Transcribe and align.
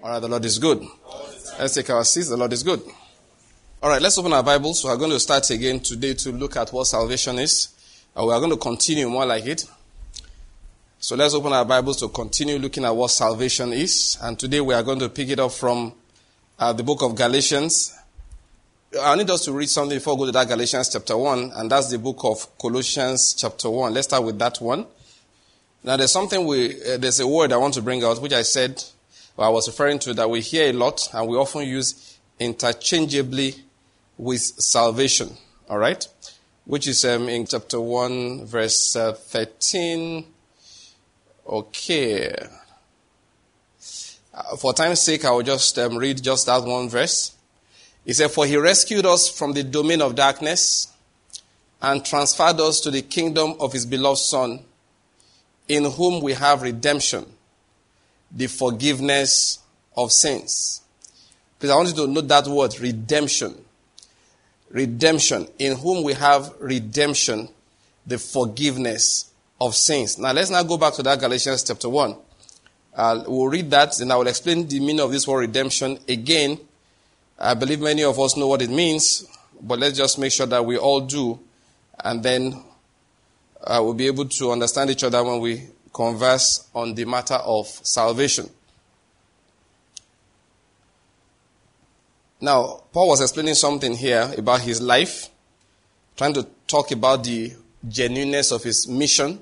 All 0.00 0.10
right, 0.10 0.20
the 0.20 0.28
Lord 0.28 0.44
is 0.44 0.60
good. 0.60 0.86
Let's 1.58 1.74
take 1.74 1.90
our 1.90 2.04
seats. 2.04 2.28
The 2.28 2.36
Lord 2.36 2.52
is 2.52 2.62
good. 2.62 2.80
All 3.82 3.90
right, 3.90 4.00
let's 4.00 4.16
open 4.16 4.32
our 4.32 4.44
Bibles. 4.44 4.84
We 4.84 4.90
are 4.90 4.96
going 4.96 5.10
to 5.10 5.18
start 5.18 5.50
again 5.50 5.80
today 5.80 6.14
to 6.14 6.30
look 6.30 6.56
at 6.56 6.72
what 6.72 6.86
salvation 6.86 7.36
is. 7.40 7.70
Uh, 8.16 8.24
we 8.24 8.32
are 8.32 8.38
going 8.38 8.52
to 8.52 8.56
continue 8.56 9.08
more 9.08 9.26
like 9.26 9.46
it. 9.46 9.64
So 11.00 11.16
let's 11.16 11.34
open 11.34 11.52
our 11.52 11.64
Bibles 11.64 11.96
to 11.96 12.08
continue 12.08 12.58
looking 12.58 12.84
at 12.84 12.94
what 12.94 13.10
salvation 13.10 13.72
is. 13.72 14.16
And 14.22 14.38
today 14.38 14.60
we 14.60 14.72
are 14.72 14.84
going 14.84 15.00
to 15.00 15.08
pick 15.08 15.30
it 15.30 15.40
up 15.40 15.50
from 15.50 15.92
uh, 16.60 16.72
the 16.72 16.84
book 16.84 17.02
of 17.02 17.16
Galatians. 17.16 17.92
I 19.02 19.16
need 19.16 19.28
us 19.30 19.44
to 19.46 19.52
read 19.52 19.68
something 19.68 19.96
before 19.98 20.14
we 20.14 20.20
go 20.20 20.26
to 20.26 20.32
that 20.32 20.46
Galatians 20.46 20.90
chapter 20.92 21.18
1, 21.18 21.52
and 21.56 21.70
that's 21.70 21.90
the 21.90 21.98
book 21.98 22.20
of 22.22 22.56
Colossians 22.56 23.34
chapter 23.34 23.68
1. 23.68 23.92
Let's 23.94 24.06
start 24.06 24.22
with 24.22 24.38
that 24.38 24.60
one. 24.60 24.86
Now, 25.82 25.96
there's 25.96 26.12
something 26.12 26.46
we, 26.46 26.80
uh, 26.84 26.98
there's 26.98 27.18
a 27.18 27.26
word 27.26 27.52
I 27.52 27.56
want 27.56 27.74
to 27.74 27.82
bring 27.82 28.04
out, 28.04 28.22
which 28.22 28.32
I 28.32 28.42
said 28.42 28.82
I 29.44 29.50
was 29.50 29.68
referring 29.68 30.00
to 30.00 30.14
that 30.14 30.28
we 30.28 30.40
hear 30.40 30.70
a 30.70 30.72
lot 30.72 31.08
and 31.14 31.28
we 31.28 31.36
often 31.36 31.62
use 31.62 32.18
interchangeably 32.40 33.54
with 34.16 34.40
salvation. 34.40 35.30
All 35.70 35.78
right? 35.78 36.06
Which 36.64 36.88
is 36.88 37.04
um, 37.04 37.28
in 37.28 37.46
chapter 37.46 37.80
1, 37.80 38.46
verse 38.46 38.96
uh, 38.96 39.12
13. 39.12 40.24
Okay. 41.46 42.34
Uh, 44.34 44.56
for 44.56 44.74
time's 44.74 45.00
sake, 45.00 45.24
I 45.24 45.30
will 45.30 45.42
just 45.42 45.78
um, 45.78 45.96
read 45.96 46.20
just 46.22 46.46
that 46.46 46.64
one 46.64 46.88
verse. 46.88 47.36
He 48.04 48.12
said, 48.14 48.32
For 48.32 48.44
he 48.44 48.56
rescued 48.56 49.06
us 49.06 49.28
from 49.28 49.52
the 49.52 49.62
domain 49.62 50.02
of 50.02 50.16
darkness 50.16 50.92
and 51.80 52.04
transferred 52.04 52.60
us 52.60 52.80
to 52.80 52.90
the 52.90 53.02
kingdom 53.02 53.54
of 53.60 53.72
his 53.72 53.86
beloved 53.86 54.18
Son, 54.18 54.64
in 55.68 55.84
whom 55.84 56.22
we 56.22 56.32
have 56.32 56.62
redemption 56.62 57.24
the 58.30 58.46
forgiveness 58.46 59.58
of 59.96 60.12
sins. 60.12 60.82
Because 61.58 61.70
I 61.70 61.76
want 61.76 61.88
you 61.88 61.94
to 61.94 62.06
note 62.06 62.28
that 62.28 62.46
word, 62.46 62.78
redemption. 62.80 63.54
Redemption, 64.70 65.48
in 65.58 65.76
whom 65.76 66.04
we 66.04 66.12
have 66.12 66.54
redemption, 66.60 67.48
the 68.06 68.18
forgiveness 68.18 69.30
of 69.60 69.74
sins. 69.74 70.18
Now 70.18 70.32
let's 70.32 70.50
now 70.50 70.62
go 70.62 70.78
back 70.78 70.94
to 70.94 71.02
that 71.02 71.18
Galatians 71.18 71.64
chapter 71.64 71.88
1. 71.88 72.16
Uh, 72.94 73.24
we'll 73.26 73.46
read 73.46 73.70
that 73.70 73.98
and 74.00 74.12
I 74.12 74.16
will 74.16 74.26
explain 74.26 74.66
the 74.66 74.80
meaning 74.80 75.00
of 75.00 75.10
this 75.10 75.26
word 75.26 75.40
redemption 75.40 75.98
again. 76.08 76.58
I 77.38 77.54
believe 77.54 77.80
many 77.80 78.02
of 78.02 78.18
us 78.18 78.36
know 78.36 78.48
what 78.48 78.62
it 78.62 78.70
means, 78.70 79.24
but 79.60 79.78
let's 79.78 79.96
just 79.96 80.18
make 80.18 80.32
sure 80.32 80.46
that 80.46 80.64
we 80.64 80.76
all 80.76 81.00
do, 81.00 81.38
and 82.02 82.20
then 82.22 82.64
uh, 83.62 83.80
we'll 83.80 83.94
be 83.94 84.06
able 84.06 84.24
to 84.24 84.50
understand 84.50 84.90
each 84.90 85.04
other 85.04 85.22
when 85.22 85.40
we 85.40 85.68
converse 85.92 86.68
on 86.74 86.94
the 86.94 87.04
matter 87.04 87.34
of 87.34 87.66
salvation. 87.66 88.48
Now, 92.40 92.82
Paul 92.92 93.08
was 93.08 93.20
explaining 93.20 93.54
something 93.54 93.94
here 93.94 94.32
about 94.36 94.60
his 94.60 94.80
life, 94.80 95.28
trying 96.16 96.34
to 96.34 96.46
talk 96.66 96.92
about 96.92 97.24
the 97.24 97.52
genuineness 97.88 98.52
of 98.52 98.62
his 98.62 98.86
mission, 98.86 99.40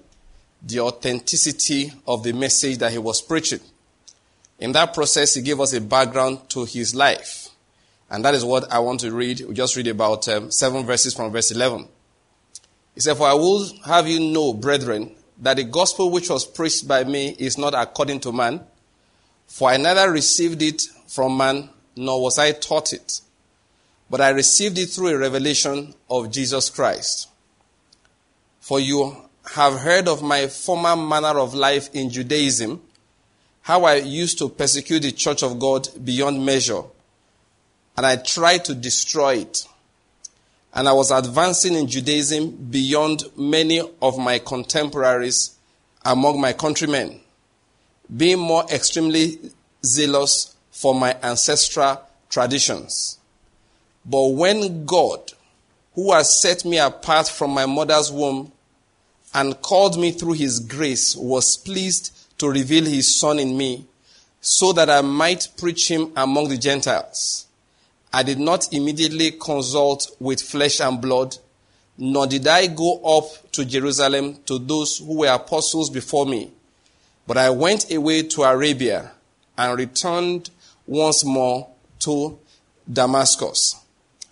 the 0.63 0.81
authenticity 0.81 1.93
of 2.07 2.23
the 2.23 2.33
message 2.33 2.79
that 2.79 2.93
he 2.93 2.99
was 2.99 3.21
preaching. 3.21 3.61
In 4.59 4.73
that 4.73 4.95
process, 4.95 5.35
he 5.35 5.43
gave 5.43 5.61
us 5.61 5.75
a 5.75 5.81
background 5.81 6.49
to 6.51 6.65
his 6.65 6.95
life. 6.95 7.51
And 8.09 8.25
that 8.25 8.35
is 8.35 8.45
what 8.45 8.73
I 8.73 8.79
want 8.79 9.01
to 9.01 9.13
read. 9.13 9.41
We 9.41 9.55
just 9.55 9.77
read 9.77 9.89
about 9.89 10.27
um, 10.29 10.51
seven 10.51 10.87
verses 10.87 11.13
from 11.13 11.33
verse 11.33 11.51
11. 11.51 11.89
He 12.95 13.01
said, 13.01 13.17
For 13.17 13.27
I 13.27 13.35
will 13.35 13.69
have 13.85 14.09
you 14.09 14.21
know, 14.21 14.55
brethren, 14.55 15.15
that 15.39 15.57
the 15.57 15.65
gospel 15.65 16.11
which 16.11 16.31
was 16.31 16.45
preached 16.45 16.89
by 16.89 17.05
me 17.05 17.37
is 17.39 17.59
not 17.59 17.75
according 17.75 18.21
to 18.21 18.33
man, 18.33 18.61
for 19.47 19.71
I 19.71 19.77
neither 19.77 20.11
received 20.11 20.63
it 20.63 20.83
from 21.07 21.37
man, 21.37 21.71
nor 21.95 22.23
was 22.23 22.39
I 22.39 22.53
taught 22.53 22.93
it, 22.93 23.21
but 24.11 24.21
I 24.21 24.31
received 24.31 24.79
it 24.79 24.87
through 24.87 25.09
a 25.09 25.19
revelation 25.19 25.95
of 26.11 26.31
Jesus 26.31 26.71
Christ. 26.71 27.29
For 28.61 28.81
you 28.81 29.17
have 29.55 29.81
heard 29.81 30.09
of 30.09 30.23
my 30.23 30.49
former 30.49 30.97
manner 30.97 31.39
of 31.39 31.55
life 31.55 31.89
in 31.95 32.11
Judaism, 32.11 32.83
how 33.63 33.85
I 33.85 33.97
used 33.97 34.39
to 34.39 34.49
persecute 34.49 35.01
the 35.01 35.13
church 35.13 35.43
of 35.43 35.59
God 35.59 35.89
beyond 36.05 36.45
measure, 36.45 36.83
and 37.97 38.05
I 38.05 38.17
tried 38.17 38.65
to 38.67 38.75
destroy 38.75 39.37
it 39.37 39.67
and 40.77 40.87
I 40.87 40.93
was 40.93 41.11
advancing 41.11 41.75
in 41.75 41.89
Judaism 41.89 42.51
beyond 42.71 43.25
many 43.35 43.81
of 44.03 44.19
my 44.19 44.39
contemporaries 44.39 45.57
among 46.05 46.39
my 46.39 46.53
countrymen, 46.53 47.19
being 48.15 48.39
more 48.39 48.63
extremely 48.71 49.39
zealous 49.83 50.55
for 50.71 50.95
my 50.95 51.17
ancestral 51.23 52.03
traditions. 52.29 53.19
But 54.05 54.27
when 54.27 54.85
God, 54.85 55.33
who 55.95 56.13
has 56.13 56.43
set 56.43 56.67
me 56.67 56.79
apart 56.79 57.27
from 57.27 57.53
my 57.53 57.65
mother's 57.65 58.13
womb 58.13 58.53
and 59.33 59.61
called 59.63 59.99
me 59.99 60.11
through 60.13 60.35
his 60.35 60.61
grace, 60.61 61.17
was 61.17 61.57
pleased 61.57 62.15
to 62.37 62.51
reveal 62.51 62.85
his 62.85 63.19
son 63.19 63.39
in 63.39 63.57
me 63.57 63.87
so 64.43 64.75
that 64.75 64.91
I 64.91 65.01
might 65.01 65.49
preach 65.57 65.91
him 65.91 66.13
among 66.15 66.51
the 66.51 66.59
Gentiles. 66.59 67.46
I 68.17 68.23
did 68.23 68.39
not 68.39 68.73
immediately 68.73 69.33
consult 69.33 70.11
with 70.19 70.41
flesh 70.41 70.81
and 70.81 70.99
blood, 71.03 71.37
nor 71.99 72.27
did 72.27 72.47
I 72.47 72.67
go 72.67 72.97
up 73.05 73.53
to 73.53 73.63
Jerusalem 73.63 74.39
to 74.47 74.59
those 74.59 74.97
who 74.97 75.19
were 75.19 75.35
apostles 75.35 75.91
before 75.91 76.25
me. 76.25 76.51
But 77.27 77.37
I 77.37 77.51
went 77.51 77.93
away 77.93 78.23
to 78.23 78.45
Arabia 78.45 79.11
and 79.59 79.79
returned 79.79 80.49
once 80.87 81.27
more 81.27 81.69
to 81.99 82.39
Damascus. 82.91 83.77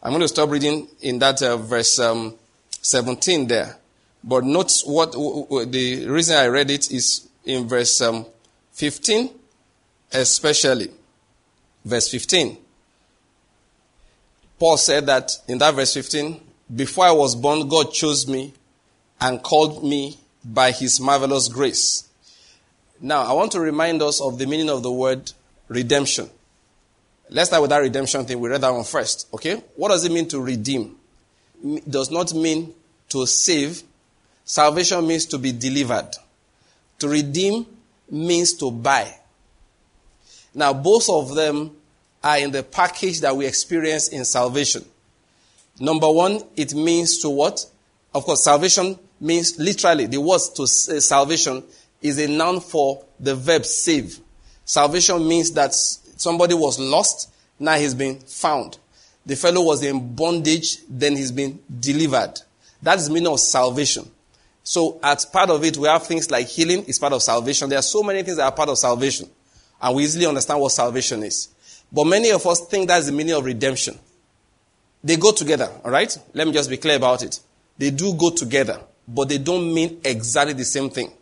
I'm 0.03 0.13
going 0.13 0.23
to 0.23 0.29
stop 0.29 0.49
reading 0.49 0.89
in 1.03 1.19
that 1.19 1.43
uh, 1.43 1.59
verse 1.59 1.99
um, 1.99 2.37
17 2.81 3.49
there. 3.49 3.77
But 4.23 4.45
note 4.45 4.73
what 4.87 5.13
w- 5.13 5.43
w- 5.45 5.67
the 5.67 6.09
reason 6.09 6.39
I 6.39 6.47
read 6.47 6.71
it 6.71 6.91
is 6.91 7.29
in 7.45 7.69
verse 7.69 8.01
um, 8.01 8.25
15, 8.73 9.29
especially. 10.11 10.91
Verse 11.85 12.09
15. 12.09 12.64
Paul 14.65 14.79
said 14.79 15.05
that 15.09 15.31
in 15.47 15.59
that 15.59 15.75
verse 15.75 15.93
15, 15.93 16.41
before 16.75 17.05
I 17.05 17.13
was 17.13 17.37
born, 17.37 17.69
God 17.69 17.93
chose 17.93 18.27
me 18.27 18.55
and 19.21 19.43
called 19.43 19.85
me 19.85 20.17
by 20.43 20.71
his 20.71 20.99
marvelous 20.99 21.49
grace. 21.49 22.09
Now, 22.99 23.25
I 23.25 23.35
want 23.35 23.53
to 23.53 23.61
remind 23.61 24.01
us 24.01 24.23
of 24.23 24.39
the 24.39 24.47
meaning 24.47 24.71
of 24.71 24.83
the 24.83 24.91
word 24.91 25.31
redemption. 25.69 26.31
Let's 27.29 27.51
start 27.51 27.61
with 27.61 27.73
that 27.73 27.81
redemption 27.81 28.25
thing. 28.25 28.41
We 28.41 28.49
read 28.49 28.63
that 28.63 28.73
one 28.73 28.85
first. 28.85 29.29
Okay? 29.35 29.63
What 29.77 29.91
does 29.91 30.03
it 30.07 30.13
mean 30.13 30.29
to 30.29 30.41
redeem? 30.41 30.97
It 31.63 31.91
does 31.91 32.11
not 32.11 32.33
mean 32.33 32.73
to 33.11 33.27
save. 33.27 33.83
Salvation 34.47 35.07
means 35.07 35.27
to 35.27 35.37
be 35.37 35.53
delivered. 35.53 36.09
To 37.01 37.09
redeem 37.11 37.67
means 38.11 38.55
to 38.55 38.71
buy. 38.71 39.15
Now, 40.55 40.73
both 40.73 41.11
of 41.11 41.35
them 41.35 41.77
are 42.25 42.39
in 42.39 42.51
the 42.51 42.63
package 42.63 43.21
that 43.21 43.37
we 43.37 43.47
experience 43.47 44.09
in 44.09 44.25
salvation. 44.25 44.85
Number 45.79 46.11
one, 46.11 46.41
it 46.57 46.75
means 46.75 47.19
to 47.19 47.29
what? 47.29 47.65
Of 48.15 48.25
course, 48.25 48.45
salvation 48.45 48.99
means 49.21 49.59
literally, 49.59 50.07
the 50.07 50.21
word 50.21 50.41
to 50.57 50.63
eh, 50.63 51.01
salvation 51.01 51.63
is 52.01 52.19
a 52.19 52.27
noun 52.27 52.61
for 52.61 53.05
the 53.21 53.35
verb 53.35 53.67
save. 53.67 54.19
Salvation 54.65 55.27
means 55.29 55.53
that 55.53 55.75
somebody 55.75 56.55
was 56.55 56.79
lost, 56.79 57.31
now 57.59 57.75
he's 57.75 57.95
been 57.95 58.19
found. 58.21 58.79
The 59.27 59.37
fellow 59.37 59.63
was 59.63 59.83
in 59.83 60.15
bondage, 60.15 60.79
then 60.89 61.17
he's 61.17 61.33
been 61.33 61.61
delivered. 61.81 62.41
That 62.83 62.99
is 62.99 63.09
the 63.09 63.15
meaning 63.15 63.33
of 63.33 63.41
salvation. 63.41 64.11
So, 64.63 64.99
as 65.03 65.27
part 65.27 65.51
of 65.51 65.63
it, 65.65 65.77
we 65.77 65.89
have 65.89 66.07
things 66.07 66.31
like 66.31 66.49
healing 66.49 66.85
is 66.85 66.99
part 66.99 67.13
of 67.13 67.23
salvation. 67.23 67.69
There 67.69 67.79
are 67.79 67.83
so 67.83 68.03
many 68.03 68.23
things 68.23 68.39
that 68.39 68.45
are 68.45 68.53
part 68.53 68.71
of 68.71 68.79
salvation. 68.79 69.29
And 69.81 69.95
we 69.97 70.05
easily 70.05 70.25
understand 70.27 70.61
what 70.61 70.73
salvation 70.73 71.23
is. 71.23 71.54
But 71.95 72.07
many 72.07 72.33
of 72.33 72.45
us 72.45 72.61
think 72.67 72.89
that's 72.89 73.07
the 73.07 73.13
meaning 73.13 73.35
of 73.35 73.45
redemption. 73.45 73.97
They 75.05 75.17
go 75.17 75.31
together, 75.31 75.71
all 75.85 75.93
right? 75.93 76.17
Let 76.33 76.49
me 76.49 76.53
just 76.53 76.69
be 76.69 76.77
clear 76.77 76.97
about 76.97 77.23
it. 77.23 77.39
They 77.79 77.91
do 77.91 78.15
go 78.15 78.31
together, 78.31 78.81
but 79.07 79.29
they 79.29 79.39
don't 79.39 79.73
mean 79.73 80.01
exactly 80.05 80.55
the 80.55 80.65
same 80.65 80.91
thing. 80.91 81.13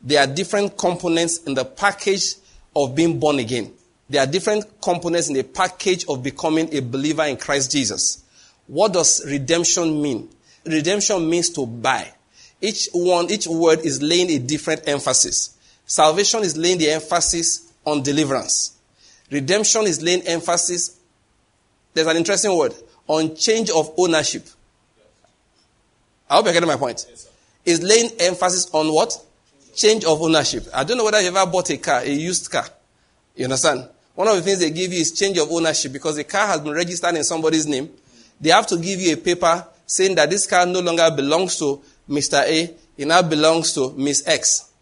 There 0.00 0.18
are 0.18 0.26
different 0.26 0.78
components 0.78 1.42
in 1.42 1.52
the 1.52 1.64
package 1.66 2.36
of 2.74 2.94
being 2.94 3.20
born 3.20 3.38
again. 3.38 3.72
There 4.08 4.22
are 4.22 4.26
different 4.26 4.80
components 4.80 5.28
in 5.28 5.34
the 5.34 5.42
package 5.42 6.06
of 6.08 6.22
becoming 6.22 6.74
a 6.74 6.80
believer 6.80 7.24
in 7.24 7.36
Christ 7.36 7.70
Jesus. 7.70 8.24
What 8.66 8.94
does 8.94 9.22
redemption 9.26 10.00
mean? 10.00 10.30
Redemption 10.64 11.28
means 11.28 11.50
to 11.50 11.66
buy. 11.66 12.10
Each 12.62 12.88
one, 12.92 13.30
each 13.30 13.46
word 13.46 13.80
is 13.80 14.00
laying 14.00 14.30
a 14.30 14.38
different 14.38 14.88
emphasis. 14.88 15.56
Salvation 15.84 16.42
is 16.44 16.56
laying 16.56 16.78
the 16.78 16.90
emphasis 16.90 17.70
on 17.84 18.02
deliverance. 18.02 18.77
Redemption 19.30 19.82
is 19.82 20.02
laying 20.02 20.22
emphasis, 20.22 20.98
there's 21.94 22.06
an 22.06 22.16
interesting 22.16 22.56
word, 22.56 22.74
on 23.06 23.34
change 23.36 23.70
of 23.70 23.92
ownership. 23.98 24.46
I 26.30 26.36
hope 26.36 26.46
you're 26.46 26.54
getting 26.54 26.68
my 26.68 26.76
point. 26.76 27.06
Yes, 27.08 27.28
is 27.64 27.82
laying 27.82 28.10
emphasis 28.20 28.70
on 28.72 28.92
what? 28.92 29.18
Change 29.74 30.04
of 30.04 30.20
ownership. 30.20 30.66
I 30.74 30.84
don't 30.84 30.96
know 30.96 31.04
whether 31.04 31.20
you 31.20 31.28
ever 31.28 31.50
bought 31.50 31.70
a 31.70 31.76
car, 31.76 32.00
a 32.00 32.10
used 32.10 32.50
car. 32.50 32.64
You 33.36 33.44
understand? 33.44 33.88
one 34.18 34.26
of 34.26 34.34
the 34.34 34.42
things 34.42 34.58
they 34.58 34.70
give 34.70 34.92
you 34.92 34.98
is 34.98 35.12
change 35.12 35.38
of 35.38 35.48
ownership 35.48 35.92
because 35.92 36.16
the 36.16 36.24
car 36.24 36.48
has 36.48 36.60
been 36.60 36.72
registered 36.72 37.14
in 37.14 37.22
somebody's 37.22 37.68
name. 37.68 37.88
They 38.40 38.50
have 38.50 38.66
to 38.66 38.76
give 38.76 39.00
you 39.00 39.12
a 39.12 39.16
paper 39.16 39.64
saying 39.86 40.16
that 40.16 40.28
this 40.28 40.44
car 40.44 40.66
no 40.66 40.80
longer 40.80 41.08
belongs 41.14 41.56
to 41.60 41.80
Mr. 42.08 42.42
A, 42.42 42.74
it 42.96 43.06
now 43.06 43.22
belongs 43.22 43.72
to 43.74 43.92
Miss 43.92 44.26
X. 44.26 44.72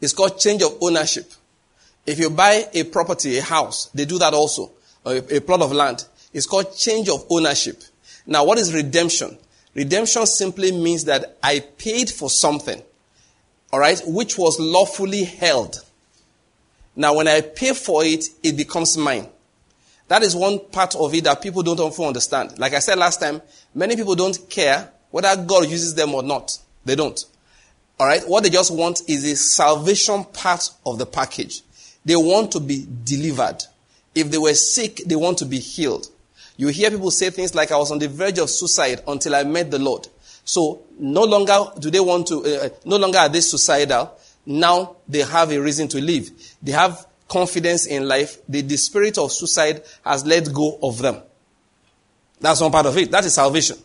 It's 0.00 0.14
called 0.14 0.40
change 0.40 0.62
of 0.62 0.78
ownership. 0.80 1.30
If 2.06 2.18
you 2.18 2.30
buy 2.30 2.66
a 2.72 2.84
property, 2.84 3.38
a 3.38 3.42
house, 3.42 3.86
they 3.94 4.04
do 4.04 4.18
that 4.18 4.34
also, 4.34 4.72
a, 5.04 5.36
a 5.36 5.40
plot 5.40 5.62
of 5.62 5.72
land. 5.72 6.04
It's 6.32 6.46
called 6.46 6.76
change 6.76 7.08
of 7.08 7.24
ownership. 7.30 7.82
Now, 8.26 8.44
what 8.44 8.58
is 8.58 8.74
redemption? 8.74 9.36
Redemption 9.74 10.26
simply 10.26 10.72
means 10.72 11.04
that 11.04 11.38
I 11.42 11.60
paid 11.60 12.10
for 12.10 12.28
something, 12.28 12.80
all 13.72 13.80
right, 13.80 14.00
which 14.06 14.36
was 14.36 14.58
lawfully 14.60 15.24
held. 15.24 15.82
Now, 16.94 17.14
when 17.14 17.28
I 17.28 17.40
pay 17.40 17.72
for 17.72 18.04
it, 18.04 18.26
it 18.42 18.56
becomes 18.56 18.98
mine. 18.98 19.28
That 20.08 20.22
is 20.22 20.36
one 20.36 20.58
part 20.58 20.94
of 20.94 21.14
it 21.14 21.24
that 21.24 21.40
people 21.40 21.62
don't 21.62 21.80
often 21.80 22.04
understand. 22.04 22.58
Like 22.58 22.74
I 22.74 22.80
said 22.80 22.98
last 22.98 23.18
time, 23.20 23.40
many 23.74 23.96
people 23.96 24.14
don't 24.14 24.38
care 24.50 24.90
whether 25.10 25.34
God 25.42 25.70
uses 25.70 25.94
them 25.94 26.14
or 26.14 26.22
not. 26.22 26.58
They 26.84 26.96
don't. 26.96 27.18
All 27.98 28.06
right. 28.06 28.22
What 28.28 28.42
they 28.42 28.50
just 28.50 28.74
want 28.74 29.02
is 29.08 29.22
the 29.22 29.34
salvation 29.36 30.24
part 30.24 30.68
of 30.84 30.98
the 30.98 31.06
package. 31.06 31.62
They 32.04 32.16
want 32.16 32.52
to 32.52 32.60
be 32.60 32.86
delivered. 33.04 33.58
If 34.14 34.30
they 34.30 34.38
were 34.38 34.54
sick, 34.54 35.02
they 35.06 35.16
want 35.16 35.38
to 35.38 35.46
be 35.46 35.58
healed. 35.58 36.08
You 36.56 36.68
hear 36.68 36.90
people 36.90 37.10
say 37.10 37.30
things 37.30 37.54
like, 37.54 37.72
I 37.72 37.76
was 37.76 37.90
on 37.90 37.98
the 37.98 38.08
verge 38.08 38.38
of 38.38 38.50
suicide 38.50 39.02
until 39.06 39.34
I 39.34 39.44
met 39.44 39.70
the 39.70 39.78
Lord. 39.78 40.08
So 40.44 40.82
no 40.98 41.22
longer 41.22 41.58
do 41.78 41.90
they 41.90 42.00
want 42.00 42.26
to, 42.28 42.44
uh, 42.44 42.68
no 42.84 42.96
longer 42.96 43.18
are 43.18 43.28
they 43.28 43.40
suicidal. 43.40 44.12
Now 44.44 44.96
they 45.08 45.20
have 45.20 45.50
a 45.52 45.60
reason 45.60 45.88
to 45.88 46.00
live. 46.00 46.30
They 46.62 46.72
have 46.72 47.06
confidence 47.28 47.86
in 47.86 48.06
life. 48.06 48.38
The, 48.48 48.60
the 48.60 48.76
spirit 48.76 49.18
of 49.18 49.32
suicide 49.32 49.82
has 50.04 50.26
let 50.26 50.52
go 50.52 50.78
of 50.82 50.98
them. 50.98 51.22
That's 52.40 52.60
one 52.60 52.72
part 52.72 52.86
of 52.86 52.96
it. 52.98 53.10
That 53.10 53.24
is 53.24 53.34
salvation. 53.34 53.78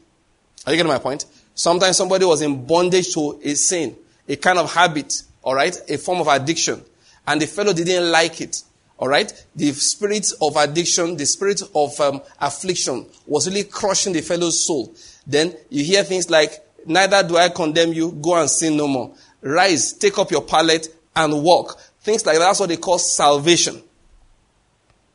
Are 0.65 0.73
you 0.73 0.77
getting 0.77 0.91
my 0.91 0.99
point? 0.99 1.25
Sometimes 1.53 1.95
somebody 1.95 2.25
was 2.25 2.41
in 2.41 2.65
bondage 2.65 3.13
to 3.13 3.39
a 3.43 3.53
sin, 3.53 3.95
a 4.27 4.35
kind 4.35 4.59
of 4.59 4.73
habit, 4.73 5.23
all 5.41 5.55
right, 5.55 5.79
a 5.87 5.97
form 5.97 6.19
of 6.19 6.27
addiction, 6.27 6.83
and 7.27 7.41
the 7.41 7.45
fellow 7.45 7.73
didn't 7.73 8.09
like 8.09 8.41
it. 8.41 8.63
All 8.97 9.07
right, 9.07 9.31
the 9.55 9.71
spirit 9.73 10.31
of 10.41 10.55
addiction, 10.55 11.17
the 11.17 11.25
spirit 11.25 11.61
of 11.75 11.99
um, 11.99 12.21
affliction 12.39 13.05
was 13.27 13.47
really 13.47 13.65
crushing 13.65 14.11
the 14.13 14.21
fellow's 14.21 14.65
soul. 14.65 14.95
Then 15.27 15.55
you 15.69 15.83
hear 15.83 16.03
things 16.03 16.31
like, 16.31 16.65
"Neither 16.85 17.21
do 17.27 17.37
I 17.37 17.49
condemn 17.49 17.93
you. 17.93 18.11
Go 18.13 18.35
and 18.35 18.49
sin 18.49 18.75
no 18.75 18.87
more. 18.87 19.13
Rise, 19.41 19.93
take 19.93 20.17
up 20.17 20.31
your 20.31 20.41
pallet 20.41 20.87
and 21.15 21.43
walk." 21.43 21.79
Things 22.01 22.25
like 22.25 22.37
that. 22.37 22.45
That's 22.45 22.59
what 22.59 22.69
they 22.69 22.77
call 22.77 22.97
salvation. 22.97 23.83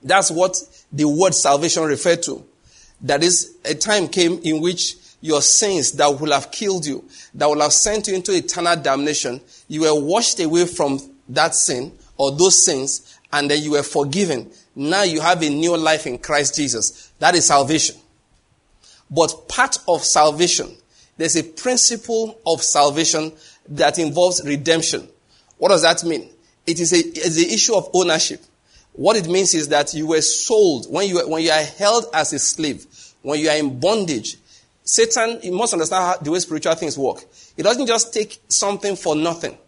That's 0.01 0.31
what 0.31 0.57
the 0.93 1.09
word 1.09 1.35
salvation 1.35 1.83
referred 1.85 2.23
to. 2.25 2.45
That 3.01 3.25
is, 3.25 3.57
a 3.65 3.75
time 3.75 4.07
came 4.07 4.39
in 4.45 4.61
which 4.61 4.97
your 5.21 5.41
sins 5.43 5.93
that 5.93 6.21
would 6.21 6.31
have 6.31 6.53
killed 6.53 6.87
you, 6.87 7.05
that 7.35 7.49
would 7.49 7.61
have 7.61 7.73
sent 7.73 8.07
you 8.09 8.15
into 8.15 8.33
eternal 8.33 8.77
damnation, 8.77 9.41
you 9.69 9.83
were 9.83 9.95
washed 9.95 10.39
away 10.41 10.67
from 10.67 11.01
that 11.29 11.55
sin 11.55 11.93
or 12.23 12.31
those 12.31 12.65
sins, 12.65 13.19
and 13.33 13.51
then 13.51 13.61
you 13.61 13.73
were 13.73 13.83
forgiven. 13.83 14.49
Now 14.77 15.03
you 15.03 15.21
have 15.21 15.43
a 15.43 15.51
new 15.51 15.77
life 15.77 16.07
in 16.07 16.19
Christ 16.19 16.55
Jesus. 16.55 17.13
That 17.19 17.35
is 17.35 17.47
salvation. 17.47 17.97
But 19.11 19.49
part 19.49 19.79
of 19.89 20.05
salvation, 20.05 20.71
there's 21.17 21.35
a 21.35 21.43
principle 21.43 22.39
of 22.47 22.63
salvation 22.63 23.33
that 23.71 23.99
involves 23.99 24.41
redemption. 24.45 25.09
What 25.59 25.71
does 25.71 25.83
that 25.83 26.05
mean? 26.05 26.31
It 26.65 26.79
is 26.79 26.93
a, 26.93 26.99
it's 26.99 27.35
the 27.35 27.53
issue 27.53 27.75
of 27.75 27.91
ownership. 27.93 28.41
What 28.93 29.17
it 29.17 29.27
means 29.29 29.53
is 29.55 29.67
that 29.69 29.93
you 29.93 30.07
were 30.07 30.21
sold 30.21 30.87
when 30.89 31.09
you, 31.09 31.29
when 31.29 31.43
you 31.43 31.51
are 31.51 31.65
held 31.65 32.05
as 32.15 32.33
a 32.33 32.39
slave, 32.39 32.87
when 33.23 33.41
you 33.41 33.49
are 33.49 33.57
in 33.57 33.81
bondage, 33.81 34.37
Satan, 34.85 35.41
you 35.43 35.51
must 35.51 35.73
understand 35.73 36.05
how, 36.05 36.17
the 36.19 36.31
way 36.31 36.39
spiritual 36.39 36.75
things 36.77 36.97
work. 36.97 37.25
It 37.57 37.65
doesn't 37.65 37.87
just 37.87 38.15
take 38.15 38.41
something 38.49 38.95
for 38.95 39.17
nothing. 39.17 39.59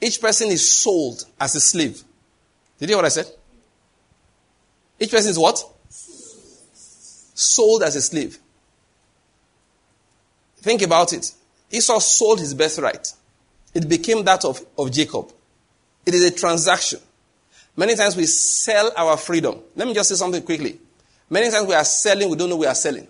Each 0.00 0.20
person 0.20 0.48
is 0.48 0.70
sold 0.70 1.24
as 1.40 1.54
a 1.54 1.60
slave. 1.60 2.02
Did 2.78 2.88
you 2.88 2.94
hear 2.94 2.96
what 2.96 3.06
I 3.06 3.08
said? 3.08 3.26
Each 4.98 5.10
person 5.10 5.30
is 5.30 5.38
what? 5.38 5.62
Sold 7.34 7.82
as 7.82 7.96
a 7.96 8.02
slave. 8.02 8.38
Think 10.58 10.82
about 10.82 11.12
it. 11.12 11.32
Esau 11.70 11.98
sold 11.98 12.40
his 12.40 12.54
birthright. 12.54 13.12
It 13.74 13.88
became 13.88 14.24
that 14.24 14.44
of, 14.44 14.64
of 14.78 14.92
Jacob. 14.92 15.32
It 16.06 16.14
is 16.14 16.24
a 16.24 16.30
transaction. 16.30 17.00
Many 17.76 17.96
times 17.96 18.16
we 18.16 18.26
sell 18.26 18.92
our 18.96 19.16
freedom. 19.16 19.58
Let 19.74 19.88
me 19.88 19.94
just 19.94 20.08
say 20.08 20.14
something 20.14 20.42
quickly. 20.42 20.78
Many 21.28 21.50
times 21.50 21.66
we 21.66 21.74
are 21.74 21.84
selling, 21.84 22.30
we 22.30 22.36
don't 22.36 22.48
know 22.48 22.56
we 22.56 22.66
are 22.66 22.74
selling. 22.74 23.08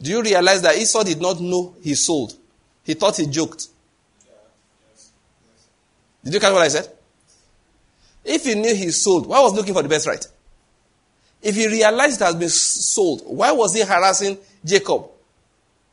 Do 0.00 0.10
you 0.10 0.22
realize 0.22 0.62
that 0.62 0.76
Esau 0.78 1.02
did 1.02 1.20
not 1.20 1.40
know 1.40 1.74
he 1.82 1.94
sold? 1.94 2.34
He 2.84 2.94
thought 2.94 3.16
he 3.16 3.26
joked. 3.26 3.68
Did 6.24 6.34
you 6.34 6.40
catch 6.40 6.52
what 6.52 6.62
I 6.62 6.68
said? 6.68 6.88
If 8.24 8.44
he 8.44 8.54
knew 8.54 8.74
he 8.74 8.90
sold, 8.90 9.26
why 9.26 9.40
was 9.40 9.52
he 9.52 9.58
looking 9.58 9.74
for 9.74 9.82
the 9.82 9.88
best 9.88 10.06
right? 10.06 10.26
If 11.42 11.54
he 11.54 11.66
realized 11.66 12.20
it 12.20 12.24
has 12.24 12.34
been 12.34 12.50
sold, 12.50 13.22
why 13.24 13.52
was 13.52 13.74
he 13.74 13.80
harassing 13.82 14.36
Jacob? 14.64 15.06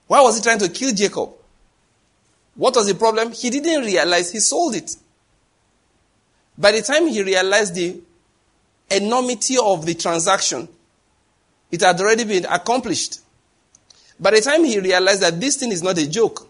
Why 0.07 0.21
was 0.21 0.38
he 0.38 0.44
trying 0.44 0.59
to 0.59 0.69
kill 0.69 0.94
Jacob? 0.94 1.29
What 2.56 2.75
was 2.75 2.88
the 2.88 2.95
problem? 2.95 3.31
He 3.31 3.50
didn't 3.50 3.85
realize 3.85 4.31
he 4.31 4.39
sold 4.39 4.75
it. 4.75 4.95
By 6.57 6.71
the 6.71 6.81
time 6.81 7.07
he 7.07 7.23
realized 7.23 7.75
the 7.75 8.01
enormity 8.89 9.57
of 9.62 9.85
the 9.85 9.94
transaction, 9.94 10.68
it 11.71 11.81
had 11.81 12.00
already 12.00 12.23
been 12.23 12.45
accomplished. 12.45 13.19
By 14.19 14.31
the 14.31 14.41
time 14.41 14.63
he 14.63 14.80
realized 14.80 15.21
that 15.21 15.39
this 15.39 15.56
thing 15.57 15.71
is 15.71 15.83
not 15.83 15.97
a 15.97 16.09
joke, 16.09 16.47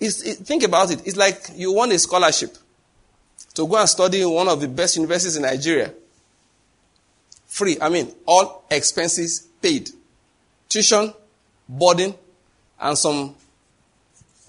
it, 0.00 0.12
think 0.12 0.62
about 0.62 0.90
it. 0.90 1.06
It's 1.06 1.16
like 1.16 1.50
you 1.54 1.72
won 1.72 1.90
a 1.90 1.98
scholarship 1.98 2.56
to 3.58 3.66
go 3.66 3.76
and 3.76 3.88
study 3.88 4.22
in 4.22 4.30
one 4.30 4.46
of 4.46 4.60
the 4.60 4.68
best 4.68 4.94
universities 4.94 5.34
in 5.34 5.42
Nigeria. 5.42 5.92
Free. 7.48 7.76
I 7.80 7.88
mean, 7.88 8.14
all 8.24 8.62
expenses 8.70 9.48
paid. 9.60 9.90
Tuition, 10.68 11.12
boarding, 11.68 12.14
and 12.80 12.96
some 12.96 13.34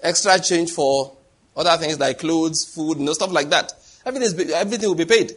extra 0.00 0.38
change 0.38 0.70
for 0.70 1.16
other 1.56 1.76
things 1.82 1.98
like 1.98 2.20
clothes, 2.20 2.64
food, 2.64 2.98
and 2.98 3.08
stuff 3.10 3.32
like 3.32 3.50
that. 3.50 3.72
Everything, 4.06 4.50
everything 4.50 4.88
will 4.88 4.94
be 4.94 5.06
paid. 5.06 5.32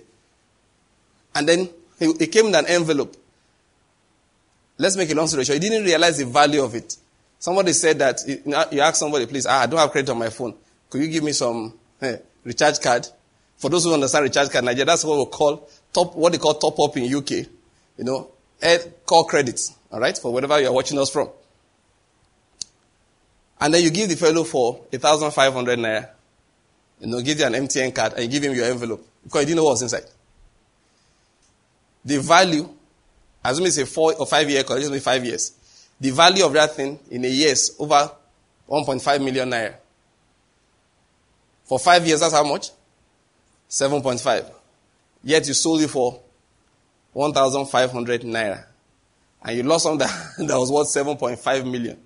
And 1.33 1.49
then 1.49 1.67
he, 1.97 2.13
he 2.19 2.27
came 2.27 2.45
in 2.45 2.53
an 2.53 2.67
envelope. 2.67 3.17
Let's 4.77 4.97
make 4.97 5.09
a 5.09 5.15
long 5.15 5.25
story 5.25 5.45
short. 5.45 5.55
He 5.55 5.67
didn't 5.67 5.83
realize 5.83 6.19
the 6.19 6.25
value 6.27 6.61
of 6.61 6.75
it. 6.75 6.95
Somebody 7.39 7.73
said 7.73 7.97
that, 7.97 8.19
you 8.71 8.81
ask 8.81 8.97
somebody, 8.97 9.25
please, 9.25 9.47
ah, 9.47 9.61
I 9.61 9.65
don't 9.65 9.79
have 9.79 9.89
credit 9.89 10.11
on 10.11 10.19
my 10.19 10.29
phone. 10.29 10.53
Could 10.91 11.01
you 11.01 11.07
give 11.07 11.23
me 11.23 11.31
some 11.31 11.73
eh, 12.03 12.17
recharge 12.43 12.79
card? 12.79 13.07
For 13.63 13.69
those 13.69 13.85
who 13.85 13.93
understand 13.93 14.23
recharge 14.23 14.49
card, 14.49 14.65
Nigeria, 14.65 14.83
that's 14.83 15.05
what 15.05 15.17
we 15.19 15.25
call 15.27 15.69
top, 15.93 16.17
what 16.17 16.33
they 16.33 16.37
call 16.37 16.55
top 16.55 16.77
up 16.81 16.97
in 16.97 17.05
UK. 17.05 17.31
You 17.97 18.03
know, 18.03 18.29
add 18.61 18.93
call 19.05 19.23
credits, 19.23 19.73
all 19.89 20.01
right, 20.01 20.17
for 20.17 20.33
wherever 20.33 20.59
you 20.59 20.67
are 20.67 20.73
watching 20.73 20.99
us 20.99 21.09
from. 21.09 21.29
And 23.61 23.73
then 23.73 23.81
you 23.81 23.89
give 23.89 24.09
the 24.09 24.17
fellow 24.17 24.43
for 24.43 24.73
1,500 24.89 25.79
naira. 25.79 26.09
You 26.99 27.07
know, 27.07 27.21
give 27.21 27.39
you 27.39 27.45
an 27.45 27.53
MTN 27.53 27.95
card 27.95 28.11
and 28.17 28.23
you 28.23 28.27
give 28.27 28.43
him 28.43 28.53
your 28.53 28.65
envelope 28.65 29.07
because 29.23 29.39
he 29.39 29.45
didn't 29.45 29.55
know 29.55 29.63
what 29.63 29.71
was 29.71 29.83
inside. 29.83 30.03
The 32.03 32.19
value, 32.19 32.67
assuming 33.45 33.67
it's 33.67 33.77
a 33.77 33.85
four 33.85 34.13
or 34.15 34.25
five 34.25 34.49
year, 34.49 34.63
just 34.63 35.03
five 35.05 35.23
years 35.23 35.53
the 36.01 36.09
value 36.09 36.45
of 36.45 36.51
that 36.51 36.75
thing 36.75 36.99
in 37.09 37.23
a 37.23 37.29
year 37.29 37.53
is 37.53 37.77
over 37.79 38.11
1.5 38.69 39.23
million 39.23 39.49
naira. 39.49 39.75
For 41.63 41.79
five 41.79 42.05
years, 42.05 42.19
that's 42.19 42.33
how 42.33 42.43
much? 42.43 42.69
7.5. 43.73 44.51
Yet 45.23 45.47
you 45.47 45.55
sold 45.55 45.81
it 45.81 45.89
for 45.89 46.21
1,500 47.13 48.21
naira. 48.21 48.65
And 49.43 49.57
you 49.57 49.63
lost 49.63 49.83
something 49.83 50.07
that, 50.07 50.33
that 50.47 50.59
was 50.59 50.71
worth 50.71 50.87
7.5 50.87 51.71
million. 51.71 51.97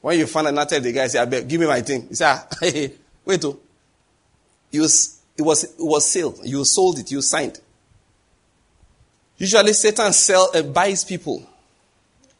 When 0.00 0.18
you 0.18 0.24
out, 0.24 0.68
tell 0.68 0.80
the 0.80 0.92
guy, 0.92 1.06
said, 1.06 1.22
I 1.22 1.30
beg, 1.30 1.48
give 1.48 1.60
me 1.60 1.66
my 1.66 1.80
thing. 1.80 2.08
He 2.08 2.14
said, 2.16 2.26
ah, 2.26 2.46
hey, 2.60 2.92
wait, 3.24 3.44
oh. 3.44 3.58
You, 4.72 4.82
it 4.82 5.42
was, 5.42 5.64
it 5.64 5.74
was 5.78 6.10
sold. 6.10 6.40
You 6.42 6.64
sold 6.64 6.98
it. 6.98 7.10
You 7.10 7.22
signed. 7.22 7.60
Usually 9.38 9.72
Satan 9.74 10.12
sell, 10.12 10.50
uh, 10.52 10.62
buys 10.62 11.04
people. 11.04 11.48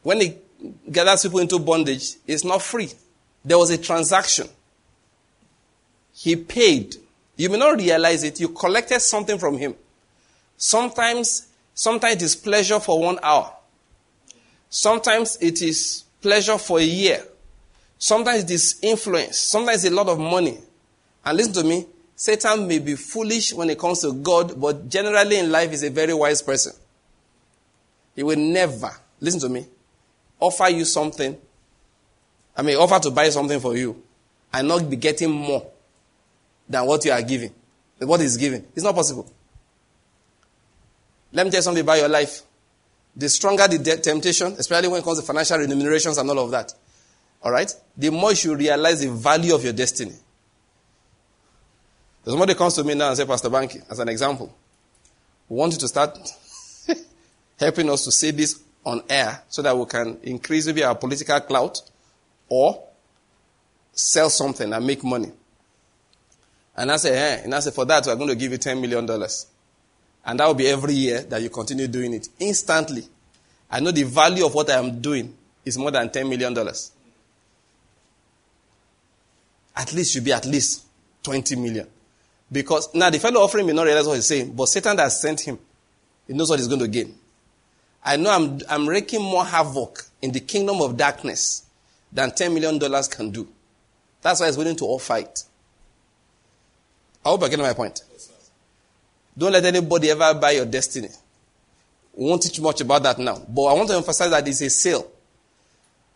When 0.03 0.19
he 0.19 0.37
gathers 0.91 1.23
people 1.23 1.39
into 1.39 1.57
bondage 1.59 2.15
it's 2.27 2.43
not 2.43 2.61
free. 2.61 2.89
There 3.45 3.57
was 3.57 3.69
a 3.69 3.77
transaction. 3.77 4.49
He 6.13 6.35
paid. 6.35 6.97
You 7.35 7.49
may 7.49 7.57
not 7.57 7.77
realize 7.77 8.23
it. 8.23 8.39
You 8.39 8.49
collected 8.49 8.99
something 9.01 9.37
from 9.37 9.57
him. 9.57 9.75
Sometimes, 10.57 11.47
sometimes 11.73 12.15
it 12.15 12.21
is 12.21 12.35
pleasure 12.35 12.79
for 12.79 12.99
one 12.99 13.19
hour. 13.21 13.53
Sometimes 14.69 15.37
it 15.41 15.61
is 15.61 16.03
pleasure 16.21 16.57
for 16.57 16.79
a 16.79 16.83
year. 16.83 17.23
Sometimes 17.97 18.43
it 18.43 18.51
is 18.51 18.79
influence. 18.81 19.37
Sometimes 19.37 19.83
a 19.85 19.91
lot 19.91 20.07
of 20.07 20.19
money. 20.19 20.57
And 21.23 21.37
listen 21.37 21.53
to 21.53 21.63
me. 21.63 21.85
Satan 22.15 22.67
may 22.67 22.79
be 22.79 22.95
foolish 22.95 23.53
when 23.53 23.69
it 23.69 23.77
comes 23.77 23.99
to 24.01 24.13
God, 24.13 24.59
but 24.59 24.87
generally 24.87 25.37
in 25.37 25.51
life, 25.51 25.71
he's 25.71 25.83
a 25.83 25.89
very 25.89 26.13
wise 26.13 26.41
person. 26.41 26.71
He 28.15 28.23
will 28.23 28.37
never, 28.37 28.91
listen 29.19 29.41
to 29.41 29.49
me, 29.49 29.65
offer 30.39 30.69
you 30.69 30.85
something. 30.85 31.37
I 32.55 32.61
mean, 32.61 32.77
offer 32.77 32.99
to 32.99 33.11
buy 33.11 33.29
something 33.29 33.59
for 33.59 33.75
you 33.75 34.01
and 34.53 34.67
not 34.69 34.89
be 34.89 34.95
getting 34.95 35.29
more 35.29 35.67
than 36.67 36.85
what 36.85 37.03
you 37.05 37.11
are 37.11 37.21
giving, 37.21 37.53
what 37.99 38.21
is 38.21 38.37
given. 38.37 38.65
It's 38.75 38.83
not 38.83 38.95
possible. 38.95 39.31
Let 41.31 41.45
me 41.45 41.51
tell 41.51 41.59
you 41.59 41.63
something 41.63 41.83
about 41.83 41.99
your 41.99 42.09
life. 42.09 42.41
The 43.15 43.29
stronger 43.29 43.67
the 43.67 43.77
de- 43.77 43.97
temptation, 43.97 44.55
especially 44.57 44.87
when 44.87 45.01
it 45.01 45.03
comes 45.03 45.19
to 45.19 45.25
financial 45.25 45.57
remunerations 45.57 46.17
and 46.17 46.29
all 46.29 46.39
of 46.39 46.51
that, 46.51 46.73
all 47.41 47.51
right, 47.51 47.71
the 47.95 48.09
more 48.09 48.33
you 48.33 48.55
realize 48.55 49.01
the 49.01 49.11
value 49.11 49.53
of 49.53 49.63
your 49.63 49.73
destiny. 49.73 50.13
If 52.25 52.31
somebody 52.31 52.55
comes 52.55 52.73
to 52.75 52.83
me 52.83 52.95
now 52.95 53.09
and 53.09 53.17
say, 53.17 53.25
Pastor 53.25 53.49
Banky, 53.49 53.83
as 53.89 53.99
an 53.99 54.09
example, 54.09 54.53
we 55.47 55.57
want 55.57 55.73
you 55.73 55.79
to 55.79 55.87
start 55.87 56.17
helping 57.59 57.89
us 57.89 58.03
to 58.05 58.11
say 58.11 58.31
this 58.31 58.61
on 58.83 59.03
air 59.09 59.43
so 59.47 59.61
that 59.61 59.77
we 59.77 59.85
can 59.85 60.17
increase 60.23 60.65
maybe 60.65 60.83
our 60.83 60.95
political 60.95 61.39
clout 61.41 61.81
or 62.49 62.83
sell 63.91 64.29
something 64.29 64.73
and 64.73 64.85
make 64.85 65.03
money. 65.03 65.31
And 66.77 66.91
I 66.91 66.97
say, 66.97 67.15
hey, 67.15 67.41
and 67.43 67.55
I 67.55 67.59
say, 67.61 67.71
for 67.71 67.85
that, 67.85 68.05
we're 68.05 68.15
going 68.15 68.29
to 68.29 68.35
give 68.35 68.51
you 68.51 68.57
$10 68.57 68.79
million. 68.81 69.07
And 70.25 70.39
that 70.39 70.47
will 70.47 70.53
be 70.53 70.67
every 70.67 70.93
year 70.93 71.21
that 71.21 71.41
you 71.41 71.49
continue 71.49 71.87
doing 71.87 72.13
it. 72.13 72.27
Instantly, 72.39 73.03
I 73.69 73.79
know 73.79 73.91
the 73.91 74.03
value 74.03 74.45
of 74.45 74.53
what 74.53 74.69
I 74.69 74.77
am 74.77 74.99
doing 74.99 75.33
is 75.63 75.77
more 75.77 75.91
than 75.91 76.09
$10 76.09 76.27
million. 76.27 76.57
At 79.77 79.93
least 79.93 80.13
should 80.13 80.23
be 80.23 80.33
at 80.33 80.45
least 80.45 80.85
20 81.23 81.55
million. 81.55 81.87
Because 82.51 82.93
now 82.93 83.09
the 83.09 83.19
fellow 83.19 83.41
offering 83.41 83.65
may 83.65 83.73
not 83.73 83.83
realize 83.83 84.07
what 84.07 84.15
he's 84.15 84.27
saying, 84.27 84.53
but 84.53 84.67
Satan 84.67 84.97
has 84.97 85.19
sent 85.19 85.41
him. 85.41 85.57
He 86.27 86.33
knows 86.33 86.49
what 86.49 86.59
he's 86.59 86.67
going 86.67 86.81
to 86.81 86.87
gain. 86.87 87.15
I 88.03 88.17
know 88.17 88.29
I'm, 88.29 88.59
I'm 88.69 88.87
wreaking 88.87 89.21
more 89.21 89.43
havoc 89.43 90.03
in 90.21 90.31
the 90.31 90.39
kingdom 90.39 90.81
of 90.81 90.95
darkness 90.95 91.65
than 92.11 92.29
$10 92.31 92.53
million 92.53 92.79
can 93.09 93.31
do. 93.31 93.47
That's 94.21 94.39
why 94.39 94.47
he's 94.47 94.57
willing 94.57 94.75
to 94.77 94.85
offer 94.85 95.05
fight. 95.05 95.43
I 97.25 97.29
hope 97.29 97.41
I 97.43 97.49
get 97.49 97.59
my 97.59 97.73
point. 97.73 98.03
Don't 99.35 99.51
let 99.51 99.65
anybody 99.65 100.11
ever 100.11 100.33
buy 100.35 100.51
your 100.51 100.65
destiny. 100.65 101.09
We 102.13 102.29
won't 102.29 102.43
teach 102.43 102.61
much 102.61 102.81
about 102.81 103.01
that 103.03 103.17
now. 103.17 103.39
But 103.49 103.63
I 103.63 103.73
want 103.73 103.89
to 103.89 103.95
emphasize 103.95 104.29
that 104.29 104.47
it's 104.47 104.61
a 104.61 104.69
sale. 104.69 105.11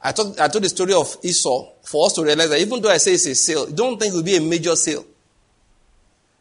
I 0.02 0.12
told, 0.12 0.40
I 0.40 0.48
told 0.48 0.64
the 0.64 0.70
story 0.70 0.94
of 0.94 1.18
Esau 1.24 1.72
for 1.84 2.06
us 2.06 2.14
to 2.14 2.24
realize 2.24 2.50
that 2.50 2.60
even 2.60 2.82
though 2.82 2.90
I 2.90 2.98
say 2.98 3.14
it's 3.14 3.26
a 3.26 3.36
sale, 3.36 3.66
don't 3.66 4.00
think 4.00 4.14
it 4.14 4.16
will 4.16 4.24
be 4.24 4.38
a 4.38 4.42
major 4.42 4.76
sale. 4.76 5.04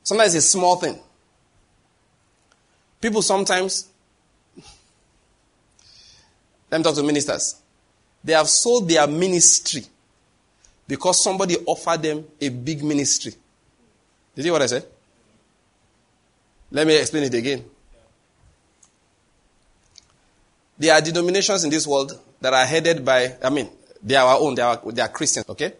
Sometimes 0.04 0.34
it's 0.34 0.46
a 0.46 0.50
small 0.50 0.76
thing. 0.76 0.98
People 3.00 3.22
sometimes, 3.22 3.88
let 6.70 6.78
me 6.78 6.84
talk 6.84 6.94
to 6.94 7.02
ministers. 7.02 7.56
They 8.22 8.34
have 8.34 8.48
sold 8.48 8.88
their 8.88 9.06
ministry 9.06 9.82
because 10.86 11.22
somebody 11.22 11.56
offered 11.66 12.02
them 12.02 12.24
a 12.40 12.48
big 12.50 12.84
ministry. 12.84 13.32
Did 14.38 14.44
you 14.44 14.52
hear 14.52 14.60
what 14.60 14.62
I 14.62 14.66
said? 14.66 14.86
Let 16.70 16.86
me 16.86 16.96
explain 16.96 17.24
it 17.24 17.34
again. 17.34 17.64
There 20.78 20.94
are 20.94 21.00
denominations 21.00 21.64
in 21.64 21.70
this 21.70 21.84
world 21.88 22.16
that 22.40 22.54
are 22.54 22.64
headed 22.64 23.04
by, 23.04 23.36
I 23.42 23.50
mean, 23.50 23.68
they 24.00 24.14
are 24.14 24.28
our 24.28 24.38
own, 24.38 24.54
they 24.54 24.62
are, 24.62 24.80
they 24.92 25.02
are 25.02 25.08
Christians, 25.08 25.48
okay? 25.48 25.72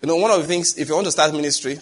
You 0.00 0.08
know, 0.08 0.16
one 0.16 0.30
of 0.30 0.40
the 0.40 0.48
things, 0.48 0.78
if 0.78 0.88
you 0.88 0.94
want 0.94 1.04
to 1.04 1.10
start 1.10 1.34
ministry, 1.34 1.78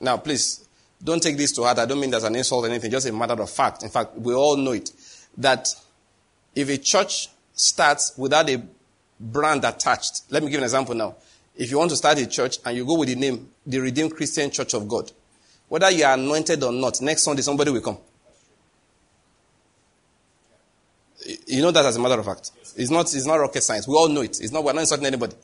now 0.00 0.16
please, 0.16 0.66
don't 1.04 1.22
take 1.22 1.36
this 1.36 1.52
to 1.52 1.62
heart. 1.62 1.78
I 1.78 1.86
don't 1.86 2.00
mean 2.00 2.10
that's 2.10 2.24
an 2.24 2.34
insult 2.34 2.64
or 2.64 2.68
anything, 2.68 2.90
just 2.90 3.06
a 3.06 3.12
matter 3.12 3.40
of 3.40 3.48
fact. 3.48 3.84
In 3.84 3.90
fact, 3.90 4.16
we 4.16 4.34
all 4.34 4.56
know 4.56 4.72
it. 4.72 4.90
That 5.36 5.68
if 6.56 6.68
a 6.70 6.76
church 6.76 7.28
starts 7.52 8.18
without 8.18 8.50
a 8.50 8.60
brand 9.20 9.64
attached, 9.64 10.22
let 10.30 10.42
me 10.42 10.50
give 10.50 10.58
an 10.58 10.64
example 10.64 10.96
now. 10.96 11.14
If 11.54 11.70
you 11.70 11.78
want 11.78 11.90
to 11.90 11.96
start 11.96 12.18
a 12.18 12.26
church 12.26 12.58
and 12.64 12.76
you 12.76 12.84
go 12.84 12.98
with 12.98 13.08
the 13.08 13.14
name, 13.14 13.48
the 13.68 13.78
Redeemed 13.78 14.16
Christian 14.16 14.50
Church 14.50 14.72
of 14.74 14.88
God, 14.88 15.12
whether 15.68 15.90
you 15.90 16.04
are 16.04 16.14
anointed 16.14 16.62
or 16.64 16.72
not, 16.72 17.00
next 17.02 17.22
Sunday 17.22 17.42
somebody 17.42 17.70
will 17.70 17.82
come. 17.82 17.98
You 21.46 21.60
know 21.60 21.70
that 21.70 21.84
as 21.84 21.96
a 21.96 22.00
matter 22.00 22.18
of 22.18 22.24
fact. 22.24 22.50
It's 22.76 22.90
not, 22.90 23.14
it's 23.14 23.26
not 23.26 23.36
rocket 23.36 23.62
science. 23.62 23.86
We 23.86 23.94
all 23.94 24.08
know 24.08 24.22
it. 24.22 24.40
It's 24.40 24.50
not, 24.50 24.64
we're 24.64 24.72
not 24.72 24.80
insulting 24.80 25.06
anybody. 25.06 25.36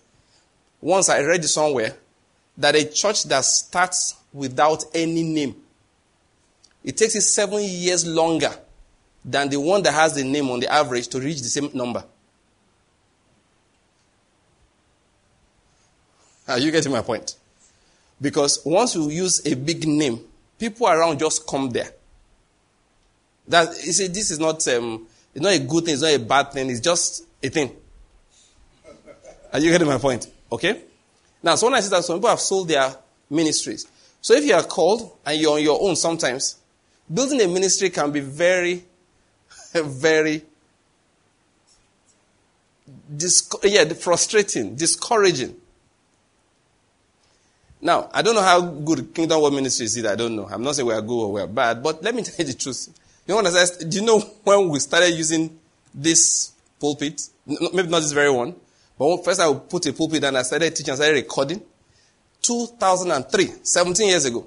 Once 0.81 1.11
I 1.11 1.21
read 1.21 1.45
somewhere 1.45 1.95
that 2.57 2.75
a 2.75 2.91
church 2.91 3.25
that 3.25 3.45
starts 3.45 4.17
without 4.33 4.85
any 4.95 5.23
name, 5.23 5.57
it 6.83 6.97
takes 6.97 7.15
it 7.17 7.23
seven 7.23 7.63
years 7.63 8.07
longer 8.07 8.51
than 9.25 9.51
the 9.51 9.61
one 9.61 9.83
that 9.83 9.93
has 9.93 10.15
the 10.15 10.25
name 10.25 10.51
on 10.51 10.61
the 10.61 10.73
average 10.73 11.09
to 11.09 11.21
reach 11.21 11.43
the 11.43 11.49
same 11.49 11.71
number. 11.75 12.05
Are 16.49 16.59
you 16.59 16.71
getting 16.71 16.93
my 16.93 17.03
point? 17.03 17.37
Because 18.25 18.65
once 18.65 18.95
you 18.95 19.11
use 19.11 19.45
a 19.45 19.55
big 19.55 19.87
name, 19.87 20.19
people 20.59 20.89
around 20.89 21.19
just 21.19 21.47
come 21.47 21.69
there. 21.69 21.91
That 23.47 23.69
you 23.85 23.93
see, 23.93 24.07
this 24.07 24.31
is 24.31 24.39
not 24.39 24.67
um, 24.69 25.07
it's 25.35 25.43
not 25.43 25.53
a 25.53 25.59
good 25.59 25.85
thing, 25.85 25.93
it's 25.93 26.03
not 26.03 26.15
a 26.15 26.19
bad 26.19 26.51
thing, 26.51 26.71
it's 26.71 26.81
just 26.81 27.27
a 27.43 27.51
thing. 27.51 27.71
Are 29.53 29.59
you 29.59 29.71
getting 29.71 29.87
my 29.87 29.99
point? 29.99 30.27
Okay? 30.51 30.81
Now, 31.43 31.57
so 31.57 31.67
when 31.67 31.75
I 31.75 31.81
say 31.81 31.91
that 31.91 32.03
some 32.03 32.17
people 32.17 32.31
have 32.31 32.41
sold 32.41 32.69
their 32.69 32.97
ministries. 33.29 33.87
So 34.23 34.33
if 34.33 34.43
you 34.47 34.55
are 34.55 34.63
called 34.63 35.19
and 35.27 35.39
you're 35.39 35.57
on 35.57 35.63
your 35.63 35.79
own 35.83 35.95
sometimes, 35.95 36.57
building 37.13 37.43
a 37.43 37.47
ministry 37.47 37.91
can 37.91 38.11
be 38.11 38.21
very, 38.21 38.85
very 39.75 40.45
yeah, 43.63 43.85
frustrating, 43.93 44.77
discouraging. 44.77 45.57
Now, 47.85 48.09
I 48.15 48.23
don't 48.23 48.35
know 48.35 48.41
how 48.41 48.63
good 48.63 49.15
Kingdom 49.15 49.43
Word 49.43 49.53
Ministry 49.53 49.85
is. 49.85 50.03
I 50.07 50.15
don't 50.15 50.35
know. 50.35 50.49
I'm 50.51 50.63
not 50.63 50.75
saying 50.75 50.89
we 50.89 50.95
are 50.95 51.03
good 51.03 51.21
or 51.21 51.33
we 51.33 51.41
are 51.43 51.47
bad, 51.47 51.83
but 51.83 52.03
let 52.03 52.15
me 52.15 52.23
tell 52.25 52.35
you 52.39 52.45
the 52.51 52.59
truth. 52.59 52.89
You? 53.27 53.43
Do 53.89 53.99
you 53.99 54.07
know 54.07 54.21
when 54.43 54.71
we 54.71 54.79
started 54.79 55.11
using 55.11 55.59
this 55.95 56.53
pulpit? 56.81 57.21
Maybe 57.47 57.89
not 57.89 58.01
this 58.01 58.13
very 58.13 58.31
one, 58.31 58.55
but 58.99 59.23
first 59.23 59.39
I 59.39 59.49
would 59.49 59.69
put 59.69 59.85
a 59.85 59.93
pulpit 59.93 60.25
and 60.25 60.39
I 60.39 60.43
started 60.43 60.75
teaching, 60.75 60.93
I 60.93 60.95
started 60.95 61.13
recording. 61.13 61.61
2003, 62.41 63.53
17 63.63 64.09
years 64.09 64.25
ago. 64.25 64.47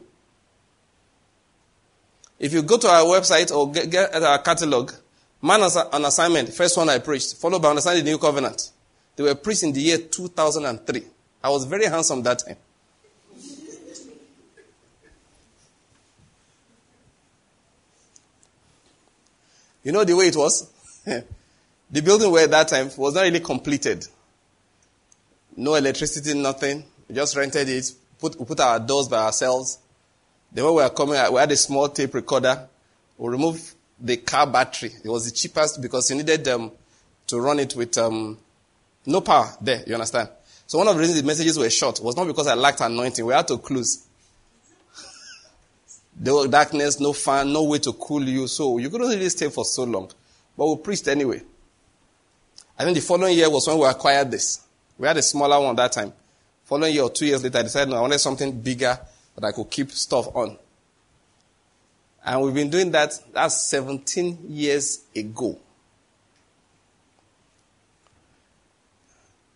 If 2.39 2.53
you 2.53 2.63
go 2.63 2.77
to 2.77 2.87
our 2.87 3.03
website 3.03 3.55
or 3.55 3.71
get, 3.71 3.89
get 3.89 4.15
our 4.15 4.39
catalog, 4.39 4.93
Man 5.43 5.61
on 5.61 6.05
Assignment, 6.05 6.51
first 6.51 6.75
one 6.75 6.89
I 6.89 6.97
preached, 6.97 7.35
followed 7.35 7.61
by 7.61 7.69
Understanding 7.69 8.03
the 8.03 8.11
New 8.11 8.17
Covenant. 8.17 8.71
They 9.15 9.23
were 9.23 9.35
preached 9.35 9.61
in 9.61 9.73
the 9.73 9.81
year 9.81 9.99
2003. 9.99 11.03
I 11.43 11.49
was 11.51 11.65
very 11.65 11.85
handsome 11.85 12.23
that 12.23 12.39
time. 12.39 12.57
You 19.87 19.93
know 19.93 20.03
the 20.03 20.17
way 20.17 20.27
it 20.27 20.35
was? 20.35 20.69
the 21.05 22.01
building 22.01 22.29
where 22.29 22.43
at 22.43 22.51
that 22.51 22.67
time 22.67 22.89
was 22.97 23.13
not 23.13 23.21
really 23.21 23.39
completed. 23.39 24.05
No 25.55 25.75
electricity, 25.75 26.33
nothing. 26.33 26.83
We 27.07 27.15
just 27.15 27.37
rented 27.37 27.69
it, 27.69 27.89
put, 28.19 28.37
we 28.37 28.43
put 28.43 28.59
our 28.59 28.81
doors 28.81 29.07
by 29.07 29.19
ourselves. 29.19 29.79
Then 30.51 30.65
when 30.65 30.73
we 30.73 30.83
were 30.83 30.89
coming, 30.89 31.15
we 31.31 31.39
had 31.39 31.53
a 31.53 31.55
small 31.55 31.87
tape 31.87 32.13
recorder. 32.15 32.67
We 33.17 33.29
removed 33.29 33.75
the 33.97 34.17
car 34.17 34.45
battery. 34.45 34.91
It 35.05 35.07
was 35.07 35.23
the 35.23 35.31
cheapest 35.31 35.81
because 35.81 36.09
you 36.09 36.17
needed 36.17 36.45
um, 36.49 36.73
to 37.27 37.39
run 37.39 37.59
it 37.59 37.73
with 37.73 37.97
um, 37.97 38.37
no 39.05 39.21
power 39.21 39.55
there, 39.61 39.85
you 39.87 39.93
understand? 39.93 40.27
So 40.65 40.79
one 40.79 40.89
of 40.89 40.95
the 40.95 40.99
reasons 40.99 41.21
the 41.21 41.25
messages 41.25 41.57
were 41.57 41.69
short 41.69 42.01
was 42.03 42.17
not 42.17 42.27
because 42.27 42.47
I 42.47 42.55
lacked 42.55 42.81
anointing. 42.81 43.25
We 43.25 43.31
had 43.31 43.47
to 43.47 43.57
close. 43.57 44.05
Was 46.19 46.47
darkness, 46.47 46.99
no 46.99 47.13
fan, 47.13 47.53
no 47.53 47.63
way 47.63 47.79
to 47.79 47.93
cool 47.93 48.23
you. 48.23 48.47
So 48.47 48.77
you 48.77 48.89
couldn't 48.89 49.09
really 49.09 49.29
stay 49.29 49.49
for 49.49 49.65
so 49.65 49.83
long. 49.83 50.09
But 50.57 50.67
we 50.67 50.77
preached 50.77 51.07
anyway. 51.07 51.41
I 52.77 52.83
think 52.83 52.95
the 52.95 53.01
following 53.01 53.35
year 53.35 53.49
was 53.49 53.67
when 53.67 53.77
we 53.77 53.85
acquired 53.85 54.31
this. 54.31 54.61
We 54.97 55.07
had 55.07 55.17
a 55.17 55.21
smaller 55.21 55.63
one 55.63 55.75
that 55.75 55.91
time. 55.91 56.13
Following 56.65 56.93
year 56.93 57.03
or 57.03 57.09
two 57.09 57.25
years 57.25 57.43
later, 57.43 57.59
I 57.59 57.63
decided 57.63 57.89
no, 57.89 57.97
I 57.97 58.01
wanted 58.01 58.19
something 58.19 58.59
bigger 58.59 58.99
that 59.35 59.45
I 59.45 59.51
could 59.51 59.69
keep 59.69 59.91
stuff 59.91 60.35
on. 60.35 60.57
And 62.25 62.41
we've 62.41 62.53
been 62.53 62.69
doing 62.69 62.91
that. 62.91 63.13
That's 63.31 63.67
17 63.67 64.39
years 64.49 65.01
ago. 65.15 65.57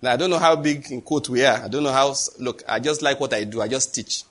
Now, 0.02 0.14
I 0.14 0.16
don't 0.16 0.30
know 0.30 0.40
how 0.40 0.56
big 0.56 0.90
in 0.90 1.02
quote 1.02 1.30
we 1.30 1.46
are. 1.46 1.64
I 1.64 1.68
don't 1.68 1.84
know 1.84 1.92
how, 1.92 2.16
look, 2.40 2.64
I 2.68 2.80
just 2.80 3.02
like 3.02 3.20
what 3.20 3.34
I 3.34 3.44
do. 3.44 3.62
I 3.62 3.68
just 3.68 3.94
teach. 3.94 4.24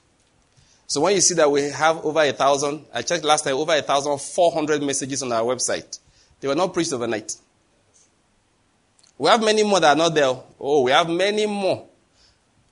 So 0.91 0.99
when 0.99 1.15
you 1.15 1.21
see 1.21 1.35
that 1.35 1.49
we 1.49 1.69
have 1.69 2.03
over 2.03 2.19
a 2.19 2.33
thousand, 2.33 2.83
I 2.93 3.01
checked 3.01 3.23
last 3.23 3.45
time, 3.45 3.55
over 3.55 3.73
a 3.73 3.81
thousand 3.81 4.19
four 4.19 4.51
hundred 4.51 4.83
messages 4.83 5.23
on 5.23 5.31
our 5.31 5.43
website. 5.43 5.97
They 6.41 6.49
were 6.49 6.55
not 6.55 6.73
preached 6.73 6.91
overnight. 6.91 7.33
We 9.17 9.29
have 9.29 9.41
many 9.41 9.63
more 9.63 9.79
that 9.79 9.95
are 9.95 9.97
not 9.97 10.13
there. 10.13 10.35
Oh, 10.59 10.81
we 10.81 10.91
have 10.91 11.07
many 11.07 11.45
more. 11.45 11.87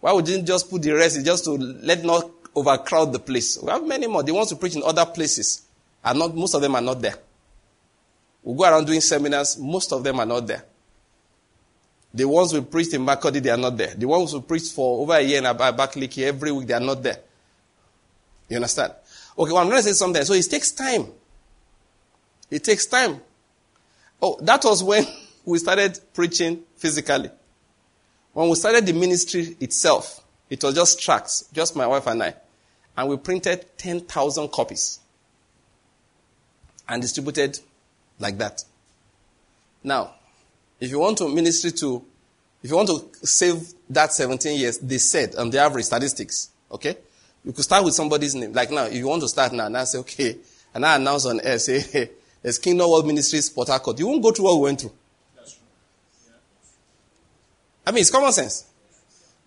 Why 0.02 0.12
would 0.12 0.28
you 0.28 0.42
just 0.42 0.70
put 0.70 0.82
the 0.82 0.92
rest? 0.92 1.24
Just 1.24 1.46
to 1.46 1.52
let 1.52 2.04
not 2.04 2.30
overcrowd 2.54 3.14
the 3.14 3.20
place. 3.20 3.58
We 3.58 3.72
have 3.72 3.88
many 3.88 4.06
more. 4.06 4.22
They 4.22 4.34
want 4.34 4.50
to 4.50 4.58
preach 4.58 4.76
in 4.76 4.84
other 4.84 5.06
places. 5.06 5.62
Are 6.04 6.14
not, 6.14 6.36
most 6.36 6.54
of 6.56 6.62
them 6.62 6.76
are 6.76 6.82
not 6.82 7.02
there. 7.02 7.16
We 8.44 8.54
go 8.58 8.66
around 8.66 8.86
doing 8.86 9.00
seminars. 9.00 9.58
Most 9.58 9.94
of 9.94 10.04
them 10.04 10.20
are 10.20 10.26
not 10.26 10.46
there. 10.46 10.66
The 12.14 12.28
ones 12.28 12.52
who 12.52 12.64
preached 12.64 12.94
in 12.94 13.06
Makurdi, 13.06 13.42
they 13.42 13.50
are 13.50 13.56
not 13.56 13.78
there. 13.78 13.96
The 13.96 14.10
ones 14.10 14.34
who 14.34 14.42
preached 14.42 14.74
for 14.74 15.04
over 15.04 15.14
a 15.14 15.22
year 15.22 15.38
in 15.38 15.46
Abakaliki 15.46 16.24
every 16.24 16.52
week, 16.52 16.68
they 16.68 16.74
are 16.74 16.82
not 16.82 17.02
there. 17.02 17.20
You 18.50 18.58
understand? 18.58 18.94
Okay, 19.38 19.52
well, 19.52 19.62
I'm 19.62 19.70
going 19.70 19.82
to 19.82 19.88
say 19.88 19.94
something. 19.94 20.24
So 20.26 20.34
it 20.34 20.50
takes 20.50 20.72
time. 20.72 21.08
It 22.50 22.64
takes 22.64 22.86
time. 22.88 23.22
Oh, 24.22 24.38
that 24.42 24.64
was 24.66 24.84
when 24.84 25.06
we 25.46 25.60
started 25.60 26.00
preaching 26.14 26.64
physically. 26.76 27.30
When 28.34 28.50
we 28.50 28.56
started 28.56 28.86
the 28.86 28.94
ministry 28.94 29.56
itself, 29.60 30.24
it 30.50 30.64
was 30.64 30.76
just 30.76 31.02
tracts, 31.02 31.46
just 31.54 31.76
my 31.76 31.88
wife 31.88 32.08
and 32.08 32.22
I. 32.24 32.34
And 32.98 33.08
we 33.08 33.18
printed 33.18 33.66
10,000 33.78 34.52
copies 34.52 35.00
and 36.88 37.02
distributed 37.02 37.60
like 38.18 38.38
that. 38.40 38.64
Now, 39.84 40.16
if 40.80 40.90
you 40.90 41.00
want 41.00 41.18
to 41.20 41.30
ministry 41.30 41.72
to, 41.72 42.04
if 42.64 42.70
you 42.70 42.76
want 42.76 42.90
to 42.90 43.26
save 43.26 43.74
that 43.90 44.12
17 44.12 44.60
years, 44.60 44.80
they 44.80 44.98
said 44.98 45.36
on 45.36 45.50
the 45.50 45.60
average 45.60 45.86
statistics, 45.86 46.50
okay? 46.72 46.98
You 47.44 47.54
could 47.54 47.64
start 47.64 47.84
with 47.86 47.94
somebody's 47.94 48.36
name. 48.36 48.54
Like 48.54 48.72
now, 48.72 48.86
if 48.86 48.94
you 48.94 49.08
want 49.08 49.22
to 49.22 49.28
start 49.28 49.54
now, 49.54 49.66
and 49.68 49.78
I 49.78 49.86
say, 49.86 50.00
okay, 50.00 50.38
and 50.74 50.86
I 50.86 50.96
announce 50.96 51.26
on 51.26 51.40
air, 51.42 51.58
say, 51.60 51.80
hey, 51.80 52.10
there's 52.42 52.60
Kingdom 52.60 52.90
Word 52.90 53.06
Ministries, 53.06 53.50
Port 53.50 53.70
Harcourt. 53.70 53.98
You 54.00 54.08
won't 54.08 54.22
go 54.22 54.32
through 54.32 54.46
what 54.46 54.56
we 54.58 54.64
went 54.64 54.82
through. 54.82 54.94
I 57.86 57.92
mean, 57.92 58.02
it's 58.02 58.12
common 58.12 58.32
sense. 58.32 58.66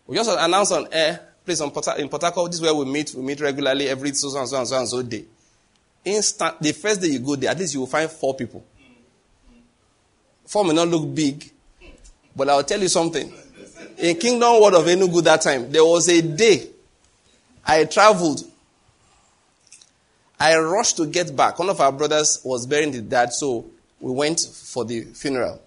We 0.07 0.17
just 0.17 0.31
announce 0.31 0.73
on 0.73 0.89
air, 0.91 1.21
please, 1.45 1.61
on 1.61 1.71
Port, 1.71 1.87
in 1.99 2.09
Port 2.09 2.23
Harcourt, 2.23 2.51
this 2.51 2.61
is 2.61 2.63
where 2.63 2.75
we 2.75 2.85
meet. 2.85 3.15
We 3.15 3.23
meet 3.23 3.41
regularly 3.41 3.89
every 3.89 4.13
so 4.15 4.37
and 4.39 4.49
so 4.49 4.59
and 4.59 4.67
so 4.67 4.79
and 4.79 4.89
so 4.89 5.03
day. 5.03 5.25
Instant, 6.05 6.61
the 6.61 6.73
first 6.73 7.01
day 7.01 7.09
you 7.09 7.21
go 7.21 7.37
there, 7.37 7.51
at 7.51 7.59
least 7.59 7.75
you 7.75 7.81
will 7.81 7.87
find 7.87 8.11
four 8.11 8.35
people. 8.35 8.65
Four 10.47 10.65
may 10.65 10.75
not 10.75 10.89
look 10.89 11.15
big, 11.15 11.49
but 12.35 12.49
I'll 12.49 12.65
tell 12.65 12.81
you 12.81 12.89
something. 12.89 13.33
In 13.99 14.17
Kingdom 14.17 14.61
Word 14.61 14.75
of 14.75 14.85
Enugu 14.87 15.23
that 15.23 15.43
time, 15.43 15.71
there 15.71 15.85
was 15.85 16.09
a 16.09 16.21
day 16.21 16.72
I 17.65 17.85
traveled. 17.85 18.43
I 20.39 20.57
rushed 20.57 20.97
to 20.97 21.07
get 21.07 21.35
back. 21.37 21.59
One 21.59 21.69
of 21.69 21.81
our 21.81 21.93
brothers 21.93 22.41
was 22.45 22.67
burying 22.67 22.91
the 22.93 23.01
dad, 23.01 23.33
so 23.33 23.67
we 24.01 24.11
went 24.11 24.41
for 24.41 24.85
the 24.85 25.03
funeral. 25.03 25.63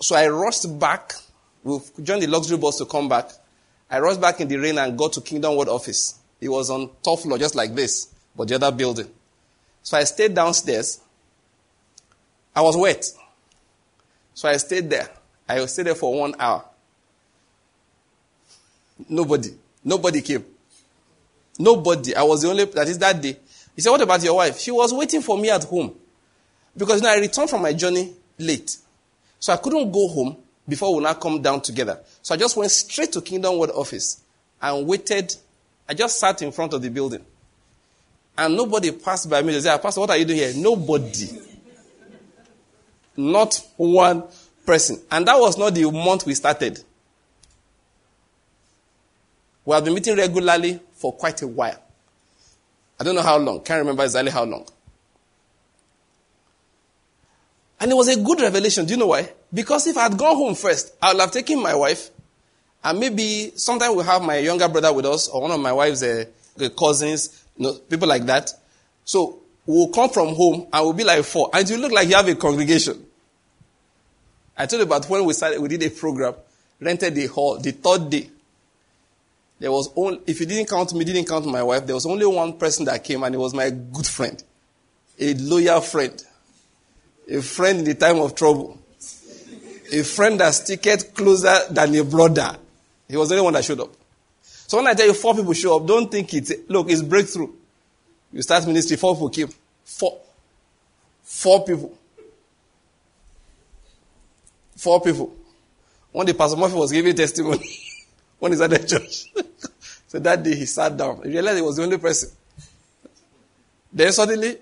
So 0.00 0.16
I 0.16 0.28
rushed 0.28 0.78
back. 0.78 1.14
We 1.62 1.78
joined 2.02 2.22
the 2.22 2.26
luxury 2.26 2.58
bus 2.58 2.78
to 2.78 2.86
come 2.86 3.08
back. 3.08 3.30
I 3.88 4.00
rushed 4.00 4.20
back 4.20 4.40
in 4.40 4.48
the 4.48 4.56
rain 4.56 4.78
and 4.78 4.98
got 4.98 5.12
to 5.12 5.20
Kingdom 5.20 5.56
Word 5.56 5.68
office. 5.68 6.18
It 6.40 6.48
was 6.48 6.68
on 6.70 6.90
top 7.02 7.20
floor, 7.20 7.38
just 7.38 7.54
like 7.54 7.74
this, 7.74 8.08
but 8.34 8.48
the 8.48 8.56
other 8.56 8.72
building. 8.72 9.08
So 9.82 9.96
I 9.96 10.04
stayed 10.04 10.34
downstairs. 10.34 11.00
I 12.56 12.60
was 12.60 12.76
wet. 12.76 13.06
So 14.34 14.48
I 14.48 14.56
stayed 14.56 14.90
there. 14.90 15.08
I 15.48 15.64
stayed 15.66 15.86
there 15.86 15.94
for 15.94 16.18
one 16.18 16.34
hour. 16.38 16.64
Nobody. 19.08 19.50
Nobody 19.84 20.22
came. 20.22 20.44
Nobody. 21.58 22.14
I 22.16 22.22
was 22.22 22.42
the 22.42 22.48
only, 22.50 22.64
that 22.64 22.88
is 22.88 22.98
that 22.98 23.20
day. 23.20 23.36
He 23.76 23.82
said, 23.82 23.90
What 23.90 24.00
about 24.00 24.22
your 24.22 24.36
wife? 24.36 24.58
She 24.58 24.70
was 24.70 24.92
waiting 24.92 25.20
for 25.20 25.36
me 25.38 25.50
at 25.50 25.64
home. 25.64 25.94
Because 26.76 27.02
you 27.02 27.08
I 27.08 27.18
returned 27.18 27.50
from 27.50 27.62
my 27.62 27.72
journey 27.72 28.12
late. 28.38 28.76
So 29.38 29.52
I 29.52 29.56
couldn't 29.56 29.92
go 29.92 30.08
home 30.08 30.36
before 30.68 30.94
we 30.96 31.02
now 31.02 31.14
come 31.14 31.40
down 31.42 31.60
together. 31.60 32.00
So 32.22 32.34
I 32.34 32.38
just 32.38 32.56
went 32.56 32.70
straight 32.70 33.12
to 33.12 33.20
Kingdom 33.20 33.58
Word 33.58 33.70
office 33.70 34.22
and 34.60 34.86
waited. 34.86 35.34
I 35.88 35.94
just 35.94 36.18
sat 36.18 36.40
in 36.42 36.50
front 36.50 36.72
of 36.72 36.82
the 36.82 36.88
building. 36.88 37.24
And 38.36 38.56
nobody 38.56 38.90
passed 38.90 39.30
by 39.30 39.42
me 39.42 39.56
They 39.58 39.68
ah, 39.68 39.78
Pastor, 39.78 40.00
what 40.00 40.10
are 40.10 40.16
you 40.16 40.24
doing 40.24 40.38
here? 40.38 40.52
Nobody. 40.56 41.28
not 43.16 43.60
one 43.76 44.24
person. 44.66 45.00
And 45.10 45.26
that 45.28 45.36
was 45.38 45.56
not 45.56 45.74
the 45.74 45.90
month 45.90 46.26
we 46.26 46.34
started. 46.34 46.82
We 49.64 49.74
have 49.74 49.84
been 49.84 49.94
meeting 49.94 50.16
regularly 50.16 50.80
for 50.92 51.12
quite 51.12 51.40
a 51.42 51.48
while. 51.48 51.80
I 52.98 53.04
don't 53.04 53.14
know 53.14 53.22
how 53.22 53.38
long. 53.38 53.60
Can't 53.62 53.80
remember 53.80 54.04
exactly 54.04 54.30
how 54.30 54.44
long. 54.44 54.66
And 57.80 57.90
it 57.90 57.94
was 57.94 58.08
a 58.08 58.20
good 58.20 58.40
revelation. 58.40 58.86
Do 58.86 58.92
you 58.92 58.98
know 58.98 59.08
why? 59.08 59.30
Because 59.52 59.86
if 59.86 59.96
I 59.96 60.04
had 60.04 60.16
gone 60.16 60.36
home 60.36 60.54
first, 60.54 60.94
I 61.02 61.12
would 61.12 61.20
have 61.20 61.32
taken 61.32 61.60
my 61.60 61.74
wife, 61.74 62.10
and 62.82 62.98
maybe 62.98 63.52
sometime 63.56 63.94
we'll 63.94 64.04
have 64.04 64.22
my 64.22 64.38
younger 64.38 64.68
brother 64.68 64.92
with 64.92 65.06
us, 65.06 65.28
or 65.28 65.42
one 65.42 65.50
of 65.50 65.60
my 65.60 65.72
wife's 65.72 66.02
uh, 66.02 66.24
cousins, 66.78 67.44
you 67.56 67.64
know, 67.64 67.74
people 67.74 68.08
like 68.08 68.24
that. 68.26 68.52
So 69.04 69.40
we'll 69.66 69.88
come 69.88 70.10
from 70.10 70.34
home 70.34 70.66
and 70.72 70.84
we'll 70.84 70.92
be 70.92 71.04
like 71.04 71.24
four. 71.24 71.50
And 71.52 71.68
you 71.68 71.76
look 71.76 71.92
like 71.92 72.08
you 72.08 72.16
have 72.16 72.28
a 72.28 72.34
congregation. 72.34 73.04
I 74.56 74.66
told 74.66 74.80
you 74.80 74.86
about 74.86 75.08
when 75.08 75.24
we 75.24 75.32
started, 75.32 75.60
we 75.60 75.68
did 75.68 75.82
a 75.82 75.90
program, 75.90 76.34
rented 76.80 77.14
the 77.14 77.26
hall, 77.26 77.58
the 77.58 77.72
third 77.72 78.10
day. 78.10 78.30
There 79.64 79.72
was 79.72 79.88
only, 79.96 80.20
if 80.26 80.40
you 80.40 80.44
didn't 80.44 80.68
count 80.68 80.92
me, 80.92 81.06
didn't 81.06 81.24
count 81.24 81.46
my 81.46 81.62
wife, 81.62 81.86
there 81.86 81.94
was 81.94 82.04
only 82.04 82.26
one 82.26 82.58
person 82.58 82.84
that 82.84 83.02
came 83.02 83.22
and 83.22 83.34
it 83.34 83.38
was 83.38 83.54
my 83.54 83.70
good 83.70 84.06
friend. 84.06 84.44
A 85.18 85.32
loyal 85.32 85.80
friend 85.80 86.22
a 87.30 87.40
friend 87.40 87.80
in 87.80 87.84
the 87.84 87.94
time 87.94 88.18
of 88.18 88.34
trouble, 88.34 88.78
a 89.92 90.02
friend 90.02 90.40
that 90.40 90.50
sticked 90.50 91.14
closer 91.14 91.56
than 91.70 91.94
a 91.94 92.04
brother. 92.04 92.56
He 93.08 93.16
was 93.16 93.28
the 93.28 93.36
only 93.36 93.44
one 93.44 93.54
that 93.54 93.64
showed 93.64 93.80
up. 93.80 93.90
So 94.42 94.78
when 94.78 94.86
I 94.86 94.94
tell 94.94 95.06
you 95.06 95.14
four 95.14 95.34
people 95.34 95.52
show 95.52 95.76
up, 95.76 95.86
don't 95.86 96.10
think 96.10 96.32
it's, 96.34 96.52
look, 96.68 96.90
it's 96.90 97.02
breakthrough. 97.02 97.50
You 98.32 98.42
start 98.42 98.66
ministry, 98.66 98.96
four 98.96 99.14
people 99.14 99.30
came. 99.30 99.48
Four. 99.84 100.18
Four 101.22 101.64
people. 101.64 101.98
Four 104.76 105.00
people. 105.00 105.34
One 106.12 106.26
day 106.26 106.32
Pastor 106.32 106.56
Murphy 106.56 106.76
was 106.76 106.92
giving 106.92 107.14
testimony 107.14 107.66
when 108.44 108.52
he's 108.52 108.60
at 108.60 108.68
the 108.68 108.78
church. 108.78 109.32
so 110.06 110.18
that 110.18 110.42
day 110.42 110.54
he 110.54 110.66
sat 110.66 110.94
down. 110.94 111.22
He 111.22 111.30
realized 111.30 111.56
he 111.56 111.62
was 111.62 111.76
the 111.76 111.82
only 111.82 111.96
person. 111.96 112.28
Then 113.90 114.12
suddenly, 114.12 114.58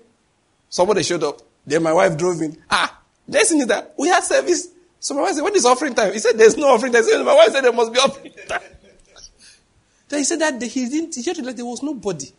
somebody 0.69 1.03
showed 1.03 1.21
up. 1.21 1.41
Then 1.65 1.83
my 1.83 1.91
wife 1.91 2.17
drove 2.17 2.41
in. 2.41 2.57
Ah, 2.71 2.97
thing 3.29 3.59
is 3.59 3.67
that 3.67 3.93
we 3.99 4.07
had 4.07 4.23
service. 4.23 4.69
So 5.01 5.15
my 5.15 5.23
wife 5.23 5.33
said, 5.33 5.41
What 5.41 5.53
is 5.53 5.65
offering 5.65 5.95
time? 5.95 6.13
He 6.13 6.19
said, 6.19 6.37
There's 6.37 6.55
no 6.55 6.69
offering 6.69 6.93
time. 6.93 7.03
my 7.25 7.35
wife 7.35 7.51
said, 7.51 7.65
There 7.65 7.73
must 7.73 7.91
be 7.91 7.99
offering 7.99 8.31
time. 8.47 8.61
then 10.07 10.19
he 10.19 10.23
said 10.23 10.39
that 10.39 10.63
he 10.63 10.87
didn't, 10.87 11.15
he 11.15 11.29
realized 11.29 11.57
there 11.57 11.65
was 11.65 11.83
nobody. 11.83 12.31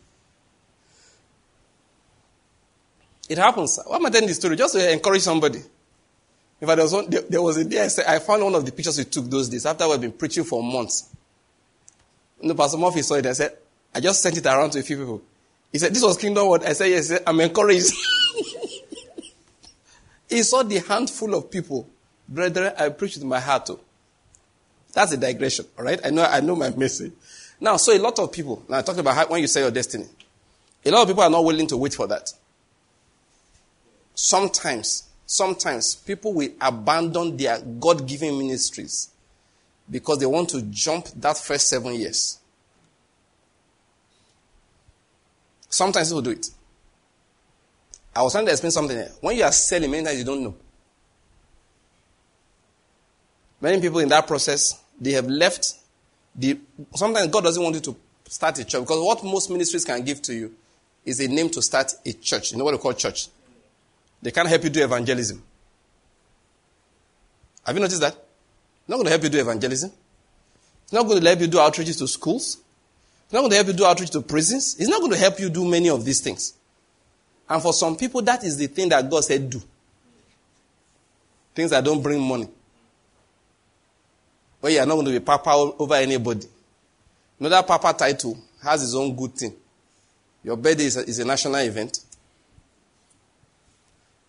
It 3.29 3.37
happens. 3.37 3.79
Why 3.85 3.97
am 3.97 4.05
I 4.07 4.09
telling 4.09 4.27
this 4.27 4.37
story? 4.37 4.55
Just 4.55 4.73
to 4.73 4.91
encourage 4.91 5.21
somebody. 5.21 5.59
In 5.59 6.67
fact, 6.67 6.77
there 6.77 6.85
was, 6.85 6.93
one, 6.93 7.07
there, 7.07 7.21
there 7.21 7.41
was 7.43 7.57
a 7.57 7.65
day 7.65 7.83
I, 7.83 7.87
said, 7.89 8.05
I 8.07 8.17
found 8.17 8.43
one 8.43 8.55
of 8.55 8.65
the 8.65 8.71
pictures 8.71 8.97
we 8.97 9.03
took 9.03 9.25
those 9.25 9.47
days 9.47 9.67
after 9.67 9.87
we've 9.87 10.01
been 10.01 10.11
preaching 10.11 10.43
for 10.43 10.63
months. 10.63 11.14
And 12.41 12.49
the 12.49 12.55
Pastor 12.55 12.77
Murphy 12.77 13.01
saw 13.01 13.15
it. 13.15 13.25
I 13.25 13.33
said, 13.33 13.57
I 13.93 13.99
just 13.99 14.21
sent 14.21 14.37
it 14.37 14.45
around 14.45 14.71
to 14.71 14.79
a 14.79 14.83
few 14.83 14.97
people. 14.97 15.21
He 15.71 15.79
said, 15.79 15.93
This 15.93 16.03
was 16.03 16.17
Kingdom 16.17 16.47
Word. 16.47 16.63
I 16.63 16.73
said, 16.73 16.89
Yes, 16.89 17.11
I'm 17.25 17.39
encouraged. 17.39 17.93
He 20.29 20.43
saw 20.43 20.63
the 20.63 20.79
handful 20.79 21.35
of 21.35 21.51
people. 21.51 21.87
Brethren, 22.27 22.73
I 22.77 22.89
preach 22.89 23.15
with 23.15 23.23
my 23.23 23.39
heart 23.39 23.67
too. 23.67 23.79
That's 24.93 25.11
a 25.11 25.17
digression, 25.17 25.65
all 25.77 25.85
right? 25.85 25.99
I 26.03 26.09
know, 26.09 26.23
I 26.23 26.39
know 26.39 26.55
my 26.55 26.69
message. 26.71 27.13
Now, 27.59 27.77
so 27.77 27.95
a 27.95 27.99
lot 27.99 28.17
of 28.19 28.31
people, 28.31 28.63
now 28.67 28.79
I 28.79 28.81
talked 28.81 28.99
about 28.99 29.15
how, 29.15 29.27
when 29.27 29.41
you 29.41 29.47
say 29.47 29.61
your 29.61 29.71
destiny, 29.71 30.07
a 30.85 30.91
lot 30.91 31.03
of 31.03 31.07
people 31.07 31.23
are 31.23 31.29
not 31.29 31.43
willing 31.43 31.67
to 31.67 31.77
wait 31.77 31.93
for 31.93 32.07
that. 32.07 32.33
Sometimes, 34.13 35.03
sometimes 35.25 35.95
people 35.95 36.33
will 36.33 36.49
abandon 36.59 37.37
their 37.37 37.59
God 37.59 38.07
given 38.07 38.37
ministries 38.37 39.09
because 39.89 40.19
they 40.19 40.25
want 40.25 40.49
to 40.49 40.61
jump 40.63 41.07
that 41.15 41.37
first 41.37 41.69
seven 41.69 41.93
years. 41.93 42.39
Sometimes 45.69 46.09
people 46.09 46.21
do 46.21 46.31
it. 46.31 46.49
I 48.15 48.21
was 48.21 48.31
trying 48.31 48.45
to 48.45 48.51
explain 48.51 48.71
something. 48.71 48.97
When 49.19 49.35
you 49.35 49.43
are 49.43 49.51
selling, 49.51 49.91
many 49.91 50.05
times 50.05 50.19
you 50.19 50.25
don't 50.25 50.41
know. 50.41 50.55
Many 53.59 53.81
people 53.81 53.99
in 53.99 54.09
that 54.09 54.25
process, 54.25 54.81
they 54.99 55.11
have 55.11 55.27
left 55.27 55.73
the. 56.33 56.59
Sometimes 56.93 57.27
God 57.27 57.43
doesn't 57.43 57.61
want 57.61 57.75
you 57.75 57.81
to 57.81 57.95
start 58.27 58.57
a 58.59 58.65
church 58.65 58.81
because 58.81 59.03
what 59.03 59.23
most 59.23 59.49
ministries 59.49 59.83
can 59.83 60.03
give 60.03 60.21
to 60.23 60.33
you 60.33 60.55
is 61.03 61.19
a 61.19 61.27
name 61.27 61.49
to 61.49 61.61
start 61.61 61.93
a 62.05 62.13
church. 62.13 62.51
You 62.51 62.57
know 62.57 62.63
what 62.63 62.73
we 62.73 62.79
call 62.79 62.93
church? 62.93 63.27
They 64.21 64.31
can't 64.31 64.47
help 64.47 64.63
you 64.63 64.69
do 64.69 64.83
evangelism. 64.83 65.43
Have 67.65 67.75
you 67.75 67.81
noticed 67.81 68.01
that? 68.01 68.24
Not 68.87 68.97
going 68.97 69.05
to 69.05 69.11
help 69.11 69.23
you 69.23 69.29
do 69.29 69.39
evangelism. 69.39 69.91
It's 70.83 70.93
not 70.93 71.07
going 71.07 71.21
to 71.21 71.27
help 71.27 71.41
you 71.41 71.47
do 71.47 71.57
outreaches 71.57 71.97
to 71.99 72.07
schools. 72.07 72.57
It's 73.23 73.33
not 73.33 73.39
going 73.39 73.49
to 73.49 73.55
help 73.55 73.67
you 73.67 73.73
do 73.73 73.85
outreach 73.85 74.11
to 74.11 74.21
prisons. 74.21 74.75
It's 74.79 74.89
not 74.89 74.99
going 74.99 75.11
to 75.11 75.17
help 75.17 75.39
you 75.39 75.49
do 75.49 75.65
many 75.65 75.89
of 75.89 76.05
these 76.05 76.21
things. 76.21 76.53
And 77.49 77.61
for 77.61 77.73
some 77.73 77.95
people, 77.95 78.21
that 78.21 78.43
is 78.43 78.57
the 78.57 78.67
thing 78.67 78.89
that 78.89 79.09
God 79.09 79.23
said 79.23 79.49
do. 79.49 79.61
Things 81.55 81.71
that 81.71 81.83
don't 81.83 82.01
bring 82.01 82.21
money. 82.21 82.47
But 84.61 84.71
you 84.71 84.79
are 84.79 84.85
not 84.85 84.95
going 84.95 85.05
to 85.05 85.11
be 85.11 85.19
papa 85.19 85.49
over 85.49 85.95
anybody. 85.95 86.47
Another 87.39 87.63
papa 87.63 87.93
title 87.97 88.37
has 88.63 88.83
its 88.83 88.95
own 88.95 89.15
good 89.15 89.33
thing. 89.33 89.53
Your 90.43 90.57
birthday 90.57 90.85
is 90.85 90.97
a, 90.97 91.01
is 91.01 91.19
a 91.19 91.25
national 91.25 91.55
event. 91.55 91.99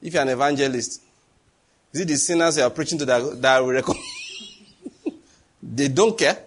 If 0.01 0.13
you're 0.13 0.23
an 0.23 0.29
evangelist, 0.29 1.03
is 1.93 2.01
it 2.01 2.09
the 2.09 2.17
sinners 2.17 2.57
you 2.57 2.63
are 2.63 2.71
preaching 2.71 2.99
to 2.99 3.05
that, 3.07 3.43
that 3.43 3.61
will 3.61 3.73
recommend? 3.73 4.05
they 5.63 5.89
don't 5.89 6.17
care. 6.17 6.39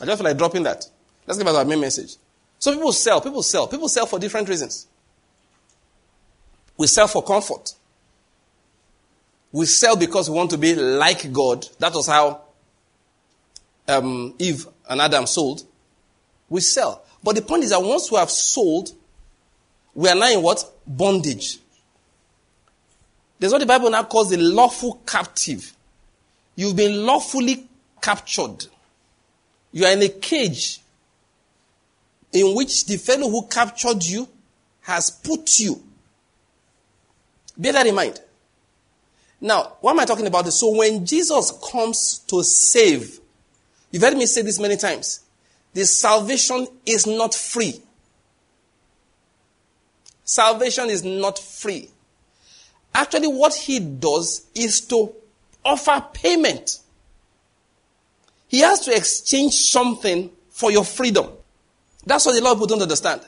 I 0.00 0.04
just 0.04 0.18
feel 0.18 0.28
like 0.30 0.38
dropping 0.38 0.64
that. 0.64 0.84
Let's 1.26 1.38
get 1.38 1.44
back 1.44 1.54
to 1.54 1.58
our 1.58 1.64
main 1.64 1.80
message. 1.80 2.16
So 2.58 2.72
people 2.72 2.92
sell, 2.92 3.20
people 3.20 3.42
sell, 3.42 3.66
people 3.66 3.88
sell 3.88 4.06
for 4.06 4.18
different 4.18 4.48
reasons. 4.48 4.86
We 6.76 6.86
sell 6.86 7.08
for 7.08 7.22
comfort. 7.22 7.74
We 9.52 9.66
sell 9.66 9.96
because 9.96 10.30
we 10.30 10.36
want 10.36 10.50
to 10.50 10.58
be 10.58 10.74
like 10.74 11.30
God. 11.32 11.66
That 11.78 11.94
was 11.94 12.06
how 12.06 12.42
um, 13.86 14.34
Eve 14.38 14.66
and 14.88 15.00
Adam 15.00 15.26
sold. 15.26 15.62
We 16.48 16.60
sell. 16.60 17.04
But 17.22 17.36
the 17.36 17.42
point 17.42 17.64
is 17.64 17.70
that 17.70 17.82
once 17.82 18.10
we 18.10 18.18
have 18.18 18.30
sold, 18.30 18.92
we 19.94 20.08
are 20.08 20.14
now 20.14 20.30
in 20.30 20.42
what? 20.42 20.64
Bondage. 20.86 21.58
There's 23.38 23.52
what 23.52 23.58
the 23.58 23.66
Bible 23.66 23.90
now 23.90 24.04
calls 24.04 24.30
the 24.30 24.38
lawful 24.38 25.02
captive. 25.06 25.76
You've 26.54 26.76
been 26.76 27.06
lawfully 27.06 27.68
captured. 28.00 28.66
You 29.72 29.86
are 29.86 29.92
in 29.92 30.02
a 30.02 30.08
cage 30.08 30.80
in 32.32 32.54
which 32.54 32.86
the 32.86 32.96
fellow 32.96 33.28
who 33.28 33.46
captured 33.46 34.04
you 34.04 34.28
has 34.82 35.10
put 35.10 35.58
you. 35.58 35.82
Bear 37.56 37.72
that 37.72 37.86
in 37.86 37.94
mind. 37.94 38.20
Now, 39.40 39.76
what 39.80 39.92
am 39.92 40.00
I 40.00 40.04
talking 40.04 40.26
about? 40.26 40.46
So 40.52 40.76
when 40.76 41.04
Jesus 41.04 41.52
comes 41.70 42.18
to 42.28 42.42
save, 42.42 43.18
you've 43.90 44.02
heard 44.02 44.16
me 44.16 44.26
say 44.26 44.42
this 44.42 44.58
many 44.58 44.76
times. 44.76 45.20
The 45.74 45.84
salvation 45.84 46.66
is 46.86 47.06
not 47.06 47.34
free. 47.34 47.80
Salvation 50.24 50.90
is 50.90 51.02
not 51.02 51.38
free. 51.38 51.90
Actually, 52.94 53.28
what 53.28 53.54
he 53.54 53.80
does 53.80 54.46
is 54.54 54.80
to 54.82 55.14
offer 55.64 56.04
payment. 56.12 56.78
He 58.48 58.60
has 58.60 58.80
to 58.80 58.94
exchange 58.94 59.54
something 59.54 60.30
for 60.50 60.70
your 60.70 60.84
freedom. 60.84 61.28
That's 62.04 62.26
what 62.26 62.36
a 62.36 62.42
lot 62.42 62.52
of 62.52 62.58
people 62.58 62.66
don't 62.66 62.82
understand. 62.82 63.22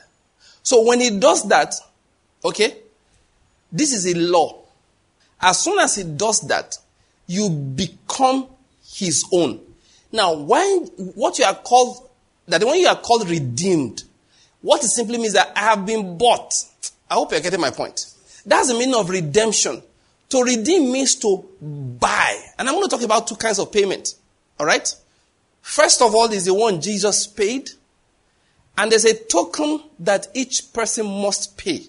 So 0.63 0.83
when 0.87 1.01
he 1.01 1.19
does 1.19 1.49
that, 1.49 1.75
okay, 2.45 2.77
this 3.73 3.93
is 3.93 4.07
a 4.07 4.19
law. 4.19 4.63
As 5.41 5.61
soon 5.61 5.79
as 5.79 5.97
he 5.97 6.05
does 6.05 6.41
that, 6.49 6.79
you 7.27 7.49
become 7.51 8.49
his 8.87 9.25
own. 9.33 9.61
Now, 10.13 10.35
when 10.35 10.87
what 11.17 11.39
you 11.39 11.45
are 11.45 11.55
called, 11.55 12.09
that 12.47 12.63
when 12.63 12.79
you 12.79 12.87
are 12.87 13.01
called 13.01 13.29
redeemed, 13.29 14.05
what 14.61 14.83
it 14.85 14.89
simply 14.89 15.19
means 15.19 15.35
that 15.35 15.53
I 15.57 15.61
have 15.61 15.85
been 15.85 16.17
bought. 16.17 16.55
I 17.11 17.15
hope 17.15 17.33
you're 17.33 17.41
getting 17.41 17.61
my 17.61 17.71
point. 17.71 18.07
That's 18.47 18.69
the 18.69 18.75
meaning 18.75 18.95
of 18.95 19.11
redemption. 19.11 19.83
To 20.35 20.43
redeem 20.43 20.91
means 20.91 21.15
to 21.21 21.45
buy. 21.61 22.37
And 22.59 22.69
I'm 22.69 22.75
going 22.75 22.89
to 22.89 22.91
talk 22.91 23.05
about 23.05 23.29
two 23.29 23.37
kinds 23.37 23.61
of 23.61 23.71
payment. 23.71 24.17
All 24.59 24.67
right? 24.67 24.93
First 25.63 26.03
of 26.03 26.13
all 26.13 26.29
is 26.33 26.47
the 26.47 26.55
one 26.55 26.81
Jesus 26.81 27.29
paid. 27.29 27.71
And 28.77 28.91
there's 28.91 29.05
a 29.05 29.15
token 29.15 29.81
that 30.01 30.27
each 30.35 30.73
person 30.73 31.07
must 31.07 31.57
pay. 31.57 31.87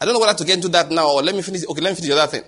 I 0.00 0.06
don't 0.06 0.14
know 0.14 0.20
whether 0.20 0.38
to 0.38 0.44
get 0.46 0.54
into 0.54 0.70
that 0.70 0.90
now 0.90 1.10
or 1.10 1.22
let 1.22 1.34
me 1.34 1.42
finish. 1.42 1.66
Okay, 1.66 1.82
let 1.82 1.90
me 1.90 1.96
finish 1.96 2.08
the 2.08 2.18
other 2.18 2.30
thing. 2.30 2.44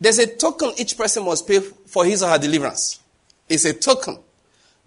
There's 0.00 0.18
a 0.18 0.26
token 0.26 0.72
each 0.76 0.98
person 0.98 1.24
must 1.24 1.46
pay 1.46 1.60
for 1.60 2.04
his 2.04 2.24
or 2.24 2.30
her 2.30 2.38
deliverance. 2.38 2.98
It's 3.48 3.66
a 3.66 3.72
token 3.72 4.18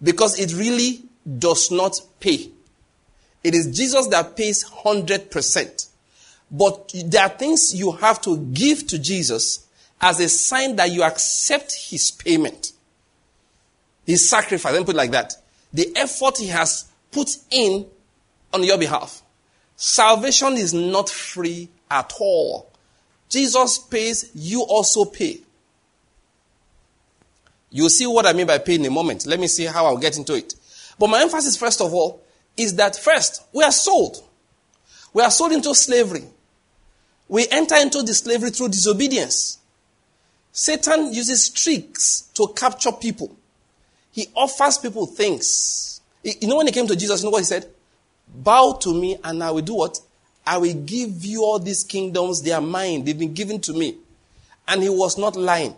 because 0.02 0.38
it 0.38 0.54
really 0.58 1.04
does 1.40 1.72
not 1.72 2.02
pay. 2.20 2.52
It 3.46 3.56
is 3.56 3.68
Jesus 3.68 4.08
that 4.08 4.36
pays 4.36 4.66
100%. 4.66 5.88
But 6.54 6.94
there 7.08 7.24
are 7.24 7.30
things 7.30 7.74
you 7.74 7.92
have 7.94 8.22
to 8.22 8.38
give 8.38 8.86
to 8.88 9.00
Jesus 9.00 9.66
as 10.00 10.20
a 10.20 10.30
sign 10.30 10.76
that 10.76 10.92
you 10.92 11.02
accept 11.02 11.74
his 11.90 12.12
payment. 12.12 12.74
His 14.06 14.30
sacrifice, 14.30 14.72
let 14.72 14.80
me 14.80 14.86
put 14.86 14.94
it 14.94 14.98
like 14.98 15.12
that. 15.12 15.34
The 15.74 15.92
effort 15.96 16.38
he 16.38 16.48
has 16.50 16.86
put 17.12 17.38
in 17.50 17.88
on 18.54 18.64
your 18.64 18.78
behalf. 18.78 19.24
Salvation 19.76 20.54
is 20.54 20.76
not 20.76 21.10
free 21.10 21.70
at 21.90 22.14
all. 22.20 22.70
Jesus 23.30 23.80
pays, 23.80 24.30
you 24.36 24.62
also 24.62 25.06
pay. 25.06 25.40
You'll 27.72 27.90
see 27.90 28.06
what 28.06 28.28
I 28.28 28.34
mean 28.34 28.46
by 28.46 28.60
pay 28.60 28.76
in 28.76 28.86
a 28.86 28.92
moment. 28.92 29.26
Let 29.26 29.40
me 29.40 29.48
see 29.48 29.66
how 29.66 29.88
I'll 29.88 29.98
get 29.98 30.18
into 30.18 30.36
it. 30.36 30.54
But 31.00 31.08
my 31.08 31.24
emphasis, 31.24 31.58
first 31.58 31.82
of 31.82 31.92
all, 31.92 32.22
is 32.56 32.76
that 32.76 32.96
first, 32.96 33.44
we 33.52 33.64
are 33.64 33.72
sold. 33.72 34.24
We 35.14 35.24
are 35.24 35.32
sold 35.32 35.54
into 35.54 35.74
slavery. 35.74 36.26
We 37.34 37.48
enter 37.50 37.78
into 37.78 38.04
the 38.04 38.14
slavery 38.14 38.52
through 38.52 38.68
disobedience. 38.68 39.58
Satan 40.52 41.12
uses 41.12 41.50
tricks 41.50 42.30
to 42.36 42.54
capture 42.56 42.92
people. 42.92 43.36
He 44.12 44.28
offers 44.36 44.78
people 44.78 45.08
things. 45.08 46.00
You 46.22 46.48
know 46.48 46.58
when 46.58 46.68
he 46.68 46.72
came 46.72 46.86
to 46.86 46.96
Jesus, 46.96 47.22
you 47.22 47.26
know 47.26 47.32
what 47.32 47.40
he 47.40 47.46
said? 47.46 47.66
Bow 48.36 48.74
to 48.82 48.94
me 48.94 49.18
and 49.24 49.44
I 49.44 49.50
will 49.50 49.64
do 49.64 49.74
what? 49.74 50.00
I 50.46 50.60
will 50.60 50.76
give 50.76 51.26
you 51.26 51.42
all 51.42 51.58
these 51.58 51.84
kingdoms. 51.84 52.44
They 52.44 52.52
are 52.52 52.62
mine. 52.62 53.04
They've 53.04 53.18
been 53.18 53.34
given 53.34 53.60
to 53.62 53.74
me. 53.74 53.98
And 54.68 54.84
he 54.84 54.90
was 54.90 55.18
not 55.18 55.36
lying. 55.36 55.76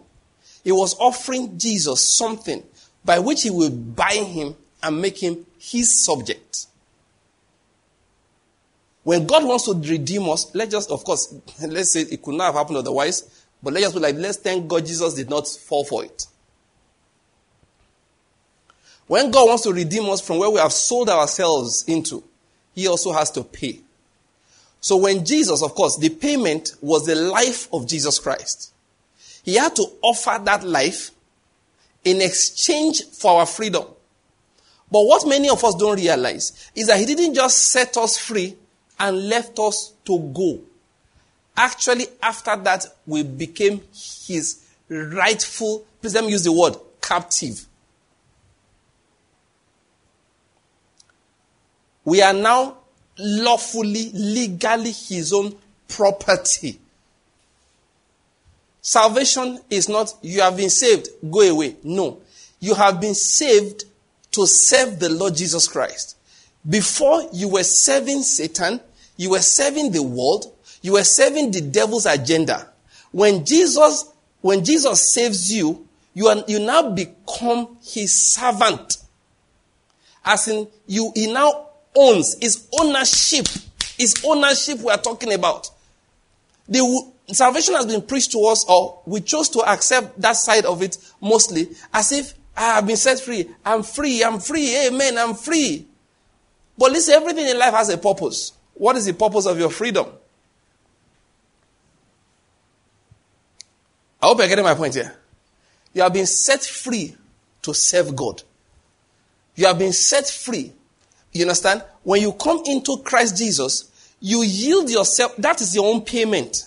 He 0.61 0.73
was 0.73 0.93
offering 0.99 1.57
Jesus 1.57 2.01
something 2.01 2.63
by 3.05 3.19
which 3.19 3.43
he 3.43 3.49
will 3.49 3.71
buy 3.71 4.15
him 4.15 4.57
and 4.83 5.01
make 5.01 5.23
him 5.23 5.45
his 5.57 6.03
subject. 6.03 6.44
When 9.05 9.27
God 9.27 9.45
wants 9.45 9.65
to 9.65 9.73
redeem 9.75 10.27
us, 10.29 10.53
let's 10.55 10.71
just, 10.71 10.89
of 10.89 11.03
course, 11.03 11.31
let's 11.67 11.91
say 11.91 12.01
it 12.01 12.23
could 12.23 12.33
not 12.33 12.45
have 12.45 12.55
happened 12.55 12.77
otherwise, 12.77 13.45
but 13.61 13.71
let's 13.71 13.85
just 13.85 13.95
be 13.95 14.01
like, 14.01 14.15
let's 14.15 14.37
thank 14.37 14.67
God 14.67 14.83
Jesus 14.83 15.13
did 15.13 15.29
not 15.29 15.47
fall 15.47 15.85
for 15.85 16.03
it. 16.03 16.25
When 19.05 19.29
God 19.29 19.47
wants 19.47 19.63
to 19.63 19.71
redeem 19.73 20.09
us 20.09 20.21
from 20.21 20.39
where 20.39 20.49
we 20.49 20.57
have 20.57 20.73
sold 20.73 21.09
ourselves 21.09 21.85
into, 21.87 22.23
he 22.73 22.87
also 22.87 23.13
has 23.13 23.29
to 23.31 23.43
pay. 23.43 23.79
So 24.81 24.97
when 24.97 25.23
Jesus, 25.23 25.61
of 25.61 25.75
course, 25.75 25.97
the 25.97 26.09
payment 26.09 26.73
was 26.81 27.05
the 27.05 27.13
life 27.13 27.71
of 27.71 27.87
Jesus 27.87 28.17
Christ. 28.17 28.73
He 29.43 29.53
had 29.53 29.75
to 29.75 29.85
offer 30.01 30.41
that 30.45 30.63
life 30.63 31.11
in 32.03 32.21
exchange 32.21 33.03
for 33.11 33.39
our 33.39 33.45
freedom. 33.45 33.85
But 34.91 35.01
what 35.01 35.27
many 35.27 35.47
of 35.47 35.63
us 35.63 35.75
don't 35.75 35.95
realize 35.95 36.71
is 36.73 36.87
that 36.87 36.97
he 36.97 37.05
didn't 37.05 37.35
just 37.35 37.71
set 37.71 37.97
us 37.97 38.17
free 38.17 38.55
and 38.99 39.29
left 39.29 39.59
us 39.59 39.93
to 40.05 40.19
go. 40.33 40.59
Actually, 41.57 42.07
after 42.21 42.55
that, 42.57 42.85
we 43.05 43.23
became 43.23 43.81
his 44.27 44.65
rightful, 44.89 45.85
please 46.01 46.15
let 46.15 46.23
me 46.23 46.31
use 46.31 46.43
the 46.43 46.51
word, 46.51 46.75
captive. 47.01 47.65
We 52.03 52.21
are 52.21 52.33
now 52.33 52.77
lawfully, 53.17 54.11
legally 54.13 54.91
his 54.91 55.33
own 55.33 55.55
property. 55.87 56.79
Salvation 58.81 59.59
is 59.69 59.89
not, 59.89 60.13
you 60.21 60.41
have 60.41 60.57
been 60.57 60.69
saved, 60.69 61.09
go 61.31 61.41
away. 61.41 61.75
No. 61.83 62.19
You 62.59 62.75
have 62.75 63.01
been 63.01 63.15
saved 63.15 63.85
to 64.31 64.45
serve 64.45 64.99
the 64.99 65.09
Lord 65.09 65.35
Jesus 65.35 65.67
Christ. 65.67 66.17
Before 66.67 67.27
you 67.31 67.49
were 67.49 67.63
serving 67.63 68.23
Satan, 68.23 68.79
you 69.17 69.31
were 69.31 69.41
serving 69.41 69.91
the 69.91 70.01
world, 70.03 70.51
you 70.81 70.93
were 70.93 71.03
serving 71.03 71.51
the 71.51 71.61
devil's 71.61 72.05
agenda. 72.05 72.69
When 73.11 73.45
Jesus, 73.45 74.11
when 74.41 74.63
Jesus 74.63 75.13
saves 75.13 75.51
you, 75.51 75.87
you, 76.13 76.27
are, 76.27 76.43
you 76.47 76.59
now 76.59 76.89
become 76.91 77.77
his 77.83 78.13
servant. 78.13 78.97
As 80.23 80.47
in, 80.47 80.67
you, 80.87 81.11
he 81.15 81.31
now 81.31 81.67
owns, 81.95 82.37
his 82.39 82.67
ownership. 82.79 83.47
Is 83.97 84.21
ownership 84.25 84.79
we 84.79 84.91
are 84.91 84.97
talking 84.97 85.31
about. 85.31 85.69
The 86.67 87.11
salvation 87.31 87.75
has 87.75 87.85
been 87.85 88.01
preached 88.01 88.33
to 88.33 88.39
us, 88.45 88.65
or 88.67 89.01
we 89.05 89.21
chose 89.21 89.47
to 89.49 89.59
accept 89.59 90.19
that 90.19 90.35
side 90.35 90.65
of 90.65 90.81
it 90.81 90.97
mostly, 91.21 91.69
as 91.93 92.11
if 92.11 92.33
I 92.57 92.75
have 92.75 92.87
been 92.87 92.97
set 92.97 93.21
free. 93.21 93.49
I'm 93.63 93.83
free. 93.83 94.21
I'm 94.21 94.41
free. 94.41 94.87
Amen. 94.87 95.17
I'm 95.17 95.33
free. 95.33 95.87
But 96.77 96.91
listen, 96.91 97.13
everything 97.13 97.47
in 97.47 97.57
life 97.57 97.73
has 97.73 97.89
a 97.89 97.97
purpose. 97.97 98.53
What 98.73 98.95
is 98.95 99.05
the 99.05 99.13
purpose 99.13 99.45
of 99.45 99.57
your 99.57 99.69
freedom? 99.69 100.07
I 104.21 104.27
hope 104.27 104.39
you're 104.39 104.47
getting 104.47 104.65
my 104.65 104.75
point 104.75 104.95
here. 104.95 105.15
You 105.93 106.01
have 106.01 106.13
been 106.13 106.25
set 106.25 106.63
free 106.63 107.15
to 107.61 107.73
serve 107.73 108.15
God. 108.15 108.43
You 109.55 109.67
have 109.67 109.79
been 109.79 109.93
set 109.93 110.27
free 110.27 110.73
you 111.35 111.41
understand? 111.41 111.83
When 112.03 112.21
you 112.21 112.31
come 112.31 112.61
into 112.65 112.99
Christ 112.99 113.37
Jesus, 113.37 113.91
you 114.21 114.41
yield 114.41 114.89
yourself. 114.89 115.35
That 115.35 115.59
is 115.59 115.75
your 115.75 115.85
own 115.85 116.01
payment. 116.01 116.65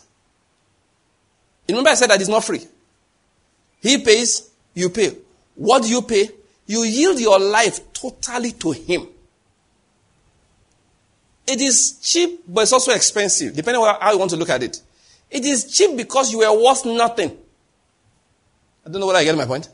You 1.67 1.75
remember 1.75 1.89
I 1.89 1.95
said 1.95 2.11
that 2.11 2.21
it's 2.21 2.29
not 2.29 2.45
free. 2.45 2.67
He 3.81 4.05
pays, 4.05 4.51
you 4.75 4.91
pay. 4.91 5.17
What 5.55 5.85
do 5.85 5.89
you 5.89 6.03
pay? 6.03 6.29
You 6.67 6.85
yield 6.85 7.19
your 7.19 7.41
life 7.41 7.95
totally 7.95 8.53
to 8.53 8.73
Him. 8.73 9.07
It 11.49 11.63
is 11.63 11.99
cheap, 12.03 12.43
but 12.47 12.61
it's 12.61 12.75
also 12.75 12.93
expensive, 12.93 13.57
depending 13.57 13.83
on 13.83 13.99
how 13.99 14.13
you 14.13 14.19
want 14.19 14.31
to 14.33 14.37
look 14.37 14.51
at 14.51 14.63
it. 14.63 14.83
It 15.31 15.47
is 15.47 15.73
cheap 15.75 15.97
because 15.97 16.31
you 16.31 16.43
are 16.43 16.55
worth 16.55 16.85
nothing. 16.85 17.31
I 18.85 18.91
don't 18.91 19.01
know 19.01 19.07
whether 19.07 19.19
I 19.19 19.25
get 19.25 19.35
my 19.35 19.47
point. 19.47 19.67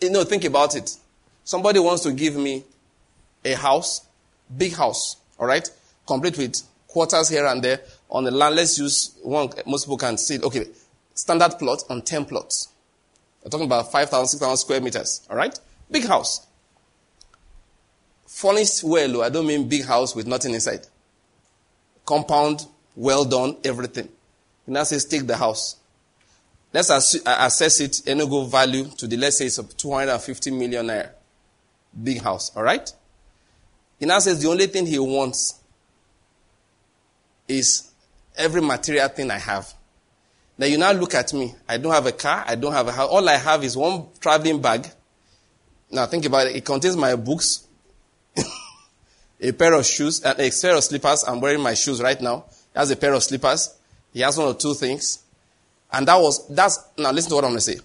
Eh, 0.00 0.06
you 0.06 0.12
know, 0.12 0.22
think 0.22 0.44
about 0.44 0.76
it. 0.76 0.96
Somebody 1.42 1.80
wants 1.80 2.04
to 2.04 2.12
give 2.12 2.36
me 2.36 2.62
a 3.44 3.54
house, 3.54 4.06
big 4.56 4.74
house, 4.74 5.16
all 5.36 5.48
right, 5.48 5.68
complete 6.06 6.38
with 6.38 6.62
quarters 6.86 7.28
here 7.28 7.46
and 7.46 7.60
there 7.60 7.80
on 8.08 8.22
the 8.22 8.30
land. 8.30 8.54
Let's 8.54 8.78
use 8.78 9.18
one 9.20 9.50
most 9.66 9.86
people 9.86 9.98
can 9.98 10.16
see. 10.16 10.38
Okay, 10.38 10.66
standard 11.12 11.58
plot 11.58 11.82
on 11.90 12.02
10 12.02 12.26
plots. 12.26 12.68
We're 13.42 13.50
talking 13.50 13.66
about 13.66 13.90
5,000, 13.90 14.28
6,000 14.28 14.56
square 14.58 14.80
meters, 14.80 15.26
all 15.28 15.36
right? 15.36 15.58
Big 15.90 16.06
house. 16.06 16.46
Furnished 18.34 18.82
well, 18.82 19.22
I 19.22 19.28
don't 19.28 19.46
mean 19.46 19.68
big 19.68 19.84
house 19.84 20.16
with 20.16 20.26
nothing 20.26 20.54
inside. 20.54 20.84
Compound, 22.04 22.66
well 22.96 23.24
done, 23.24 23.56
everything. 23.62 24.08
He 24.66 24.72
now 24.72 24.82
says, 24.82 25.04
take 25.04 25.24
the 25.24 25.36
house. 25.36 25.76
Let's 26.72 26.90
uh, 26.90 27.20
assess 27.38 27.78
it, 27.78 27.92
Enugu 28.06 28.50
value 28.50 28.86
to 28.96 29.06
the, 29.06 29.16
let's 29.16 29.38
say 29.38 29.46
it's 29.46 29.62
250 29.62 30.50
million 30.50 30.84
naira. 30.84 31.10
Big 32.02 32.20
house, 32.22 32.50
all 32.56 32.64
right? 32.64 32.92
He 34.00 34.06
now 34.06 34.18
says 34.18 34.42
the 34.42 34.48
only 34.48 34.66
thing 34.66 34.86
he 34.86 34.98
wants 34.98 35.60
is 37.46 37.88
every 38.36 38.62
material 38.62 39.06
thing 39.10 39.30
I 39.30 39.38
have. 39.38 39.72
Now 40.58 40.66
you 40.66 40.76
now 40.76 40.90
look 40.90 41.14
at 41.14 41.32
me. 41.32 41.54
I 41.68 41.76
don't 41.76 41.92
have 41.92 42.06
a 42.06 42.12
car. 42.12 42.42
I 42.48 42.56
don't 42.56 42.72
have 42.72 42.88
a 42.88 42.92
house. 42.92 43.08
All 43.08 43.28
I 43.28 43.36
have 43.36 43.62
is 43.62 43.76
one 43.76 44.08
traveling 44.18 44.60
bag. 44.60 44.88
Now 45.92 46.06
think 46.06 46.24
about 46.24 46.48
it. 46.48 46.56
It 46.56 46.64
contains 46.64 46.96
my 46.96 47.14
books, 47.14 47.63
a 49.40 49.52
pair 49.52 49.74
of 49.74 49.84
shoes, 49.84 50.20
and 50.22 50.38
a 50.38 50.50
pair 50.50 50.76
of 50.76 50.84
slippers. 50.84 51.24
I'm 51.24 51.40
wearing 51.40 51.60
my 51.60 51.74
shoes 51.74 52.00
right 52.00 52.20
now. 52.20 52.44
He 52.72 52.78
has 52.78 52.90
a 52.90 52.96
pair 52.96 53.12
of 53.12 53.22
slippers. 53.22 53.74
He 54.12 54.20
has 54.20 54.38
one 54.38 54.48
or 54.48 54.54
two 54.54 54.74
things. 54.74 55.22
And 55.92 56.08
that 56.08 56.16
was, 56.16 56.46
that's, 56.48 56.78
now 56.98 57.12
listen 57.12 57.30
to 57.30 57.34
what 57.36 57.44
I'm 57.44 57.50
going 57.50 57.58
to 57.58 57.62
say. 57.62 57.78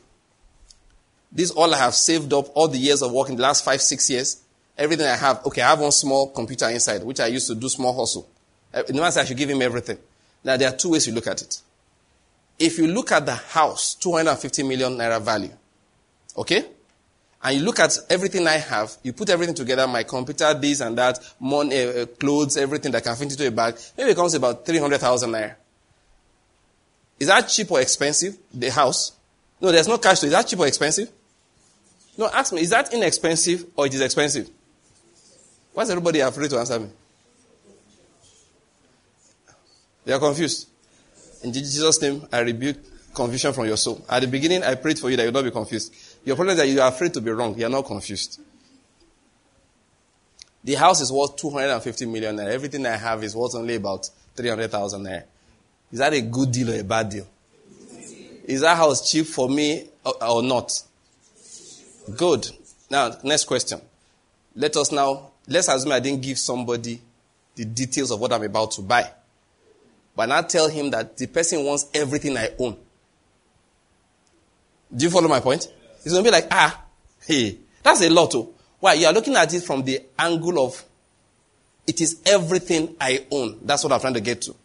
This 1.31 1.51
all 1.51 1.73
I 1.73 1.77
have 1.77 1.93
saved 1.93 2.33
up 2.33 2.47
all 2.55 2.67
the 2.67 2.77
years 2.77 3.01
of 3.01 3.11
working, 3.11 3.35
the 3.35 3.43
last 3.43 3.63
five, 3.63 3.81
six 3.81 4.09
years. 4.09 4.41
Everything 4.77 5.05
I 5.05 5.15
have. 5.15 5.45
Okay, 5.45 5.61
I 5.61 5.71
have 5.71 5.79
one 5.79 5.91
small 5.91 6.29
computer 6.29 6.67
inside, 6.69 7.03
which 7.03 7.19
I 7.19 7.27
used 7.27 7.47
to 7.47 7.55
do 7.55 7.67
small 7.69 7.95
hustle. 7.97 8.27
No 8.89 9.01
one 9.01 9.11
said 9.11 9.21
I 9.21 9.25
should 9.25 9.37
give 9.37 9.49
him 9.49 9.61
everything. 9.61 9.97
Now 10.43 10.57
there 10.57 10.69
are 10.69 10.75
two 10.75 10.91
ways 10.91 11.05
you 11.05 11.13
look 11.13 11.27
at 11.27 11.41
it. 11.41 11.61
If 12.57 12.77
you 12.77 12.87
look 12.87 13.11
at 13.11 13.25
the 13.25 13.35
house, 13.35 13.95
250 13.95 14.63
million 14.63 14.97
naira 14.97 15.21
value, 15.21 15.51
okay? 16.37 16.65
And 17.41 17.57
you 17.57 17.63
look 17.63 17.79
at 17.79 17.97
everything 18.09 18.45
I 18.47 18.57
have, 18.57 18.97
you 19.01 19.13
put 19.13 19.29
everything 19.29 19.55
together, 19.55 19.87
my 19.87 20.03
computer, 20.03 20.53
this 20.53 20.81
and 20.81 20.97
that, 20.97 21.19
money, 21.39 21.81
uh, 21.81 22.05
clothes, 22.05 22.57
everything 22.57 22.91
that 22.91 23.03
can 23.03 23.15
fit 23.15 23.31
into 23.31 23.47
a 23.47 23.51
bag, 23.51 23.75
maybe 23.97 24.11
it 24.11 24.15
comes 24.15 24.33
about 24.33 24.65
300,000 24.65 25.31
naira. 25.31 25.55
Is 27.17 27.27
that 27.27 27.47
cheap 27.47 27.71
or 27.71 27.79
expensive? 27.79 28.37
The 28.53 28.69
house? 28.69 29.13
No, 29.61 29.71
there's 29.71 29.87
no 29.87 29.97
cash 29.97 30.19
to 30.19 30.25
it. 30.25 30.29
Is 30.29 30.33
that 30.33 30.47
cheap 30.47 30.59
or 30.59 30.67
expensive? 30.67 31.09
No, 32.17 32.27
ask 32.27 32.51
me, 32.51 32.61
is 32.61 32.69
that 32.71 32.93
inexpensive 32.93 33.65
or 33.75 33.85
it 33.85 33.93
is 33.93 34.01
expensive? 34.01 34.49
Why 35.73 35.83
is 35.83 35.89
everybody 35.89 36.19
afraid 36.19 36.49
to 36.49 36.59
answer 36.59 36.79
me? 36.79 36.89
They 40.03 40.11
are 40.11 40.19
confused. 40.19 40.67
In 41.43 41.53
Jesus' 41.53 42.01
name, 42.01 42.27
I 42.31 42.39
rebuke 42.39 42.77
confusion 43.13 43.53
from 43.53 43.65
your 43.67 43.77
soul. 43.77 44.03
At 44.09 44.21
the 44.21 44.27
beginning, 44.27 44.63
I 44.63 44.75
prayed 44.75 44.99
for 44.99 45.09
you 45.09 45.17
that 45.17 45.23
you 45.23 45.31
not 45.31 45.43
be 45.43 45.51
confused. 45.51 45.93
Your 46.25 46.35
problem 46.35 46.53
is 46.53 46.57
that 46.57 46.67
you 46.67 46.81
are 46.81 46.89
afraid 46.89 47.13
to 47.13 47.21
be 47.21 47.31
wrong. 47.31 47.57
You 47.57 47.65
are 47.65 47.69
not 47.69 47.85
confused. 47.85 48.39
The 50.63 50.75
house 50.75 51.01
is 51.01 51.11
worth 51.11 51.37
250 51.37 52.05
million 52.05 52.35
naira. 52.35 52.51
Everything 52.51 52.85
I 52.85 52.97
have 52.97 53.23
is 53.23 53.35
worth 53.35 53.55
only 53.55 53.75
about 53.75 54.09
300,000 54.35 55.03
naira. 55.03 55.23
Is 55.91 55.99
that 55.99 56.13
a 56.13 56.21
good 56.21 56.51
deal 56.51 56.71
or 56.71 56.79
a 56.79 56.83
bad 56.83 57.09
deal? 57.09 57.27
Is 58.45 58.61
that 58.61 58.77
house 58.77 59.09
cheap 59.09 59.25
for 59.25 59.47
me 59.47 59.87
or, 60.21 60.43
not? 60.43 60.71
Good. 62.15 62.47
Now, 62.89 63.15
next 63.23 63.45
question. 63.45 63.79
Let 64.55 64.75
us 64.75 64.91
now, 64.91 65.31
let's 65.47 65.67
assume 65.67 65.91
I 65.91 65.99
didn't 65.99 66.21
give 66.21 66.37
somebody 66.37 66.99
the 67.55 67.65
details 67.65 68.11
of 68.11 68.19
what 68.19 68.33
I'm 68.33 68.43
about 68.43 68.71
to 68.71 68.81
buy. 68.81 69.09
But 70.15 70.27
now 70.27 70.41
tell 70.41 70.67
him 70.67 70.89
that 70.91 71.15
the 71.17 71.27
person 71.27 71.63
wants 71.63 71.87
everything 71.93 72.37
I 72.37 72.49
own. 72.59 72.75
Do 74.95 75.05
you 75.05 75.11
follow 75.11 75.27
my 75.27 75.39
point? 75.39 75.67
It's 76.03 76.11
going 76.11 76.23
to 76.23 76.29
be 76.29 76.31
like, 76.31 76.47
ah, 76.51 76.81
hey, 77.25 77.57
that's 77.83 78.01
a 78.01 78.09
lot. 78.09 78.33
Oh. 78.35 78.53
Why? 78.79 78.93
You 78.93 79.07
are 79.07 79.13
looking 79.13 79.35
at 79.35 79.53
it 79.53 79.63
from 79.63 79.83
the 79.83 80.01
angle 80.17 80.65
of 80.65 80.83
it 81.87 82.01
is 82.01 82.21
everything 82.25 82.95
I 83.01 83.25
own. 83.31 83.59
That's 83.63 83.83
what 83.83 83.91
I'm 83.91 83.99
trying 83.99 84.13
to 84.13 84.21
get 84.21 84.41
to. 84.43 84.55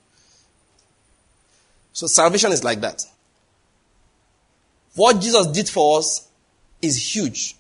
So 1.93 2.07
salvation 2.07 2.53
is 2.53 2.63
like 2.63 2.81
that. 2.83 3.03
What 4.95 5.21
Jesus 5.21 5.47
did 5.47 5.69
for 5.69 5.99
us 5.99 6.29
is 6.83 7.15
huge. 7.15 7.57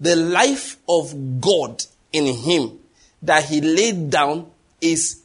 The 0.00 0.16
life 0.16 0.76
of 0.88 1.40
God 1.40 1.84
in 2.12 2.26
him 2.26 2.78
that 3.22 3.44
he 3.44 3.60
laid 3.60 4.10
down 4.10 4.50
is 4.80 5.22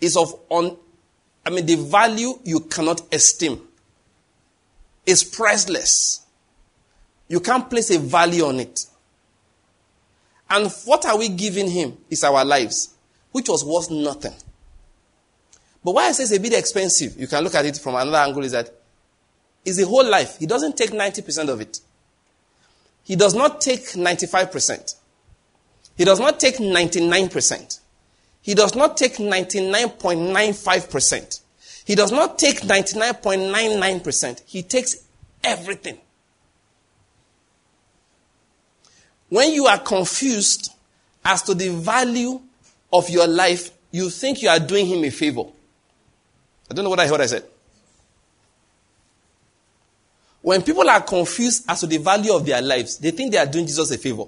is 0.00 0.16
of 0.16 0.38
on, 0.48 0.76
I 1.44 1.50
mean, 1.50 1.66
the 1.66 1.76
value 1.76 2.38
you 2.44 2.60
cannot 2.60 3.02
esteem. 3.12 3.60
It's 5.08 5.24
priceless. 5.24 6.20
You 7.28 7.40
can't 7.40 7.68
place 7.70 7.90
a 7.90 7.98
value 7.98 8.44
on 8.44 8.60
it. 8.60 8.84
And 10.50 10.70
what 10.84 11.06
are 11.06 11.16
we 11.16 11.30
giving 11.30 11.70
him 11.70 11.96
is 12.10 12.22
our 12.24 12.44
lives, 12.44 12.94
which 13.32 13.48
was 13.48 13.64
worth 13.64 13.90
nothing. 13.90 14.34
But 15.82 15.94
why 15.94 16.08
I 16.08 16.12
say 16.12 16.24
it's 16.24 16.32
a 16.32 16.38
bit 16.38 16.52
expensive, 16.52 17.18
you 17.18 17.26
can 17.26 17.42
look 17.42 17.54
at 17.54 17.64
it 17.64 17.78
from 17.78 17.94
another 17.94 18.18
angle, 18.18 18.44
is 18.44 18.52
that 18.52 18.70
it's 19.64 19.80
a 19.80 19.86
whole 19.86 20.06
life. 20.06 20.36
He 20.38 20.44
doesn't 20.44 20.76
take 20.76 20.90
90% 20.90 21.48
of 21.48 21.62
it. 21.62 21.80
He 23.04 23.16
does 23.16 23.34
not 23.34 23.62
take 23.62 23.92
95%. 23.92 24.94
He 25.96 26.04
does 26.04 26.20
not 26.20 26.38
take 26.38 26.56
99%. 26.56 27.80
He 28.42 28.52
does 28.52 28.76
not 28.76 28.98
take 28.98 29.14
99.95%. 29.14 31.40
He 31.88 31.94
does 31.94 32.12
not 32.12 32.38
take 32.38 32.60
99.99%. 32.60 34.42
He 34.44 34.62
takes 34.62 35.06
everything. 35.42 35.96
When 39.30 39.54
you 39.54 39.64
are 39.64 39.78
confused 39.78 40.70
as 41.24 41.40
to 41.44 41.54
the 41.54 41.70
value 41.70 42.42
of 42.92 43.08
your 43.08 43.26
life, 43.26 43.70
you 43.90 44.10
think 44.10 44.42
you 44.42 44.50
are 44.50 44.58
doing 44.58 44.84
him 44.84 45.02
a 45.02 45.08
favor. 45.08 45.44
I 46.70 46.74
don't 46.74 46.84
know 46.84 46.90
what 46.90 47.00
I 47.00 47.06
heard 47.06 47.22
I 47.22 47.26
said. 47.26 47.44
When 50.42 50.60
people 50.60 50.90
are 50.90 51.00
confused 51.00 51.64
as 51.70 51.80
to 51.80 51.86
the 51.86 51.96
value 51.96 52.34
of 52.34 52.44
their 52.44 52.60
lives, 52.60 52.98
they 52.98 53.12
think 53.12 53.32
they 53.32 53.38
are 53.38 53.46
doing 53.46 53.66
Jesus 53.66 53.90
a 53.92 53.96
favor. 53.96 54.24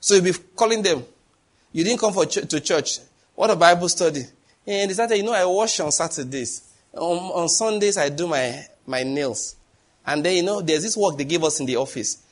So 0.00 0.14
you'll 0.14 0.24
be 0.24 0.32
calling 0.56 0.80
them, 0.80 1.04
you 1.70 1.84
didn't 1.84 2.00
come 2.00 2.14
for 2.14 2.24
ch- 2.24 2.48
to 2.48 2.60
church. 2.60 3.00
What 3.34 3.50
a 3.50 3.56
Bible 3.56 3.90
study. 3.90 4.22
And 4.66 4.88
they 4.88 4.94
started, 4.94 5.18
you 5.18 5.24
know, 5.24 5.34
I 5.34 5.44
wash 5.44 5.80
on 5.80 5.92
Saturdays. 5.92 6.67
On, 6.94 7.42
on 7.42 7.48
Sundays, 7.48 7.96
I 7.96 8.08
do 8.08 8.26
my, 8.26 8.64
my 8.86 9.02
nails. 9.02 9.56
And 10.06 10.24
then, 10.24 10.36
you 10.36 10.42
know, 10.42 10.60
there's 10.60 10.82
this 10.82 10.96
work 10.96 11.16
they 11.18 11.24
gave 11.24 11.44
us 11.44 11.60
in 11.60 11.66
the 11.66 11.76
office. 11.76 12.22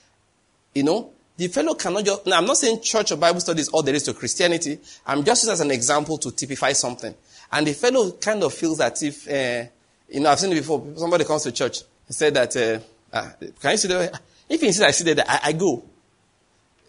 You 0.74 0.82
know, 0.82 1.10
the 1.36 1.48
fellow 1.48 1.74
cannot 1.74 2.04
just, 2.04 2.26
now 2.26 2.38
I'm 2.38 2.46
not 2.46 2.56
saying 2.56 2.80
church 2.80 3.12
or 3.12 3.16
Bible 3.16 3.40
study 3.40 3.60
is 3.60 3.68
all 3.68 3.82
there 3.82 3.94
is 3.94 4.04
to 4.04 4.14
Christianity. 4.14 4.78
I'm 5.06 5.22
just 5.24 5.42
using 5.42 5.52
as 5.52 5.60
an 5.60 5.70
example 5.70 6.16
to 6.18 6.30
typify 6.30 6.72
something. 6.72 7.14
And 7.52 7.66
the 7.66 7.74
fellow 7.74 8.12
kind 8.12 8.42
of 8.42 8.54
feels 8.54 8.78
that 8.78 9.02
if, 9.02 9.28
uh, 9.28 9.68
you 10.08 10.20
know, 10.20 10.30
I've 10.30 10.38
seen 10.38 10.52
it 10.52 10.56
before. 10.56 10.86
Somebody 10.96 11.24
comes 11.24 11.42
to 11.42 11.52
church 11.52 11.82
and 12.06 12.14
said 12.14 12.34
that, 12.34 12.56
uh, 12.56 12.80
uh, 13.14 13.30
can 13.60 13.72
you 13.72 13.76
sit 13.76 13.88
there? 13.88 14.10
If 14.48 14.60
he 14.60 14.66
insists 14.68 14.86
I 14.86 14.90
sit 14.92 15.16
there, 15.16 15.24
I, 15.28 15.40
I 15.44 15.52
go. 15.52 15.84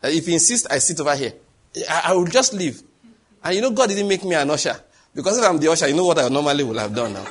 Uh, 0.04 0.08
if 0.08 0.26
he 0.26 0.34
insists 0.34 0.68
I 0.68 0.78
sit 0.78 1.00
over 1.00 1.16
here, 1.16 1.34
I, 1.90 2.02
I 2.06 2.14
will 2.14 2.26
just 2.26 2.54
leave. 2.54 2.82
And 3.44 3.56
you 3.56 3.62
know, 3.62 3.72
God 3.72 3.90
didn't 3.90 4.08
make 4.08 4.24
me 4.24 4.36
an 4.36 4.50
usher. 4.50 4.80
Because 5.14 5.38
if 5.38 5.44
I'm 5.44 5.60
the 5.60 5.72
usher, 5.72 5.88
you 5.88 5.96
know 5.96 6.06
what 6.06 6.20
I 6.20 6.30
normally 6.30 6.64
would 6.64 6.78
have 6.78 6.94
done 6.94 7.14
now. 7.14 7.26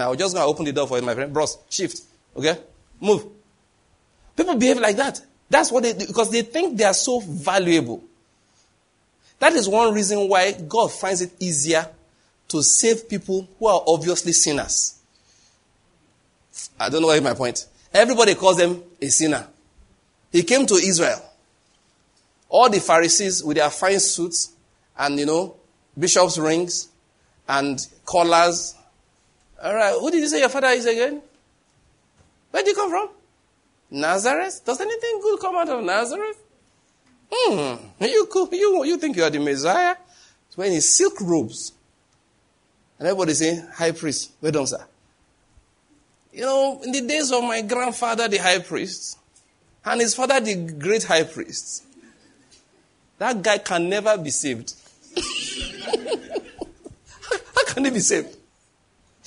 I 0.00 0.08
was 0.08 0.18
just 0.18 0.34
going 0.34 0.44
to 0.44 0.48
open 0.48 0.64
the 0.64 0.72
door 0.72 0.86
for 0.86 1.00
my 1.02 1.14
friend. 1.14 1.32
Bros, 1.32 1.58
shift. 1.68 2.02
Okay? 2.36 2.56
Move. 3.00 3.26
People 4.36 4.56
behave 4.56 4.78
like 4.78 4.96
that. 4.96 5.20
That's 5.48 5.72
what 5.72 5.82
they 5.82 5.92
do 5.92 6.06
because 6.06 6.30
they 6.30 6.42
think 6.42 6.78
they 6.78 6.84
are 6.84 6.94
so 6.94 7.20
valuable. 7.20 8.02
That 9.40 9.54
is 9.54 9.68
one 9.68 9.92
reason 9.92 10.28
why 10.28 10.52
God 10.52 10.92
finds 10.92 11.22
it 11.22 11.32
easier 11.40 11.88
to 12.48 12.62
save 12.62 13.08
people 13.08 13.48
who 13.58 13.66
are 13.66 13.82
obviously 13.86 14.32
sinners. 14.32 14.98
I 16.78 16.88
don't 16.88 17.00
know 17.00 17.08
what 17.08 17.16
is 17.16 17.22
my 17.22 17.34
point. 17.34 17.66
Everybody 17.92 18.34
calls 18.34 18.58
them 18.58 18.82
a 19.00 19.08
sinner. 19.08 19.46
He 20.30 20.42
came 20.42 20.66
to 20.66 20.74
Israel. 20.74 21.24
All 22.48 22.68
the 22.68 22.80
Pharisees 22.80 23.42
with 23.42 23.56
their 23.56 23.70
fine 23.70 24.00
suits 24.00 24.52
and, 24.98 25.18
you 25.18 25.26
know, 25.26 25.56
bishop's 25.98 26.38
rings 26.38 26.88
and 27.48 27.84
collars. 28.04 28.74
All 29.62 29.74
right, 29.74 29.94
who 29.98 30.10
did 30.10 30.20
you 30.20 30.28
say 30.28 30.40
your 30.40 30.48
father 30.48 30.68
is 30.68 30.86
again? 30.86 31.20
Where 32.50 32.62
did 32.62 32.70
you 32.70 32.74
come 32.74 32.90
from? 32.90 33.10
Nazareth? 33.90 34.62
Does 34.64 34.80
anything 34.80 35.20
good 35.20 35.40
come 35.40 35.56
out 35.56 35.68
of 35.68 35.84
Nazareth? 35.84 36.38
Hmm. 37.30 37.76
You, 38.00 38.28
you, 38.52 38.84
you 38.84 38.96
think 38.96 39.16
you 39.16 39.22
are 39.22 39.30
the 39.30 39.38
Messiah? 39.38 39.96
It's 40.46 40.56
wearing 40.56 40.74
his 40.74 40.96
silk 40.96 41.20
robes. 41.20 41.72
And 42.98 43.06
everybody 43.06 43.34
saying, 43.34 43.66
High 43.74 43.92
priest, 43.92 44.32
where 44.40 44.52
done, 44.52 44.66
sir? 44.66 44.84
You 46.32 46.42
know, 46.42 46.80
in 46.82 46.92
the 46.92 47.00
days 47.02 47.30
of 47.32 47.42
my 47.42 47.60
grandfather, 47.62 48.28
the 48.28 48.38
high 48.38 48.60
priest, 48.60 49.18
and 49.84 50.00
his 50.00 50.14
father, 50.14 50.40
the 50.40 50.54
great 50.54 51.04
high 51.04 51.24
priest, 51.24 51.84
that 53.18 53.42
guy 53.42 53.58
can 53.58 53.88
never 53.88 54.16
be 54.16 54.30
saved. 54.30 54.74
How 57.54 57.64
can 57.66 57.84
he 57.84 57.90
be 57.90 58.00
saved? 58.00 58.36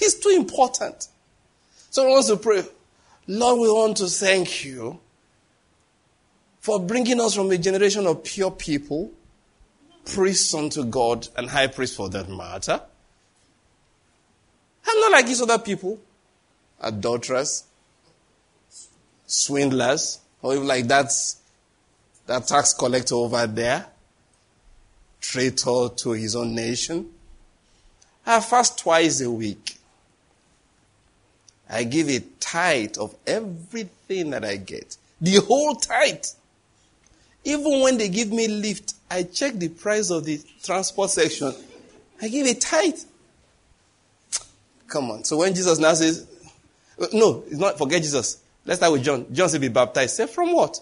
He's 0.03 0.15
too 0.15 0.31
important. 0.31 1.07
So 1.89 2.05
I 2.05 2.09
want 2.09 2.27
to 2.27 2.35
pray. 2.35 2.63
Lord, 3.27 3.59
we 3.61 3.69
want 3.69 3.97
to 3.97 4.07
thank 4.07 4.65
you 4.65 4.99
for 6.59 6.77
bringing 6.77 7.21
us 7.21 7.35
from 7.35 7.49
a 7.51 7.57
generation 7.57 8.05
of 8.05 8.21
pure 8.21 8.51
people, 8.51 9.11
priests 10.03 10.53
unto 10.53 10.83
God, 10.83 11.29
and 11.37 11.49
high 11.49 11.67
priests 11.67 11.95
for 11.95 12.09
that 12.09 12.27
matter. 12.27 12.81
I'm 14.85 14.99
not 14.99 15.11
like 15.13 15.25
these 15.25 15.41
other 15.41 15.57
people, 15.57 15.97
adulterers, 16.81 17.63
swindlers, 19.25 20.19
or 20.41 20.55
even 20.55 20.67
like 20.67 20.87
that, 20.87 21.13
that 22.25 22.45
tax 22.45 22.73
collector 22.73 23.15
over 23.15 23.47
there, 23.47 23.85
traitor 25.21 25.87
to 25.95 26.11
his 26.11 26.35
own 26.35 26.53
nation. 26.53 27.09
I 28.25 28.41
fast 28.41 28.79
twice 28.79 29.21
a 29.21 29.31
week. 29.31 29.72
I 31.73 31.86
give 31.86 32.07
a 32.07 32.19
tithe 32.39 32.97
of 32.99 33.15
everything 33.25 34.29
that 34.29 34.45
I 34.45 34.57
get. 34.57 34.95
The 35.19 35.38
whole 35.38 35.75
tithe. 35.75 36.23
Even 37.43 37.81
when 37.81 37.97
they 37.97 38.09
give 38.09 38.31
me 38.31 38.47
lift, 38.47 38.93
I 39.09 39.23
check 39.23 39.55
the 39.55 39.69
price 39.69 40.12
of 40.12 40.23
the 40.23 40.39
transport 40.62 41.09
section. 41.09 41.53
I 42.21 42.27
give 42.27 42.45
a 42.45 42.53
tithe. 42.53 42.99
Come 44.88 45.09
on. 45.09 45.23
So 45.23 45.38
when 45.38 45.55
Jesus 45.55 45.79
now 45.79 45.95
says, 45.95 46.27
no, 47.12 47.43
it's 47.47 47.57
not, 47.57 47.79
forget 47.79 48.03
Jesus. 48.03 48.41
Let's 48.65 48.79
start 48.79 48.93
with 48.93 49.03
John. 49.03 49.25
John 49.33 49.49
said, 49.49 49.59
be 49.59 49.69
baptized. 49.69 50.15
Say, 50.15 50.27
from 50.27 50.53
what? 50.53 50.79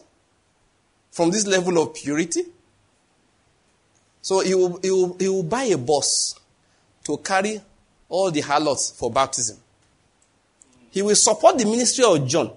From 1.11 1.31
this 1.31 1.47
level 1.47 1.81
of 1.81 1.93
purity? 1.93 2.43
So 4.21 4.41
he 4.41 4.53
will, 4.53 4.77
he 4.81 4.91
will, 4.91 5.17
he 5.17 5.29
will 5.29 5.43
buy 5.43 5.63
a 5.63 5.77
bus 5.77 6.37
to 7.05 7.17
carry 7.17 7.61
all 8.09 8.29
the 8.29 8.41
harlots 8.41 8.91
for 8.91 9.09
baptism. 9.09 9.57
He 10.91 11.01
will 11.01 11.15
support 11.15 11.57
the 11.57 11.65
ministry 11.65 12.03
of 12.05 12.27
John. 12.27 12.51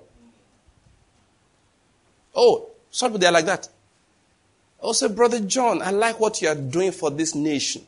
Oh, 2.34 2.68
some 2.90 3.12
people 3.12 3.26
are 3.28 3.32
like 3.32 3.46
that. 3.46 3.68
Oh, 4.80 4.88
also, 4.88 5.08
Brother 5.08 5.40
John, 5.40 5.80
I 5.80 5.90
like 5.90 6.20
what 6.20 6.42
you 6.42 6.48
are 6.48 6.54
doing 6.54 6.92
for 6.92 7.10
this 7.10 7.34
nation. 7.34 7.82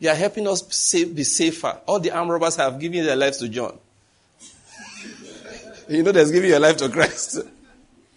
You 0.00 0.10
are 0.10 0.14
helping 0.14 0.48
us 0.48 0.62
be 1.04 1.22
safer. 1.22 1.78
All 1.86 2.00
the 2.00 2.10
armed 2.10 2.30
robbers 2.30 2.56
have 2.56 2.80
given 2.80 3.04
their 3.04 3.16
lives 3.16 3.38
to 3.38 3.48
John. 3.48 3.78
you 5.88 6.02
know, 6.02 6.10
there's 6.10 6.32
giving 6.32 6.50
your 6.50 6.58
life 6.58 6.78
to 6.78 6.88
Christ. 6.88 7.42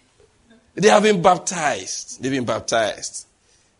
they 0.74 0.88
have 0.88 1.02
been 1.02 1.22
baptized. 1.22 2.22
They've 2.22 2.32
been 2.32 2.44
baptized. 2.44 3.26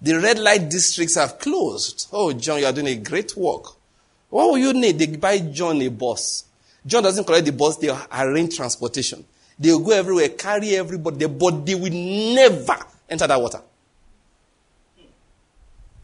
The 0.01 0.15
red 0.15 0.39
light 0.39 0.71
districts 0.71 1.17
have 1.17 1.39
closed. 1.39 2.09
Oh, 2.13 2.33
John, 2.33 2.61
you 2.61 2.67
are 2.67 2.73
doing 2.73 2.87
a 2.87 2.97
great 2.97 3.37
work. 3.37 3.75
What 4.31 4.51
will 4.51 4.59
you 4.59 4.73
need? 4.75 4.99
They 4.99 5.17
buy 5.17 5.39
John 5.39 5.83
a 5.83 5.89
bus. 5.89 6.45
John 6.89 7.03
doesn't 7.03 7.25
collect 7.25 7.45
the 7.45 7.53
bus, 7.53 7.77
they 7.77 7.95
arrange 8.11 8.57
transportation. 8.57 9.23
They 9.59 9.71
will 9.71 9.81
go 9.81 9.93
everywhere, 9.93 10.31
carry 10.31 10.75
everybody, 10.75 11.27
but 11.27 11.67
they 11.67 11.75
will 11.75 11.93
never 11.93 12.77
enter 13.09 13.27
that 13.27 13.41
water. 13.41 13.61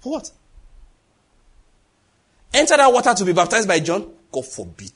For 0.01 0.13
what? 0.13 0.31
Enter 2.53 2.77
that 2.77 2.93
water 2.93 3.15
to 3.15 3.25
be 3.25 3.33
baptized 3.33 3.67
by 3.67 3.81
John? 3.81 4.13
God 4.31 4.45
forbid. 4.45 4.93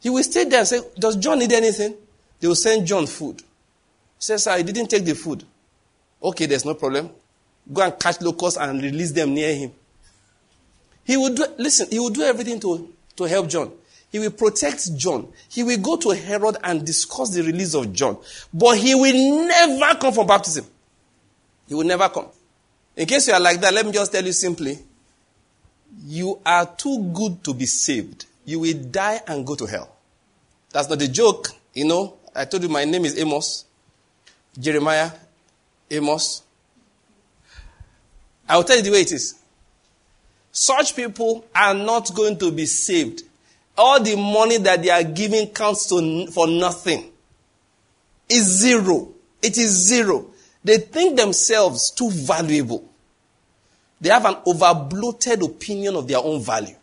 He 0.00 0.10
will 0.10 0.22
stay 0.22 0.44
there 0.44 0.60
and 0.60 0.68
say, 0.68 0.80
Does 0.96 1.16
John 1.16 1.40
need 1.40 1.52
anything? 1.52 1.94
They 2.38 2.46
will 2.46 2.54
send 2.54 2.86
John 2.86 3.06
food. 3.06 3.40
He 3.40 3.44
says, 4.18 4.46
I 4.46 4.62
didn't 4.62 4.86
take 4.88 5.04
the 5.04 5.14
food. 5.14 5.44
Okay, 6.22 6.46
there's 6.46 6.64
no 6.64 6.74
problem. 6.74 7.10
Go 7.72 7.82
and 7.82 7.98
catch 7.98 8.20
locusts 8.20 8.58
and 8.60 8.80
release 8.80 9.10
them 9.10 9.34
near 9.34 9.54
him. 9.54 9.72
He 11.04 11.16
will 11.16 11.34
do, 11.34 11.44
listen, 11.58 11.88
he 11.90 11.98
will 11.98 12.10
do 12.10 12.22
everything 12.22 12.60
to, 12.60 12.92
to 13.16 13.24
help 13.24 13.48
John. 13.48 13.72
He 14.12 14.18
will 14.18 14.30
protect 14.30 14.94
John. 14.94 15.32
He 15.48 15.62
will 15.62 15.78
go 15.78 15.96
to 15.96 16.10
Herod 16.10 16.58
and 16.62 16.84
discuss 16.84 17.30
the 17.30 17.42
release 17.42 17.74
of 17.74 17.94
John. 17.94 18.18
But 18.52 18.76
he 18.76 18.94
will 18.94 19.46
never 19.46 19.98
come 19.98 20.12
for 20.12 20.26
baptism. 20.26 20.66
He 21.66 21.74
will 21.74 21.86
never 21.86 22.10
come. 22.10 22.26
In 22.94 23.06
case 23.06 23.26
you 23.28 23.32
are 23.32 23.40
like 23.40 23.58
that, 23.62 23.72
let 23.72 23.86
me 23.86 23.92
just 23.92 24.12
tell 24.12 24.22
you 24.22 24.32
simply 24.32 24.78
you 26.04 26.38
are 26.44 26.66
too 26.66 27.10
good 27.14 27.42
to 27.44 27.54
be 27.54 27.64
saved. 27.64 28.26
You 28.44 28.60
will 28.60 28.74
die 28.74 29.20
and 29.26 29.46
go 29.46 29.54
to 29.54 29.64
hell. 29.64 29.90
That's 30.70 30.90
not 30.90 31.00
a 31.00 31.10
joke. 31.10 31.48
You 31.72 31.86
know, 31.86 32.14
I 32.34 32.44
told 32.44 32.62
you 32.62 32.68
my 32.68 32.84
name 32.84 33.06
is 33.06 33.18
Amos. 33.18 33.64
Jeremiah 34.58 35.10
Amos. 35.90 36.42
I 38.46 38.56
will 38.56 38.64
tell 38.64 38.76
you 38.76 38.82
the 38.82 38.90
way 38.90 39.00
it 39.00 39.12
is. 39.12 39.38
Such 40.50 40.94
people 40.94 41.46
are 41.54 41.72
not 41.72 42.14
going 42.14 42.38
to 42.40 42.50
be 42.50 42.66
saved. 42.66 43.22
All 43.76 44.02
the 44.02 44.16
money 44.16 44.58
that 44.58 44.82
they 44.82 44.90
are 44.90 45.02
giving 45.02 45.48
counts 45.48 45.86
to, 45.88 46.26
for 46.28 46.46
nothing. 46.46 47.10
It's 48.28 48.44
zero. 48.44 49.12
It 49.40 49.56
is 49.58 49.70
zero. 49.70 50.26
They 50.64 50.78
think 50.78 51.16
themselves 51.16 51.90
too 51.90 52.10
valuable. 52.10 52.88
They 54.00 54.10
have 54.10 54.24
an 54.26 54.34
overbloated 54.46 55.44
opinion 55.44 55.96
of 55.96 56.08
their 56.08 56.18
own 56.18 56.42
value. 56.42 56.74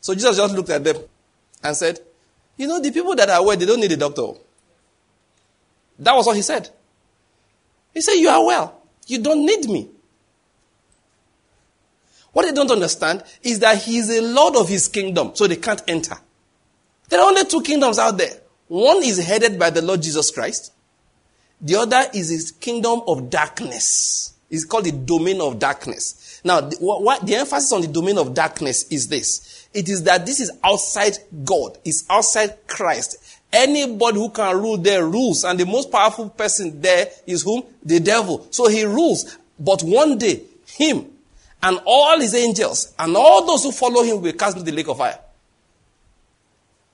So 0.00 0.14
Jesus 0.14 0.36
just 0.36 0.54
looked 0.54 0.70
at 0.70 0.84
them 0.84 0.96
and 1.62 1.76
said, 1.76 1.98
You 2.56 2.66
know, 2.66 2.80
the 2.80 2.92
people 2.92 3.14
that 3.16 3.30
are 3.30 3.44
well, 3.44 3.56
they 3.56 3.66
don't 3.66 3.80
need 3.80 3.92
a 3.92 3.96
doctor. 3.96 4.26
That 5.98 6.14
was 6.14 6.26
what 6.26 6.36
he 6.36 6.42
said. 6.42 6.68
He 7.92 8.00
said, 8.00 8.14
You 8.14 8.28
are 8.28 8.44
well. 8.44 8.82
You 9.06 9.22
don't 9.22 9.46
need 9.46 9.68
me. 9.68 9.88
What 12.34 12.44
they 12.44 12.52
don't 12.52 12.70
understand 12.70 13.22
is 13.42 13.60
that 13.60 13.82
he 13.82 13.96
is 13.96 14.10
a 14.10 14.20
lord 14.20 14.56
of 14.56 14.68
his 14.68 14.88
kingdom, 14.88 15.30
so 15.34 15.46
they 15.46 15.56
can't 15.56 15.82
enter. 15.88 16.16
There 17.08 17.20
are 17.20 17.28
only 17.28 17.44
two 17.44 17.62
kingdoms 17.62 17.98
out 17.98 18.18
there. 18.18 18.32
One 18.66 19.02
is 19.02 19.24
headed 19.24 19.58
by 19.58 19.70
the 19.70 19.80
Lord 19.80 20.02
Jesus 20.02 20.30
Christ. 20.30 20.72
The 21.60 21.76
other 21.76 22.02
is 22.12 22.30
his 22.30 22.50
kingdom 22.50 23.02
of 23.06 23.30
darkness. 23.30 24.34
It's 24.50 24.64
called 24.64 24.84
the 24.84 24.92
domain 24.92 25.40
of 25.40 25.58
darkness. 25.58 26.40
Now, 26.44 26.60
the, 26.60 26.76
what, 26.76 27.24
the 27.24 27.36
emphasis 27.36 27.72
on 27.72 27.82
the 27.82 27.88
domain 27.88 28.18
of 28.18 28.34
darkness 28.34 28.84
is 28.90 29.08
this. 29.08 29.68
It 29.72 29.88
is 29.88 30.02
that 30.04 30.26
this 30.26 30.40
is 30.40 30.50
outside 30.62 31.16
God. 31.44 31.78
It's 31.84 32.04
outside 32.10 32.66
Christ. 32.66 33.40
Anybody 33.52 34.18
who 34.18 34.30
can 34.30 34.56
rule 34.56 34.76
there 34.76 35.06
rules. 35.06 35.44
And 35.44 35.58
the 35.58 35.66
most 35.66 35.90
powerful 35.92 36.30
person 36.30 36.80
there 36.80 37.08
is 37.26 37.42
whom? 37.42 37.62
The 37.84 38.00
devil. 38.00 38.46
So 38.50 38.68
he 38.68 38.84
rules. 38.84 39.38
But 39.58 39.82
one 39.82 40.18
day, 40.18 40.42
him 40.66 41.13
and 41.64 41.80
all 41.86 42.20
his 42.20 42.34
angels 42.34 42.92
and 42.98 43.16
all 43.16 43.46
those 43.46 43.64
who 43.64 43.72
follow 43.72 44.02
him 44.02 44.20
will 44.20 44.34
cast 44.34 44.58
into 44.58 44.70
the 44.70 44.76
lake 44.76 44.86
of 44.86 44.98
fire. 44.98 45.18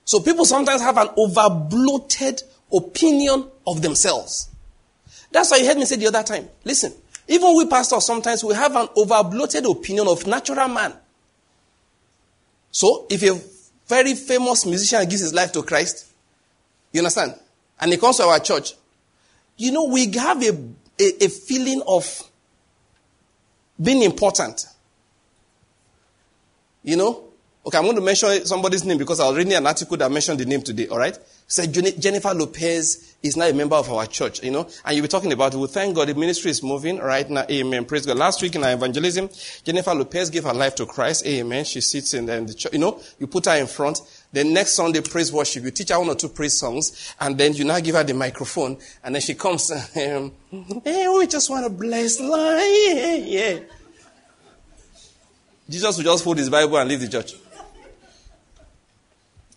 So 0.05 0.21
people 0.21 0.45
sometimes 0.45 0.81
have 0.81 0.97
an 0.97 1.07
overbloated 1.09 2.41
opinion 2.71 3.47
of 3.67 3.81
themselves. 3.81 4.49
That's 5.29 5.51
why 5.51 5.57
you 5.57 5.67
heard 5.67 5.77
me 5.77 5.83
say 5.83 5.97
the 5.97 6.07
other 6.07 6.23
time. 6.23 6.47
Listen, 6.63 6.93
even 7.27 7.55
we 7.55 7.67
pastors 7.67 8.05
sometimes 8.05 8.45
we 8.45 8.55
have 8.55 8.73
an 8.77 8.87
overbloated 8.95 9.69
opinion 9.69 10.07
of 10.07 10.25
natural 10.25 10.69
man. 10.69 10.93
So 12.71 13.07
if 13.09 13.23
a 13.23 13.41
very 13.89 14.15
famous 14.15 14.65
musician 14.65 15.03
gives 15.09 15.21
his 15.21 15.33
life 15.33 15.51
to 15.51 15.63
Christ, 15.63 16.07
you 16.93 17.01
understand? 17.01 17.35
And 17.77 17.91
he 17.91 17.97
comes 17.97 18.17
to 18.17 18.23
our 18.23 18.39
church, 18.39 18.73
you 19.57 19.73
know, 19.73 19.83
we 19.83 20.09
have 20.13 20.41
a, 20.41 20.57
a, 20.97 21.25
a 21.25 21.27
feeling 21.27 21.81
of 21.85 22.30
being 23.81 24.03
important. 24.03 24.65
You 26.83 26.97
know? 26.97 27.23
Okay, 27.63 27.77
I'm 27.77 27.83
going 27.83 27.95
to 27.95 28.01
mention 28.01 28.43
somebody's 28.45 28.83
name 28.83 28.97
because 28.97 29.19
I 29.19 29.27
was 29.27 29.37
reading 29.37 29.53
an 29.53 29.67
article 29.67 29.95
that 29.97 30.11
mentioned 30.11 30.39
the 30.39 30.45
name 30.45 30.63
today, 30.63 30.87
all 30.87 30.97
right? 30.97 31.15
Said 31.47 31.71
Jennifer 31.99 32.33
Lopez 32.33 33.15
is 33.21 33.37
now 33.37 33.45
a 33.45 33.53
member 33.53 33.75
of 33.75 33.87
our 33.91 34.07
church, 34.07 34.41
you 34.41 34.49
know? 34.49 34.67
And 34.83 34.95
you'll 34.95 35.03
be 35.03 35.07
talking 35.07 35.31
about. 35.31 35.53
Well, 35.53 35.67
thank 35.67 35.95
God 35.95 36.07
the 36.07 36.15
ministry 36.15 36.49
is 36.49 36.63
moving 36.63 36.97
right 36.97 37.29
now. 37.29 37.45
Amen. 37.51 37.85
Praise 37.85 38.07
God. 38.07 38.17
Last 38.17 38.41
week 38.41 38.55
in 38.55 38.63
our 38.63 38.71
evangelism, 38.71 39.29
Jennifer 39.63 39.93
Lopez 39.93 40.31
gave 40.31 40.45
her 40.45 40.53
life 40.53 40.73
to 40.75 40.87
Christ. 40.87 41.27
Amen. 41.27 41.63
She 41.63 41.81
sits 41.81 42.15
in 42.15 42.25
the, 42.25 42.35
in 42.35 42.47
the 42.47 42.55
church, 42.55 42.73
you 42.73 42.79
know? 42.79 42.99
You 43.19 43.27
put 43.27 43.45
her 43.45 43.55
in 43.57 43.67
front. 43.67 44.01
Then 44.31 44.53
next 44.53 44.71
Sunday, 44.75 45.01
praise 45.01 45.31
worship. 45.31 45.63
You 45.63 45.71
teach 45.71 45.89
her 45.89 45.99
one 45.99 46.09
or 46.09 46.15
two 46.15 46.29
praise 46.29 46.57
songs. 46.57 47.13
And 47.19 47.37
then 47.37 47.53
you 47.53 47.65
now 47.65 47.79
give 47.79 47.95
her 47.95 48.03
the 48.03 48.13
microphone. 48.13 48.77
And 49.03 49.15
then 49.15 49.21
she 49.21 49.33
comes, 49.35 49.69
um, 49.95 50.31
hey, 50.83 51.07
we 51.09 51.27
just 51.27 51.49
want 51.49 51.65
to 51.65 51.69
bless 51.69 52.19
life. 52.19 52.61
Yeah, 52.91 53.15
yeah. 53.15 53.59
Jesus 55.69 55.97
will 55.97 56.03
just 56.03 56.23
hold 56.23 56.37
his 56.37 56.49
Bible 56.49 56.77
and 56.77 56.89
leave 56.89 56.99
the 56.99 57.07
church. 57.07 57.33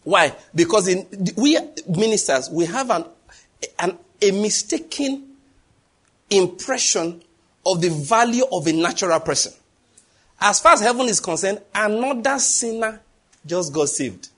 Why? 0.05 0.35
Because 0.55 0.87
in, 0.87 1.07
we 1.37 1.59
ministers, 1.89 2.51
we 2.51 2.67
have 2.67 2.91
an 2.91 3.07
an, 3.79 3.99
a 4.21 4.31
mistaken 4.31 5.37
impression 6.31 7.23
of 7.67 7.81
the 7.81 7.89
value 7.89 8.45
of 8.53 8.67
a 8.67 8.73
natural 8.73 9.19
person. 9.21 9.53
As 10.41 10.61
far 10.61 10.73
as 10.73 10.81
heaven 10.81 11.09
is 11.09 11.21
concerned, 11.21 11.61
another 11.75 12.39
sinner 12.39 13.01
just 13.47 13.73
got 13.73 13.89
saved. 13.89 14.29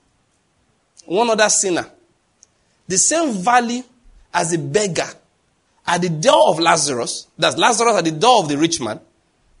One 1.07 1.29
other 1.29 1.49
sinner. 1.49 1.89
The 2.87 2.97
same 2.97 3.33
value 3.33 3.83
as 4.33 4.53
a 4.53 4.57
beggar 4.57 5.07
at 5.85 6.01
the 6.01 6.09
door 6.09 6.49
of 6.49 6.59
Lazarus, 6.59 7.27
that's 7.37 7.57
Lazarus 7.57 7.95
at 7.95 8.05
the 8.05 8.11
door 8.11 8.41
of 8.41 8.49
the 8.49 8.57
rich 8.57 8.81
man 8.81 8.99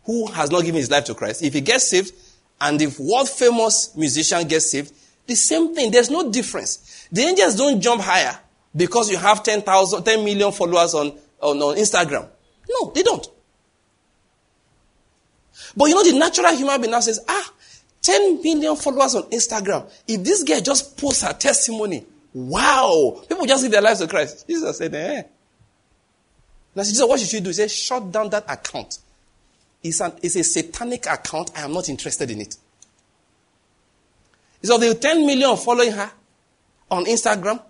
who 0.03 0.27
has 0.27 0.51
not 0.51 0.61
given 0.63 0.79
his 0.79 0.91
life 0.91 1.05
to 1.05 1.15
Christ. 1.15 1.41
If 1.41 1.53
he 1.53 1.61
gets 1.61 1.89
saved 1.89 2.11
and 2.59 2.81
if 2.81 2.99
world 2.99 3.29
famous 3.29 3.95
musician 3.95 4.45
gets 4.47 4.71
saved, 4.71 4.93
the 5.25 5.35
same 5.35 5.73
thing. 5.73 5.91
There's 5.91 6.09
no 6.09 6.31
difference. 6.31 7.07
The 7.11 7.21
angels 7.21 7.55
don't 7.55 7.79
jump 7.81 8.01
higher 8.01 8.37
because 8.75 9.09
you 9.09 9.17
have 9.17 9.43
10,000, 9.43 10.03
10 10.03 10.23
million 10.25 10.51
followers 10.51 10.93
on, 10.93 11.17
on, 11.41 11.61
on 11.61 11.75
Instagram. 11.77 12.27
No, 12.69 12.91
they 12.93 13.03
don't. 13.03 13.27
But 15.75 15.85
you 15.85 15.95
know, 15.95 16.03
the 16.03 16.17
natural 16.17 16.55
human 16.55 16.79
being 16.81 16.91
now 16.91 16.99
says, 16.99 17.19
ah, 17.27 17.53
10 18.07 18.41
million 18.41 18.75
followers 18.77 19.15
on 19.15 19.23
Instagram. 19.23 19.91
If 20.07 20.23
this 20.23 20.43
girl 20.43 20.61
just 20.61 20.97
posts 20.97 21.23
her 21.23 21.33
testimony, 21.33 22.05
wow, 22.33 23.21
people 23.27 23.45
just 23.45 23.63
give 23.63 23.71
their 23.73 23.81
lives 23.81 23.99
to 23.99 24.07
Christ. 24.07 24.47
Jesus 24.47 24.77
said, 24.77 24.95
eh. 24.95 25.23
Now, 26.73 26.83
Jesus, 26.83 27.05
what 27.05 27.19
should 27.19 27.33
you 27.33 27.41
do? 27.41 27.49
He 27.49 27.53
said, 27.53 27.69
shut 27.69 28.09
down 28.09 28.29
that 28.29 28.49
account. 28.49 28.99
It's, 29.83 29.99
an, 29.99 30.13
it's 30.23 30.37
a 30.37 30.43
satanic 30.43 31.05
account. 31.05 31.51
I 31.53 31.63
am 31.63 31.73
not 31.73 31.89
interested 31.89 32.31
in 32.31 32.39
it. 32.39 32.55
So 34.63 34.77
the 34.77 34.95
10 34.95 35.25
million 35.25 35.57
following 35.57 35.91
her 35.91 36.09
on 36.89 37.05
Instagram, 37.05 37.61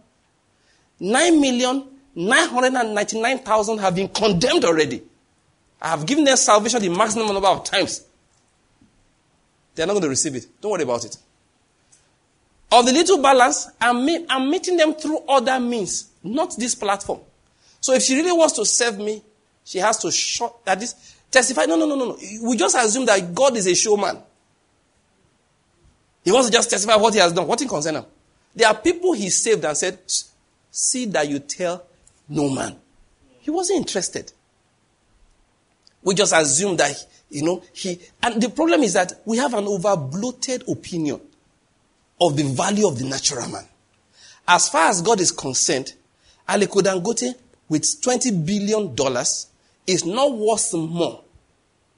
9 0.99 1.41
million 1.41 1.83
999,000 2.15 3.77
have 3.77 3.95
been 3.95 4.07
condemned 4.07 4.65
already. 4.65 5.03
I 5.79 5.89
have 5.89 6.05
given 6.05 6.23
them 6.23 6.35
salvation 6.35 6.81
the 6.81 6.89
maximum 6.89 7.27
number 7.27 7.47
of 7.47 7.63
times. 7.63 8.06
They 9.77 9.83
are 9.83 9.85
not 9.85 9.93
going 9.93 10.03
to 10.03 10.09
receive 10.09 10.35
it. 10.35 10.47
Don't 10.59 10.71
worry 10.71 10.81
about 10.81 11.05
it. 11.05 11.15
Of 12.71 12.85
the 12.87 12.91
little 12.91 13.21
balance, 13.21 13.69
I'm, 13.79 14.03
me- 14.03 14.25
I'm 14.27 14.49
meeting 14.49 14.75
them 14.75 14.95
through 14.95 15.19
other 15.29 15.59
means, 15.59 16.09
not 16.23 16.57
this 16.57 16.73
platform. 16.73 17.19
So 17.79 17.93
if 17.93 18.01
she 18.01 18.15
really 18.15 18.31
wants 18.31 18.55
to 18.55 18.65
serve 18.65 18.97
me, 18.97 19.21
she 19.63 19.77
has 19.77 19.99
to 19.99 20.11
shut 20.11 20.65
that 20.65 20.79
this 20.79 21.15
testify. 21.29 21.65
No, 21.65 21.75
no, 21.75 21.85
no, 21.85 21.95
no, 21.95 22.05
no. 22.05 22.17
We 22.41 22.57
just 22.57 22.75
assume 22.75 23.05
that 23.05 23.35
God 23.35 23.55
is 23.55 23.67
a 23.67 23.75
showman. 23.75 24.17
He 26.23 26.31
wants 26.31 26.49
to 26.49 26.53
just 26.53 26.71
testify 26.71 26.95
what 26.95 27.13
he 27.13 27.19
has 27.19 27.31
done. 27.31 27.45
What 27.45 27.61
in 27.61 27.67
concern 27.67 27.97
him? 27.97 28.05
There 28.55 28.67
are 28.67 28.73
people 28.73 29.13
he 29.13 29.29
saved 29.29 29.63
and 29.63 29.77
said, 29.77 29.99
See 30.71 31.05
that 31.05 31.29
you 31.29 31.37
tell 31.37 31.83
no 32.27 32.49
man. 32.49 32.75
He 33.41 33.51
wasn't 33.51 33.77
interested. 33.77 34.33
We 36.01 36.15
just 36.15 36.33
assume 36.33 36.77
that, 36.77 37.05
you 37.29 37.43
know, 37.43 37.61
he, 37.73 37.99
and 38.23 38.41
the 38.41 38.49
problem 38.49 38.83
is 38.83 38.93
that 38.93 39.13
we 39.25 39.37
have 39.37 39.53
an 39.53 39.65
over 39.65 39.95
bloated 39.97 40.63
opinion 40.67 41.19
of 42.21 42.35
the 42.37 42.43
value 42.43 42.87
of 42.87 42.97
the 42.97 43.05
natural 43.05 43.47
man. 43.49 43.65
As 44.47 44.69
far 44.69 44.89
as 44.89 45.01
God 45.01 45.19
is 45.19 45.31
concerned, 45.31 45.93
Aliko 46.47 46.81
Dangote 46.81 47.35
with 47.67 47.83
$20 47.83 48.45
billion 48.45 48.95
is 49.85 50.05
not 50.05 50.33
worth 50.33 50.73
more 50.73 51.23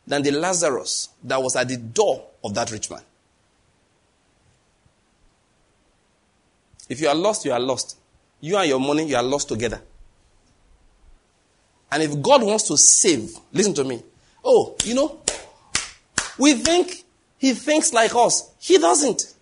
than 0.08 0.24
the 0.24 0.32
Lazarus 0.32 1.10
that 1.24 1.42
was 1.42 1.56
at 1.56 1.68
the 1.68 1.78
door 1.78 2.26
of 2.44 2.56
that 2.56 2.72
rich 2.72 2.90
man. 2.90 3.02
If 6.90 7.00
you 7.00 7.08
are 7.08 7.16
lost, 7.16 7.46
you 7.46 7.52
are 7.52 7.60
lost. 7.60 7.98
You 8.42 8.58
and 8.58 8.68
your 8.68 8.80
money, 8.80 9.08
you 9.08 9.16
are 9.16 9.24
lost 9.24 9.48
together. 9.48 9.80
And 11.92 12.02
if 12.02 12.20
God 12.22 12.42
wants 12.44 12.64
to 12.70 12.78
save, 12.78 13.32
listen 13.54 13.76
to 13.76 13.84
me. 13.84 14.02
Oh, 14.44 14.76
you 14.84 14.96
know, 14.96 15.20
we 16.38 16.54
think 16.54 17.04
he 17.38 17.54
thinks 17.54 17.94
like 17.94 18.16
us. 18.16 18.52
He 18.60 18.78
doesn't. 18.78 19.34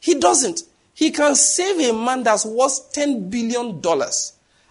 He 0.00 0.14
doesn't. 0.14 0.62
He 0.94 1.10
can 1.10 1.34
save 1.34 1.90
a 1.90 1.92
man 1.92 2.22
that's 2.22 2.46
worth 2.46 2.92
$10 2.94 3.30
billion. 3.30 3.82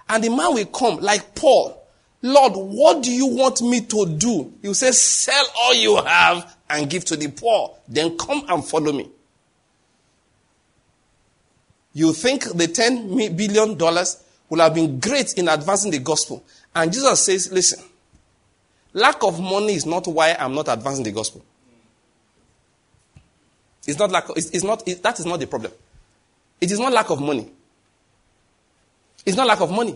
And 0.10 0.24
the 0.24 0.30
man 0.30 0.54
will 0.54 0.66
come 0.66 0.98
like 0.98 1.36
Paul. 1.36 1.82
Lord, 2.22 2.54
what 2.56 3.04
do 3.04 3.12
you 3.12 3.28
want 3.28 3.62
me 3.62 3.82
to 3.82 4.06
do? 4.18 4.52
He 4.62 4.68
will 4.68 4.74
say, 4.74 4.92
sell 4.92 5.46
all 5.62 5.74
you 5.76 5.98
have 5.98 6.56
and 6.70 6.90
give 6.90 7.06
to 7.06 7.16
the 7.16 7.28
poor. 7.28 7.76
Then 7.88 8.18
come 8.18 8.44
and 8.50 8.66
follow 8.66 8.92
me. 8.92 9.10
You 11.94 12.14
think 12.14 12.44
the 12.44 12.68
$10 12.68 13.38
billion 13.38 13.78
will 14.50 14.60
have 14.60 14.74
been 14.74 15.00
great 15.00 15.34
in 15.38 15.48
advancing 15.48 15.92
the 15.92 16.00
gospel. 16.00 16.44
And 16.74 16.92
Jesus 16.92 17.24
says, 17.24 17.52
listen, 17.52 17.84
lack 18.96 19.22
of 19.24 19.40
money 19.40 19.76
is 19.76 19.86
not 19.86 20.08
why 20.08 20.36
I'm 20.40 20.56
not 20.56 20.68
advancing 20.70 21.04
the 21.04 21.12
gospel. 21.12 21.46
It's 23.86 24.00
not 24.00 24.10
lack, 24.10 24.26
it's, 24.36 24.50
it's 24.50 24.64
not, 24.64 24.88
it, 24.88 25.04
that 25.04 25.20
is 25.20 25.26
not 25.26 25.40
the 25.40 25.46
problem. 25.46 25.72
It 26.60 26.72
is 26.72 26.80
not 26.80 26.92
lack 26.92 27.10
of 27.12 27.22
money. 27.22 27.48
It's 29.26 29.38
not 29.38 29.46
lack 29.46 29.62
of 29.62 29.70
money. 29.70 29.96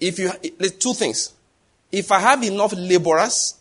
If 0.00 0.18
you, 0.18 0.30
two 0.78 0.94
things. 0.94 1.34
If 1.90 2.12
I 2.12 2.20
have 2.20 2.42
enough 2.44 2.72
laborers, 2.74 3.56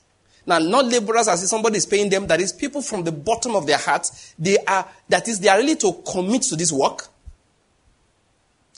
now 0.45 0.59
not 0.59 0.86
laborers 0.86 1.28
as 1.28 1.43
if 1.43 1.49
somebody 1.49 1.78
is 1.78 1.86
paying 1.86 2.09
them, 2.09 2.28
that 2.28 2.39
is 2.39 2.53
people 2.53 2.82
from 2.82 3.03
the 3.03 3.11
bottom 3.11 3.55
of 3.55 3.65
their 3.65 3.78
hearts, 3.78 4.36
they 4.38 4.57
are, 4.59 4.88
that 5.09 5.28
is, 5.28 5.39
they 5.39 5.49
are 5.49 5.57
ready 5.57 5.76
to 5.76 6.01
commit 6.09 6.43
to 6.43 6.55
this 6.55 6.72
work. 6.72 7.07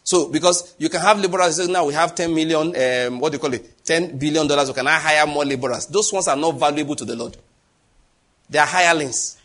So, 0.09 0.27
because 0.27 0.73
you 0.79 0.89
can 0.89 1.01
have 1.01 1.19
laborers, 1.19 1.57
say, 1.57 1.71
now 1.71 1.85
we 1.85 1.93
have 1.93 2.15
10 2.15 2.33
million, 2.33 2.75
um, 2.75 3.19
what 3.19 3.31
do 3.31 3.35
you 3.35 3.39
call 3.39 3.53
it? 3.53 3.85
10 3.85 4.17
billion 4.17 4.47
dollars, 4.47 4.65
so 4.65 4.73
can 4.73 4.87
I 4.87 4.97
hire 4.97 5.27
more 5.27 5.45
laborers? 5.45 5.85
Those 5.85 6.11
ones 6.11 6.27
are 6.27 6.35
not 6.35 6.57
valuable 6.57 6.95
to 6.95 7.05
the 7.05 7.15
Lord. 7.15 7.37
They 8.49 8.57
are 8.57 8.65
hirelings. 8.65 9.37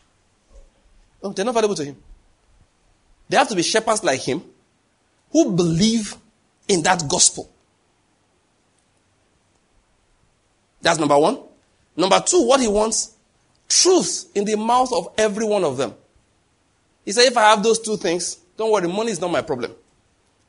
They're 1.20 1.44
not 1.44 1.52
valuable 1.52 1.74
to 1.74 1.84
Him. 1.84 1.96
They 3.28 3.36
have 3.36 3.48
to 3.50 3.54
be 3.54 3.62
shepherds 3.62 4.02
like 4.02 4.22
Him 4.22 4.42
who 5.32 5.52
believe 5.54 6.16
in 6.66 6.82
that 6.84 7.06
gospel. 7.10 7.50
That's 10.80 10.98
number 10.98 11.18
one. 11.18 11.40
Number 11.94 12.20
two, 12.20 12.40
what 12.46 12.62
He 12.62 12.68
wants 12.68 13.14
truth 13.68 14.30
in 14.34 14.46
the 14.46 14.56
mouth 14.56 14.94
of 14.94 15.08
every 15.18 15.44
one 15.44 15.62
of 15.62 15.76
them. 15.76 15.92
He 17.04 17.12
said, 17.12 17.24
if 17.26 17.36
I 17.36 17.50
have 17.50 17.62
those 17.62 17.80
two 17.80 17.98
things, 17.98 18.36
don't 18.56 18.72
worry, 18.72 18.88
money 18.88 19.10
is 19.10 19.20
not 19.20 19.30
my 19.30 19.42
problem. 19.42 19.74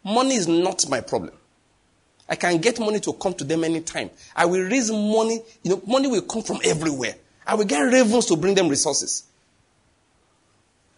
Money 0.06 0.36
is 0.36 0.48
not 0.48 0.88
my 0.88 1.02
problem. 1.02 1.34
I 2.30 2.36
can 2.36 2.60
get 2.60 2.80
money 2.80 3.00
to 3.02 3.14
come 3.14 3.34
to 3.34 3.44
them 3.44 3.64
anytime. 3.64 4.12
I 4.36 4.46
will 4.46 4.62
raise 4.62 4.92
money. 4.92 5.42
You 5.64 5.72
know, 5.72 5.82
money 5.88 6.08
will 6.08 6.22
come 6.22 6.44
from 6.44 6.60
everywhere. 6.64 7.16
I 7.46 7.56
will 7.56 7.66
get 7.66 7.80
ravens 7.82 8.28
to 8.28 8.36
bring 8.36 8.54
them 8.54 8.70
resources. 8.70 9.24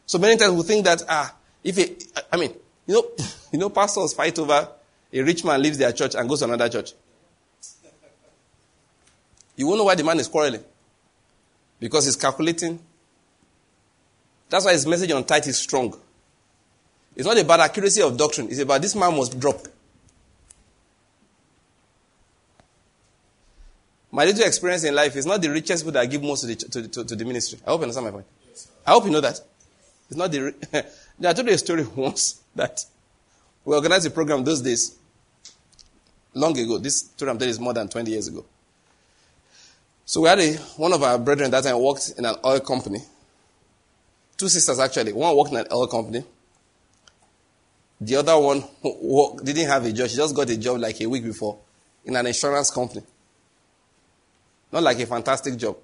So 0.06 0.18
many 0.18 0.38
times 0.38 0.54
we 0.54 0.64
think 0.64 0.86
that, 0.86 1.04
ah, 1.08 1.34
if 1.64 1.78
it, 1.78 2.04
I 2.32 2.38
mean, 2.38 2.54
you 2.86 2.96
know, 2.96 3.04
you 3.52 3.60
know, 3.60 3.70
pastors 3.70 4.14
fight 4.14 4.38
over 4.40 4.68
a 5.14 5.22
rich 5.22 5.44
man 5.46 5.62
leaves 5.62 5.78
their 5.78 5.94
church 5.94 6.16
and 6.16 6.28
goes 6.28 6.40
to 6.40 6.46
another 6.46 6.68
church. 6.68 6.92
You 9.56 9.68
won't 9.68 9.80
know 9.80 9.86
why 9.86 9.96
the 9.96 10.04
man 10.04 10.20
is 10.20 10.28
quarreling. 10.28 10.64
Because 11.80 12.06
he's 12.06 12.16
calculating. 12.16 12.80
That's 14.50 14.66
why 14.66 14.74
his 14.74 14.86
message 14.86 15.12
on 15.12 15.24
tithe 15.24 15.48
is 15.48 15.58
strong. 15.58 15.98
It's 17.18 17.26
not 17.26 17.36
about 17.40 17.60
accuracy 17.62 18.04
of 18.04 18.16
doctrine. 18.16 18.48
It's 18.48 18.60
about 18.60 18.80
this 18.80 18.96
man 18.96 19.18
must 19.18 19.40
drop. 19.40 19.60
My 24.12 24.24
little 24.24 24.46
experience 24.46 24.84
in 24.84 24.94
life 24.94 25.16
is 25.16 25.26
not 25.26 25.42
the 25.42 25.50
richest 25.50 25.84
people 25.84 26.00
that 26.00 26.06
give 26.06 26.22
most 26.22 26.42
to 26.42 26.48
the, 26.48 26.56
to, 26.56 26.88
to, 26.88 27.04
to 27.06 27.16
the 27.16 27.26
ministry. 27.26 27.60
I 27.66 27.72
hope 27.72 27.80
you 27.80 27.84
understand 27.86 28.06
my 28.06 28.12
point. 28.12 28.28
I 28.86 28.92
hope 28.92 29.06
you 29.06 29.10
know 29.10 29.22
that. 29.22 29.42
It's 30.10 30.16
not 30.16 30.32
the. 30.32 30.54
I 31.28 31.34
told 31.34 31.48
you 31.48 31.56
a 31.56 31.58
story 31.58 31.84
once 31.96 32.40
that 32.56 32.86
we 33.66 33.76
organized 33.76 34.06
a 34.06 34.12
program 34.12 34.44
those 34.44 34.62
days, 34.62 34.96
long 36.36 36.58
ago. 36.58 36.78
This 36.78 37.00
story 37.00 37.32
I'm 37.32 37.40
telling 37.40 37.50
is 37.50 37.60
more 37.60 37.74
than 37.74 37.90
20 37.90 38.12
years 38.12 38.28
ago. 38.28 38.46
So 40.06 40.22
we 40.22 40.30
had 40.30 40.40
a, 40.40 40.54
one 40.78 40.94
of 40.94 41.02
our 41.02 41.18
brethren 41.18 41.50
that 41.50 41.64
time 41.64 41.82
worked 41.82 42.14
in 42.16 42.26
an 42.26 42.36
oil 42.46 42.60
company. 42.60 43.00
Two 44.38 44.50
sisters 44.50 44.78
actually. 44.80 45.14
One 45.14 45.36
worked 45.36 45.52
in 45.52 45.58
an 45.58 45.68
oil 45.72 45.88
company. 45.88 46.24
The 48.00 48.16
other 48.18 48.38
one 48.38 48.64
didn't 49.44 49.68
have 49.68 49.86
a 49.86 49.92
job. 49.92 50.10
She 50.10 50.16
just 50.18 50.36
got 50.36 50.50
a 50.50 50.58
job 50.58 50.80
like 50.80 51.02
a 51.02 51.08
week 51.08 51.24
before 51.24 51.58
in 52.06 52.16
an 52.16 52.28
insurance 52.28 52.70
company. 52.70 53.04
Not 54.72 54.84
like 54.84 55.00
a 55.00 55.06
fantastic 55.06 55.58
job. 55.58 55.78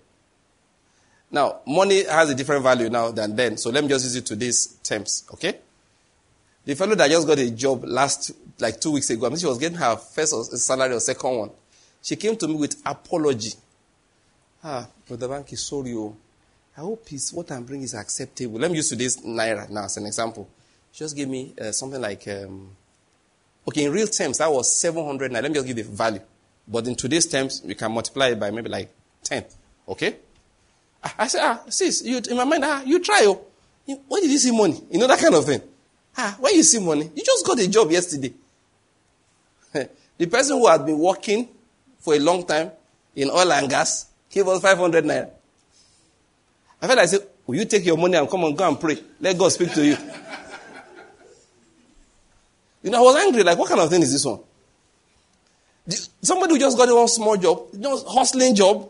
Now, 1.31 1.61
money 1.65 2.03
has 2.03 2.29
a 2.29 2.35
different 2.35 2.61
value 2.61 2.89
now 2.89 3.09
than 3.09 3.35
then. 3.35 3.57
So 3.57 3.71
let 3.71 3.83
me 3.83 3.89
just 3.89 4.05
use 4.05 4.15
it 4.15 4.25
to 4.27 4.35
these 4.35 4.67
terms, 4.83 5.23
okay? 5.33 5.57
The 6.65 6.75
fellow 6.75 6.95
that 6.95 7.09
just 7.09 7.27
got 7.27 7.39
a 7.39 7.49
job 7.49 7.83
last, 7.85 8.31
like 8.59 8.79
two 8.79 8.91
weeks 8.91 9.09
ago, 9.09 9.25
I 9.25 9.29
mean, 9.29 9.39
she 9.39 9.47
was 9.47 9.57
getting 9.57 9.77
her 9.79 9.95
first 9.95 10.55
salary 10.57 10.93
or 10.93 10.99
second 10.99 11.37
one. 11.37 11.49
She 12.03 12.15
came 12.15 12.37
to 12.37 12.47
me 12.47 12.53
with 12.53 12.81
apology. 12.85 13.53
Ah, 14.63 14.87
Brother 15.07 15.27
Banky, 15.27 15.57
sorry. 15.57 15.93
Oh. 15.93 16.15
I 16.77 16.81
hope 16.81 17.07
what 17.33 17.51
I'm 17.51 17.63
bringing 17.63 17.83
is 17.83 17.93
acceptable. 17.93 18.59
Let 18.59 18.71
me 18.71 18.77
use 18.77 18.89
today's 18.89 19.17
Naira 19.17 19.69
now 19.69 19.85
as 19.85 19.97
an 19.97 20.05
example. 20.05 20.47
Just 20.93 21.15
give 21.15 21.27
me 21.27 21.53
uh, 21.59 21.71
something 21.71 21.99
like 21.99 22.27
um, 22.27 22.69
Okay, 23.67 23.85
in 23.85 23.91
real 23.91 24.07
terms, 24.07 24.39
that 24.39 24.51
was 24.51 24.75
700 24.79 25.31
naira. 25.31 25.41
Let 25.41 25.51
me 25.51 25.55
just 25.55 25.67
give 25.67 25.75
the 25.77 25.83
value. 25.83 26.19
But 26.67 26.87
in 26.87 26.95
today's 26.95 27.25
terms, 27.25 27.61
we 27.65 27.75
can 27.75 27.91
multiply 27.91 28.29
it 28.29 28.39
by 28.39 28.51
maybe 28.51 28.69
like 28.69 28.89
10. 29.23 29.45
Okay? 29.87 30.15
I 31.17 31.27
said, 31.27 31.41
ah, 31.43 31.61
sis, 31.69 32.03
you, 32.03 32.21
in 32.29 32.37
my 32.37 32.43
mind, 32.43 32.63
ah, 32.65 32.81
you 32.85 32.99
try, 32.99 33.23
oh. 33.25 33.41
Where 34.07 34.21
did 34.21 34.31
you 34.31 34.37
see 34.37 34.55
money? 34.55 34.81
You 34.89 34.99
know, 34.99 35.07
that 35.07 35.19
kind 35.19 35.35
of 35.35 35.45
thing. 35.45 35.61
Ah, 36.17 36.37
where 36.39 36.53
you 36.53 36.63
see 36.63 36.79
money? 36.79 37.09
You 37.13 37.23
just 37.23 37.45
got 37.45 37.59
a 37.59 37.67
job 37.67 37.91
yesterday. 37.91 38.33
the 39.73 40.25
person 40.27 40.57
who 40.57 40.67
had 40.67 40.85
been 40.85 40.99
working 40.99 41.49
for 41.99 42.13
a 42.13 42.19
long 42.19 42.45
time 42.45 42.71
in 43.15 43.29
oil 43.29 43.51
and 43.51 43.69
gas 43.69 44.07
gave 44.29 44.47
us 44.47 44.61
500 44.61 45.03
naira. 45.03 45.29
I 46.81 46.87
felt 46.87 46.97
like 46.97 47.03
I 47.03 47.05
said, 47.07 47.27
will 47.45 47.55
you 47.55 47.65
take 47.65 47.85
your 47.85 47.97
money 47.97 48.15
and 48.15 48.29
come 48.29 48.43
and 48.45 48.57
go 48.57 48.67
and 48.67 48.79
pray? 48.79 48.97
Let 49.19 49.37
God 49.37 49.51
speak 49.51 49.73
to 49.73 49.85
you. 49.85 49.97
You 52.83 52.91
know, 52.91 52.99
I 52.99 53.01
was 53.01 53.15
angry. 53.15 53.43
Like, 53.43 53.57
what 53.57 53.69
kind 53.69 53.81
of 53.81 53.89
thing 53.89 54.01
is 54.01 54.11
this 54.11 54.25
one? 54.25 54.39
Somebody 56.21 56.53
who 56.53 56.59
just 56.59 56.77
got 56.77 56.93
one 56.93 57.07
small 57.07 57.37
job, 57.37 57.67
just 57.79 58.05
hustling 58.07 58.55
job. 58.55 58.89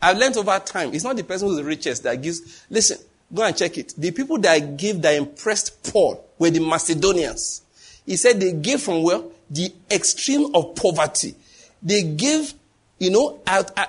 I've 0.00 0.18
learned 0.18 0.36
over 0.36 0.58
time, 0.58 0.92
it's 0.92 1.04
not 1.04 1.16
the 1.16 1.24
person 1.24 1.48
who's 1.48 1.56
the 1.56 1.64
richest 1.64 2.02
that 2.02 2.20
gives. 2.20 2.64
Listen, 2.68 2.98
go 3.32 3.44
and 3.44 3.56
check 3.56 3.78
it. 3.78 3.94
The 3.96 4.10
people 4.10 4.38
that 4.38 4.76
gave 4.76 5.00
that 5.02 5.14
impressed 5.14 5.82
Paul 5.92 6.24
were 6.38 6.50
the 6.50 6.60
Macedonians. 6.60 7.62
He 8.04 8.16
said 8.16 8.40
they 8.40 8.52
gave 8.52 8.80
from 8.80 9.04
where? 9.04 9.22
The 9.50 9.72
extreme 9.90 10.54
of 10.54 10.74
poverty. 10.74 11.36
They 11.82 12.02
gave, 12.02 12.52
you 12.98 13.10
know, 13.10 13.40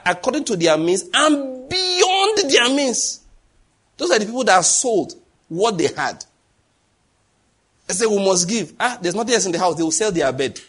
according 0.06 0.45
to 0.45 0.56
their 0.56 0.78
means 0.78 1.06
and 1.14 1.68
beyond 1.70 2.51
their 2.51 2.70
means. 2.76 3.22
Those 3.97 4.12
are 4.12 4.20
the 4.20 4.26
people 4.26 4.43
that 4.43 4.64
sold 4.66 5.14
what 5.49 5.78
they 5.78 5.88
had. 5.88 6.24
They 7.88 7.93
say, 7.93 8.05
we 8.05 8.17
must 8.23 8.47
give. 8.47 8.73
Ah, 8.79 8.97
there's 9.01 9.15
nothing 9.15 9.34
else 9.34 9.45
in 9.45 9.51
the 9.51 9.59
house. 9.59 9.75
They 9.75 9.84
will 9.84 9.91
sell 9.91 10.11
their 10.11 10.31
bed. 10.31 10.59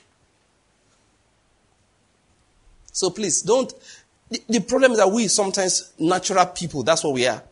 So 2.92 3.10
please, 3.10 3.42
don't. 3.42 3.72
The, 4.30 4.42
the 4.48 4.60
problem 4.60 4.92
is 4.92 4.98
that 4.98 5.10
we 5.10 5.28
sometimes 5.28 5.92
natural 5.98 6.46
people, 6.46 6.82
that's 6.82 7.04
what 7.04 7.12
we 7.14 7.26
are. 7.26 7.42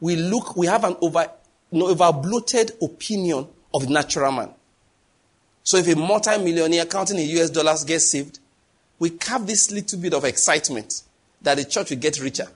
We 0.00 0.16
look, 0.16 0.56
we 0.56 0.66
have 0.66 0.84
an 0.84 0.96
over, 1.00 1.30
you 1.70 1.80
know, 1.80 1.88
over 1.88 2.12
bloated 2.12 2.72
opinion 2.82 3.46
of 3.72 3.86
the 3.86 3.92
natural 3.92 4.32
man. 4.32 4.50
So 5.62 5.78
if 5.78 5.88
a 5.88 5.96
multi-millionaire 5.96 6.86
counting 6.86 7.18
in 7.18 7.28
US 7.38 7.50
dollars 7.50 7.84
gets 7.84 8.10
saved, 8.10 8.38
we 8.98 9.18
have 9.26 9.46
this 9.46 9.70
little 9.70 9.98
bit 9.98 10.14
of 10.14 10.24
excitement 10.24 11.02
that 11.42 11.56
the 11.56 11.64
church 11.64 11.90
will 11.90 11.98
get 11.98 12.20
richer. 12.20 12.46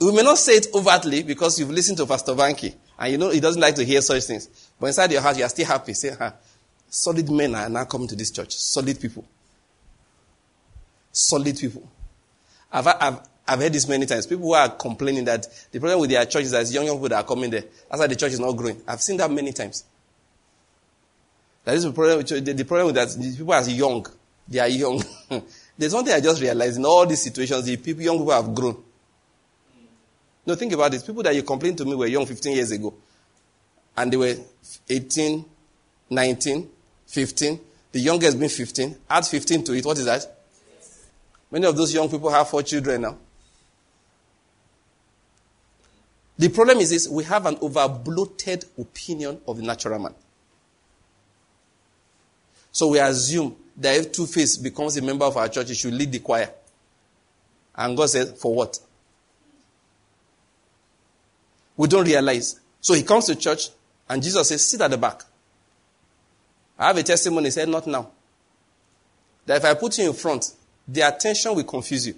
We 0.00 0.12
may 0.12 0.22
not 0.22 0.38
say 0.38 0.54
it 0.54 0.66
overtly 0.74 1.22
because 1.22 1.58
you've 1.58 1.70
listened 1.70 1.98
to 1.98 2.06
Pastor 2.06 2.32
Banky 2.32 2.74
and 2.98 3.12
you 3.12 3.18
know 3.18 3.30
he 3.30 3.40
doesn't 3.40 3.60
like 3.60 3.74
to 3.76 3.84
hear 3.84 4.00
such 4.00 4.24
things. 4.24 4.63
But 4.84 4.88
inside 4.88 5.12
your 5.12 5.22
heart, 5.22 5.38
you 5.38 5.44
are 5.44 5.48
still 5.48 5.66
happy. 5.66 5.94
Say, 5.94 6.14
huh, 6.18 6.32
solid 6.90 7.30
men 7.30 7.54
are 7.54 7.68
now 7.68 7.84
coming 7.84 8.08
to 8.08 8.16
this 8.16 8.30
church. 8.30 8.54
Solid 8.54 9.00
people 9.00 9.24
solid 11.14 11.56
people. 11.56 11.88
I've, 12.72 12.86
I've, 12.86 13.20
I've 13.46 13.60
heard 13.60 13.72
this 13.72 13.88
many 13.88 14.04
times. 14.04 14.26
People 14.26 14.46
who 14.46 14.54
are 14.54 14.68
complaining 14.68 15.24
that 15.24 15.46
the 15.70 15.78
problem 15.78 16.00
with 16.00 16.10
their 16.10 16.26
church 16.26 16.42
is 16.42 16.50
that 16.50 16.70
young, 16.70 16.84
young 16.84 16.96
people 16.96 17.10
that 17.10 17.24
are 17.24 17.26
coming 17.26 17.50
there. 17.50 17.62
That's 17.88 18.00
why 18.00 18.06
the 18.08 18.16
church 18.16 18.32
is 18.32 18.40
not 18.40 18.52
growing. 18.52 18.82
I've 18.86 19.00
seen 19.00 19.16
that 19.18 19.30
many 19.30 19.52
times. 19.52 19.84
That 21.64 21.76
is 21.76 21.84
the 21.84 21.92
problem 21.92 22.18
with 22.18 22.44
the, 22.44 22.52
the 22.52 22.64
problem 22.64 22.88
with 22.88 22.96
that 22.96 23.36
people 23.38 23.54
are 23.54 23.68
young. 23.68 24.06
They 24.46 24.58
are 24.58 24.68
young. 24.68 25.02
There's 25.78 25.94
one 25.94 26.04
thing 26.04 26.14
I 26.14 26.20
just 26.20 26.42
realized 26.42 26.76
in 26.76 26.84
all 26.84 27.06
these 27.06 27.22
situations, 27.22 27.64
the 27.64 27.76
people, 27.76 28.02
young 28.02 28.18
people 28.18 28.32
have 28.32 28.54
grown. 28.54 28.82
No, 30.46 30.54
think 30.56 30.72
about 30.72 30.90
this. 30.90 31.02
People 31.02 31.22
that 31.22 31.34
you 31.34 31.42
complained 31.42 31.78
to 31.78 31.84
me 31.84 31.94
were 31.94 32.06
young 32.06 32.26
15 32.26 32.54
years 32.54 32.70
ago. 32.72 32.92
And 33.96 34.12
they 34.12 34.16
were 34.16 34.34
18, 34.88 35.44
19, 36.10 36.70
15. 37.06 37.60
The 37.92 38.00
youngest 38.00 38.38
being 38.38 38.50
15. 38.50 38.96
Add 39.08 39.26
15 39.26 39.64
to 39.64 39.72
it. 39.74 39.84
What 39.84 39.98
is 39.98 40.04
that? 40.06 40.26
Many 41.50 41.66
of 41.66 41.76
those 41.76 41.94
young 41.94 42.08
people 42.08 42.30
have 42.30 42.48
four 42.48 42.62
children 42.62 43.02
now. 43.02 43.16
The 46.36 46.48
problem 46.48 46.78
is 46.78 46.90
this 46.90 47.08
we 47.08 47.22
have 47.24 47.46
an 47.46 47.56
over 47.60 47.88
bloated 47.88 48.64
opinion 48.76 49.40
of 49.46 49.56
the 49.58 49.62
natural 49.62 50.00
man. 50.00 50.14
So 52.72 52.88
we 52.88 52.98
assume 52.98 53.54
that 53.76 53.96
if 53.96 54.12
Two 54.12 54.26
Face 54.26 54.56
becomes 54.56 54.96
a 54.96 55.02
member 55.02 55.24
of 55.24 55.36
our 55.36 55.48
church, 55.48 55.68
he 55.68 55.74
should 55.74 55.94
lead 55.94 56.10
the 56.10 56.18
choir. 56.18 56.50
And 57.76 57.96
God 57.96 58.06
says, 58.06 58.32
For 58.40 58.52
what? 58.52 58.78
We 61.76 61.88
don't 61.88 62.04
realize. 62.04 62.58
So 62.80 62.94
he 62.94 63.02
comes 63.02 63.26
to 63.26 63.36
church, 63.36 63.68
and 64.08 64.22
Jesus 64.22 64.48
says, 64.48 64.68
Sit 64.68 64.80
at 64.80 64.90
the 64.90 64.98
back. 64.98 65.22
I 66.78 66.88
have 66.88 66.96
a 66.96 67.02
testimony, 67.02 67.46
he 67.46 67.50
said, 67.50 67.68
Not 67.68 67.86
now. 67.86 68.10
That 69.46 69.58
if 69.58 69.64
I 69.64 69.74
put 69.74 69.98
you 69.98 70.08
in 70.08 70.14
front, 70.14 70.52
the 70.86 71.02
attention 71.02 71.54
will 71.54 71.64
confuse 71.64 72.06
you. 72.06 72.14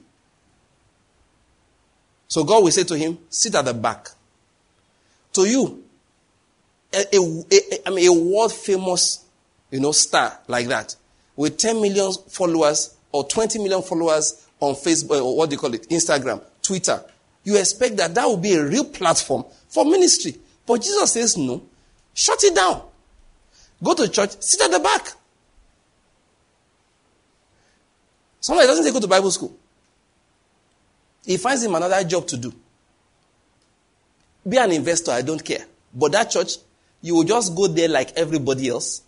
So 2.29 2.45
God 2.45 2.65
will 2.65 2.71
say 2.71 2.85
to 2.85 2.97
him, 2.97 3.19
sit 3.29 3.55
at 3.55 3.65
the 3.65 3.75
back. 3.75 4.09
To 5.35 5.49
you, 5.49 5.85
a, 6.93 7.05
a, 7.15 7.45
a, 7.53 7.89
I 7.89 7.91
mean, 7.91 8.09
a 8.09 8.13
world 8.13 8.53
famous, 8.53 9.25
you 9.71 9.81
know, 9.81 9.93
star 9.93 10.39
like 10.49 10.67
that, 10.69 10.97
with 11.37 11.59
10 11.59 11.81
million 11.81 12.13
followers 12.29 12.97
or 13.13 13.27
20 13.27 13.59
million 13.59 13.83
followers 13.83 14.47
on 14.61 14.75
Facebook, 14.75 15.23
or 15.23 15.37
what 15.37 15.51
do 15.51 15.55
you 15.55 15.61
call 15.61 15.75
it, 15.75 15.89
Instagram, 15.89 16.43
Twitter, 16.63 17.03
you 17.45 17.57
expect 17.57 17.97
that 17.99 18.15
that 18.15 18.27
will 18.27 18.39
be 18.39 18.55
a 18.55 18.65
real 18.65 18.85
platform 18.85 19.45
for 19.69 19.85
ministry. 19.85 20.37
But 20.67 20.83
Jesus 20.83 21.13
says, 21.13 21.37
no, 21.37 21.63
shut 22.17 22.43
it 22.43 22.57
down. 22.57 22.83
Go 23.85 23.95
to 23.95 24.09
church, 24.09 24.41
sit 24.41 24.61
at 24.63 24.73
the 24.73 24.81
back. 24.81 25.13
Somebody 28.41 28.67
doesn't 28.67 28.93
go 28.93 29.01
to 29.01 29.07
Bible 29.07 29.31
school. 29.31 29.57
He 31.25 31.37
finds 31.37 31.63
him 31.63 31.75
another 31.75 32.03
job 32.05 32.27
to 32.29 32.37
do. 32.37 32.53
Be 34.49 34.57
an 34.57 34.73
investor, 34.73 35.11
I 35.11 35.23
don't 35.23 35.45
care. 35.45 35.67
But 35.95 36.13
that 36.13 36.31
church, 36.31 36.55
you 37.03 37.17
will 37.17 37.25
just 37.25 37.55
go 37.55 37.67
there 37.67 37.89
like 37.89 38.13
everybody 38.17 38.69
else. 38.69 39.03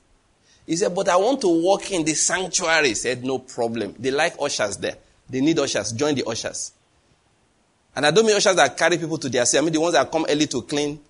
He 0.66 0.76
said, 0.76 0.94
but 0.94 1.08
I 1.08 1.16
want 1.16 1.40
to 1.40 1.48
walk 1.48 1.90
in 1.92 2.04
the 2.04 2.14
sanctuary. 2.14 2.88
He 2.88 2.94
said, 2.94 3.24
no 3.24 3.38
problem. 3.38 3.94
They 3.98 4.10
like 4.10 4.34
ushers 4.40 4.76
there. 4.76 4.96
They 5.30 5.40
need 5.40 5.58
ushers. 5.58 5.92
Join 5.92 6.14
the 6.14 6.24
ushers. 6.26 6.72
And 7.96 8.04
I 8.04 8.10
don't 8.10 8.26
mean 8.26 8.36
ushers 8.36 8.56
that 8.56 8.76
carry 8.76 8.98
people 8.98 9.18
to 9.18 9.28
their 9.28 9.46
seat. 9.46 9.58
I 9.58 9.60
mean 9.62 9.72
the 9.72 9.80
ones 9.80 9.94
that 9.94 10.10
come 10.10 10.26
early 10.28 10.46
to 10.48 10.62
clean. 10.62 11.00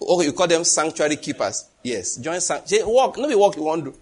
Okay, 0.00 0.26
you 0.26 0.32
call 0.32 0.46
them 0.46 0.64
sanctuary 0.64 1.16
keepers. 1.16 1.66
Yes. 1.82 2.16
Join 2.16 2.40
sanctuary. 2.40 2.84
Walk. 2.86 3.16
Nobody 3.16 3.34
walk 3.34 3.56
you 3.56 3.62
want 3.62 3.84
to 3.84 3.90
do. 3.90 3.96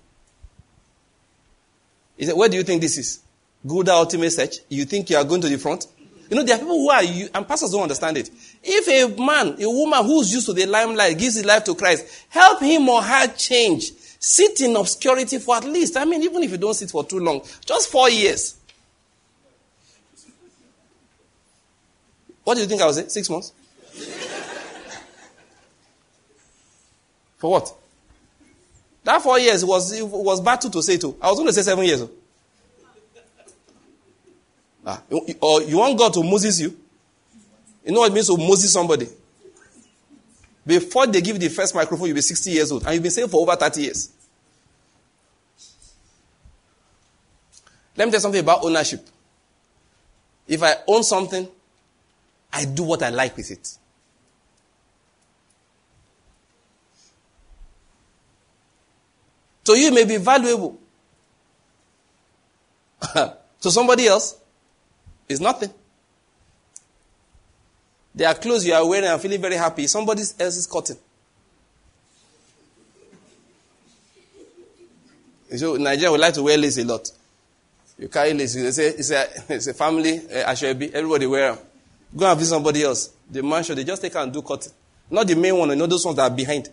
He 2.16 2.26
said, 2.26 2.36
where 2.36 2.48
do 2.48 2.56
you 2.56 2.62
think 2.62 2.80
this 2.80 2.96
is? 2.98 3.20
Good 3.66 3.88
ultimate 3.88 4.30
search. 4.30 4.56
You 4.68 4.84
think 4.84 5.10
you 5.10 5.16
are 5.16 5.24
going 5.24 5.40
to 5.40 5.48
the 5.48 5.58
front? 5.58 5.86
You 6.28 6.36
know, 6.36 6.42
there 6.42 6.56
are 6.56 6.58
people 6.58 6.76
who 6.76 6.90
are, 6.90 7.02
you, 7.02 7.28
and 7.34 7.46
pastors 7.46 7.70
don't 7.70 7.82
understand 7.82 8.16
it. 8.16 8.30
If 8.62 8.88
a 8.88 9.22
man, 9.22 9.62
a 9.62 9.70
woman 9.70 10.04
who's 10.04 10.32
used 10.32 10.46
to 10.46 10.52
the 10.52 10.66
limelight 10.66 11.18
gives 11.18 11.36
his 11.36 11.44
life 11.44 11.64
to 11.64 11.74
Christ, 11.74 12.26
help 12.28 12.60
him 12.60 12.88
or 12.88 13.02
her 13.02 13.28
change. 13.28 13.92
Sit 14.18 14.60
in 14.60 14.74
obscurity 14.76 15.38
for 15.38 15.56
at 15.56 15.64
least, 15.64 15.96
I 15.96 16.04
mean, 16.04 16.22
even 16.22 16.42
if 16.42 16.50
you 16.50 16.56
don't 16.56 16.74
sit 16.74 16.90
for 16.90 17.04
too 17.04 17.20
long, 17.20 17.42
just 17.64 17.90
four 17.90 18.10
years. 18.10 18.56
What 22.42 22.54
do 22.54 22.60
you 22.60 22.66
think 22.66 22.82
I 22.82 22.86
was? 22.86 23.12
Six 23.12 23.30
months? 23.30 23.52
For 27.36 27.50
what? 27.50 27.74
That 29.04 29.22
four 29.22 29.38
years 29.38 29.64
was, 29.64 30.00
was 30.02 30.40
battle 30.40 30.70
to 30.70 30.82
say 30.82 30.96
to. 30.98 31.16
I 31.20 31.28
was 31.28 31.38
going 31.38 31.46
to 31.48 31.52
say 31.52 31.62
seven 31.62 31.84
years. 31.84 32.02
Ah, 34.84 35.02
or 35.40 35.62
you 35.62 35.78
want 35.78 35.98
God 35.98 36.12
to 36.14 36.22
Moses 36.22 36.60
you? 36.60 36.76
You 37.84 37.92
know 37.92 38.00
what 38.00 38.10
it 38.10 38.14
means 38.14 38.26
to 38.28 38.36
Moses 38.36 38.72
somebody? 38.72 39.08
Before 40.66 41.06
they 41.06 41.20
give 41.20 41.38
the 41.38 41.48
first 41.48 41.74
microphone, 41.74 42.08
you'll 42.08 42.16
be 42.16 42.20
60 42.20 42.50
years 42.50 42.72
old. 42.72 42.84
And 42.84 42.94
you've 42.94 43.02
been 43.02 43.12
saved 43.12 43.30
for 43.30 43.40
over 43.40 43.54
30 43.54 43.82
years. 43.82 44.10
Let 47.96 48.06
me 48.06 48.10
tell 48.10 48.18
you 48.18 48.22
something 48.22 48.40
about 48.40 48.64
ownership. 48.64 49.06
If 50.48 50.62
I 50.62 50.74
own 50.86 51.02
something, 51.02 51.48
I 52.52 52.64
do 52.64 52.82
what 52.82 53.02
I 53.02 53.10
like 53.10 53.36
with 53.36 53.50
it. 53.50 53.76
To 59.66 59.76
you, 59.76 59.92
may 59.92 60.04
be 60.04 60.16
valuable. 60.16 60.78
to 63.12 63.70
somebody 63.70 64.06
else, 64.06 64.36
it's 65.28 65.40
nothing. 65.40 65.70
There 68.14 68.28
are 68.28 68.34
clothes 68.34 68.66
you 68.66 68.72
are 68.72 68.88
wearing 68.88 69.08
and 69.08 69.20
feeling 69.20 69.40
very 69.40 69.56
happy. 69.56 69.86
Somebody 69.88 70.22
else 70.38 70.56
is 70.56 70.66
cutting. 70.66 70.96
So 75.56 75.76
Nigeria 75.76 76.10
would 76.12 76.20
like 76.20 76.34
to 76.34 76.42
wear 76.42 76.56
lace 76.56 76.78
a 76.78 76.84
lot. 76.84 77.10
You 77.98 78.08
carry 78.08 78.34
lace. 78.34 78.54
It's 78.54 78.78
a, 78.78 78.98
it's 78.98 79.10
a, 79.50 79.54
it's 79.54 79.66
a 79.66 79.74
family, 79.74 80.18
uh, 80.18 80.50
Aso-ebi, 80.50 80.92
everybody 80.92 81.26
wear 81.26 81.54
them. 81.54 81.64
Go 82.16 82.26
and 82.30 82.38
visit 82.38 82.50
somebody 82.54 82.84
else. 82.84 83.10
The 83.30 83.42
mansion, 83.42 83.74
they 83.76 83.84
just 83.84 84.00
take 84.00 84.14
and 84.14 84.32
do 84.32 84.42
cutting. 84.42 84.72
Not 85.10 85.26
the 85.26 85.34
main 85.34 85.56
one, 85.56 85.76
know 85.76 85.86
those 85.86 86.04
ones 86.04 86.16
that 86.16 86.30
are 86.30 86.34
behind. 86.34 86.68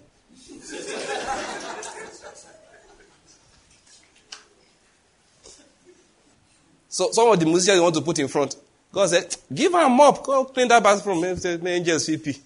So 6.94 7.12
some 7.12 7.28
of 7.28 7.40
the 7.40 7.48
musicians 7.48 7.82
want 7.82 7.96
to 7.96 8.02
put 8.02 8.20
in 8.20 8.28
front. 8.28 8.56
God 8.92 9.10
said, 9.10 9.36
give 9.52 9.74
her 9.74 9.84
a 9.84 9.90
mop. 9.90 10.24
Go 10.24 10.46
clean 10.46 10.68
that 10.68 10.84
bathroom. 10.84 11.22
May 11.22 11.78
angels 11.78 12.08
CP. 12.08 12.40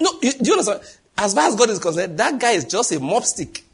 no, 0.00 0.12
you, 0.22 0.32
do 0.32 0.44
you 0.44 0.52
understand? 0.52 0.80
As 1.18 1.34
far 1.34 1.48
as 1.48 1.56
God 1.56 1.70
is 1.70 1.80
concerned, 1.80 2.16
that 2.16 2.38
guy 2.38 2.52
is 2.52 2.66
just 2.66 2.92
a 2.92 3.00
mop 3.00 3.24
stick. 3.24 3.64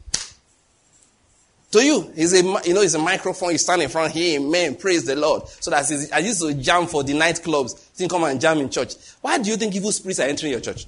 To 1.69 1.85
you, 1.85 2.11
he's 2.15 2.33
a, 2.33 2.37
you 2.65 2.73
know, 2.73 2.81
he's 2.81 2.95
a 2.95 2.99
microphone. 2.99 3.51
You 3.51 3.59
stand 3.59 3.83
in 3.83 3.89
front 3.89 4.11
here, 4.13 4.39
amen, 4.39 4.77
praise 4.77 5.05
the 5.05 5.15
Lord. 5.15 5.47
So 5.47 5.69
that 5.69 6.09
I 6.11 6.17
used 6.17 6.41
to 6.41 6.51
jam 6.55 6.87
for 6.87 7.03
the 7.03 7.13
nightclubs. 7.13 7.95
Didn't 7.95 8.09
come 8.09 8.23
and 8.23 8.41
jam 8.41 8.57
in 8.57 8.71
church. 8.71 8.95
Why 9.21 9.37
do 9.37 9.51
you 9.51 9.57
think 9.57 9.75
evil 9.75 9.91
spirits 9.91 10.19
are 10.19 10.27
entering 10.27 10.51
your 10.51 10.61
church? 10.61 10.87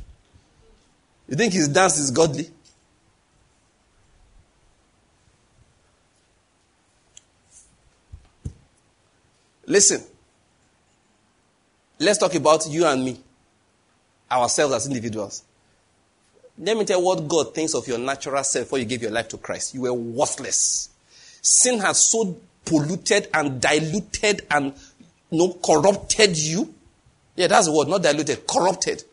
You 1.27 1.35
think 1.35 1.53
his 1.53 1.67
dance 1.67 1.99
is 1.99 2.09
godly? 2.09 2.49
Listen. 9.69 10.03
Let's 11.99 12.17
talk 12.17 12.33
about 12.33 12.67
you 12.67 12.85
and 12.85 13.05
me, 13.05 13.19
ourselves 14.31 14.73
as 14.73 14.87
individuals. 14.87 15.43
Let 16.57 16.75
me 16.75 16.85
tell 16.85 16.99
you 16.99 17.05
what 17.05 17.27
God 17.27 17.53
thinks 17.53 17.75
of 17.75 17.87
your 17.87 17.99
natural 17.99 18.43
self 18.43 18.65
before 18.65 18.79
you 18.79 18.85
gave 18.85 19.01
your 19.01 19.11
life 19.11 19.27
to 19.29 19.37
Christ. 19.37 19.75
You 19.75 19.81
were 19.81 19.93
worthless. 19.93 20.89
Sin 21.41 21.79
has 21.79 21.99
so 21.99 22.37
polluted 22.65 23.27
and 23.33 23.61
diluted 23.61 24.45
and 24.49 24.73
you 25.29 25.37
know, 25.37 25.53
corrupted 25.63 26.37
you. 26.37 26.73
Yeah, 27.35 27.47
that's 27.47 27.67
the 27.67 27.73
word, 27.73 27.89
not 27.89 28.01
diluted, 28.01 28.47
corrupted. 28.47 29.03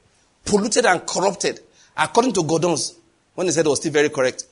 Polluted 0.44 0.86
and 0.86 1.06
corrupted. 1.06 1.60
According 1.96 2.32
to 2.34 2.44
Gordon's, 2.44 2.96
when 3.34 3.46
he 3.46 3.52
said 3.52 3.66
it 3.66 3.68
was 3.68 3.80
still 3.80 3.92
very 3.92 4.08
correct, 4.08 4.44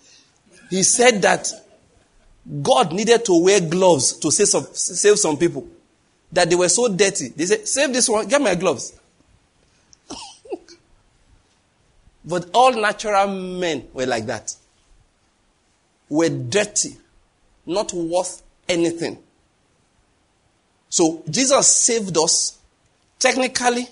he 0.71 0.83
said 0.83 1.23
that 1.23 1.51
God 2.63 2.93
needed 2.93 3.25
to 3.25 3.43
wear 3.43 3.61
gloves 3.61 4.19
to 4.19 4.31
save 4.31 4.49
some, 4.49 4.67
save 4.73 5.19
some 5.19 5.37
people. 5.37 5.67
That 6.35 6.51
they 6.51 6.57
were 6.57 6.69
so 6.69 6.89
dirty. 6.89 7.29
They 7.29 7.47
said, 7.47 7.67
save 7.67 7.93
this 7.93 8.09
one, 8.09 8.27
get 8.29 8.43
my 8.43 8.55
gloves. 8.55 8.93
But 12.25 12.51
all 12.55 12.73
natural 12.73 13.29
men 13.29 13.89
were 13.93 14.07
like 14.07 14.27
that. 14.27 14.55
Were 16.09 16.29
dirty, 16.29 16.97
not 17.67 17.93
worth 17.93 18.43
anything. 18.69 19.19
So 20.89 21.23
Jesus 21.29 21.69
saved 21.69 22.17
us. 22.19 22.59
Technically, 23.19 23.87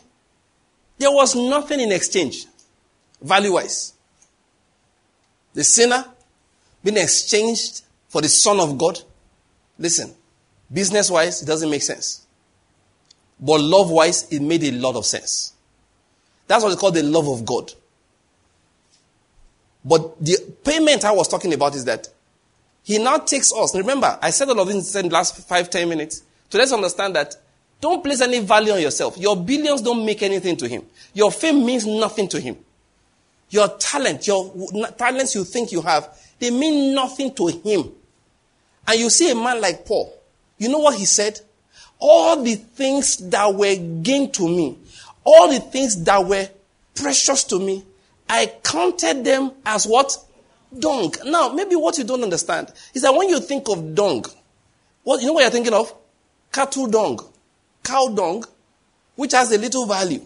there 0.99 1.11
was 1.11 1.35
nothing 1.35 1.81
in 1.81 1.93
exchange, 1.93 2.47
value 3.21 3.53
wise. 3.53 3.93
The 5.55 5.65
sinner 5.65 6.05
being 6.83 6.97
exchanged 6.97 7.83
for 8.09 8.21
the 8.21 8.29
Son 8.29 8.61
of 8.61 8.79
God. 8.79 9.01
Listen, 9.79 10.15
business 10.73 11.11
wise, 11.11 11.43
it 11.43 11.47
doesn't 11.47 11.71
make 11.71 11.83
sense. 11.83 12.22
But 13.43 13.61
love 13.61 13.91
wise, 13.91 14.33
it 14.33 14.41
made 14.41 14.63
a 14.63 14.71
lot 14.71 14.95
of 14.95 15.05
sense. 15.05 15.53
That's 16.47 16.63
what 16.63 16.71
is 16.71 16.79
called 16.79 16.95
the 16.95 17.03
love 17.03 17.29
of 17.29 17.45
God. 17.45 17.73
But 19.85 20.25
the 20.25 20.39
payment 20.65 21.05
I 21.05 21.11
was 21.11 21.27
talking 21.27 21.53
about 21.53 21.75
is 21.75 21.85
that 21.87 22.09
he 22.85 22.99
now 22.99 23.19
takes 23.19 23.53
us. 23.53 23.77
Remember, 23.77 24.17
I 24.23 24.31
said 24.31 24.49
all 24.49 24.61
of 24.61 24.69
this 24.69 24.95
in 24.95 25.09
the 25.09 25.13
last 25.15 25.49
five, 25.49 25.71
ten 25.71 25.89
minutes. 25.89 26.23
So 26.51 26.59
let's 26.59 26.73
understand 26.73 27.17
that 27.17 27.35
don't 27.81 28.03
place 28.05 28.21
any 28.21 28.39
value 28.39 28.73
on 28.73 28.81
yourself. 28.81 29.19
Your 29.19 29.37
billions 29.37 29.83
don't 29.83 30.07
make 30.07 30.23
anything 30.23 30.57
to 30.59 30.69
him. 30.69 30.85
Your 31.13 31.33
fame 31.33 31.67
means 31.67 31.85
nothing 31.85 32.29
to 32.29 32.41
him. 32.41 32.57
Your 33.51 33.69
talent, 33.79 34.27
your 34.27 34.53
talents 34.97 35.35
you 35.35 35.43
think 35.43 35.73
you 35.73 35.83
have, 35.83 36.17
they 36.39 36.51
mean 36.51 36.95
nothing 36.95 37.35
to 37.35 37.49
him. 37.49 37.91
And 38.87 39.01
you 39.01 39.11
see 39.11 39.31
a 39.31 39.35
man 39.35 39.61
like 39.61 39.85
Paul. 39.85 40.17
You 40.59 40.69
know 40.69 40.79
what 40.79 40.97
he 40.97 41.07
said? 41.07 41.41
All 42.05 42.43
the 42.43 42.57
things 42.57 43.17
that 43.31 43.55
were 43.55 43.77
gain 43.77 44.33
to 44.33 44.49
me, 44.49 44.77
all 45.23 45.49
the 45.49 45.61
things 45.61 46.03
that 46.03 46.27
were 46.27 46.49
precious 46.97 47.45
to 47.45 47.61
me, 47.61 47.85
I 48.29 48.53
counted 48.65 49.25
them 49.25 49.53
as 49.65 49.87
what? 49.87 50.17
Dung. 50.77 51.15
Now, 51.27 51.51
maybe 51.51 51.77
what 51.77 51.99
you 51.99 52.05
don't 52.05 52.25
understand 52.25 52.73
is 52.93 53.03
that 53.03 53.15
when 53.15 53.29
you 53.29 53.39
think 53.39 53.69
of 53.69 53.95
dung, 53.95 54.25
what, 55.05 55.21
you 55.21 55.29
know 55.29 55.35
what 55.35 55.43
you're 55.43 55.51
thinking 55.51 55.75
of? 55.75 55.95
Cattle 56.51 56.89
dung. 56.89 57.21
Cow 57.85 58.09
dung, 58.09 58.45
which 59.15 59.33
has 59.33 59.53
a 59.53 59.59
little 59.59 59.87
value. 59.87 60.25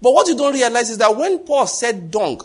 But 0.00 0.12
what 0.12 0.28
you 0.28 0.36
don't 0.36 0.54
realize 0.54 0.90
is 0.90 0.98
that 0.98 1.16
when 1.16 1.40
Paul 1.40 1.66
said 1.66 2.08
dung, 2.08 2.40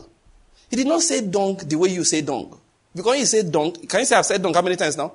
he 0.71 0.75
did 0.75 0.87
not 0.87 1.01
say 1.01 1.21
dung 1.21 1.57
the 1.57 1.75
way 1.75 1.89
you 1.89 2.03
say 2.03 2.21
dung. 2.21 2.59
Because 2.95 3.19
you 3.19 3.25
say 3.25 3.43
dung, 3.43 3.73
can 3.73 3.99
you 3.99 4.05
say 4.07 4.15
I've 4.15 4.25
said 4.25 4.41
dung 4.41 4.55
how 4.55 4.63
many 4.63 4.75
times 4.75 4.97
now? 4.97 5.13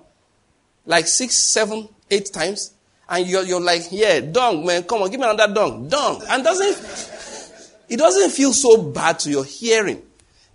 Like 0.87 1.09
six, 1.09 1.35
seven, 1.37 1.89
eight 2.09 2.31
times. 2.33 2.75
And 3.09 3.27
you're, 3.27 3.45
you're 3.45 3.61
like, 3.61 3.83
yeah, 3.91 4.21
dung, 4.21 4.65
man, 4.65 4.85
come 4.85 5.03
on, 5.03 5.11
give 5.11 5.21
me 5.21 5.29
another 5.29 5.53
dung. 5.53 5.89
Dung. 5.89 6.23
And 6.29 6.43
doesn't, 6.43 7.11
it 7.89 7.97
doesn't 7.97 8.31
feel 8.31 8.53
so 8.53 8.83
bad 8.83 9.19
to 9.21 9.31
your 9.31 9.45
hearing. 9.45 10.03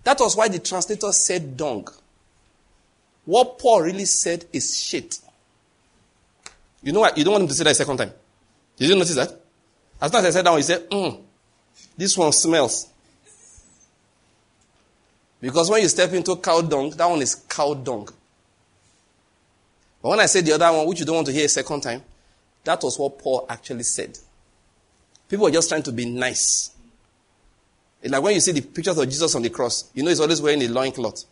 That 0.04 0.18
was 0.20 0.36
why 0.36 0.48
the 0.48 0.58
translator 0.58 1.12
said 1.12 1.56
dung. 1.56 1.86
What 3.24 3.58
Paul 3.58 3.82
really 3.82 4.06
said 4.06 4.46
is 4.52 4.78
shit. 4.78 5.20
You 6.82 6.92
know 6.92 7.00
what? 7.00 7.18
You 7.18 7.24
don't 7.24 7.32
want 7.32 7.42
him 7.42 7.48
to 7.48 7.54
say 7.54 7.64
that 7.64 7.72
a 7.72 7.74
second 7.74 7.98
time. 7.98 8.12
Did 8.76 8.88
you 8.88 8.94
notice 8.94 9.14
that? 9.16 9.38
As 10.00 10.10
soon 10.10 10.20
as 10.20 10.26
I 10.26 10.30
said 10.30 10.46
that 10.46 10.50
one, 10.50 10.58
he 10.60 10.62
said, 10.62 10.88
mm, 10.88 11.20
this 11.96 12.16
one 12.16 12.32
smells. 12.32 12.88
Because 15.40 15.70
when 15.70 15.82
you 15.82 15.88
step 15.88 16.12
into 16.12 16.36
cow 16.36 16.62
dung, 16.62 16.90
that 16.90 17.08
one 17.08 17.20
is 17.20 17.34
cow 17.34 17.74
dung. 17.74 18.08
But 20.02 20.08
when 20.08 20.20
I 20.20 20.26
said 20.26 20.46
the 20.46 20.52
other 20.52 20.76
one, 20.76 20.86
which 20.86 21.00
you 21.00 21.06
don't 21.06 21.16
want 21.16 21.26
to 21.26 21.32
hear 21.32 21.46
a 21.46 21.48
second 21.48 21.80
time, 21.82 22.02
that 22.68 22.82
was 22.82 22.98
what 22.98 23.18
Paul 23.18 23.46
actually 23.48 23.82
said. 23.82 24.18
People 25.26 25.44
were 25.44 25.50
just 25.50 25.70
trying 25.70 25.82
to 25.84 25.90
be 25.90 26.04
nice. 26.04 26.70
It's 28.02 28.12
like 28.12 28.22
when 28.22 28.34
you 28.34 28.40
see 28.40 28.52
the 28.52 28.60
pictures 28.60 28.98
of 28.98 29.06
Jesus 29.06 29.34
on 29.34 29.40
the 29.40 29.48
cross, 29.48 29.90
you 29.94 30.02
know 30.02 30.10
he's 30.10 30.20
always 30.20 30.42
wearing 30.42 30.60
a 30.60 30.68
loincloth. 30.68 31.24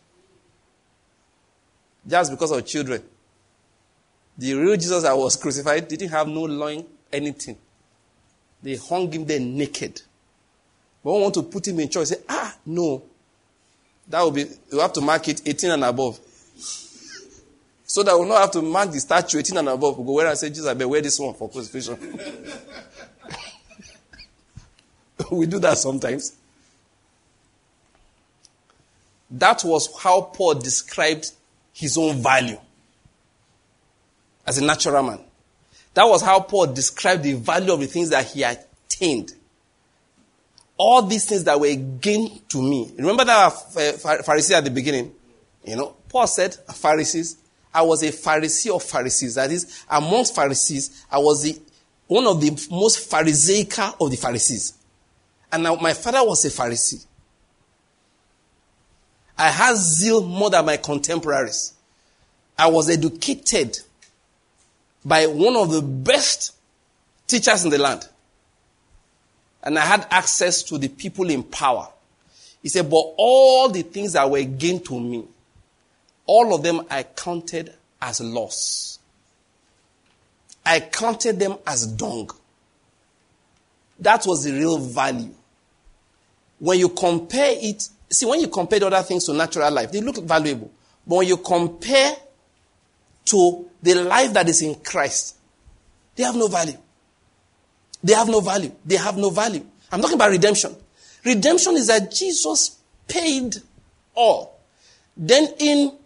Just 2.07 2.31
because 2.31 2.49
of 2.49 2.65
children. 2.65 3.03
The 4.35 4.55
real 4.55 4.75
Jesus 4.77 5.03
that 5.03 5.15
was 5.15 5.35
crucified 5.35 5.87
didn't 5.87 6.09
have 6.09 6.27
no 6.27 6.45
loin, 6.45 6.83
anything. 7.13 7.55
They 8.63 8.75
hung 8.75 9.11
him 9.11 9.23
there 9.25 9.39
naked. 9.39 10.01
But 11.03 11.13
we 11.13 11.21
want 11.21 11.35
to 11.35 11.43
put 11.43 11.67
him 11.67 11.79
in 11.79 11.89
church. 11.89 12.07
Say, 12.07 12.17
ah, 12.27 12.57
no. 12.65 13.03
That 14.07 14.21
will 14.23 14.31
be, 14.31 14.45
you 14.71 14.79
have 14.79 14.93
to 14.93 15.01
mark 15.01 15.27
it 15.27 15.47
18 15.47 15.69
and 15.69 15.83
above. 15.83 16.19
So 17.97 18.03
that 18.03 18.15
we'll 18.15 18.27
not 18.27 18.41
have 18.41 18.51
to 18.51 18.61
mark 18.61 18.91
the 18.91 18.99
statue 18.99 19.39
18 19.39 19.57
and 19.57 19.69
above. 19.69 19.97
We'll 19.97 20.05
go 20.05 20.11
where 20.11 20.27
and 20.27 20.37
say, 20.37 20.49
Jesus, 20.49 20.67
I 20.67 20.75
wear 20.85 21.01
this 21.01 21.19
one 21.19 21.33
for 21.33 21.49
crucifixion. 21.49 21.97
we 25.31 25.47
do 25.47 25.57
that 25.57 25.79
sometimes. 25.79 26.35
That 29.31 29.63
was 29.63 29.89
how 29.99 30.21
Paul 30.21 30.53
described 30.53 31.31
his 31.73 31.97
own 31.97 32.21
value 32.21 32.59
as 34.45 34.59
a 34.59 34.63
natural 34.63 35.01
man. 35.01 35.21
That 35.95 36.03
was 36.03 36.21
how 36.21 36.41
Paul 36.41 36.67
described 36.67 37.23
the 37.23 37.33
value 37.33 37.73
of 37.73 37.79
the 37.79 37.87
things 37.87 38.11
that 38.11 38.27
he 38.27 38.43
attained. 38.43 39.33
All 40.77 41.01
these 41.01 41.25
things 41.25 41.45
that 41.45 41.59
were 41.59 41.73
gained 41.73 42.47
to 42.49 42.61
me. 42.61 42.91
Remember 42.95 43.25
that 43.25 43.47
uh, 43.47 43.49
Pharisee 44.21 44.51
at 44.51 44.65
the 44.65 44.69
beginning? 44.69 45.15
You 45.65 45.77
know, 45.77 45.95
Paul 46.09 46.27
said, 46.27 46.53
Pharisees, 46.53 47.37
I 47.73 47.81
was 47.81 48.03
a 48.03 48.11
Pharisee 48.11 48.73
of 48.73 48.83
Pharisees. 48.83 49.35
That 49.35 49.51
is, 49.51 49.85
amongst 49.89 50.35
Pharisees, 50.35 51.05
I 51.11 51.19
was 51.19 51.43
the, 51.43 51.59
one 52.07 52.25
of 52.25 52.41
the 52.41 52.51
most 52.71 53.09
Pharisaical 53.09 53.95
of 53.99 54.09
the 54.09 54.17
Pharisees. 54.17 54.73
And 55.51 55.63
now 55.63 55.75
my 55.75 55.93
father 55.93 56.23
was 56.23 56.43
a 56.45 56.49
Pharisee. 56.49 57.05
I 59.37 59.49
had 59.49 59.75
zeal 59.75 60.23
more 60.23 60.49
than 60.49 60.65
my 60.65 60.77
contemporaries. 60.77 61.73
I 62.57 62.67
was 62.67 62.89
educated 62.89 63.77
by 65.05 65.27
one 65.27 65.55
of 65.55 65.69
the 65.69 65.81
best 65.81 66.55
teachers 67.27 67.63
in 67.63 67.69
the 67.69 67.77
land. 67.77 68.07
And 69.61 69.77
I 69.77 69.85
had 69.85 70.07
access 70.09 70.63
to 70.63 70.77
the 70.77 70.87
people 70.87 71.29
in 71.29 71.43
power. 71.43 71.89
He 72.63 72.69
said, 72.69 72.89
but 72.89 73.13
all 73.17 73.69
the 73.69 73.83
things 73.83 74.13
that 74.13 74.29
were 74.29 74.41
gained 74.43 74.85
to 74.85 74.99
me, 74.99 75.23
all 76.27 76.53
of 76.53 76.61
them 76.61 76.81
I 76.89 77.03
counted 77.03 77.73
as 78.01 78.21
loss. 78.21 78.99
I 80.65 80.81
counted 80.81 81.39
them 81.39 81.55
as 81.65 81.87
dung. 81.87 82.29
That 83.99 84.25
was 84.27 84.43
the 84.43 84.51
real 84.51 84.77
value. 84.77 85.33
When 86.59 86.77
you 86.77 86.89
compare 86.89 87.55
it 87.57 87.89
See, 88.09 88.25
when 88.25 88.39
you 88.39 88.47
compare 88.47 88.83
other 88.83 89.01
things 89.03 89.25
to 89.25 89.33
natural 89.33 89.71
life, 89.71 89.91
they 89.91 90.01
look 90.01 90.17
valuable. 90.17 90.71
But 91.05 91.15
when 91.17 91.27
you 91.27 91.37
compare 91.37 92.15
to 93.25 93.69
the 93.83 93.95
life 93.95 94.33
that 94.33 94.47
is 94.47 94.61
in 94.61 94.75
Christ, 94.75 95.35
they 96.15 96.23
have 96.23 96.35
no 96.35 96.47
value. 96.47 96.77
They 98.03 98.13
have 98.13 98.27
no 98.27 98.39
value. 98.39 98.71
They 98.85 98.95
have 98.95 99.17
no 99.17 99.29
value. 99.29 99.65
I'm 99.91 100.01
talking 100.01 100.15
about 100.15 100.31
redemption. 100.31 100.75
Redemption 101.25 101.75
is 101.75 101.87
that 101.87 102.11
Jesus 102.11 102.77
paid 103.07 103.57
all. 104.15 104.57
Then 105.15 105.53
in 105.59 105.97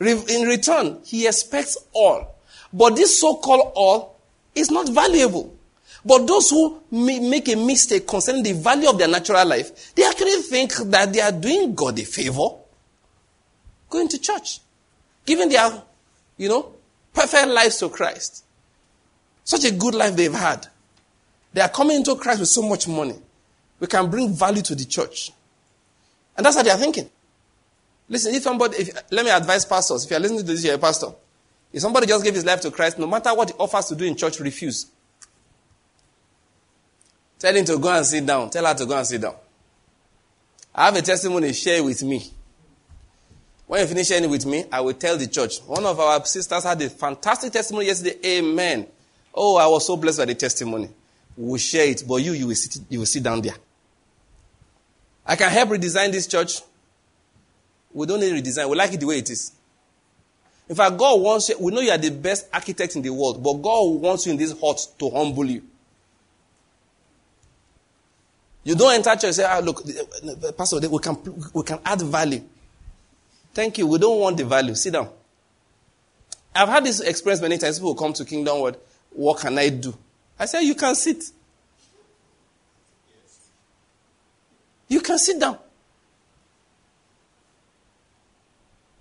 In 0.00 0.42
return, 0.46 1.00
he 1.04 1.26
expects 1.26 1.76
all. 1.92 2.36
But 2.72 2.96
this 2.96 3.20
so-called 3.20 3.72
all 3.74 4.20
is 4.54 4.70
not 4.70 4.88
valuable. 4.88 5.56
But 6.04 6.26
those 6.26 6.50
who 6.50 6.80
make 6.90 7.48
a 7.48 7.56
mistake 7.56 8.06
concerning 8.06 8.42
the 8.42 8.52
value 8.52 8.88
of 8.88 8.98
their 8.98 9.08
natural 9.08 9.46
life, 9.46 9.94
they 9.94 10.04
actually 10.04 10.42
think 10.42 10.74
that 10.76 11.12
they 11.12 11.20
are 11.20 11.32
doing 11.32 11.74
God 11.74 11.98
a 11.98 12.04
favor. 12.04 12.48
Going 13.90 14.08
to 14.08 14.18
church. 14.18 14.60
Giving 15.26 15.48
their, 15.48 15.82
you 16.36 16.48
know, 16.48 16.72
perfect 17.12 17.48
lives 17.48 17.78
to 17.78 17.88
Christ. 17.88 18.44
Such 19.44 19.64
a 19.64 19.72
good 19.72 19.94
life 19.94 20.14
they've 20.14 20.32
had. 20.32 20.66
They 21.52 21.60
are 21.60 21.68
coming 21.68 21.96
into 21.96 22.14
Christ 22.14 22.40
with 22.40 22.48
so 22.48 22.62
much 22.62 22.86
money. 22.86 23.16
We 23.80 23.86
can 23.86 24.08
bring 24.10 24.32
value 24.32 24.62
to 24.62 24.74
the 24.74 24.84
church. 24.84 25.32
And 26.36 26.46
that's 26.46 26.56
how 26.56 26.62
they 26.62 26.70
are 26.70 26.76
thinking. 26.76 27.10
Listen, 28.08 28.34
if 28.34 28.42
somebody, 28.42 28.78
if, 28.78 28.90
let 29.10 29.24
me 29.24 29.30
advise 29.30 29.64
pastors. 29.64 30.04
If 30.04 30.10
you 30.10 30.16
are 30.16 30.20
listening 30.20 30.40
to 30.40 30.46
this, 30.46 30.64
you're 30.64 30.74
a 30.74 30.78
pastor. 30.78 31.08
If 31.72 31.82
somebody 31.82 32.06
just 32.06 32.24
gave 32.24 32.34
his 32.34 32.44
life 32.44 32.60
to 32.62 32.70
Christ, 32.70 32.98
no 32.98 33.06
matter 33.06 33.34
what 33.34 33.50
he 33.50 33.56
offers 33.58 33.86
to 33.86 33.96
do 33.96 34.04
in 34.04 34.16
church, 34.16 34.40
refuse. 34.40 34.86
Tell 37.38 37.54
him 37.54 37.64
to 37.66 37.78
go 37.78 37.94
and 37.94 38.04
sit 38.04 38.24
down. 38.24 38.50
Tell 38.50 38.64
her 38.64 38.74
to 38.74 38.86
go 38.86 38.96
and 38.96 39.06
sit 39.06 39.20
down. 39.20 39.34
I 40.74 40.86
have 40.86 40.96
a 40.96 41.02
testimony, 41.02 41.52
share 41.52 41.82
with 41.84 42.02
me. 42.02 42.30
When 43.66 43.80
you 43.82 43.86
finish 43.86 44.08
sharing 44.08 44.30
with 44.30 44.46
me, 44.46 44.64
I 44.72 44.80
will 44.80 44.94
tell 44.94 45.18
the 45.18 45.26
church. 45.26 45.58
One 45.60 45.84
of 45.84 46.00
our 46.00 46.24
sisters 46.24 46.64
had 46.64 46.80
a 46.80 46.88
fantastic 46.88 47.52
testimony 47.52 47.86
yesterday. 47.86 48.38
Amen. 48.38 48.86
Oh, 49.34 49.56
I 49.56 49.66
was 49.66 49.86
so 49.86 49.96
blessed 49.96 50.18
by 50.18 50.24
the 50.24 50.34
testimony. 50.34 50.88
We'll 51.36 51.58
share 51.58 51.86
it, 51.86 52.02
but 52.08 52.16
you, 52.16 52.32
you 52.32 52.46
will 52.46 52.54
sit, 52.54 52.82
you 52.88 53.00
will 53.00 53.06
sit 53.06 53.22
down 53.22 53.42
there. 53.42 53.54
I 55.26 55.36
can 55.36 55.50
help 55.50 55.68
redesign 55.68 56.12
this 56.12 56.26
church. 56.26 56.62
We 57.98 58.06
don't 58.06 58.20
need 58.20 58.32
redesign. 58.32 58.70
We 58.70 58.76
like 58.76 58.92
it 58.92 59.00
the 59.00 59.06
way 59.06 59.18
it 59.18 59.28
is. 59.28 59.50
In 60.68 60.76
fact, 60.76 60.96
God 60.96 61.20
wants 61.20 61.48
you, 61.48 61.56
we 61.58 61.72
know 61.72 61.80
you 61.80 61.90
are 61.90 61.98
the 61.98 62.10
best 62.10 62.46
architect 62.52 62.94
in 62.94 63.02
the 63.02 63.10
world, 63.10 63.42
but 63.42 63.54
God 63.54 64.00
wants 64.00 64.24
you 64.24 64.32
in 64.32 64.38
this 64.38 64.54
hut 64.60 64.86
to 65.00 65.10
humble 65.10 65.44
you. 65.44 65.64
You 68.62 68.76
don't 68.76 68.94
enter 68.94 69.10
church 69.10 69.24
and 69.24 69.34
say, 69.34 69.44
ah, 69.44 69.58
look, 69.58 69.82
Pastor, 70.56 70.78
we 70.88 70.98
can, 71.00 71.16
we 71.52 71.62
can 71.64 71.80
add 71.84 72.00
value. 72.02 72.44
Thank 73.52 73.78
you. 73.78 73.88
We 73.88 73.98
don't 73.98 74.20
want 74.20 74.36
the 74.36 74.44
value. 74.44 74.76
Sit 74.76 74.92
down. 74.92 75.08
I've 76.54 76.68
had 76.68 76.84
this 76.84 77.00
experience 77.00 77.42
many 77.42 77.58
times. 77.58 77.80
People 77.80 77.96
come 77.96 78.12
to 78.12 78.24
Kingdom 78.24 78.60
Word. 78.60 78.76
What 79.10 79.40
can 79.40 79.58
I 79.58 79.70
do? 79.70 79.92
I 80.38 80.44
say, 80.46 80.62
you 80.62 80.76
can 80.76 80.94
sit. 80.94 81.24
You 84.86 85.00
can 85.00 85.18
sit 85.18 85.40
down. 85.40 85.58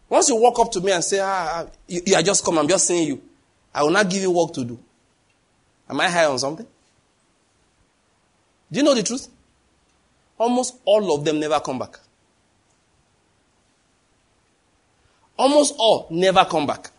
Once 0.10 0.30
you 0.30 0.36
walk 0.38 0.58
up 0.60 0.72
to 0.72 0.82
me 0.82 0.92
and 0.92 1.04
say, 1.04 1.20
ah, 1.20 1.66
ah, 1.66 1.66
you, 1.88 2.02
you 2.06 2.16
are 2.16 2.24
just 2.24 2.44
come, 2.44 2.58
I'm 2.58 2.68
just 2.68 2.88
seeing 2.88 3.08
you. 3.08 3.22
I 3.74 3.84
will 3.84 3.92
not 3.92 4.10
give 4.10 4.22
you 4.22 4.32
work 4.32 4.54
to 4.54 4.64
do. 4.64 4.80
Am 5.90 6.00
I 6.00 6.10
high 6.10 6.26
on 6.26 6.40
something? 6.40 6.66
Do 8.72 8.80
you 8.80 8.84
know 8.84 8.94
the 8.94 9.04
truth? 9.04 9.28
Almost 10.38 10.76
all 10.86 11.16
of 11.16 11.26
them 11.26 11.40
never 11.40 11.60
come 11.60 11.80
back. 11.80 12.00
Almost 15.38 15.76
all 15.78 16.08
never 16.10 16.46
come 16.46 16.66
back. 16.66 16.90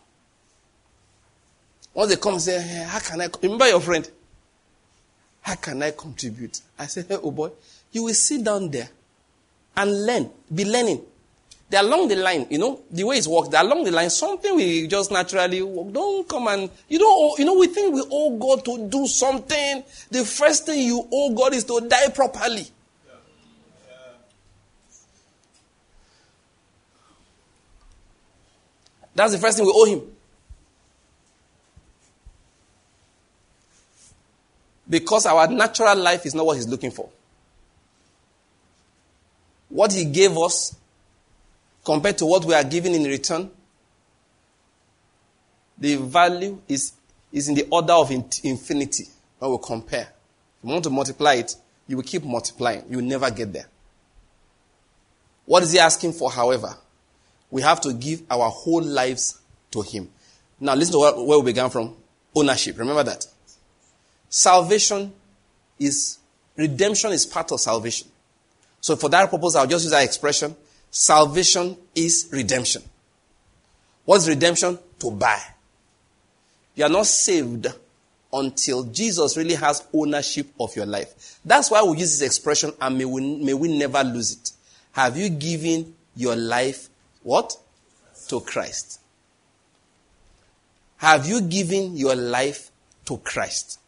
Once 1.93 2.09
they 2.09 2.15
come 2.15 2.39
say, 2.39 2.61
hey, 2.61 2.85
how 2.87 2.99
can 2.99 3.21
I, 3.21 3.27
remember 3.41 3.67
your 3.67 3.81
friend? 3.81 4.09
How 5.41 5.55
can 5.55 5.81
I 5.83 5.91
contribute? 5.91 6.61
I 6.77 6.85
say, 6.85 7.03
hey, 7.07 7.17
oh 7.21 7.31
boy, 7.31 7.51
you 7.91 8.03
will 8.03 8.13
sit 8.13 8.43
down 8.43 8.69
there 8.69 8.89
and 9.75 10.05
learn, 10.05 10.29
be 10.53 10.65
learning. 10.65 11.01
They're 11.69 11.83
along 11.83 12.07
the 12.07 12.15
line, 12.15 12.47
you 12.49 12.57
know, 12.57 12.81
the 12.89 13.03
way 13.03 13.17
it 13.17 13.27
works, 13.27 13.49
they're 13.49 13.61
along 13.61 13.83
the 13.83 13.91
line, 13.91 14.09
something 14.09 14.55
we 14.55 14.87
just 14.87 15.11
naturally 15.11 15.61
work. 15.61 15.93
Don't 15.93 16.27
come 16.27 16.47
and, 16.47 16.69
you 16.87 16.97
don't, 16.97 17.13
oh, 17.15 17.35
you 17.37 17.45
know, 17.45 17.53
we 17.53 17.67
think 17.67 17.93
we 17.93 18.03
owe 18.09 18.35
God 18.37 18.65
to 18.65 18.89
do 18.89 19.05
something. 19.05 19.83
The 20.09 20.25
first 20.25 20.65
thing 20.65 20.81
you 20.81 21.07
owe 21.11 21.35
God 21.35 21.53
is 21.53 21.63
to 21.65 21.79
die 21.87 22.09
properly. 22.09 22.65
That's 29.13 29.33
the 29.33 29.37
first 29.37 29.57
thing 29.57 29.67
we 29.67 29.73
owe 29.75 29.85
Him. 29.85 30.01
Because 34.89 35.27
our 35.27 35.47
natural 35.47 35.97
life 35.97 36.25
is 36.25 36.33
not 36.33 36.47
what 36.47 36.55
He's 36.55 36.67
looking 36.67 36.89
for. 36.89 37.09
What 39.67 39.93
He 39.93 40.05
gave 40.05 40.35
us 40.35 40.78
compared 41.83 42.17
to 42.19 42.25
what 42.25 42.45
we 42.45 42.53
are 42.53 42.63
giving 42.63 42.93
in 42.93 43.03
return, 43.03 43.49
the 45.77 45.95
value 45.95 46.61
is, 46.67 46.93
is 47.31 47.47
in 47.47 47.55
the 47.55 47.67
order 47.71 47.93
of 47.93 48.11
infinity 48.11 49.05
when 49.39 49.51
we 49.51 49.57
compare. 49.63 50.09
If 50.61 50.67
you 50.67 50.69
want 50.71 50.83
to 50.83 50.89
multiply 50.89 51.35
it, 51.35 51.55
you 51.87 51.95
will 51.95 52.03
keep 52.03 52.23
multiplying. 52.23 52.83
You 52.89 52.97
will 52.97 53.05
never 53.05 53.31
get 53.31 53.53
there. 53.53 53.67
What 55.45 55.63
is 55.63 55.71
he 55.71 55.79
asking 55.79 56.13
for, 56.13 56.29
however? 56.29 56.75
We 57.49 57.61
have 57.63 57.81
to 57.81 57.93
give 57.93 58.21
our 58.29 58.49
whole 58.49 58.83
lives 58.83 59.39
to 59.71 59.81
him. 59.81 60.09
Now 60.59 60.75
listen 60.75 60.93
to 60.93 60.99
where, 60.99 61.13
where 61.13 61.39
we 61.39 61.45
began 61.45 61.69
from. 61.69 61.95
Ownership. 62.35 62.77
Remember 62.77 63.03
that. 63.03 63.25
Salvation 64.29 65.11
is, 65.79 66.19
redemption 66.55 67.11
is 67.11 67.25
part 67.25 67.51
of 67.51 67.59
salvation. 67.59 68.07
So 68.81 68.95
for 68.95 69.09
that 69.09 69.31
purpose, 69.31 69.55
I'll 69.55 69.65
just 69.65 69.85
use 69.85 69.91
that 69.91 70.03
expression. 70.03 70.55
Salvation 70.91 71.77
is 71.95 72.29
redemption. 72.31 72.81
What's 74.05 74.27
redemption? 74.27 74.79
To 74.99 75.11
buy. 75.11 75.39
You 76.75 76.85
are 76.85 76.89
not 76.89 77.05
saved 77.05 77.67
until 78.31 78.83
Jesus 78.85 79.37
really 79.37 79.55
has 79.55 79.85
ownership 79.93 80.47
of 80.59 80.75
your 80.75 80.85
life. 80.85 81.39
That's 81.43 81.71
why 81.71 81.83
we 81.83 81.97
use 81.97 82.19
this 82.19 82.27
expression 82.27 82.71
and 82.79 82.97
may 82.97 83.05
we, 83.05 83.43
may 83.43 83.53
we 83.53 83.77
never 83.77 84.03
lose 84.03 84.33
it. 84.33 84.51
Have 84.91 85.17
you 85.17 85.29
given 85.29 85.95
your 86.15 86.35
life 86.35 86.89
what? 87.23 87.55
To 88.29 88.39
Christ. 88.41 88.99
Have 90.97 91.27
you 91.27 91.41
given 91.41 91.95
your 91.95 92.15
life 92.15 92.71
to 93.05 93.17
Christ? 93.17 93.79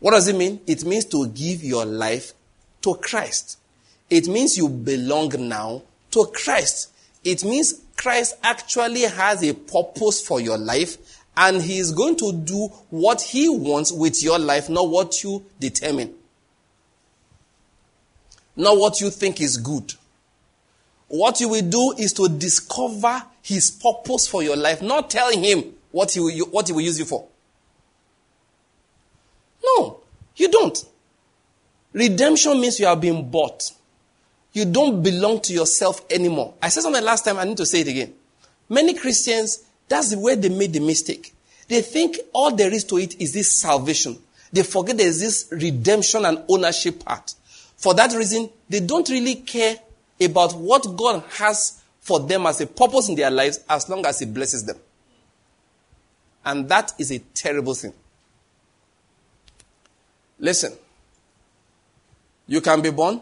What 0.00 0.12
does 0.12 0.28
it 0.28 0.36
mean? 0.36 0.60
It 0.66 0.84
means 0.84 1.04
to 1.06 1.28
give 1.28 1.62
your 1.62 1.84
life 1.84 2.32
to 2.82 2.94
Christ. 2.94 3.58
It 4.12 4.28
means 4.28 4.58
you 4.58 4.68
belong 4.68 5.32
now 5.48 5.84
to 6.10 6.26
Christ. 6.34 6.90
It 7.24 7.44
means 7.44 7.80
Christ 7.96 8.36
actually 8.42 9.04
has 9.04 9.42
a 9.42 9.54
purpose 9.54 10.20
for 10.20 10.38
your 10.38 10.58
life 10.58 10.98
and 11.34 11.62
he 11.62 11.78
is 11.78 11.92
going 11.92 12.16
to 12.16 12.30
do 12.30 12.68
what 12.90 13.22
he 13.22 13.48
wants 13.48 13.90
with 13.90 14.22
your 14.22 14.38
life, 14.38 14.68
not 14.68 14.90
what 14.90 15.24
you 15.24 15.42
determine. 15.58 16.12
Not 18.54 18.76
what 18.76 19.00
you 19.00 19.08
think 19.08 19.40
is 19.40 19.56
good. 19.56 19.94
What 21.08 21.40
you 21.40 21.48
will 21.48 21.62
do 21.62 21.94
is 21.96 22.12
to 22.12 22.28
discover 22.28 23.22
his 23.40 23.70
purpose 23.70 24.28
for 24.28 24.42
your 24.42 24.58
life, 24.58 24.82
not 24.82 25.08
telling 25.08 25.42
him 25.42 25.72
what 25.90 26.10
he 26.10 26.20
will, 26.20 26.46
what 26.50 26.66
he 26.66 26.74
will 26.74 26.82
use 26.82 26.98
you 26.98 27.06
for. 27.06 27.26
No, 29.64 30.00
you 30.36 30.50
don't. 30.50 30.84
Redemption 31.94 32.60
means 32.60 32.78
you 32.78 32.84
have 32.84 33.00
been 33.00 33.30
bought. 33.30 33.72
You 34.52 34.66
don't 34.66 35.02
belong 35.02 35.40
to 35.42 35.52
yourself 35.52 36.04
anymore. 36.10 36.54
I 36.60 36.68
said 36.68 36.82
something 36.82 37.02
last 37.02 37.24
time, 37.24 37.38
I 37.38 37.44
need 37.44 37.56
to 37.56 37.66
say 37.66 37.80
it 37.80 37.88
again. 37.88 38.12
Many 38.68 38.94
Christians, 38.94 39.64
that's 39.88 40.10
the 40.10 40.18
way 40.18 40.34
they 40.34 40.48
made 40.48 40.72
the 40.72 40.80
mistake. 40.80 41.34
They 41.68 41.80
think 41.80 42.18
all 42.32 42.54
there 42.54 42.72
is 42.72 42.84
to 42.84 42.98
it 42.98 43.20
is 43.20 43.32
this 43.32 43.50
salvation. 43.50 44.18
They 44.52 44.62
forget 44.62 44.98
there's 44.98 45.20
this 45.20 45.48
redemption 45.50 46.26
and 46.26 46.42
ownership 46.48 47.04
part. 47.04 47.34
For 47.76 47.94
that 47.94 48.12
reason, 48.12 48.50
they 48.68 48.80
don't 48.80 49.08
really 49.08 49.36
care 49.36 49.76
about 50.20 50.54
what 50.54 50.96
God 50.96 51.22
has 51.38 51.82
for 52.00 52.20
them 52.20 52.46
as 52.46 52.60
a 52.60 52.66
purpose 52.66 53.08
in 53.08 53.14
their 53.14 53.30
lives 53.30 53.60
as 53.68 53.88
long 53.88 54.04
as 54.04 54.18
He 54.18 54.26
blesses 54.26 54.64
them. 54.64 54.76
And 56.44 56.68
that 56.68 56.92
is 56.98 57.10
a 57.10 57.18
terrible 57.18 57.74
thing. 57.74 57.94
Listen, 60.38 60.72
you 62.46 62.60
can 62.60 62.82
be 62.82 62.90
born, 62.90 63.20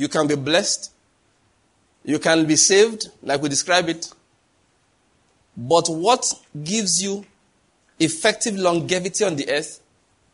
you 0.00 0.08
can 0.08 0.26
be 0.26 0.34
blessed. 0.34 0.92
You 2.04 2.18
can 2.18 2.46
be 2.46 2.56
saved, 2.56 3.10
like 3.22 3.42
we 3.42 3.50
describe 3.50 3.86
it. 3.90 4.10
But 5.54 5.88
what 5.88 6.24
gives 6.64 7.02
you 7.02 7.26
effective 7.98 8.56
longevity 8.56 9.24
on 9.24 9.36
the 9.36 9.50
earth 9.50 9.82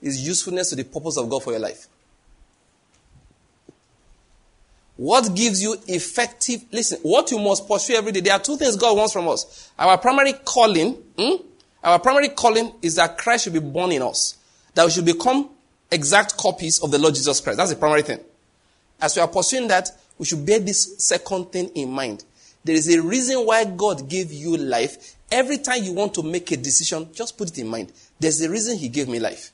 is 0.00 0.24
usefulness 0.24 0.70
to 0.70 0.76
the 0.76 0.84
purpose 0.84 1.16
of 1.16 1.28
God 1.28 1.42
for 1.42 1.50
your 1.50 1.58
life. 1.58 1.88
What 4.96 5.34
gives 5.34 5.60
you 5.60 5.76
effective, 5.88 6.64
listen, 6.70 7.00
what 7.02 7.32
you 7.32 7.40
must 7.40 7.66
pursue 7.66 7.96
every 7.96 8.12
day. 8.12 8.20
There 8.20 8.34
are 8.34 8.38
two 8.38 8.56
things 8.56 8.76
God 8.76 8.96
wants 8.96 9.12
from 9.12 9.26
us. 9.26 9.72
Our 9.76 9.98
primary 9.98 10.34
calling, 10.44 10.92
hmm? 11.18 11.42
our 11.82 11.98
primary 11.98 12.28
calling 12.28 12.72
is 12.82 12.94
that 12.94 13.18
Christ 13.18 13.44
should 13.44 13.52
be 13.52 13.58
born 13.58 13.90
in 13.90 14.02
us. 14.02 14.38
That 14.74 14.84
we 14.84 14.92
should 14.92 15.04
become 15.04 15.50
exact 15.90 16.36
copies 16.36 16.80
of 16.84 16.92
the 16.92 16.98
Lord 16.98 17.16
Jesus 17.16 17.40
Christ. 17.40 17.56
That's 17.56 17.70
the 17.70 17.76
primary 17.76 18.02
thing. 18.02 18.20
As 19.00 19.16
we 19.16 19.22
are 19.22 19.28
pursuing 19.28 19.68
that, 19.68 19.90
we 20.18 20.24
should 20.24 20.44
bear 20.44 20.58
this 20.58 20.96
second 20.98 21.52
thing 21.52 21.68
in 21.74 21.90
mind. 21.90 22.24
There 22.64 22.74
is 22.74 22.92
a 22.92 23.00
reason 23.00 23.46
why 23.46 23.64
God 23.64 24.08
gave 24.08 24.32
you 24.32 24.56
life. 24.56 25.16
Every 25.30 25.58
time 25.58 25.82
you 25.82 25.92
want 25.92 26.14
to 26.14 26.22
make 26.22 26.50
a 26.52 26.56
decision, 26.56 27.08
just 27.12 27.36
put 27.36 27.50
it 27.50 27.58
in 27.58 27.68
mind. 27.68 27.92
There's 28.18 28.40
a 28.40 28.50
reason 28.50 28.78
He 28.78 28.88
gave 28.88 29.08
me 29.08 29.18
life. 29.18 29.52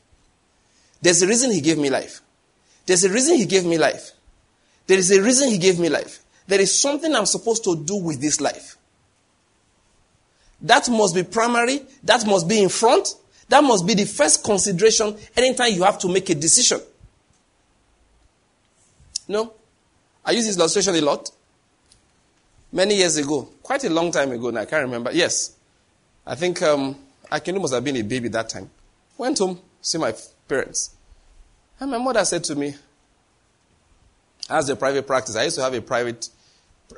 There's 1.00 1.22
a 1.22 1.26
reason 1.26 1.50
He 1.50 1.60
gave 1.60 1.78
me 1.78 1.90
life. 1.90 2.20
There's 2.86 3.04
a 3.04 3.10
reason 3.10 3.36
He 3.36 3.46
gave 3.46 3.64
me 3.64 3.78
life. 3.78 4.12
There 4.86 4.98
is 4.98 5.10
a 5.10 5.20
reason 5.22 5.48
He 5.48 5.58
gave 5.58 5.78
me 5.78 5.88
life. 5.88 6.20
There 6.46 6.60
is 6.60 6.78
something 6.78 7.14
I'm 7.14 7.26
supposed 7.26 7.64
to 7.64 7.76
do 7.76 7.96
with 7.96 8.20
this 8.20 8.40
life. 8.40 8.76
That 10.60 10.88
must 10.88 11.14
be 11.14 11.24
primary. 11.24 11.82
That 12.04 12.26
must 12.26 12.48
be 12.48 12.62
in 12.62 12.68
front. 12.68 13.14
That 13.48 13.64
must 13.64 13.86
be 13.86 13.94
the 13.94 14.04
first 14.04 14.44
consideration 14.44 15.16
anytime 15.36 15.72
you 15.72 15.82
have 15.82 15.98
to 16.00 16.08
make 16.08 16.30
a 16.30 16.34
decision. 16.34 16.80
No? 19.28 19.52
I 20.24 20.32
use 20.32 20.46
this 20.46 20.56
illustration 20.56 20.94
a 20.94 21.00
lot. 21.00 21.30
Many 22.72 22.96
years 22.96 23.16
ago, 23.16 23.48
quite 23.62 23.84
a 23.84 23.90
long 23.90 24.10
time 24.10 24.30
ago 24.32 24.50
now, 24.50 24.60
I 24.60 24.64
can't 24.64 24.84
remember. 24.84 25.10
Yes. 25.12 25.56
I 26.26 26.34
think 26.34 26.62
um, 26.62 26.96
Akinu 27.30 27.60
must 27.60 27.74
have 27.74 27.84
been 27.84 27.96
a 27.96 28.02
baby 28.02 28.28
that 28.28 28.48
time. 28.48 28.70
Went 29.18 29.38
home, 29.38 29.60
see 29.80 29.98
my 29.98 30.14
parents. 30.48 30.94
And 31.80 31.90
my 31.90 31.98
mother 31.98 32.24
said 32.24 32.44
to 32.44 32.54
me, 32.54 32.74
as 34.48 34.68
a 34.68 34.76
private 34.76 35.06
practice, 35.06 35.36
I 35.36 35.44
used 35.44 35.56
to 35.56 35.62
have 35.62 35.74
a 35.74 35.80
private 35.80 36.28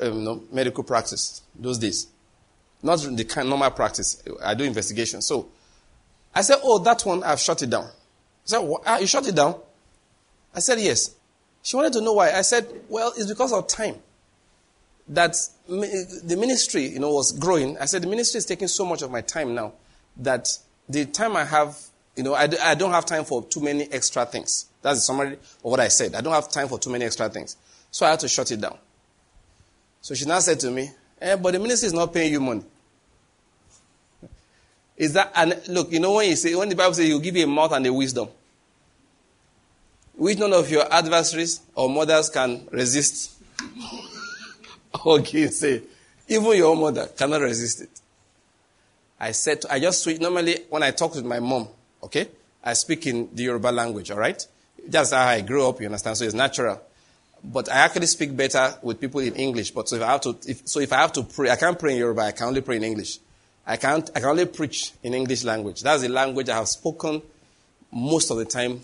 um, 0.00 0.24
no, 0.24 0.42
medical 0.52 0.84
practice 0.84 1.42
those 1.54 1.78
days. 1.78 2.08
Not 2.82 2.98
the 2.98 3.24
kind 3.24 3.48
normal 3.48 3.70
practice. 3.70 4.22
I 4.42 4.54
do 4.54 4.64
investigation. 4.64 5.22
So 5.22 5.48
I 6.34 6.42
said, 6.42 6.58
Oh, 6.62 6.78
that 6.80 7.02
one, 7.02 7.22
I've 7.22 7.40
shut 7.40 7.62
it 7.62 7.70
down. 7.70 7.84
I 7.84 7.90
said, 8.44 8.70
ah, 8.86 8.98
You 8.98 9.06
shut 9.06 9.26
it 9.26 9.34
down? 9.34 9.54
I 10.54 10.60
said, 10.60 10.78
Yes. 10.80 11.14
She 11.64 11.76
wanted 11.76 11.94
to 11.94 12.02
know 12.02 12.12
why. 12.12 12.30
I 12.30 12.42
said, 12.42 12.68
Well, 12.88 13.12
it's 13.16 13.26
because 13.26 13.52
of 13.52 13.66
time. 13.66 13.96
That 15.08 15.34
the 15.66 16.36
ministry, 16.38 16.86
you 16.86 16.98
know, 17.00 17.12
was 17.12 17.32
growing. 17.32 17.76
I 17.78 17.86
said, 17.86 18.02
The 18.02 18.06
ministry 18.06 18.38
is 18.38 18.44
taking 18.44 18.68
so 18.68 18.84
much 18.84 19.00
of 19.00 19.10
my 19.10 19.22
time 19.22 19.54
now 19.54 19.72
that 20.18 20.46
the 20.88 21.06
time 21.06 21.36
I 21.36 21.44
have, 21.44 21.76
you 22.16 22.22
know, 22.22 22.34
I, 22.34 22.48
I 22.62 22.74
don't 22.74 22.90
have 22.90 23.06
time 23.06 23.24
for 23.24 23.42
too 23.42 23.62
many 23.62 23.90
extra 23.90 24.26
things. 24.26 24.66
That's 24.82 24.98
the 24.98 25.00
summary 25.00 25.32
of 25.32 25.62
what 25.62 25.80
I 25.80 25.88
said. 25.88 26.14
I 26.14 26.20
don't 26.20 26.34
have 26.34 26.50
time 26.50 26.68
for 26.68 26.78
too 26.78 26.90
many 26.90 27.06
extra 27.06 27.30
things. 27.30 27.56
So 27.90 28.04
I 28.04 28.10
had 28.10 28.20
to 28.20 28.28
shut 28.28 28.50
it 28.50 28.60
down. 28.60 28.76
So 30.02 30.14
she 30.14 30.26
now 30.26 30.40
said 30.40 30.60
to 30.60 30.70
me, 30.70 30.90
eh, 31.22 31.36
but 31.36 31.54
the 31.54 31.58
ministry 31.58 31.86
is 31.86 31.94
not 31.94 32.12
paying 32.12 32.30
you 32.30 32.40
money. 32.40 32.62
Is 34.98 35.14
that, 35.14 35.32
and 35.34 35.60
look, 35.68 35.90
you 35.90 35.98
know 35.98 36.12
when 36.12 36.28
you 36.28 36.36
say, 36.36 36.54
when 36.54 36.68
the 36.68 36.76
Bible 36.76 36.92
says 36.92 37.06
he'll 37.06 37.20
give 37.20 37.36
you 37.36 37.44
a 37.44 37.48
mouth 37.48 37.72
and 37.72 37.86
a 37.86 37.92
wisdom, 37.92 38.28
which 40.16 40.38
none 40.38 40.52
of 40.52 40.70
your 40.70 40.92
adversaries 40.92 41.60
or 41.74 41.88
mothers 41.88 42.30
can 42.30 42.66
resist. 42.70 43.32
okay, 45.06 45.48
say, 45.48 45.82
even 46.28 46.56
your 46.56 46.76
mother 46.76 47.06
cannot 47.16 47.40
resist 47.40 47.82
it. 47.82 48.00
I 49.18 49.32
said, 49.32 49.62
to, 49.62 49.72
I 49.72 49.80
just 49.80 50.02
switch. 50.02 50.20
Normally, 50.20 50.58
when 50.68 50.82
I 50.82 50.90
talk 50.90 51.14
with 51.14 51.24
my 51.24 51.40
mom, 51.40 51.68
okay, 52.02 52.28
I 52.62 52.74
speak 52.74 53.06
in 53.06 53.28
the 53.34 53.44
Yoruba 53.44 53.68
language, 53.68 54.10
all 54.10 54.18
right? 54.18 54.44
That's 54.86 55.12
how 55.12 55.26
I 55.26 55.40
grew 55.40 55.66
up, 55.68 55.80
you 55.80 55.86
understand? 55.86 56.16
So 56.16 56.24
it's 56.24 56.34
natural. 56.34 56.80
But 57.42 57.70
I 57.70 57.76
actually 57.78 58.06
speak 58.06 58.36
better 58.36 58.74
with 58.82 59.00
people 59.00 59.20
in 59.20 59.34
English. 59.34 59.70
But 59.70 59.88
so 59.88 59.96
if 59.96 60.02
I 60.02 60.12
have 60.12 60.20
to, 60.22 60.36
if, 60.46 60.66
so 60.66 60.80
if 60.80 60.92
I 60.92 60.96
have 60.96 61.12
to 61.12 61.22
pray, 61.22 61.50
I 61.50 61.56
can't 61.56 61.78
pray 61.78 61.92
in 61.92 61.98
Yoruba. 61.98 62.22
I 62.22 62.32
can 62.32 62.48
only 62.48 62.62
pray 62.62 62.76
in 62.76 62.84
English. 62.84 63.18
I 63.66 63.76
can't, 63.76 64.08
I 64.14 64.20
can 64.20 64.30
only 64.30 64.46
preach 64.46 64.92
in 65.02 65.14
English 65.14 65.44
language. 65.44 65.82
That's 65.82 66.02
the 66.02 66.08
language 66.08 66.48
I 66.48 66.56
have 66.56 66.68
spoken 66.68 67.22
most 67.92 68.30
of 68.30 68.38
the 68.38 68.44
time 68.44 68.80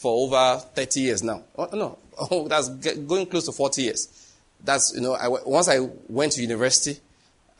for 0.00 0.26
over 0.26 0.60
30 0.74 1.00
years 1.00 1.22
now. 1.22 1.42
Oh, 1.56 1.68
no, 1.72 1.98
oh, 2.18 2.48
that's 2.48 2.68
going 2.68 3.26
close 3.26 3.46
to 3.46 3.52
40 3.52 3.82
years. 3.82 4.32
That's, 4.62 4.94
you 4.94 5.00
know, 5.00 5.14
I, 5.14 5.28
once 5.28 5.68
I 5.68 5.80
went 6.08 6.32
to 6.32 6.42
university, 6.42 6.98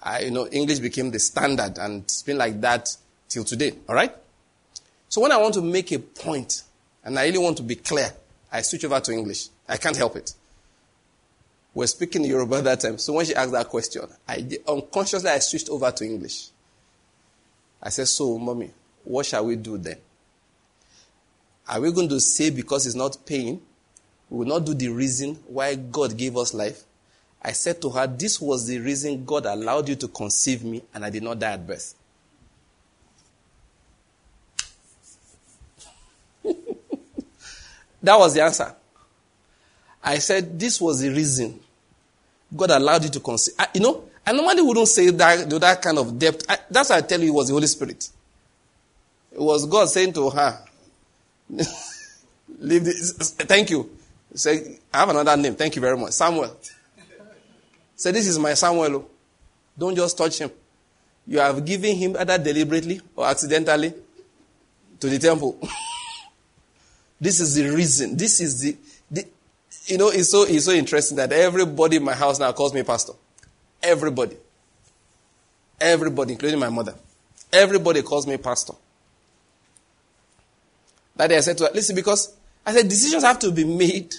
I, 0.03 0.21
you 0.21 0.31
know, 0.31 0.47
English 0.47 0.79
became 0.79 1.11
the 1.11 1.19
standard 1.19 1.79
and 1.79 2.05
it's 2.05 2.23
been 2.23 2.39
like 2.39 2.61
that 2.61 2.97
till 3.29 3.45
today. 3.45 3.73
All 3.89 3.95
right? 3.95 4.15
So 5.09 5.21
when 5.21 5.33
I 5.33 5.37
want 5.39 5.55
to 5.55 5.63
make 5.63 5.93
a 5.93 5.99
point 5.99 6.63
and 7.05 7.19
I 7.19 7.25
really 7.25 7.39
want 7.39 7.57
to 7.59 7.63
be 7.63 7.77
clear, 7.77 8.11
I 8.53 8.63
switch 8.63 8.85
over 8.85 9.01
to 9.01 9.13
English. 9.13 9.49
I 9.69 9.77
can't 9.77 9.97
help 9.97 10.17
it. 10.17 10.33
We're 11.75 11.87
speaking 11.89 12.25
Yoruba 12.25 12.63
that 12.63 12.81
time. 12.81 12.99
So 12.99 13.13
when 13.15 13.27
she 13.27 13.35
asked 13.35 13.53
that 13.53 13.69
question, 13.69 14.03
I 14.29 14.47
unconsciously 14.69 15.31
I 15.31 15.41
switched 15.41 15.69
over 15.69 15.91
to 15.91 16.05
English. 16.05 16.49
I 17.83 17.89
said, 17.89 18.07
So, 18.07 18.39
mommy, 18.39 18.71
what 19.03 19.27
shall 19.27 19.45
we 19.45 19.57
do 19.57 19.77
then? 19.77 19.97
Are 21.69 21.81
we 21.81 21.93
going 21.93 22.09
to 22.11 22.21
say 22.21 22.51
because 22.51 22.87
it's 22.87 22.95
not 22.95 23.17
paying? 23.25 23.61
We 24.31 24.39
will 24.39 24.47
not 24.47 24.65
do 24.67 24.75
the 24.75 24.89
reason 24.89 25.37
why 25.47 25.75
God 25.75 26.17
gave 26.17 26.37
us 26.37 26.53
life. 26.55 26.83
I 27.43 27.53
said 27.53 27.81
to 27.83 27.91
her, 27.91 28.07
This 28.07 28.41
was 28.41 28.67
the 28.67 28.79
reason 28.79 29.25
God 29.25 29.47
allowed 29.47 29.89
you 29.89 29.97
to 29.97 30.09
conceive 30.09 30.65
me, 30.65 30.83
and 30.95 31.05
I 31.05 31.11
did 31.11 31.23
not 31.23 31.39
die 31.39 31.53
at 31.53 31.67
birth. 31.67 31.95
that 38.03 38.19
was 38.19 38.35
the 38.35 38.43
answer. 38.43 38.75
I 40.03 40.19
said, 40.19 40.59
This 40.59 40.81
was 40.81 41.01
the 41.01 41.11
reason 41.11 41.61
God 42.55 42.71
allowed 42.71 43.05
you 43.05 43.11
to 43.11 43.21
conceive. 43.21 43.55
I, 43.59 43.69
you 43.75 43.81
know, 43.81 44.05
I 44.27 44.33
normally 44.33 44.63
wouldn't 44.63 44.89
say 44.89 45.11
that, 45.11 45.51
that 45.51 45.83
kind 45.83 45.99
of 45.99 46.19
depth. 46.19 46.47
I, 46.49 46.59
that's 46.71 46.91
why 46.91 46.97
I 46.97 47.01
tell 47.03 47.21
you 47.21 47.29
it 47.29 47.35
was 47.35 47.49
the 47.49 47.55
Holy 47.55 47.67
Spirit. 47.67 48.09
It 49.33 49.41
was 49.41 49.67
God 49.67 49.89
saying 49.89 50.13
to 50.15 50.31
her, 50.31 50.65
Leave 52.59 52.85
this. 52.85 53.33
Thank 53.39 53.71
you. 53.71 53.91
Say, 54.35 54.79
I 54.93 54.99
have 54.99 55.09
another 55.11 55.37
name. 55.37 55.55
Thank 55.55 55.77
you 55.77 55.81
very 55.81 55.97
much. 55.97 56.13
Samuel. 56.13 56.57
Say, 57.97 58.11
this 58.11 58.27
is 58.27 58.39
my 58.39 58.55
Samuel. 58.55 59.09
Don't 59.79 59.95
just 59.95 60.17
touch 60.17 60.39
him. 60.39 60.51
You 61.27 61.39
have 61.39 61.65
given 61.65 61.97
him 61.97 62.17
either 62.19 62.39
deliberately 62.39 63.01
or 63.17 63.27
accidentally 63.27 63.95
to 65.01 65.09
the 65.09 65.19
temple. 65.19 65.59
this 67.21 67.41
is 67.41 67.55
the 67.55 67.71
reason. 67.71 68.17
This 68.17 68.41
is 68.41 68.61
the, 68.61 68.77
the 69.11 69.25
you 69.87 69.99
know, 69.99 70.09
it's 70.09 70.31
so, 70.31 70.45
it's 70.45 70.65
so 70.65 70.73
interesting 70.73 71.17
that 71.17 71.33
everybody 71.33 71.97
in 71.97 72.05
my 72.05 72.15
house 72.15 72.39
now 72.39 72.53
calls 72.53 72.75
me 72.75 72.83
pastor. 72.83 73.13
Everybody. 73.83 74.37
Everybody, 75.81 76.33
including 76.33 76.59
my 76.59 76.71
mother. 76.71 76.95
Everybody 77.53 78.03
calls 78.03 78.27
me 78.27 78.37
pastor. 78.37 78.75
That 81.17 81.29
day 81.29 81.37
I 81.37 81.41
said 81.41 81.59
to 81.59 81.65
her, 81.65 81.71
listen, 81.73 81.95
because 81.95 82.35
I 82.67 82.73
said 82.73 82.89
decisions 82.89 83.23
have 83.23 83.39
to 83.41 83.51
be 83.51 83.65
made. 83.65 84.15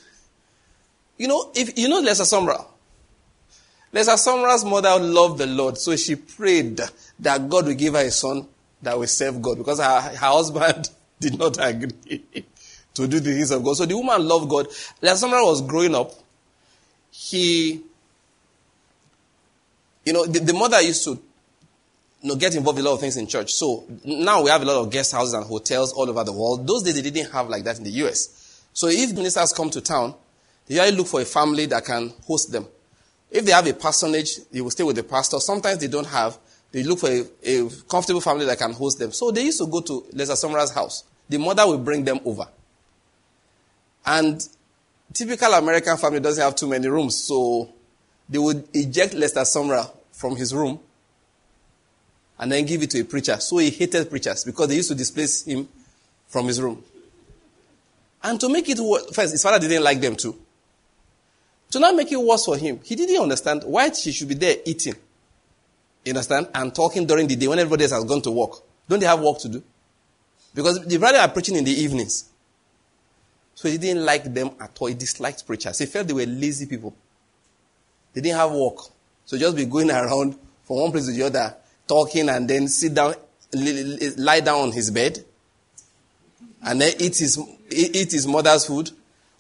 You 1.18 1.28
know, 1.28 1.52
if 1.56 1.78
you 1.78 1.90
know 1.90 2.00
Lester 2.00 2.24
Sumrall. 2.24 2.68
Lester 3.92 4.14
Sumrall's 4.14 4.66
mother 4.66 4.98
loved 5.00 5.38
the 5.38 5.46
Lord, 5.48 5.78
so 5.78 5.96
she 5.96 6.16
prayed 6.16 6.82
that 7.20 7.50
God 7.50 7.68
will 7.68 7.74
give 7.74 7.94
her 7.94 8.02
a 8.02 8.12
son 8.12 8.48
that 8.82 8.98
will 9.00 9.08
serve 9.08 9.42
God 9.42 9.58
because 9.58 9.80
her, 9.80 10.02
her 10.02 10.18
husband 10.18 10.90
did 11.20 11.40
not 11.40 11.58
agree 11.60 12.46
to 12.94 13.08
do 13.08 13.20
the 13.20 13.34
things 13.34 13.52
of 13.52 13.64
God. 13.64 13.78
So 13.78 13.86
the 13.86 13.96
woman 13.96 14.28
loved 14.28 14.50
God. 14.50 14.68
As 15.02 15.24
Sumrall 15.24 15.48
was 15.48 15.62
growing 15.62 15.96
up, 15.96 16.12
he, 17.12 17.82
you 20.06 20.14
know, 20.14 20.26
the, 20.26 20.40
the 20.40 20.54
mother 20.54 20.82
used 20.82 21.04
to 21.06 21.20
you 22.26 22.32
know, 22.32 22.38
get 22.38 22.56
involved 22.56 22.80
in 22.80 22.86
a 22.86 22.90
lot 22.90 22.96
of 22.96 23.02
things 23.02 23.18
in 23.18 23.28
church. 23.28 23.54
So 23.54 23.86
now 24.04 24.42
we 24.42 24.50
have 24.50 24.64
a 24.64 24.66
lot 24.66 24.82
of 24.82 24.90
guest 24.90 25.12
houses 25.12 25.36
and 25.36 25.46
hotels 25.46 25.94
all 25.94 26.10
over 26.10 26.24
the 26.24 26.32
world. 26.32 26.66
Those 26.66 26.82
days 26.82 26.96
they 26.96 27.08
didn't 27.08 27.32
have 27.32 27.50
like 27.50 27.64
that 27.66 27.78
in 27.78 27.84
the 27.84 27.92
US. 27.92 28.64
So 28.74 28.88
if 28.88 29.14
ministers 29.14 29.54
come 29.54 29.70
to 29.70 29.80
town, 29.80 30.16
they 30.66 30.74
usually 30.74 30.98
look 30.98 31.06
for 31.06 31.22
a 31.22 31.26
family 31.26 31.68
that 31.68 31.86
can 31.86 32.12
host 32.26 32.52
them. 32.52 32.66
If 33.30 33.46
they 33.46 33.52
have 33.52 33.68
a 33.68 33.74
parsonage, 33.74 34.38
they 34.52 34.60
will 34.60 34.72
stay 34.72 34.82
with 34.82 34.96
the 34.96 35.04
pastor. 35.04 35.40
Sometimes 35.40 35.78
they 35.78 35.88
don't 35.88 36.08
have. 36.08 36.40
They 36.72 36.82
look 36.82 36.98
for 36.98 37.10
a, 37.12 37.26
a 37.44 37.70
comfortable 37.88 38.22
family 38.22 38.46
that 38.46 38.58
can 38.58 38.74
host 38.74 38.98
them. 38.98 39.12
So 39.12 39.30
they 39.30 39.44
used 39.44 39.60
to 39.60 39.68
go 39.68 39.82
to 39.82 40.08
Lester 40.14 40.34
Sumrall's 40.34 40.74
house. 40.74 41.04
The 41.30 41.38
mother 41.38 41.68
will 41.68 41.78
bring 41.78 42.04
them 42.04 42.22
over. 42.26 42.48
And 44.04 44.42
typical 45.14 45.54
American 45.54 45.96
family 45.98 46.22
doesn't 46.22 46.44
have 46.44 46.56
too 46.56 46.70
many 46.70 46.88
rooms, 46.88 47.18
so 47.18 47.70
they 48.28 48.40
would 48.40 48.68
eject 48.74 49.14
Lester 49.14 49.42
Sumrall 49.42 49.92
from 50.12 50.36
his 50.36 50.56
room 50.56 50.80
and 52.38 52.52
then 52.52 52.66
give 52.66 52.84
it 52.84 52.92
to 52.92 53.02
a 53.02 53.04
preacher. 53.06 53.40
So 53.40 53.58
he 53.58 53.70
hated 53.70 54.10
preachers 54.10 54.44
because 54.44 54.68
they 54.68 54.76
used 54.76 54.90
to 54.90 54.96
displace 54.96 55.44
him 55.44 55.68
from 56.28 56.48
his 56.48 56.62
room. 56.62 56.84
And 58.24 58.40
to 58.40 58.50
make 58.50 58.68
it 58.70 58.80
worse, 58.80 59.06
first, 59.14 59.32
his 59.32 59.44
father 59.44 59.60
didn't 59.60 59.84
like 59.84 60.02
them 60.02 60.16
too. 60.16 60.36
To 61.72 61.80
not 61.80 61.96
make 61.96 62.12
it 62.12 62.20
worse 62.20 62.46
for 62.46 62.58
him, 62.58 62.80
he 62.84 62.96
didn't 62.96 63.22
understand 63.22 63.64
why 63.66 63.92
she 63.92 64.12
should 64.12 64.28
be 64.28 64.36
there 64.36 64.58
eating. 64.66 64.96
You 66.04 66.12
understand? 66.12 66.48
And 66.54 66.74
talking 66.74 67.06
during 67.06 67.28
the 67.28 67.36
day 67.36 67.48
when 67.48 67.60
everybody 67.60 67.84
else 67.84 67.94
has 67.94 68.04
gone 68.04 68.22
to 68.22 68.32
work. 68.32 68.62
Don't 68.88 69.00
they 69.00 69.06
have 69.06 69.20
work 69.20 69.40
to 69.40 69.50
do? 69.50 69.64
Because 70.54 70.86
the 70.86 70.98
brother 70.98 71.18
are 71.18 71.28
preaching 71.28 71.56
in 71.56 71.64
the 71.64 71.72
evenings. 71.72 72.30
So 73.56 73.70
he 73.70 73.78
didn't 73.78 74.06
like 74.06 74.24
them 74.34 74.52
at 74.60 74.78
all. 74.80 74.88
He 74.88 74.94
disliked 74.94 75.46
preachers. 75.46 75.80
He 75.80 75.86
felt 75.86 76.08
they 76.08 76.14
were 76.14 76.26
lazy 76.26 76.66
people. 76.66 76.96
They 78.14 78.22
didn't 78.22 78.38
have 78.38 78.52
work. 78.52 78.78
So 79.26 79.38
just 79.38 79.56
be 79.56 79.66
going 79.66 79.90
around 79.92 80.38
from 80.64 80.78
one 80.78 80.92
place 80.92 81.06
to 81.08 81.12
the 81.12 81.24
other, 81.24 81.56
talking 81.88 82.30
and 82.30 82.50
then 82.50 82.68
sit 82.68 82.94
down, 82.94 83.16
lie 83.54 84.40
down 84.40 84.62
on 84.62 84.72
his 84.72 84.92
bed, 84.92 85.24
and 86.64 86.82
then 86.82 86.94
eat 87.00 87.18
his, 87.18 87.40
eat 87.70 88.12
his 88.12 88.28
mother's 88.28 88.66
food, 88.66 88.92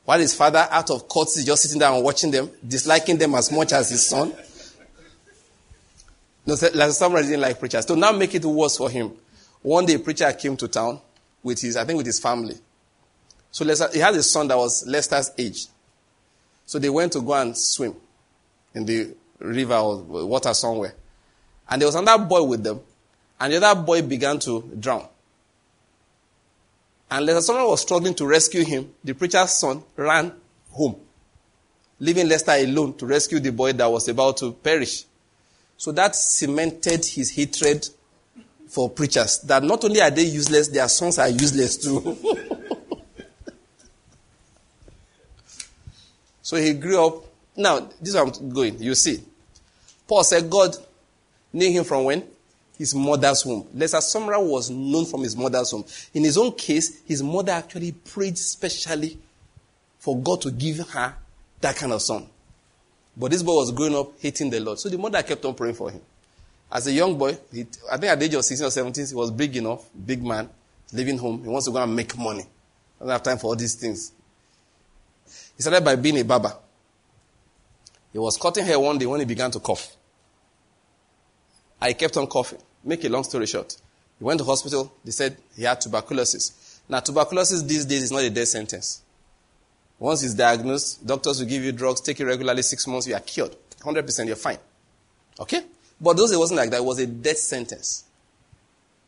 while 0.04 0.20
his 0.20 0.36
father, 0.36 0.68
out 0.70 0.92
of 0.92 1.08
courtesy, 1.08 1.44
just 1.44 1.64
sitting 1.64 1.80
down 1.80 1.96
and 1.96 2.04
watching 2.04 2.32
them, 2.32 2.50
disliking 2.68 3.18
them 3.18 3.34
as 3.36 3.52
much 3.52 3.74
as 3.74 3.90
his 3.90 4.06
son. 4.06 4.32
No, 6.46 6.54
like 6.54 6.92
Sumrall 6.92 7.24
didn't 7.24 7.42
like 7.42 7.60
preachers. 7.60 7.86
To 7.86 7.96
now 7.96 8.12
make 8.12 8.36
it 8.36 8.46
worse 8.46 8.78
for 8.78 8.90
him, 8.90 9.12
one 9.64 9.88
day 9.88 9.96
a 9.96 10.00
preacher 10.00 10.32
came 10.34 10.56
to 10.58 10.68
town 10.68 11.00
with 11.42 11.60
his, 11.60 11.76
I 11.76 11.86
think 11.86 11.98
with 11.98 12.06
his 12.06 12.20
family. 12.20 12.56
So 13.52 13.66
Lester, 13.66 13.90
he 13.92 14.00
had 14.00 14.14
a 14.14 14.22
son 14.22 14.48
that 14.50 14.58
was 14.58 14.86
Lester's 14.86 15.32
age. 15.38 15.66
So 16.68 16.78
they 16.78 16.90
went 16.90 17.14
to 17.14 17.22
go 17.22 17.34
and 17.34 17.58
swim 17.58 17.96
in 18.76 18.86
the 18.86 19.16
river 19.40 19.76
or 19.76 19.98
water 20.28 20.54
somewhere. 20.54 20.94
And 21.70 21.82
there 21.82 21.88
was 21.88 21.96
another 21.96 22.24
boy 22.24 22.44
with 22.44 22.64
them. 22.64 22.80
And 23.40 23.52
the 23.52 23.64
other 23.64 23.82
boy 23.82 24.02
began 24.02 24.40
to 24.40 24.62
drown. 24.80 25.08
And 27.10 27.26
Lester 27.26 27.54
Sumrall 27.54 27.70
was 27.70 27.82
struggling 27.82 28.16
to 28.16 28.26
rescue 28.26 28.64
him. 28.64 28.94
The 29.04 29.14
preacher's 29.14 29.52
son 29.52 29.84
ran 29.96 30.34
home, 30.72 30.96
leaving 32.00 32.28
Lester 32.28 32.52
alone 32.52 32.94
to 32.98 33.06
rescue 33.06 33.40
the 33.40 33.52
boy 33.52 33.74
that 33.74 33.86
was 33.86 34.08
about 34.08 34.38
to 34.38 34.52
perish. 34.54 35.06
So 35.78 35.92
that 35.92 36.16
cemented 36.16 37.06
his 37.06 37.32
hatred 37.32 37.88
for 38.68 38.90
preachers. 38.90 39.40
That 39.42 39.64
not 39.64 39.84
only 39.84 40.02
are 40.02 40.10
they 40.10 40.24
useless, 40.24 40.68
their 40.70 40.88
sons 40.88 41.20
are 41.20 41.30
useless 41.30 41.78
too. 41.78 42.18
so 46.42 46.58
he 46.58 46.74
grew 46.74 47.06
up. 47.06 47.26
Now, 47.56 47.80
this 47.80 48.10
is 48.10 48.16
where 48.16 48.26
I'm 48.26 48.50
going. 48.50 48.82
You 48.82 48.96
see. 48.96 49.24
Paul 50.08 50.24
said 50.24 50.50
God 50.50 50.76
knew 51.56 51.72
him 51.72 51.84
from 51.84 52.04
when? 52.04 52.24
His 52.78 52.94
mother's 52.94 53.46
womb. 53.46 53.68
Lester 53.74 53.98
Sumrall 53.98 54.46
was 54.46 54.70
known 54.70 55.06
from 55.06 55.22
his 55.22 55.36
mother's 55.36 55.72
womb. 55.72 55.86
In 56.14 56.24
his 56.24 56.38
own 56.38 56.52
case, 56.52 57.02
his 57.06 57.24
mother 57.24 57.54
actually 57.54 57.94
prayed 57.94 58.38
specially 58.38 59.18
for 59.98 60.18
God 60.20 60.42
to 60.42 60.52
give 60.52 60.80
her 60.90 61.16
that 61.62 61.76
kind 61.78 61.94
of 61.94 62.02
son. 62.02 62.28
But 63.16 63.32
this 63.32 63.42
boy 63.42 63.56
was 63.56 63.72
growing 63.72 63.96
up 63.96 64.12
hating 64.20 64.50
the 64.50 64.60
Lord. 64.60 64.78
So 64.80 64.90
the 64.90 64.98
mother 64.98 65.24
kept 65.24 65.46
on 65.46 65.56
praying 65.56 65.76
for 65.76 65.90
him. 65.90 66.02
As 66.70 66.88
a 66.88 66.92
young 66.92 67.18
boy, 67.18 67.38
he, 67.54 67.66
I 67.90 67.98
think 67.98 68.12
at 68.12 68.20
the 68.20 68.26
age 68.26 68.34
of 68.34 68.44
16 68.44 68.68
or 68.68 68.72
17, 68.72 69.08
he 69.08 69.16
was 69.16 69.32
big 69.32 69.56
enough, 69.56 69.86
big 70.06 70.22
man, 70.22 70.50
living 70.92 71.18
home. 71.18 71.42
He 71.42 71.48
wants 71.48 71.68
to 71.68 71.72
go 71.72 71.82
and 71.82 71.96
make 71.96 72.18
money. 72.18 72.44
He 72.44 73.00
doesn't 73.00 73.12
have 73.12 73.24
time 73.24 73.38
for 73.38 73.48
all 73.48 73.56
these 73.56 73.76
things. 73.76 74.12
He 75.56 75.62
started 75.62 75.86
by 75.86 75.96
being 75.96 76.20
a 76.20 76.24
barber. 76.24 76.54
He 78.12 78.20
was 78.20 78.36
cutting 78.36 78.66
hair 78.66 78.80
one 78.80 78.98
day 78.98 79.06
when 79.06 79.22
he 79.22 79.26
began 79.26 79.52
to 79.52 79.60
cough. 79.60 79.96
I 81.82 81.94
kept 81.94 82.18
on 82.18 82.28
coughing. 82.28 82.60
Make 82.84 83.04
a 83.04 83.10
long 83.10 83.24
story 83.24 83.46
short. 83.46 83.76
He 84.18 84.24
went 84.24 84.40
to 84.40 84.46
hospital. 84.46 84.94
They 85.04 85.12
said 85.12 85.38
he 85.56 85.64
had 85.64 85.82
tuberculosis. 85.82 86.82
Now, 86.88 87.00
tuberculosis 87.00 87.64
these 87.64 87.86
days 87.86 88.04
is 88.04 88.12
not 88.12 88.24
a 88.24 88.30
death 88.30 88.48
sentence. 88.48 89.02
Once 89.98 90.24
it's 90.24 90.34
diagnosed, 90.34 91.06
doctors 91.06 91.40
will 91.40 91.48
give 91.48 91.64
you 91.64 91.72
drugs, 91.72 92.02
take 92.02 92.20
it 92.20 92.26
regularly 92.26 92.62
six 92.62 92.86
months, 92.86 93.08
you 93.08 93.16
are 93.16 93.22
cured. 93.22 93.56
100% 93.82 94.28
you're 94.28 94.36
fine. 94.36 94.58
Okay? 95.40 95.62
But 96.00 96.18
those 96.18 96.32
it 96.32 96.38
wasn't 96.38 96.58
like 96.60 96.70
that. 96.72 96.78
It 96.78 96.86
was 96.86 97.00
a 97.00 97.08
death 97.08 97.38
sentence. 97.38 98.04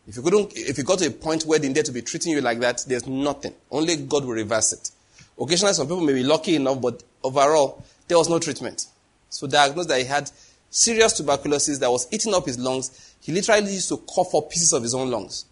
If 0.07 0.15
you 0.15 0.21
couldn't, 0.21 0.53
if 0.55 0.77
you 0.77 0.85
got 0.85 0.99
to 0.99 1.07
a 1.07 1.11
point 1.11 1.43
where 1.43 1.59
they 1.59 1.67
needed 1.67 1.85
to 1.85 1.91
be 1.91 2.01
treating 2.01 2.31
you 2.31 2.41
like 2.41 2.59
that, 2.59 2.85
there's 2.87 3.05
nothing. 3.05 3.53
Only 3.69 3.97
God 3.97 4.23
will 4.23 4.33
reverse 4.33 4.71
it. 4.71 4.91
Occasionally, 5.39 5.73
some 5.73 5.87
people 5.87 6.01
may 6.01 6.13
be 6.13 6.23
lucky 6.23 6.55
enough, 6.55 6.81
but 6.81 7.03
overall, 7.23 7.83
there 8.07 8.17
was 8.17 8.29
no 8.29 8.39
treatment. 8.39 8.85
So 9.29 9.47
diagnosed 9.47 9.89
that 9.89 9.99
he 9.99 10.05
had 10.05 10.31
serious 10.69 11.13
tuberculosis 11.13 11.77
that 11.79 11.91
was 11.91 12.07
eating 12.11 12.33
up 12.33 12.45
his 12.45 12.59
lungs. 12.59 13.15
He 13.21 13.31
literally 13.31 13.73
used 13.73 13.89
to 13.89 13.97
cough 13.97 14.33
up 14.35 14.49
pieces 14.49 14.73
of 14.73 14.83
his 14.83 14.93
own 14.93 15.09
lungs. 15.09 15.45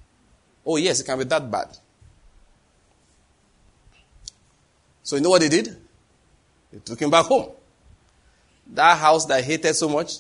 Oh 0.66 0.78
yes, 0.78 1.00
it 1.00 1.06
can 1.06 1.18
be 1.18 1.26
that 1.26 1.50
bad. 1.50 1.78
So 5.04 5.16
you 5.16 5.22
know 5.22 5.30
what 5.30 5.42
they 5.42 5.50
did? 5.50 5.76
They 6.72 6.80
took 6.80 7.00
him 7.00 7.12
back 7.12 7.26
home. 7.26 7.52
That 8.74 8.98
house 8.98 9.26
that 9.26 9.44
he 9.44 9.52
hated 9.52 9.76
so 9.76 9.88
much, 9.88 10.14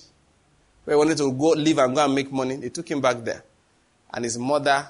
where 0.83 0.95
he 0.95 0.97
wanted 0.97 1.17
to 1.17 1.31
go 1.31 1.49
live 1.49 1.79
and 1.79 1.95
go 1.95 2.05
and 2.05 2.13
make 2.13 2.31
money, 2.31 2.55
they 2.57 2.69
took 2.69 2.89
him 2.89 3.01
back 3.01 3.23
there. 3.23 3.43
And 4.13 4.23
his 4.23 4.37
mother 4.37 4.89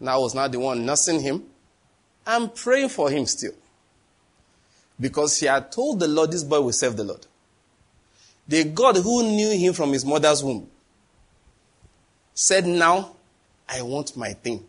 now 0.00 0.20
was 0.20 0.34
now 0.34 0.48
the 0.48 0.58
one 0.58 0.84
nursing 0.84 1.20
him 1.20 1.44
and 2.26 2.52
praying 2.52 2.88
for 2.88 3.10
him 3.10 3.26
still. 3.26 3.52
Because 4.98 5.38
he 5.38 5.46
had 5.46 5.70
told 5.70 6.00
the 6.00 6.08
Lord 6.08 6.32
this 6.32 6.42
boy 6.42 6.60
will 6.60 6.72
serve 6.72 6.96
the 6.96 7.04
Lord. 7.04 7.24
The 8.48 8.64
God 8.64 8.96
who 8.96 9.22
knew 9.22 9.50
him 9.56 9.72
from 9.72 9.92
his 9.92 10.04
mother's 10.04 10.42
womb 10.42 10.68
said, 12.34 12.66
Now 12.66 13.14
I 13.68 13.82
want 13.82 14.16
my 14.16 14.32
thing. 14.32 14.64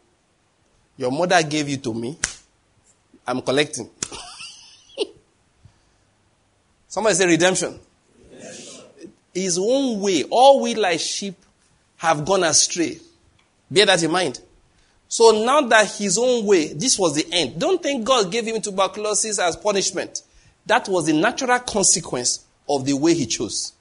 Your 0.97 1.11
mother 1.11 1.41
gave 1.43 1.67
you 1.69 1.77
to 1.77 1.93
me. 1.93 2.17
I'm 3.25 3.41
collecting. 3.41 3.89
Somebody 6.87 7.15
say 7.15 7.25
redemption. 7.25 7.79
redemption. 8.31 9.09
His 9.33 9.57
own 9.57 9.99
way. 9.99 10.23
All 10.29 10.61
we 10.61 10.75
like 10.75 10.99
sheep 10.99 11.35
have 11.97 12.25
gone 12.25 12.43
astray. 12.43 12.99
Bear 13.71 13.87
that 13.87 14.03
in 14.03 14.11
mind. 14.11 14.39
So 15.07 15.43
now 15.43 15.61
that 15.61 15.89
his 15.91 16.17
own 16.17 16.45
way, 16.45 16.73
this 16.73 16.97
was 16.97 17.15
the 17.15 17.25
end. 17.31 17.59
Don't 17.59 17.81
think 17.81 18.05
God 18.05 18.31
gave 18.31 18.45
him 18.45 18.61
tuberculosis 18.61 19.39
as 19.39 19.55
punishment. 19.55 20.21
That 20.65 20.87
was 20.87 21.05
the 21.05 21.13
natural 21.13 21.59
consequence 21.59 22.45
of 22.67 22.85
the 22.85 22.93
way 22.93 23.13
he 23.13 23.25
chose. 23.25 23.73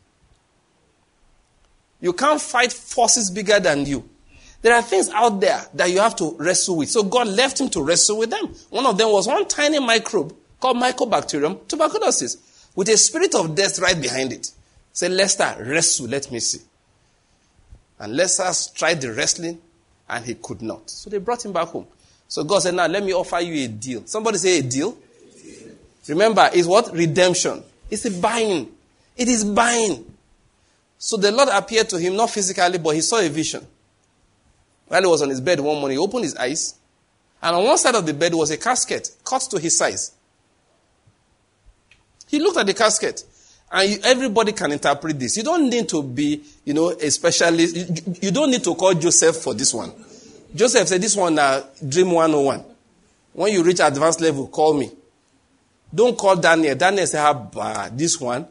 You 2.00 2.12
can't 2.12 2.40
fight 2.40 2.72
forces 2.72 3.30
bigger 3.30 3.60
than 3.60 3.86
you. 3.86 4.08
There 4.60 4.74
are 4.74 4.82
things 4.82 5.08
out 5.10 5.40
there 5.40 5.60
that 5.74 5.90
you 5.90 6.00
have 6.00 6.16
to 6.16 6.36
wrestle 6.38 6.76
with. 6.76 6.90
So 6.90 7.02
God 7.02 7.28
left 7.28 7.60
him 7.60 7.68
to 7.70 7.82
wrestle 7.82 8.18
with 8.18 8.30
them. 8.30 8.54
One 8.70 8.86
of 8.86 8.96
them 8.96 9.10
was 9.10 9.26
one 9.26 9.46
tiny 9.46 9.78
microbe 9.80 10.34
called 10.60 10.76
Mycobacterium 10.76 11.66
tuberculosis 11.66 12.68
with 12.74 12.88
a 12.88 12.96
spirit 12.96 13.34
of 13.34 13.54
death 13.54 13.78
right 13.80 14.00
behind 14.00 14.32
it. 14.32 14.50
Say, 14.92 15.08
Lester, 15.08 15.56
wrestle, 15.60 16.06
let 16.06 16.30
me 16.30 16.38
see. 16.40 16.60
And 17.98 18.16
Lester 18.16 18.50
tried 18.74 19.00
the 19.00 19.12
wrestling 19.12 19.60
and 20.08 20.24
he 20.24 20.34
could 20.34 20.62
not. 20.62 20.90
So 20.90 21.10
they 21.10 21.18
brought 21.18 21.44
him 21.44 21.52
back 21.52 21.68
home. 21.68 21.86
So 22.28 22.44
God 22.44 22.60
said, 22.60 22.74
Now 22.74 22.86
let 22.86 23.04
me 23.04 23.12
offer 23.12 23.40
you 23.40 23.64
a 23.64 23.68
deal. 23.68 24.02
Somebody 24.06 24.38
say 24.38 24.58
a 24.58 24.62
deal. 24.62 24.96
Remember, 26.08 26.50
it's 26.52 26.66
what? 26.66 26.92
Redemption. 26.92 27.62
It's 27.92 28.06
a 28.06 28.10
buying. 28.10 28.72
It 29.18 29.28
is 29.28 29.44
buying. 29.44 30.02
So 30.96 31.18
the 31.18 31.30
Lord 31.30 31.50
appeared 31.52 31.90
to 31.90 31.98
him, 31.98 32.16
not 32.16 32.30
physically, 32.30 32.78
but 32.78 32.94
he 32.94 33.02
saw 33.02 33.18
a 33.18 33.28
vision. 33.28 33.66
While 34.88 35.02
he 35.02 35.06
was 35.06 35.20
on 35.20 35.28
his 35.28 35.42
bed 35.42 35.60
one 35.60 35.78
morning, 35.78 35.98
he 35.98 36.02
opened 36.02 36.24
his 36.24 36.34
eyes, 36.36 36.74
and 37.42 37.54
on 37.54 37.64
one 37.64 37.76
side 37.76 37.94
of 37.94 38.06
the 38.06 38.14
bed 38.14 38.32
was 38.32 38.50
a 38.50 38.56
casket 38.56 39.10
cut 39.22 39.42
to 39.50 39.58
his 39.58 39.76
size. 39.76 40.12
He 42.28 42.38
looked 42.38 42.56
at 42.56 42.66
the 42.66 42.72
casket. 42.72 43.24
And 43.70 43.90
you, 43.90 43.98
everybody 44.04 44.52
can 44.52 44.72
interpret 44.72 45.18
this. 45.18 45.36
You 45.36 45.42
don't 45.42 45.68
need 45.68 45.86
to 45.90 46.02
be, 46.02 46.42
you 46.64 46.72
know, 46.72 46.90
a 46.90 47.10
specialist. 47.10 47.76
You, 47.76 48.14
you 48.22 48.30
don't 48.30 48.50
need 48.50 48.64
to 48.64 48.74
call 48.74 48.94
Joseph 48.94 49.36
for 49.36 49.52
this 49.52 49.74
one. 49.74 49.92
Joseph 50.54 50.88
said, 50.88 51.02
this 51.02 51.16
one, 51.16 51.38
uh, 51.38 51.62
dream 51.86 52.10
101. 52.10 52.64
When 53.34 53.52
you 53.52 53.62
reach 53.62 53.80
advanced 53.80 54.20
level, 54.22 54.46
call 54.46 54.72
me. 54.74 54.90
Don't 55.94 56.16
call 56.16 56.36
Daniel. 56.36 56.74
Daniel 56.74 57.06
said, 57.06 57.22
ah, 57.22 57.90
this 57.92 58.20
one. 58.20 58.46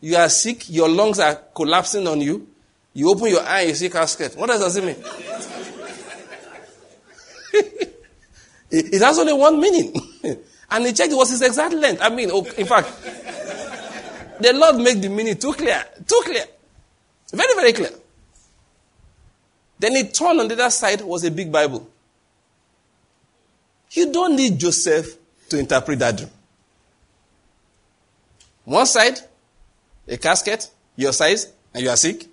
You 0.00 0.16
are 0.16 0.28
sick. 0.28 0.68
Your 0.68 0.88
lungs 0.88 1.18
are 1.18 1.34
collapsing 1.54 2.06
on 2.06 2.20
you. 2.20 2.46
You 2.92 3.10
open 3.10 3.28
your 3.28 3.42
eye, 3.42 3.62
you 3.62 3.74
see 3.74 3.90
casket. 3.90 4.36
What 4.36 4.48
does 4.48 4.74
that 4.74 4.84
mean? 4.84 4.96
it 8.70 9.02
has 9.02 9.18
only 9.18 9.32
one 9.32 9.60
meaning. 9.60 9.94
And 10.70 10.86
he 10.86 10.92
checked 10.92 11.12
was 11.12 11.30
his 11.30 11.42
exact 11.42 11.74
length. 11.74 12.02
I 12.02 12.08
mean, 12.08 12.30
in 12.30 12.66
fact, 12.66 12.90
the 14.40 14.52
Lord 14.52 14.76
made 14.76 15.00
the 15.00 15.08
meaning 15.08 15.36
too 15.36 15.52
clear. 15.52 15.84
Too 16.06 16.20
clear. 16.24 16.44
Very, 17.32 17.54
very 17.54 17.72
clear. 17.72 17.90
Then 19.78 19.94
he 19.94 20.08
turned 20.08 20.40
on 20.40 20.48
the 20.48 20.54
other 20.54 20.70
side 20.70 21.02
was 21.02 21.24
a 21.24 21.30
big 21.30 21.52
Bible. 21.52 21.88
You 23.90 24.12
don't 24.12 24.34
need 24.34 24.58
Joseph 24.58 25.16
to 25.48 25.58
interpret 25.58 25.98
that 25.98 26.16
dream. 26.16 26.30
One 28.64 28.86
side, 28.86 29.18
a 30.08 30.16
casket, 30.16 30.70
your 30.96 31.12
size, 31.12 31.52
and 31.72 31.82
you 31.82 31.90
are 31.90 31.96
sick. 31.96 32.26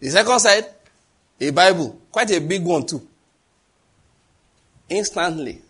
The 0.00 0.10
second 0.10 0.40
side, 0.40 0.64
a 1.40 1.50
Bible, 1.50 2.00
quite 2.10 2.30
a 2.30 2.40
big 2.40 2.64
one 2.64 2.86
too. 2.86 3.06
Instantly, 4.88 5.60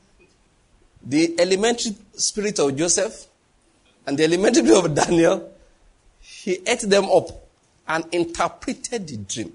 the 1.03 1.39
elementary 1.39 1.95
spirit 2.14 2.59
of 2.59 2.77
Joseph 2.77 3.27
and 4.07 4.19
the 4.19 4.25
elementary 4.25 4.64
spirit 4.64 4.85
of 4.87 4.95
Daniel, 4.95 5.53
he 6.21 6.59
ate 6.67 6.83
them 6.83 7.05
up 7.07 7.29
and 7.89 8.05
interpreted 8.12 9.07
the 9.07 9.17
dream. 9.17 9.53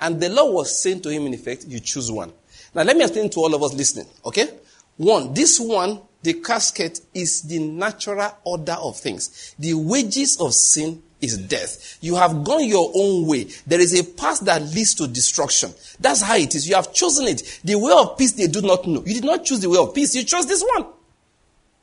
And 0.00 0.20
the 0.20 0.28
Lord 0.28 0.54
was 0.54 0.80
saying 0.80 1.00
to 1.02 1.08
him, 1.08 1.26
in 1.26 1.34
effect, 1.34 1.64
you 1.66 1.80
choose 1.80 2.10
one. 2.10 2.32
Now, 2.74 2.82
let 2.82 2.96
me 2.96 3.02
explain 3.02 3.30
to 3.30 3.40
all 3.40 3.54
of 3.54 3.62
us 3.62 3.74
listening, 3.74 4.06
okay? 4.24 4.48
One, 4.96 5.34
this 5.34 5.60
one, 5.60 6.00
the 6.22 6.34
casket, 6.34 7.00
is 7.14 7.42
the 7.42 7.58
natural 7.58 8.30
order 8.44 8.76
of 8.80 8.98
things. 8.98 9.54
The 9.58 9.74
wages 9.74 10.40
of 10.40 10.54
sin 10.54 11.02
is 11.20 11.38
death. 11.38 11.98
You 12.00 12.16
have 12.16 12.44
gone 12.44 12.64
your 12.64 12.90
own 12.94 13.26
way. 13.26 13.44
There 13.66 13.80
is 13.80 13.98
a 13.98 14.04
path 14.04 14.40
that 14.40 14.62
leads 14.62 14.94
to 14.96 15.06
destruction. 15.06 15.72
That's 16.00 16.22
how 16.22 16.36
it 16.36 16.54
is. 16.54 16.68
You 16.68 16.76
have 16.76 16.92
chosen 16.92 17.26
it. 17.26 17.60
The 17.64 17.76
way 17.76 17.92
of 17.92 18.18
peace 18.18 18.32
they 18.32 18.46
do 18.48 18.62
not 18.62 18.86
know. 18.86 19.02
You 19.04 19.14
did 19.14 19.24
not 19.24 19.44
choose 19.44 19.60
the 19.60 19.70
way 19.70 19.78
of 19.78 19.94
peace. 19.94 20.14
You 20.14 20.24
chose 20.24 20.46
this 20.46 20.64
one. 20.74 20.86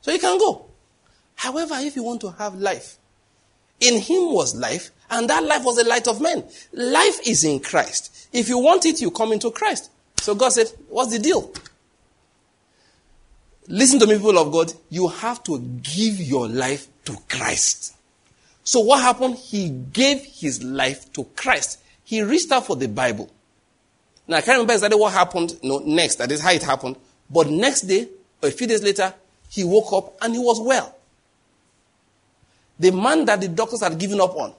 So 0.02 0.12
you 0.12 0.18
can 0.18 0.38
go. 0.38 0.66
However, 1.34 1.74
if 1.78 1.96
you 1.96 2.02
want 2.02 2.20
to 2.22 2.30
have 2.30 2.54
life, 2.54 2.98
in 3.80 4.00
him 4.00 4.32
was 4.32 4.54
life, 4.54 4.90
And 5.10 5.28
that 5.30 5.44
life 5.44 5.64
was 5.64 5.76
the 5.76 5.84
light 5.84 6.08
of 6.08 6.20
men. 6.20 6.44
Life 6.72 7.20
is 7.26 7.44
in 7.44 7.60
Christ. 7.60 8.28
If 8.32 8.48
you 8.48 8.58
want 8.58 8.86
it, 8.86 9.00
you 9.00 9.10
come 9.10 9.32
into 9.32 9.50
Christ. 9.50 9.90
So 10.18 10.34
God 10.34 10.50
said, 10.50 10.66
What's 10.88 11.12
the 11.12 11.18
deal? 11.18 11.52
Listen 13.68 13.98
to 14.00 14.06
me, 14.06 14.16
people 14.16 14.38
of 14.38 14.52
God. 14.52 14.72
You 14.90 15.08
have 15.08 15.42
to 15.44 15.58
give 15.58 16.20
your 16.20 16.48
life 16.48 16.88
to 17.06 17.16
Christ. 17.28 17.94
So 18.62 18.80
what 18.80 19.02
happened? 19.02 19.36
He 19.36 19.68
gave 19.68 20.22
his 20.24 20.62
life 20.62 21.12
to 21.14 21.24
Christ. 21.36 21.80
He 22.04 22.22
reached 22.22 22.50
out 22.52 22.66
for 22.66 22.76
the 22.76 22.88
Bible. 22.88 23.30
Now 24.26 24.38
I 24.38 24.40
can't 24.40 24.56
remember 24.56 24.72
exactly 24.72 24.98
what 24.98 25.12
happened 25.12 25.58
no, 25.62 25.78
next. 25.78 26.16
That 26.16 26.32
is 26.32 26.40
how 26.40 26.52
it 26.52 26.62
happened. 26.62 26.96
But 27.30 27.48
next 27.48 27.82
day, 27.82 28.08
a 28.42 28.50
few 28.50 28.66
days 28.66 28.82
later, 28.82 29.12
he 29.48 29.64
woke 29.64 29.92
up 29.92 30.14
and 30.22 30.34
he 30.34 30.38
was 30.38 30.60
well. 30.60 30.94
The 32.78 32.90
man 32.90 33.24
that 33.26 33.40
the 33.40 33.48
doctors 33.48 33.82
had 33.82 33.98
given 33.98 34.20
up 34.20 34.34
on, 34.34 34.52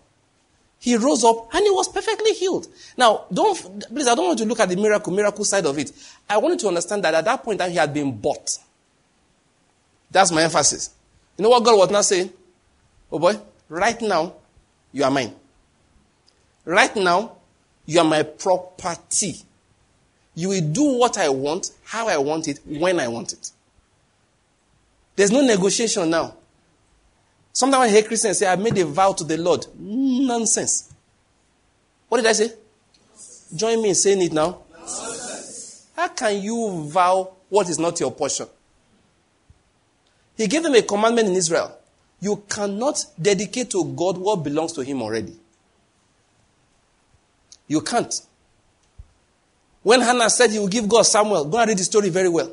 he 0.79 0.95
rose 0.95 1.23
up 1.23 1.53
and 1.53 1.63
he 1.63 1.69
was 1.71 1.87
perfectly 1.87 2.31
healed. 2.33 2.67
Now, 2.97 3.25
don't 3.31 3.87
please, 3.89 4.07
I 4.07 4.15
don't 4.15 4.27
want 4.27 4.39
to 4.39 4.45
look 4.45 4.59
at 4.59 4.69
the 4.69 4.75
miracle, 4.75 5.13
miracle 5.13 5.43
side 5.43 5.65
of 5.65 5.77
it. 5.77 5.91
I 6.29 6.37
want 6.37 6.53
you 6.53 6.59
to 6.59 6.67
understand 6.69 7.03
that 7.03 7.13
at 7.13 7.25
that 7.25 7.43
point 7.43 7.59
that 7.59 7.71
he 7.71 7.77
had 7.77 7.93
been 7.93 8.15
bought. 8.15 8.57
That's 10.15 10.31
my 10.31 10.43
emphasis. 10.43 10.91
You 11.37 11.43
know 11.43 11.49
what 11.49 11.65
God 11.65 11.77
was 11.77 11.91
not 11.91 12.05
saying? 12.05 12.31
Oh 13.11 13.19
boy, 13.19 13.37
right 13.67 14.01
now, 14.01 14.35
you 14.93 15.03
are 15.03 15.11
mine. 15.11 15.33
Right 16.63 16.95
now, 16.95 17.33
you 17.85 17.99
are 17.99 18.05
my 18.05 18.23
property. 18.23 19.35
You 20.33 20.47
will 20.47 20.71
do 20.71 20.97
what 20.97 21.17
I 21.17 21.27
want, 21.27 21.71
how 21.83 22.07
I 22.07 22.15
want 22.15 22.47
it, 22.47 22.61
when 22.65 22.97
I 23.01 23.09
want 23.09 23.33
it. 23.33 23.51
There's 25.17 25.31
no 25.31 25.41
negotiation 25.41 26.09
now. 26.09 26.33
Sometimes 27.51 27.83
I 27.83 27.89
hear 27.89 28.03
Christians 28.03 28.37
say, 28.37 28.47
I 28.47 28.55
made 28.55 28.77
a 28.77 28.85
vow 28.85 29.11
to 29.11 29.25
the 29.25 29.35
Lord. 29.35 29.67
Nonsense. 29.77 30.93
What 32.07 32.19
did 32.19 32.27
I 32.27 32.31
say? 32.31 32.53
Join 33.53 33.81
me 33.81 33.89
in 33.89 33.95
saying 33.95 34.21
it 34.21 34.31
now. 34.31 34.59
Nonsense. 34.71 35.89
How 35.93 36.07
can 36.07 36.41
you 36.41 36.85
vow 36.87 37.33
what 37.49 37.67
is 37.67 37.77
not 37.77 37.99
your 37.99 38.13
portion? 38.13 38.47
He 40.37 40.47
gave 40.47 40.63
them 40.63 40.75
a 40.75 40.81
commandment 40.81 41.29
in 41.29 41.35
Israel. 41.35 41.77
You 42.19 42.43
cannot 42.49 43.05
dedicate 43.21 43.69
to 43.71 43.83
God 43.83 44.17
what 44.17 44.43
belongs 44.43 44.73
to 44.73 44.81
Him 44.81 45.01
already. 45.01 45.35
You 47.67 47.81
can't. 47.81 48.13
When 49.83 50.01
Hannah 50.01 50.29
said 50.29 50.51
he 50.51 50.59
will 50.59 50.67
give 50.67 50.89
God 50.89 51.03
Samuel, 51.03 51.45
go 51.45 51.59
and 51.59 51.69
read 51.69 51.77
the 51.77 51.83
story 51.83 52.09
very 52.09 52.29
well. 52.29 52.51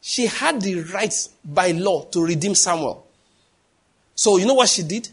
She 0.00 0.26
had 0.26 0.60
the 0.60 0.82
right 0.82 1.14
by 1.44 1.70
law 1.72 2.04
to 2.04 2.24
redeem 2.24 2.54
Samuel. 2.54 3.06
So 4.14 4.36
you 4.36 4.46
know 4.46 4.54
what 4.54 4.68
she 4.68 4.82
did? 4.82 5.08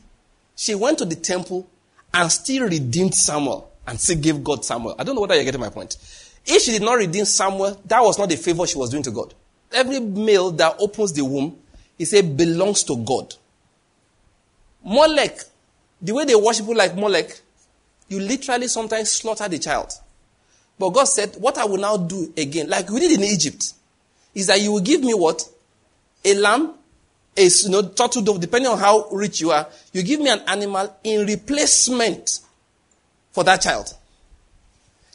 She 0.56 0.76
went 0.76 0.98
to 1.00 1.06
the 1.06 1.16
temple 1.16 1.68
and 2.14 2.32
still 2.32 2.68
redeemed 2.68 3.16
Samuel 3.16 3.72
and 3.88 4.00
still 4.00 4.18
gave 4.18 4.44
God 4.44 4.64
Samuel. 4.64 4.96
I 5.00 5.04
don't 5.04 5.16
know 5.16 5.22
whether 5.22 5.36
you're 5.36 5.46
getting 5.46 5.62
my 5.62 5.70
point. 5.70 5.98
If 6.46 6.62
she 6.62 6.72
did 6.72 6.82
not 6.82 6.96
redeem 6.96 7.26
Samuel, 7.26 7.82
that 7.86 8.02
was 8.02 8.20
not 8.20 8.30
the 8.30 8.36
favor 8.36 8.68
she 8.68 8.78
was 8.78 8.90
doing 8.90 9.04
to 9.04 9.12
God. 9.12 9.34
Every 9.72 10.00
male 10.00 10.52
that 10.52 10.76
opens 10.78 11.14
the 11.14 11.24
womb, 11.24 11.58
he 11.98 12.06
said, 12.06 12.36
belongs 12.36 12.84
to 12.84 12.98
God. 12.98 13.36
Molech, 14.84 15.40
the 16.02 16.14
way 16.14 16.26
they 16.26 16.36
worship 16.36 16.68
like 16.68 16.96
Molech, 16.96 17.40
you 18.10 18.20
literally 18.20 18.68
sometimes 18.68 19.10
slaughter 19.10 19.48
the 19.48 19.60
child. 19.60 19.92
But 20.78 20.90
God 20.90 21.06
said, 21.06 21.36
What 21.38 21.58
I 21.58 21.66
will 21.66 21.78
now 21.78 21.98
do 21.98 22.34
again, 22.36 22.70
like 22.70 22.90
we 22.90 23.00
did 23.00 23.12
in 23.12 23.24
Egypt, 23.24 23.74
is 24.34 24.48
that 24.48 24.60
you 24.60 24.74
will 24.74 24.82
give 24.82 25.02
me 25.02 25.14
what? 25.14 25.48
A 26.26 26.34
lamb, 26.36 26.74
a 27.38 27.44
you 27.44 27.70
know, 27.70 27.90
turtle 27.90 28.22
dove, 28.22 28.40
depending 28.42 28.72
on 28.72 28.78
how 28.80 29.08
rich 29.12 29.42
you 29.42 29.52
are, 29.52 29.68
you 29.92 30.04
give 30.04 30.20
me 30.20 30.30
an 30.30 30.42
animal 30.48 30.96
in 31.04 31.26
replacement 31.26 32.40
for 33.32 33.44
that 33.44 33.62
child. 33.62 33.94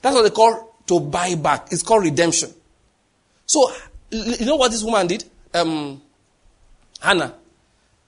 That's 0.03 0.15
what 0.15 0.23
they 0.23 0.31
call 0.31 0.77
to 0.87 1.01
buy 1.01 1.35
back. 1.35 1.69
It's 1.71 1.83
called 1.83 2.05
redemption. 2.05 2.53
So, 3.47 3.73
you 4.11 4.47
know 4.47 4.57
what 4.57 4.71
this 4.71 4.83
woman 4.83 5.07
did? 5.07 5.25
Um, 5.55 6.01
Hannah. 7.01 7.35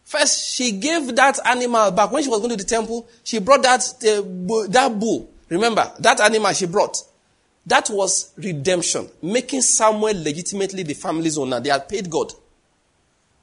First, 0.05 0.55
she 0.55 0.73
gave 0.73 1.15
that 1.15 1.39
animal 1.47 1.91
back. 1.93 2.11
When 2.11 2.23
she 2.23 2.29
was 2.29 2.41
going 2.41 2.51
to 2.51 2.57
the 2.57 2.69
temple, 2.69 3.09
she 3.23 3.39
brought 3.39 3.63
that, 3.63 3.81
uh, 4.03 4.67
that 4.69 4.99
bull. 4.99 5.31
Remember, 5.49 5.93
that 6.01 6.21
animal 6.21 6.53
she 6.53 6.67
brought. 6.67 6.97
That 7.67 7.89
was 7.91 8.33
redemption, 8.37 9.09
making 9.23 9.63
Samuel 9.63 10.23
legitimately 10.23 10.83
the 10.83 10.95
family's 10.95 11.39
owner. 11.39 11.61
They 11.61 11.71
had 11.71 11.89
paid 11.89 12.11
God. 12.11 12.33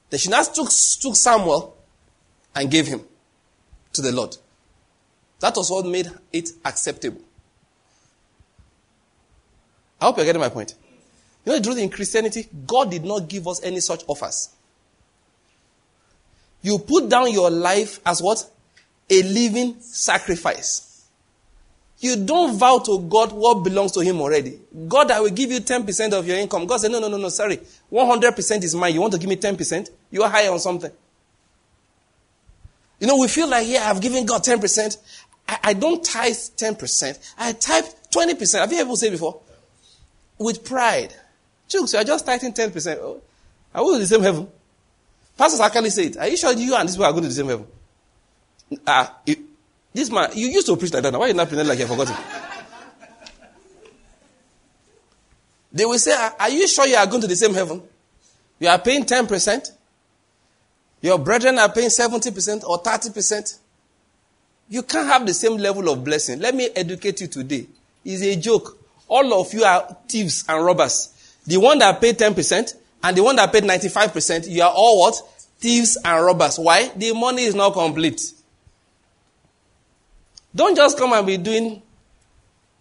Then 0.09 0.19
she 0.19 0.29
now 0.29 0.41
took, 0.41 0.69
took 0.99 1.15
Samuel 1.15 1.77
and 2.55 2.69
gave 2.69 2.87
him 2.87 3.01
to 3.93 4.01
the 4.01 4.11
Lord. 4.11 4.35
That 5.39 5.55
was 5.55 5.69
what 5.69 5.85
made 5.85 6.09
it 6.33 6.49
acceptable. 6.65 7.21
I 10.01 10.05
hope 10.05 10.17
you're 10.17 10.25
getting 10.25 10.41
my 10.41 10.49
point. 10.49 10.75
You 11.45 11.51
know 11.51 11.59
the 11.59 11.63
truth 11.63 11.77
in 11.77 11.89
Christianity? 11.89 12.47
God 12.65 12.91
did 12.91 13.05
not 13.05 13.27
give 13.27 13.47
us 13.47 13.63
any 13.63 13.79
such 13.79 14.03
offers. 14.07 14.49
You 16.67 16.79
put 16.79 17.07
down 17.07 17.31
your 17.31 17.49
life 17.49 18.01
as 18.05 18.21
what? 18.21 18.45
A 19.09 19.23
living 19.23 19.79
sacrifice. 19.79 21.05
You 21.99 22.17
don't 22.17 22.57
vow 22.57 22.79
to 22.79 22.99
God 23.07 23.31
what 23.31 23.63
belongs 23.63 23.93
to 23.93 24.01
Him 24.01 24.19
already. 24.19 24.59
God, 24.85 25.09
I 25.09 25.21
will 25.21 25.29
give 25.29 25.49
you 25.49 25.61
10% 25.61 26.11
of 26.11 26.27
your 26.27 26.35
income. 26.35 26.65
God 26.65 26.81
said, 26.81 26.91
no, 26.91 26.99
no, 26.99 27.07
no, 27.07 27.15
no, 27.15 27.29
sorry. 27.29 27.61
100% 27.89 28.63
is 28.63 28.75
mine. 28.75 28.93
You 28.93 28.99
want 28.99 29.13
to 29.13 29.17
give 29.17 29.29
me 29.29 29.37
10%? 29.37 29.89
You 30.11 30.23
are 30.23 30.29
higher 30.29 30.51
on 30.51 30.59
something. 30.59 30.91
You 32.99 33.07
know, 33.07 33.15
we 33.15 33.29
feel 33.29 33.47
like, 33.47 33.65
yeah, 33.65 33.89
I've 33.89 34.01
given 34.01 34.25
God 34.25 34.43
10%. 34.43 34.97
I, 35.47 35.59
I 35.63 35.73
don't 35.73 36.03
tithe 36.03 36.33
10%. 36.33 37.33
I 37.37 37.53
tithe 37.53 37.85
20%. 38.13 38.59
Have 38.59 38.73
you 38.73 38.79
ever 38.79 38.93
said 38.97 39.13
before? 39.13 39.39
With 40.37 40.65
pride. 40.65 41.15
Chooks, 41.69 41.93
you 41.93 41.99
are 41.99 42.03
just 42.03 42.25
tithing 42.25 42.51
10%. 42.51 42.97
Oh, 42.97 43.21
I 43.73 43.79
will 43.79 43.93
in 43.93 44.01
the 44.01 44.07
same 44.07 44.21
heaven. 44.21 44.49
Pastors 45.37 45.59
actually 45.59 45.91
say 45.91 46.05
it. 46.05 46.17
Are 46.17 46.27
you 46.27 46.35
sure 46.35 46.51
you 46.53 46.75
and 46.75 46.89
this 46.89 46.97
boy 46.97 47.03
are 47.03 47.11
going 47.11 47.23
to 47.23 47.29
the 47.29 47.35
same 47.35 47.47
heaven? 47.47 47.67
Ah, 48.85 49.17
this 49.93 50.11
man, 50.11 50.31
you 50.33 50.47
used 50.47 50.67
to 50.67 50.75
preach 50.75 50.93
like 50.93 51.03
that. 51.03 51.13
Now. 51.13 51.19
Why 51.19 51.25
are 51.25 51.29
you 51.29 51.33
not 51.35 51.47
pretending 51.47 51.69
like 51.69 51.79
you 51.79 51.85
have 51.85 51.95
forgotten? 51.95 52.15
they 55.71 55.85
will 55.85 55.99
say, 55.99 56.13
Are 56.39 56.49
you 56.49 56.67
sure 56.67 56.87
you 56.87 56.95
are 56.95 57.05
going 57.05 57.21
to 57.21 57.27
the 57.27 57.35
same 57.35 57.53
heaven? 57.53 57.81
You 58.59 58.67
are 58.67 58.79
paying 58.79 59.05
10%. 59.05 59.71
Your 61.01 61.19
brethren 61.19 61.59
are 61.59 61.71
paying 61.71 61.89
70% 61.89 62.63
or 62.63 62.81
30%. 62.81 63.59
You 64.69 64.83
can't 64.83 65.07
have 65.07 65.25
the 65.25 65.33
same 65.33 65.57
level 65.57 65.89
of 65.89 66.03
blessing. 66.03 66.39
Let 66.39 66.55
me 66.55 66.69
educate 66.75 67.21
you 67.21 67.27
today. 67.27 67.67
It's 68.03 68.21
a 68.23 68.35
joke. 68.35 68.77
All 69.07 69.39
of 69.39 69.53
you 69.53 69.63
are 69.63 69.95
thieves 70.07 70.43
and 70.49 70.65
robbers. 70.65 71.13
The 71.45 71.57
one 71.57 71.79
that 71.79 72.01
paid 72.01 72.17
10%, 72.17 72.75
and 73.03 73.17
the 73.17 73.23
one 73.23 73.35
that 73.35 73.51
paid 73.51 73.63
95%, 73.63 74.49
you 74.49 74.61
are 74.63 74.71
all 74.73 74.99
what? 74.99 75.15
Thieves 75.59 75.97
and 76.03 76.25
robbers. 76.25 76.59
Why? 76.59 76.91
The 76.95 77.13
money 77.13 77.43
is 77.43 77.55
not 77.55 77.73
complete. 77.73 78.21
Don't 80.53 80.75
just 80.75 80.97
come 80.97 81.13
and 81.13 81.25
be 81.25 81.37
doing 81.37 81.81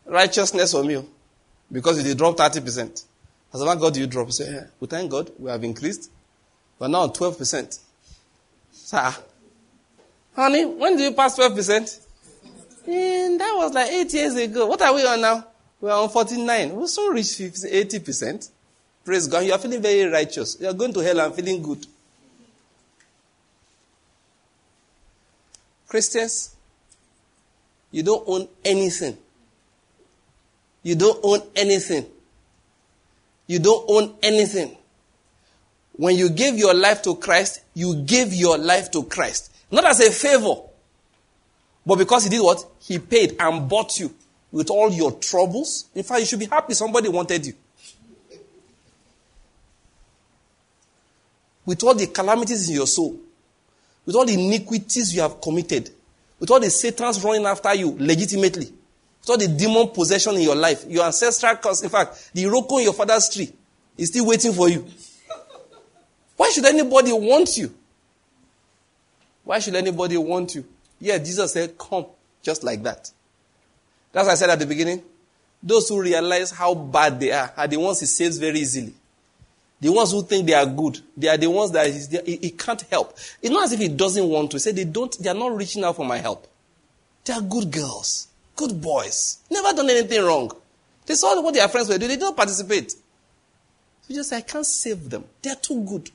righteousness 0.07 0.73
for 0.73 0.83
me. 0.83 0.97
Oh, 0.97 1.07
because 1.71 2.07
you 2.07 2.15
drop 2.15 2.37
30%. 2.37 3.05
As 3.53 3.63
long 3.63 3.79
God 3.79 3.97
you 3.97 4.07
drop, 4.07 4.31
say, 4.33 4.53
yeah, 4.53 4.67
we 4.81 4.87
thank 4.87 5.11
God, 5.11 5.31
we 5.39 5.51
have 5.51 5.63
increased. 5.65 6.11
We're 6.79 6.89
now 6.89 7.01
on 7.01 7.11
12%. 7.11 7.81
Sir, 8.73 9.15
honey, 10.35 10.65
when 10.65 10.97
did 10.97 11.05
you 11.05 11.13
pass 11.13 11.39
12%? 11.39 12.01
And 12.87 13.33
hmm, 13.33 13.39
that 13.39 13.53
was 13.57 13.73
like 13.75 13.91
eight 13.91 14.13
years 14.15 14.37
ago. 14.37 14.67
What 14.67 14.81
are 14.83 14.95
we 14.95 15.05
on 15.07 15.21
now? 15.21 15.45
We're 15.81 15.93
on 15.93 16.09
49. 16.09 16.75
We'll 16.75 16.87
soon 16.87 17.15
reach 17.15 17.27
80%. 17.27 18.51
Praise 19.07 19.29
God. 19.29 19.45
You 19.45 19.53
are 19.53 19.59
feeling 19.59 19.81
very 19.81 20.11
righteous. 20.11 20.57
You 20.61 20.67
are 20.67 20.73
going 20.73 20.93
to 20.93 20.99
hell 20.99 21.21
and 21.21 21.33
feeling 21.33 21.63
good. 21.63 21.87
Christians, 25.87 26.57
you 27.93 28.03
don't 28.03 28.25
own 28.27 28.49
anything. 28.65 29.17
You 30.83 30.97
don't 30.97 31.21
own 31.23 31.41
anything. 31.55 32.05
You 33.47 33.61
don't 33.61 33.85
own 33.89 34.15
anything. 34.25 34.77
When 35.93 36.17
you 36.17 36.29
give 36.29 36.59
your 36.59 36.75
life 36.75 37.01
to 37.03 37.15
Christ, 37.15 37.61
you 37.75 38.03
give 38.03 38.35
your 38.35 38.59
life 38.59 38.91
to 38.91 39.05
Christ. 39.05 39.53
Not 39.71 39.85
as 39.85 40.01
a 40.01 40.11
favor, 40.11 40.63
but 41.87 41.97
because 41.97 42.25
He 42.25 42.31
did 42.31 42.43
what? 42.43 42.65
He 42.81 42.99
paid 42.99 43.37
and 43.39 43.69
bought 43.69 44.01
you 44.01 44.13
with 44.51 44.69
all 44.69 44.91
your 44.91 45.13
troubles. 45.13 45.87
In 45.95 46.03
fact, 46.03 46.21
you 46.21 46.27
should 46.27 46.41
be 46.41 46.47
happy 46.47 46.75
somebody 46.75 47.09
wanted 47.09 47.47
you. 47.47 47.55
With 51.67 51.83
all 51.83 51.95
the 51.95 52.07
calamities 52.07 52.69
in 52.71 52.77
your 52.77 52.87
soul, 52.87 53.19
with 54.07 54.15
all 54.15 54.25
the 54.25 54.33
iniquities 54.33 55.15
you 55.15 55.21
have 55.21 55.41
committed, 55.41 55.91
with 56.39 56.51
all 56.51 56.61
the 56.61 56.71
Satans 56.71 57.23
running 57.23 57.45
after 57.45 57.75
you 57.75 57.97
legitimately, 57.99 58.67
with 59.21 59.31
all 59.31 59.37
the 59.37 59.49
demon 59.49 59.89
possession 59.89 60.37
in 60.37 60.43
your 60.43 60.55
life, 60.55 60.85
your 60.89 61.05
ancestral 61.05 61.57
curse, 61.57 61.83
in 61.83 61.91
fact, 61.91 62.31
the 62.33 62.45
Iroko 62.45 62.79
in 62.79 62.85
your 62.85 62.93
father's 62.95 63.29
tree 63.29 63.53
is 63.99 64.09
still 64.09 64.27
waiting 64.27 64.53
for 64.53 64.69
you. 64.69 64.87
Why 66.37 66.51
should 66.51 66.65
anybody 66.65 67.13
want 67.13 67.57
you? 67.57 67.75
Why 69.45 69.59
should 69.59 69.75
anybody 69.75 70.17
want 70.17 70.55
you? 70.55 70.65
Yeah, 71.01 71.19
Jesus 71.19 71.53
said, 71.53 71.77
Come, 71.79 72.07
Just 72.43 72.63
like 72.63 72.83
that. 72.83 73.11
That's 74.13 74.27
what 74.27 74.33
I 74.33 74.35
said 74.35 74.51
at 74.51 74.59
the 74.59 74.67
beginning. 74.67 75.03
Those 75.63 75.89
who 75.89 76.01
realize 76.01 76.51
how 76.51 76.75
bad 76.75 77.19
they 77.19 77.33
are 77.33 77.53
are 77.57 77.67
the 77.67 77.77
ones 77.77 78.01
he 78.01 78.07
saves 78.07 78.39
very 78.39 78.61
easily. 78.61 78.95
The 79.81 79.91
ones 79.91 80.13
who 80.13 80.23
think 80.23 80.47
they 80.47 80.55
are 80.55 80.67
good, 80.67 81.01
they 81.17 81.29
are 81.29 81.37
the 81.37 81.51
ones 81.51 81.71
that 81.73 81.91
he, 82.25 82.37
he 82.37 82.51
can't 82.51 82.81
help. 82.83 83.13
It's 83.43 83.51
not 83.51 83.65
as 83.65 83.73
if 83.73 83.81
he 83.81 83.89
doesn't 83.89 84.27
want 84.27 84.51
to. 84.53 84.55
He 84.57 84.61
said 84.61 84.77
they 84.77 84.85
don't, 84.85 85.15
they 85.19 85.29
are 85.29 85.35
not 85.35 85.55
reaching 85.55 85.85
out 85.85 85.97
for 85.97 86.07
my 86.07 86.19
help. 86.19 86.47
They 87.25 87.35
are 87.35 87.43
good 87.43 87.71
girls, 87.71 88.29
good 88.55 88.81
boys, 88.81 89.39
never 89.51 89.77
done 89.77 89.91
anything 89.91 90.25
wrong. 90.25 90.51
They 91.05 91.15
saw 91.15 91.41
what 91.43 91.55
their 91.55 91.69
friends 91.69 91.89
were 91.89 91.99
doing, 91.99 92.09
they 92.09 92.17
didn't 92.17 92.37
participate. 92.37 92.93
So 92.93 94.15
just 94.15 94.31
say, 94.31 94.39
I 94.39 94.41
can't 94.41 94.65
save 94.65 95.11
them. 95.11 95.25
They 95.43 95.51
are 95.51 95.57
too 95.57 95.85
good. 95.85 96.11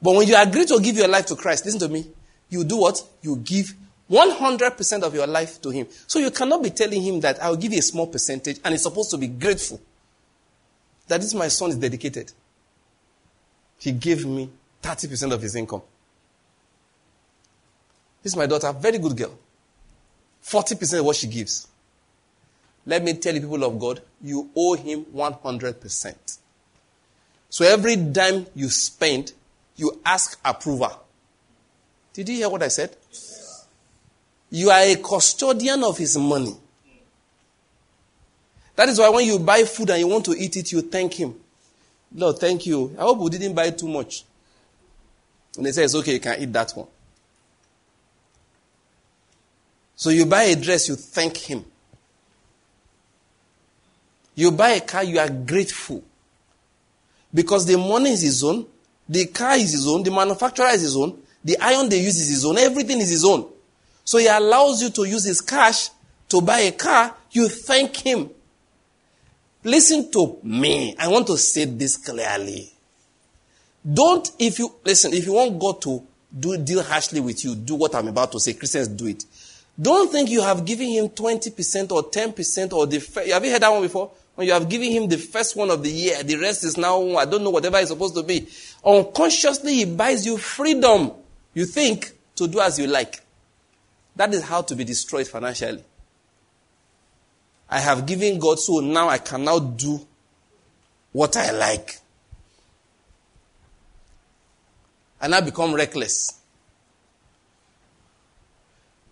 But 0.00 0.14
when 0.14 0.28
you 0.28 0.36
agree 0.36 0.66
to 0.66 0.78
give 0.80 0.96
your 0.96 1.08
life 1.08 1.26
to 1.26 1.36
Christ, 1.36 1.64
listen 1.64 1.80
to 1.80 1.88
me, 1.88 2.06
you 2.50 2.64
do 2.64 2.76
what? 2.76 3.02
You 3.22 3.36
give 3.36 3.74
100% 4.10 5.02
of 5.02 5.14
your 5.14 5.26
life 5.26 5.60
to 5.62 5.70
Him. 5.70 5.86
So 6.06 6.18
you 6.18 6.30
cannot 6.30 6.62
be 6.62 6.70
telling 6.70 7.02
Him 7.02 7.20
that 7.20 7.42
I'll 7.42 7.56
give 7.56 7.72
you 7.72 7.78
a 7.78 7.82
small 7.82 8.06
percentage 8.06 8.58
and 8.64 8.72
He's 8.72 8.82
supposed 8.82 9.10
to 9.10 9.18
be 9.18 9.26
grateful 9.26 9.80
that 11.08 11.20
this 11.20 11.34
my 11.34 11.48
son 11.48 11.70
is 11.70 11.76
dedicated. 11.76 12.32
He 13.78 13.92
gave 13.92 14.26
me 14.26 14.50
30% 14.82 15.32
of 15.32 15.42
his 15.42 15.54
income. 15.54 15.82
This 18.22 18.32
is 18.32 18.36
my 18.36 18.46
daughter, 18.46 18.72
very 18.72 18.98
good 18.98 19.16
girl. 19.16 19.38
40% 20.44 21.00
of 21.00 21.04
what 21.04 21.16
she 21.16 21.26
gives. 21.26 21.68
Let 22.84 23.02
me 23.02 23.14
tell 23.14 23.34
you, 23.34 23.40
people 23.40 23.64
of 23.64 23.78
God, 23.78 24.00
you 24.22 24.48
owe 24.54 24.74
him 24.74 25.04
100%. 25.06 26.38
So 27.48 27.64
every 27.64 27.96
dime 27.96 28.46
you 28.54 28.68
spend, 28.68 29.32
you 29.76 30.00
ask 30.04 30.38
approval. 30.44 31.02
Did 32.12 32.28
you 32.28 32.36
hear 32.36 32.48
what 32.48 32.62
I 32.62 32.68
said? 32.68 32.96
You 34.50 34.70
are 34.70 34.80
a 34.80 34.96
custodian 34.96 35.82
of 35.82 35.98
his 35.98 36.16
money. 36.16 36.56
That 38.76 38.90
is 38.90 38.98
why 38.98 39.08
when 39.08 39.26
you 39.26 39.38
buy 39.38 39.64
food 39.64 39.90
and 39.90 40.00
you 40.00 40.06
want 40.06 40.26
to 40.26 40.32
eat 40.32 40.56
it, 40.56 40.70
you 40.70 40.82
thank 40.82 41.14
him. 41.14 41.34
Lord, 42.14 42.38
thank 42.38 42.66
you. 42.66 42.94
I 42.98 43.02
hope 43.02 43.18
we 43.18 43.30
didn't 43.30 43.54
buy 43.54 43.70
too 43.70 43.88
much. 43.88 44.24
And 45.56 45.64
they 45.64 45.72
say 45.72 45.84
it's 45.84 45.94
okay, 45.94 46.14
you 46.14 46.20
can 46.20 46.40
eat 46.40 46.52
that 46.52 46.70
one. 46.72 46.86
So 49.96 50.10
you 50.10 50.26
buy 50.26 50.42
a 50.42 50.56
dress, 50.56 50.88
you 50.88 50.96
thank 50.96 51.38
him. 51.38 51.64
You 54.34 54.52
buy 54.52 54.70
a 54.72 54.80
car, 54.82 55.02
you 55.02 55.18
are 55.18 55.30
grateful. 55.30 56.04
Because 57.32 57.64
the 57.64 57.78
money 57.78 58.10
is 58.10 58.20
his 58.20 58.44
own, 58.44 58.66
the 59.08 59.26
car 59.26 59.56
is 59.56 59.72
his 59.72 59.88
own, 59.88 60.02
the 60.02 60.10
manufacturer 60.10 60.68
is 60.68 60.82
his 60.82 60.96
own, 60.96 61.18
the 61.42 61.56
iron 61.58 61.88
they 61.88 62.00
use 62.00 62.18
is 62.20 62.28
his 62.28 62.44
own, 62.44 62.58
everything 62.58 63.00
is 63.00 63.08
his 63.08 63.24
own. 63.24 63.48
So 64.04 64.18
he 64.18 64.26
allows 64.26 64.82
you 64.82 64.90
to 64.90 65.04
use 65.04 65.24
his 65.24 65.40
cash 65.40 65.88
to 66.28 66.42
buy 66.42 66.60
a 66.60 66.72
car, 66.72 67.14
you 67.30 67.48
thank 67.48 67.96
him. 67.96 68.30
Listen 69.66 70.08
to 70.12 70.38
me. 70.44 70.94
I 70.96 71.08
want 71.08 71.26
to 71.26 71.36
say 71.36 71.64
this 71.64 71.96
clearly. 71.96 72.72
Don't, 73.84 74.30
if 74.38 74.60
you, 74.60 74.72
listen, 74.84 75.12
if 75.12 75.26
you 75.26 75.32
want 75.32 75.58
God 75.58 75.82
to 75.82 76.06
do, 76.38 76.56
deal 76.56 76.84
harshly 76.84 77.18
with 77.18 77.44
you, 77.44 77.56
do 77.56 77.74
what 77.74 77.92
I'm 77.96 78.06
about 78.06 78.30
to 78.30 78.38
say. 78.38 78.52
Christians 78.52 78.86
do 78.86 79.08
it. 79.08 79.24
Don't 79.80 80.12
think 80.12 80.30
you 80.30 80.40
have 80.40 80.64
given 80.64 80.86
him 80.86 81.08
20% 81.08 81.90
or 81.90 82.04
10% 82.04 82.72
or 82.74 82.86
the, 82.86 83.30
have 83.32 83.44
you 83.44 83.50
heard 83.50 83.62
that 83.62 83.72
one 83.72 83.82
before? 83.82 84.12
When 84.36 84.46
you 84.46 84.52
have 84.52 84.68
given 84.68 84.92
him 84.92 85.08
the 85.08 85.18
first 85.18 85.56
one 85.56 85.70
of 85.70 85.82
the 85.82 85.90
year, 85.90 86.22
the 86.22 86.36
rest 86.36 86.62
is 86.62 86.76
now, 86.76 87.16
I 87.16 87.24
don't 87.24 87.42
know, 87.42 87.50
whatever 87.50 87.78
it's 87.78 87.90
supposed 87.90 88.14
to 88.14 88.22
be. 88.22 88.46
Unconsciously, 88.84 89.74
he 89.74 89.84
buys 89.84 90.24
you 90.24 90.38
freedom, 90.38 91.10
you 91.54 91.64
think, 91.64 92.12
to 92.36 92.46
do 92.46 92.60
as 92.60 92.78
you 92.78 92.86
like. 92.86 93.20
That 94.14 94.32
is 94.32 94.44
how 94.44 94.62
to 94.62 94.76
be 94.76 94.84
destroyed 94.84 95.26
financially. 95.26 95.82
I 97.68 97.80
have 97.80 98.06
given 98.06 98.38
God, 98.38 98.58
so 98.58 98.80
now 98.80 99.08
I 99.08 99.18
can 99.18 99.44
now 99.44 99.58
do 99.58 100.00
what 101.12 101.36
I 101.36 101.50
like. 101.50 101.98
And 105.20 105.34
I 105.34 105.40
become 105.40 105.74
reckless. 105.74 106.40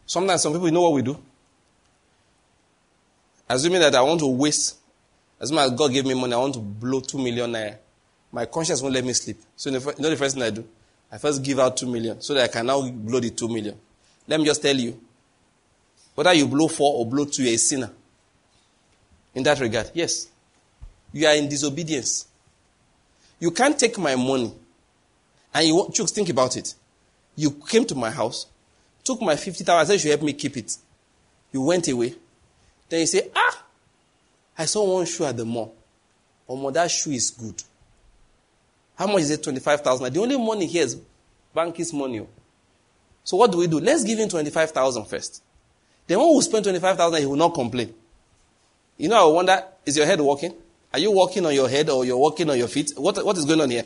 Sometimes 0.07 0.43
some 0.43 0.53
people, 0.53 0.69
you 0.69 0.73
know 0.73 0.83
what 0.83 0.93
we 0.93 1.03
do? 1.03 1.19
Assuming 3.49 3.81
that 3.81 3.95
I 3.95 4.03
want 4.03 4.21
to 4.21 4.27
waste, 4.27 4.77
assuming 5.41 5.71
that 5.71 5.77
God 5.77 5.93
gave 5.93 6.05
me 6.05 6.15
money, 6.15 6.35
I 6.35 6.39
want 6.39 6.55
to 6.55 6.61
blow 6.61 7.01
two 7.01 7.19
million 7.19 7.51
naira. 7.51 7.77
My 8.31 8.47
conscience 8.47 8.81
won't 8.83 8.95
let 8.95 9.05
me 9.05 9.13
sleep. 9.13 9.39
So 9.57 9.71
you 9.71 9.79
know 9.79 10.11
the 10.11 10.17
first 10.17 10.35
thing 10.35 10.45
I 10.45 10.51
do? 10.51 10.65
I 11.11 11.19
first 11.19 11.43
give 11.43 11.59
out 11.59 11.77
two 11.77 11.87
million 11.87 12.21
so 12.21 12.35
that 12.35 12.45
I 12.45 12.49
can 12.53 12.67
now 12.67 12.89
blow 12.89 13.21
the 13.21 13.31
two 13.31 13.49
million. 13.49 13.77
Let 14.29 14.41
me 14.41 14.47
just 14.47 14.63
tell 14.63 14.77
you, 14.77 15.01
whether 16.15 16.33
you 16.33 16.47
blow 16.47 16.69
four 16.69 16.95
or 16.95 17.07
blow 17.07 17.25
two, 17.25 17.43
you're 17.43 17.55
a 17.55 17.57
sinner 17.57 17.91
in 19.35 19.43
that 19.43 19.61
regard. 19.61 19.91
Yes. 19.95 20.29
You 21.13 21.27
are 21.27 21.35
in 21.35 21.49
disobedience. 21.49 22.27
You 23.41 23.51
can't 23.51 23.79
take 23.79 23.99
my 23.99 24.17
money. 24.17 24.53
And 25.53 25.67
you 25.67 25.77
want, 25.77 25.95
think 25.95 26.29
about 26.29 26.57
it. 26.57 26.75
You 27.37 27.51
came 27.51 27.85
to 27.87 27.95
my 27.95 28.11
house, 28.11 28.47
took 29.05 29.21
my 29.21 29.37
50,000, 29.37 29.81
I 29.81 29.85
said 29.85 30.05
you 30.05 30.11
help 30.11 30.23
me 30.23 30.33
keep 30.33 30.57
it. 30.57 30.77
You 31.53 31.63
went 31.63 31.89
away. 31.89 32.15
Then 32.89 33.01
you 33.01 33.07
say, 33.07 33.31
ah, 33.35 33.63
I 34.59 34.65
saw 34.65 34.95
one 34.95 35.07
shoe 35.07 35.25
at 35.25 35.37
the 35.37 35.45
mall. 35.45 35.75
Oh, 36.49 36.71
that 36.71 36.91
shoe 36.91 37.11
is 37.11 37.31
good. 37.31 37.63
How 38.97 39.07
much 39.07 39.23
is 39.23 39.31
it? 39.31 39.43
25,000. 39.43 40.13
The 40.13 40.21
only 40.21 40.37
money 40.37 40.67
here 40.67 40.85
is 40.85 40.97
bank's 41.55 41.93
money. 41.93 42.21
Oh. 42.21 42.29
So 43.25 43.37
what 43.37 43.51
do 43.51 43.59
we 43.59 43.67
do? 43.67 43.81
Let's 43.81 44.05
give 44.05 44.19
him 44.19 44.29
25,000 44.29 45.05
first. 45.07 45.43
Then 46.07 46.19
when 46.19 46.37
we 46.37 46.43
spend 46.43 46.65
25,000, 46.65 47.21
he 47.21 47.27
will 47.27 47.37
not 47.37 47.55
complain. 47.55 47.95
You 48.97 49.09
know, 49.09 49.31
I 49.31 49.33
wonder, 49.33 49.65
is 49.85 49.97
your 49.97 50.07
head 50.07 50.21
walking? 50.21 50.55
Are 50.93 50.99
you 50.99 51.11
walking 51.11 51.45
on 51.45 51.55
your 51.55 51.69
head 51.69 51.91
or 51.91 52.05
you're 52.05 52.17
walking 52.17 52.49
on 52.49 52.57
your 52.57 52.69
feet? 52.69 52.93
What, 52.97 53.25
what 53.25 53.37
is 53.37 53.45
going 53.45 53.61
on 53.61 53.71
here? 53.71 53.85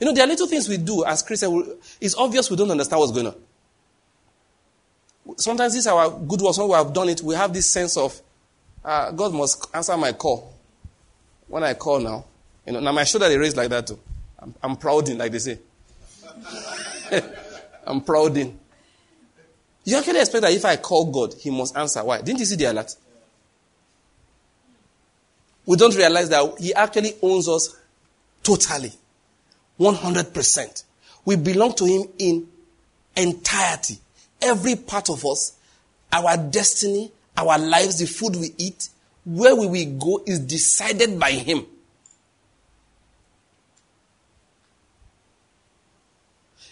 You 0.00 0.06
know, 0.06 0.12
there 0.12 0.24
are 0.24 0.28
little 0.28 0.48
things 0.48 0.68
we 0.68 0.76
do 0.76 1.04
as 1.04 1.22
Christians. 1.22 1.96
It's 2.00 2.16
obvious 2.16 2.50
we 2.50 2.56
don't 2.56 2.70
understand 2.70 2.98
what's 3.00 3.12
going 3.12 3.28
on. 3.28 3.34
Sometimes 5.36 5.72
this 5.72 5.80
is 5.80 5.86
our 5.86 6.10
good 6.10 6.40
works. 6.40 6.58
When 6.58 6.68
we 6.68 6.74
have 6.74 6.92
done 6.92 7.08
it, 7.08 7.22
we 7.22 7.34
have 7.34 7.52
this 7.52 7.70
sense 7.70 7.96
of, 7.96 8.20
uh, 8.84 9.12
God 9.12 9.32
must 9.32 9.66
answer 9.72 9.96
my 9.96 10.12
call. 10.12 10.52
When 11.46 11.62
I 11.62 11.74
call 11.74 12.00
now, 12.00 12.24
you 12.66 12.72
know, 12.72 12.80
now 12.80 12.92
my 12.92 13.04
shoulder 13.04 13.28
they 13.28 13.38
raise 13.38 13.56
like 13.56 13.70
that 13.70 13.86
too. 13.86 13.98
I'm, 14.38 14.54
I'm 14.62 14.76
prouding, 14.76 15.16
like 15.16 15.32
they 15.32 15.38
say. 15.38 15.58
I'm 17.86 18.00
prouding. 18.00 18.58
You 19.84 19.98
actually 19.98 20.20
expect 20.20 20.42
that 20.42 20.52
if 20.52 20.64
I 20.64 20.76
call 20.76 21.10
God, 21.10 21.34
He 21.34 21.50
must 21.50 21.76
answer. 21.76 22.02
Why? 22.02 22.22
Didn't 22.22 22.40
you 22.40 22.46
see 22.46 22.56
the 22.56 22.64
alert? 22.64 22.94
We 25.66 25.76
don't 25.76 25.94
realize 25.94 26.28
that 26.30 26.58
He 26.58 26.72
actually 26.74 27.14
owns 27.22 27.48
us 27.48 27.76
totally. 28.42 28.92
100%. 29.78 30.84
We 31.24 31.36
belong 31.36 31.74
to 31.74 31.84
Him 31.84 32.04
in 32.18 32.48
entirety. 33.16 33.98
Every 34.40 34.76
part 34.76 35.10
of 35.10 35.24
us, 35.24 35.56
our 36.12 36.36
destiny, 36.36 37.12
our 37.36 37.58
lives, 37.58 37.98
the 37.98 38.06
food 38.06 38.36
we 38.36 38.54
eat, 38.56 38.88
where 39.24 39.54
we 39.56 39.66
will 39.66 39.98
go 39.98 40.22
is 40.26 40.38
decided 40.40 41.18
by 41.18 41.32
Him. 41.32 41.66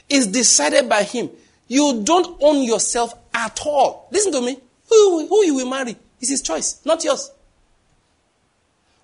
Is 0.08 0.26
decided 0.26 0.88
by 0.88 1.02
Him. 1.02 1.30
You 1.72 2.02
don't 2.04 2.36
own 2.42 2.64
yourself 2.64 3.14
at 3.32 3.58
all. 3.64 4.06
Listen 4.10 4.30
to 4.32 4.42
me. 4.42 4.58
Who, 4.90 5.26
who 5.26 5.46
you 5.46 5.54
will 5.54 5.70
marry 5.70 5.96
is 6.20 6.28
his 6.28 6.42
choice, 6.42 6.84
not 6.84 7.02
yours. 7.02 7.30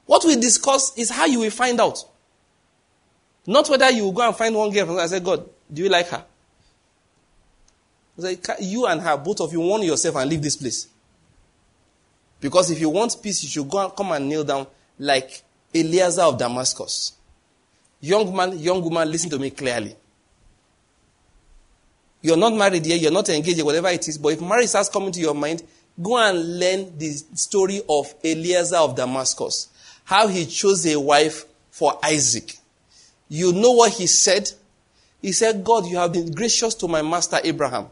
What 0.04 0.22
we 0.26 0.36
discuss 0.36 0.92
is 0.98 1.08
how 1.08 1.24
you 1.24 1.38
will 1.38 1.50
find 1.50 1.80
out. 1.80 2.04
Not 3.46 3.70
whether 3.70 3.88
you 3.90 4.04
will 4.04 4.12
go 4.12 4.26
and 4.26 4.36
find 4.36 4.54
one 4.54 4.70
girl. 4.70 5.00
I 5.00 5.06
said, 5.06 5.24
God, 5.24 5.48
do 5.72 5.82
you 5.82 5.88
like 5.88 6.08
her? 6.08 6.22
Said, 8.18 8.38
you 8.60 8.86
and 8.86 9.00
her, 9.00 9.16
both 9.16 9.40
of 9.40 9.50
you, 9.50 9.60
warn 9.60 9.80
yourself 9.80 10.16
and 10.16 10.28
leave 10.28 10.42
this 10.42 10.56
place. 10.58 10.88
Because 12.38 12.70
if 12.70 12.78
you 12.80 12.90
want 12.90 13.16
peace, 13.22 13.42
you 13.44 13.48
should 13.48 13.70
go 13.70 13.82
and 13.82 13.96
come 13.96 14.12
and 14.12 14.28
kneel 14.28 14.44
down 14.44 14.66
like 14.98 15.42
Eliezer 15.74 16.20
of 16.20 16.36
Damascus. 16.36 17.14
Young 18.02 18.36
man, 18.36 18.58
young 18.58 18.82
woman, 18.82 19.10
listen 19.10 19.30
to 19.30 19.38
me 19.38 19.48
clearly. 19.48 19.96
You're 22.20 22.36
not 22.36 22.54
married 22.54 22.84
yet, 22.84 23.00
you're 23.00 23.12
not 23.12 23.28
engaged, 23.28 23.62
whatever 23.62 23.88
it 23.88 24.08
is, 24.08 24.18
but 24.18 24.30
if 24.30 24.40
marriage 24.40 24.68
starts 24.68 24.88
coming 24.88 25.12
to 25.12 25.20
your 25.20 25.34
mind, 25.34 25.62
go 26.00 26.16
and 26.18 26.58
learn 26.58 26.98
the 26.98 27.10
story 27.34 27.80
of 27.88 28.12
Eliezer 28.24 28.76
of 28.76 28.96
Damascus. 28.96 29.68
How 30.04 30.26
he 30.26 30.46
chose 30.46 30.86
a 30.86 30.98
wife 30.98 31.44
for 31.70 31.98
Isaac. 32.02 32.56
You 33.28 33.52
know 33.52 33.72
what 33.72 33.92
he 33.92 34.06
said? 34.06 34.50
He 35.20 35.32
said, 35.32 35.62
God, 35.62 35.86
you 35.86 35.96
have 35.98 36.12
been 36.12 36.32
gracious 36.32 36.74
to 36.76 36.88
my 36.88 37.02
master 37.02 37.38
Abraham. 37.44 37.88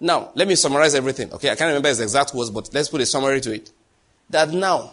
Now, 0.00 0.30
let 0.34 0.48
me 0.48 0.54
summarize 0.54 0.94
everything. 0.94 1.32
Okay, 1.32 1.50
I 1.50 1.54
can't 1.54 1.68
remember 1.68 1.88
his 1.88 2.00
exact 2.00 2.34
words, 2.34 2.50
but 2.50 2.68
let's 2.74 2.88
put 2.88 3.00
a 3.00 3.06
summary 3.06 3.40
to 3.42 3.54
it. 3.54 3.70
That 4.28 4.50
now, 4.50 4.92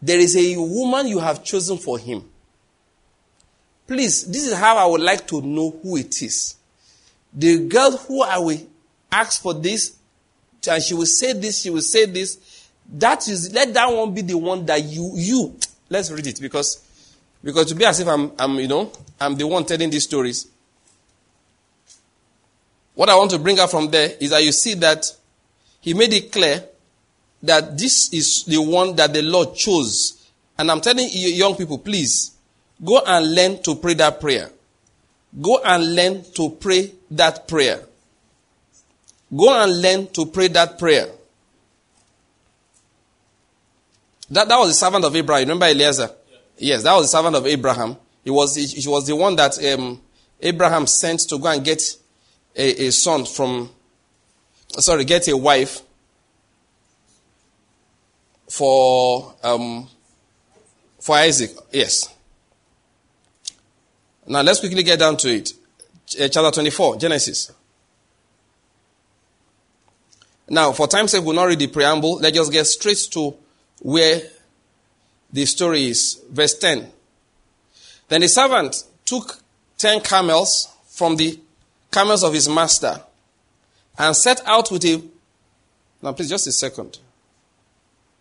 there 0.00 0.18
is 0.18 0.36
a 0.36 0.56
woman 0.58 1.06
you 1.06 1.18
have 1.18 1.44
chosen 1.44 1.78
for 1.78 1.98
him. 1.98 2.28
Please, 3.86 4.24
this 4.26 4.46
is 4.46 4.54
how 4.54 4.76
I 4.76 4.86
would 4.86 5.00
like 5.00 5.26
to 5.28 5.42
know 5.42 5.78
who 5.82 5.96
it 5.96 6.22
is. 6.22 6.56
The 7.32 7.66
girl 7.68 7.92
who 7.92 8.22
I 8.22 8.38
will 8.38 8.58
ask 9.12 9.42
for 9.42 9.52
this, 9.54 9.96
and 10.68 10.82
she 10.82 10.94
will 10.94 11.06
say 11.06 11.34
this, 11.34 11.60
she 11.60 11.70
will 11.70 11.82
say 11.82 12.06
this. 12.06 12.68
That 12.94 13.28
is, 13.28 13.52
let 13.52 13.74
that 13.74 13.92
one 13.92 14.14
be 14.14 14.22
the 14.22 14.38
one 14.38 14.64
that 14.66 14.82
you, 14.82 15.12
you, 15.14 15.56
let's 15.90 16.10
read 16.10 16.26
it 16.26 16.40
because, 16.40 16.82
because 17.42 17.66
to 17.66 17.74
be 17.74 17.84
as 17.84 18.00
if 18.00 18.08
I'm, 18.08 18.32
I'm, 18.38 18.58
you 18.58 18.68
know, 18.68 18.90
I'm 19.20 19.36
the 19.36 19.46
one 19.46 19.64
telling 19.64 19.90
these 19.90 20.04
stories. 20.04 20.48
What 22.94 23.10
I 23.10 23.16
want 23.16 23.30
to 23.32 23.38
bring 23.38 23.58
out 23.58 23.70
from 23.70 23.90
there 23.90 24.10
is 24.20 24.30
that 24.30 24.42
you 24.42 24.52
see 24.52 24.74
that 24.74 25.04
he 25.80 25.92
made 25.92 26.12
it 26.12 26.32
clear 26.32 26.64
that 27.42 27.76
this 27.76 28.12
is 28.12 28.44
the 28.44 28.58
one 28.58 28.96
that 28.96 29.12
the 29.12 29.20
Lord 29.20 29.54
chose. 29.54 30.30
And 30.56 30.70
I'm 30.70 30.80
telling 30.80 31.08
you, 31.10 31.28
young 31.28 31.56
people, 31.56 31.78
please 31.78 32.33
go 32.84 33.00
and 33.06 33.34
learn 33.34 33.62
to 33.62 33.76
pray 33.76 33.94
that 33.94 34.20
prayer. 34.20 34.50
Go 35.40 35.60
and 35.64 35.94
learn 35.94 36.24
to 36.34 36.50
pray 36.50 36.92
that 37.10 37.48
prayer. 37.48 37.80
Go 39.36 39.62
and 39.62 39.80
learn 39.82 40.06
to 40.08 40.26
pray 40.26 40.48
that 40.48 40.78
prayer. 40.78 41.08
That, 44.30 44.48
that 44.48 44.56
was 44.58 44.68
the 44.70 44.74
servant 44.74 45.04
of 45.04 45.14
Abraham. 45.14 45.42
Remember 45.42 45.66
Eliezer? 45.66 46.10
Yeah. 46.30 46.38
Yes, 46.58 46.82
that 46.84 46.94
was 46.94 47.10
the 47.10 47.16
servant 47.16 47.36
of 47.36 47.46
Abraham. 47.46 47.96
He 48.22 48.30
was, 48.30 48.54
he, 48.54 48.64
he 48.66 48.88
was 48.88 49.06
the 49.06 49.16
one 49.16 49.36
that 49.36 49.62
um, 49.72 50.00
Abraham 50.40 50.86
sent 50.86 51.20
to 51.28 51.38
go 51.38 51.48
and 51.48 51.64
get 51.64 51.82
a, 52.56 52.86
a 52.86 52.92
son 52.92 53.24
from, 53.24 53.70
sorry, 54.78 55.04
get 55.04 55.28
a 55.28 55.36
wife 55.36 55.82
for, 58.48 59.34
um, 59.42 59.88
for 61.00 61.16
Isaac. 61.16 61.50
Yes. 61.72 62.13
Now 64.26 64.42
let's 64.42 64.60
quickly 64.60 64.82
get 64.82 64.98
down 64.98 65.16
to 65.18 65.28
it. 65.28 65.52
Uh, 66.20 66.28
chapter 66.28 66.50
24, 66.50 66.96
Genesis. 66.96 67.52
Now, 70.48 70.72
for 70.72 70.86
time's 70.86 71.12
sake, 71.12 71.24
we'll 71.24 71.34
not 71.34 71.44
read 71.44 71.58
the 71.58 71.68
preamble. 71.68 72.16
Let's 72.16 72.36
just 72.36 72.52
get 72.52 72.66
straight 72.66 72.98
to 73.12 73.34
where 73.80 74.20
the 75.32 75.46
story 75.46 75.86
is. 75.86 76.22
Verse 76.30 76.58
10. 76.58 76.90
Then 78.08 78.20
the 78.20 78.28
servant 78.28 78.84
took 79.04 79.38
ten 79.78 80.00
camels 80.00 80.68
from 80.86 81.16
the 81.16 81.38
camels 81.90 82.22
of 82.22 82.34
his 82.34 82.48
master 82.48 83.00
and 83.98 84.14
set 84.14 84.42
out 84.46 84.70
with 84.70 84.84
a. 84.84 85.02
Now, 86.02 86.12
please, 86.12 86.28
just 86.28 86.46
a 86.46 86.52
second. 86.52 86.98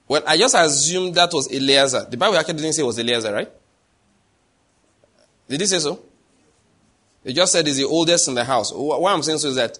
Well, 0.07 0.23
I 0.25 0.37
just 0.37 0.55
assumed 0.55 1.15
that 1.15 1.33
was 1.33 1.51
Eliezer. 1.51 2.05
The 2.09 2.17
Bible 2.17 2.37
actually 2.37 2.55
didn't 2.55 2.73
say 2.73 2.81
it 2.81 2.85
was 2.85 2.99
Eliezer, 2.99 3.33
right? 3.33 3.51
Did 5.47 5.61
he 5.61 5.67
say 5.67 5.79
so? 5.79 5.99
He 7.23 7.33
just 7.33 7.51
said 7.51 7.65
he's 7.65 7.77
the 7.77 7.85
oldest 7.85 8.27
in 8.27 8.35
the 8.35 8.43
house. 8.43 8.71
What 8.73 9.13
I'm 9.13 9.23
saying 9.23 9.39
so 9.39 9.49
is 9.49 9.55
that 9.55 9.77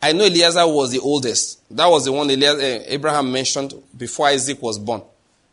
I 0.00 0.12
know 0.12 0.24
Eliezer 0.24 0.66
was 0.66 0.92
the 0.92 1.00
oldest. 1.00 1.60
That 1.74 1.86
was 1.86 2.04
the 2.04 2.12
one 2.12 2.30
Eliezer, 2.30 2.60
eh, 2.60 2.84
Abraham 2.88 3.32
mentioned 3.32 3.74
before 3.96 4.28
Isaac 4.28 4.60
was 4.60 4.78
born. 4.78 5.02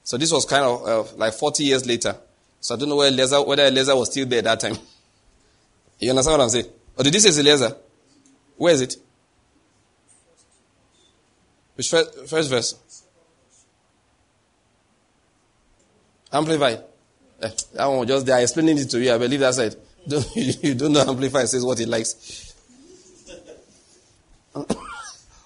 So 0.04 0.18
this 0.18 0.32
was 0.32 0.46
kind 0.46 0.66
of 0.66 0.86
uh, 0.86 1.18
like 1.18 1.34
40 1.34 1.64
years 1.64 1.86
later. 1.86 2.16
So 2.60 2.76
I 2.76 2.78
don't 2.78 2.90
know 2.90 2.98
where 2.98 3.08
Eliezer, 3.08 3.42
whether 3.42 3.64
Eliezer 3.64 3.96
was 3.96 4.12
still 4.12 4.26
there 4.26 4.40
at 4.40 4.46
that 4.46 4.60
time. 4.60 4.78
You 6.00 6.10
understand 6.10 6.40
what 6.40 6.44
I'm 6.46 6.50
saying? 6.50 6.66
Or 6.98 7.04
did 7.04 7.14
this 7.14 7.36
say 7.36 7.42
Eliezer? 7.42 7.76
Where 8.58 8.74
is 8.74 8.82
it? 8.82 8.96
Which 11.76 11.90
first, 11.92 12.28
first 12.28 12.50
verse? 12.50 13.04
Amplified. 16.34 16.84
That 17.42 17.86
one 17.88 18.08
just 18.08 18.26
they 18.26 18.34
are 18.34 18.42
explaining 18.42 18.78
it 18.78 18.90
to 18.92 19.00
you. 19.02 19.14
I 19.14 19.18
believe 19.18 19.40
that's 19.40 19.58
it. 19.60 19.76
Don't, 20.08 20.36
you 20.36 20.74
don't 20.74 20.94
know 20.94 21.02
Amplified 21.02 21.48
says 21.48 21.64
what 21.64 21.78
he 21.78 21.86
likes. 21.86 22.54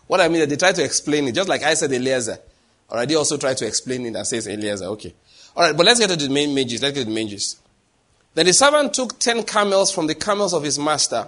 what 0.08 0.22
I 0.22 0.28
mean 0.28 0.42
is 0.42 0.48
they 0.48 0.56
try 0.56 0.72
to 0.72 0.84
explain 0.84 1.28
it, 1.28 1.36
just 1.36 1.50
like 1.50 1.64
I 1.64 1.74
said 1.74 1.92
Eliezer. 1.92 2.38
Alright, 2.90 3.08
they 3.10 3.16
also 3.16 3.38
try 3.38 3.54
to 3.54 3.66
explain 3.66 4.06
it 4.06 4.16
and 4.16 4.26
says 4.26 4.48
Eliezer. 4.48 4.86
Okay. 4.86 5.14
Alright, 5.56 5.76
but 5.76 5.86
let's 5.86 6.00
get 6.00 6.10
to 6.10 6.16
the 6.16 6.30
main 6.30 6.54
mages. 6.54 6.82
Let's 6.82 6.94
get 6.94 7.02
to 7.02 7.10
the 7.10 7.16
mages. 7.16 7.60
Then 8.34 8.46
the 8.46 8.54
servant 8.54 8.94
took 8.94 9.18
ten 9.20 9.44
camels 9.44 9.92
from 9.92 10.08
the 10.08 10.16
camels 10.16 10.54
of 10.54 10.64
his 10.64 10.78
master 10.78 11.28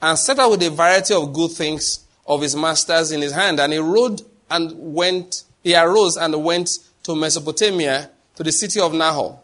and 0.00 0.18
set 0.18 0.38
out 0.38 0.50
with 0.50 0.62
a 0.62 0.70
variety 0.70 1.14
of 1.14 1.32
good 1.32 1.50
things 1.50 2.04
of 2.26 2.42
his 2.42 2.56
master's 2.56 3.12
in 3.12 3.20
his 3.20 3.32
hand. 3.32 3.60
And 3.60 3.72
he 3.72 3.78
rode 3.78 4.22
and 4.50 4.72
went, 4.94 5.44
he 5.62 5.74
arose 5.74 6.16
and 6.16 6.44
went 6.44 6.78
to 7.04 7.14
Mesopotamia 7.14 8.10
to 8.36 8.42
the 8.42 8.52
city 8.52 8.80
of 8.80 8.92
Nahor. 8.94 9.38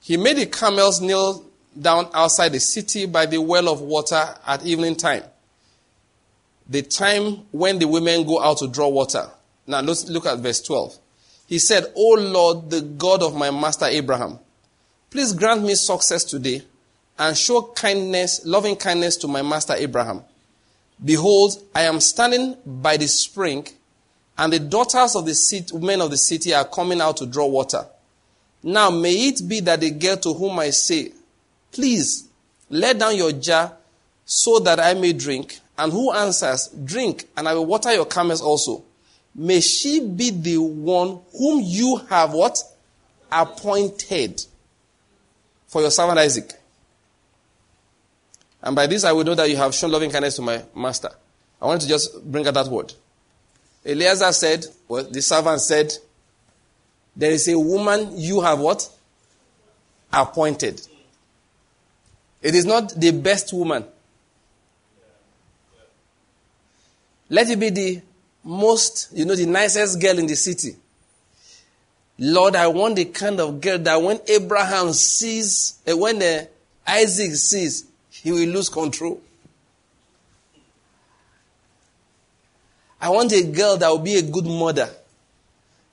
He 0.00 0.16
made 0.16 0.38
the 0.38 0.46
camels 0.46 1.00
kneel 1.00 1.44
down 1.78 2.08
outside 2.14 2.50
the 2.50 2.60
city 2.60 3.06
by 3.06 3.26
the 3.26 3.38
well 3.38 3.68
of 3.68 3.80
water 3.80 4.34
at 4.46 4.64
evening 4.64 4.96
time. 4.96 5.22
The 6.68 6.82
time 6.82 7.46
when 7.50 7.78
the 7.78 7.86
women 7.86 8.26
go 8.26 8.42
out 8.42 8.58
to 8.58 8.68
draw 8.68 8.88
water. 8.88 9.28
Now 9.66 9.80
let's 9.80 10.08
look 10.08 10.26
at 10.26 10.38
verse 10.38 10.60
12. 10.62 10.98
He 11.46 11.58
said, 11.58 11.92
O 11.96 12.14
Lord, 12.18 12.70
the 12.70 12.80
God 12.80 13.22
of 13.22 13.34
my 13.34 13.50
master 13.50 13.86
Abraham, 13.86 14.38
please 15.10 15.32
grant 15.32 15.62
me 15.62 15.74
success 15.74 16.24
today 16.24 16.62
and 17.18 17.36
show 17.36 17.62
kindness, 17.62 18.46
loving 18.46 18.76
kindness 18.76 19.16
to 19.16 19.28
my 19.28 19.42
master 19.42 19.74
Abraham. 19.74 20.22
Behold, 21.04 21.62
I 21.74 21.82
am 21.82 22.00
standing 22.00 22.56
by 22.64 22.96
the 22.96 23.08
spring 23.08 23.66
and 24.38 24.52
the 24.52 24.58
daughters 24.58 25.16
of 25.16 25.26
the 25.26 25.34
city, 25.34 25.76
men 25.76 26.00
of 26.00 26.10
the 26.10 26.16
city 26.16 26.54
are 26.54 26.64
coming 26.64 27.00
out 27.00 27.18
to 27.18 27.26
draw 27.26 27.46
water. 27.46 27.84
Now 28.62 28.90
may 28.90 29.28
it 29.28 29.42
be 29.46 29.60
that 29.60 29.80
the 29.80 29.90
girl 29.90 30.16
to 30.18 30.34
whom 30.34 30.58
I 30.58 30.70
say, 30.70 31.12
Please, 31.72 32.28
let 32.68 32.98
down 32.98 33.16
your 33.16 33.32
jar 33.32 33.72
so 34.24 34.58
that 34.60 34.78
I 34.78 34.94
may 34.94 35.12
drink, 35.12 35.58
and 35.78 35.92
who 35.92 36.12
answers, 36.12 36.68
Drink, 36.84 37.26
and 37.36 37.48
I 37.48 37.54
will 37.54 37.66
water 37.66 37.92
your 37.92 38.06
camels 38.06 38.42
also. 38.42 38.84
May 39.34 39.60
she 39.60 40.00
be 40.00 40.30
the 40.30 40.58
one 40.58 41.20
whom 41.36 41.60
you 41.62 41.96
have 42.08 42.32
what? 42.32 42.58
Appointed 43.32 44.44
for 45.68 45.80
your 45.80 45.90
servant 45.90 46.18
Isaac. 46.18 46.52
And 48.62 48.76
by 48.76 48.86
this 48.86 49.04
I 49.04 49.12
will 49.12 49.24
know 49.24 49.34
that 49.36 49.48
you 49.48 49.56
have 49.56 49.74
shown 49.74 49.90
loving 49.90 50.10
kindness 50.10 50.36
to 50.36 50.42
my 50.42 50.62
master. 50.74 51.10
I 51.62 51.66
want 51.66 51.80
to 51.82 51.88
just 51.88 52.22
bring 52.30 52.46
out 52.46 52.54
that 52.54 52.66
word. 52.66 52.92
Eliezer 53.84 54.32
said, 54.32 54.66
well, 54.88 55.04
the 55.04 55.22
servant 55.22 55.60
said, 55.60 55.92
there 57.20 57.32
is 57.32 57.46
a 57.48 57.58
woman 57.58 58.18
you 58.18 58.40
have 58.40 58.60
what? 58.60 58.88
Appointed. 60.10 60.80
It 62.40 62.54
is 62.54 62.64
not 62.64 62.98
the 62.98 63.10
best 63.10 63.52
woman. 63.52 63.84
Let 67.28 67.50
it 67.50 67.60
be 67.60 67.68
the 67.68 68.00
most, 68.42 69.10
you 69.12 69.26
know, 69.26 69.36
the 69.36 69.44
nicest 69.44 70.00
girl 70.00 70.18
in 70.18 70.26
the 70.26 70.34
city. 70.34 70.76
Lord, 72.18 72.56
I 72.56 72.68
want 72.68 72.96
the 72.96 73.04
kind 73.04 73.38
of 73.38 73.60
girl 73.60 73.78
that 73.78 74.00
when 74.00 74.18
Abraham 74.26 74.94
sees, 74.94 75.78
uh, 75.86 75.94
when 75.94 76.22
uh, 76.22 76.46
Isaac 76.86 77.34
sees, 77.34 77.84
he 78.08 78.32
will 78.32 78.48
lose 78.48 78.70
control. 78.70 79.20
I 82.98 83.10
want 83.10 83.30
a 83.32 83.42
girl 83.42 83.76
that 83.76 83.88
will 83.90 83.98
be 83.98 84.16
a 84.16 84.22
good 84.22 84.46
mother. 84.46 84.88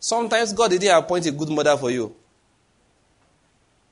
Sometimes 0.07 0.53
God 0.53 0.71
didn't 0.71 0.97
appoint 0.97 1.25
a 1.25 1.31
good 1.31 1.49
mother 1.49 1.75
for 1.75 1.91
you. 1.91 2.15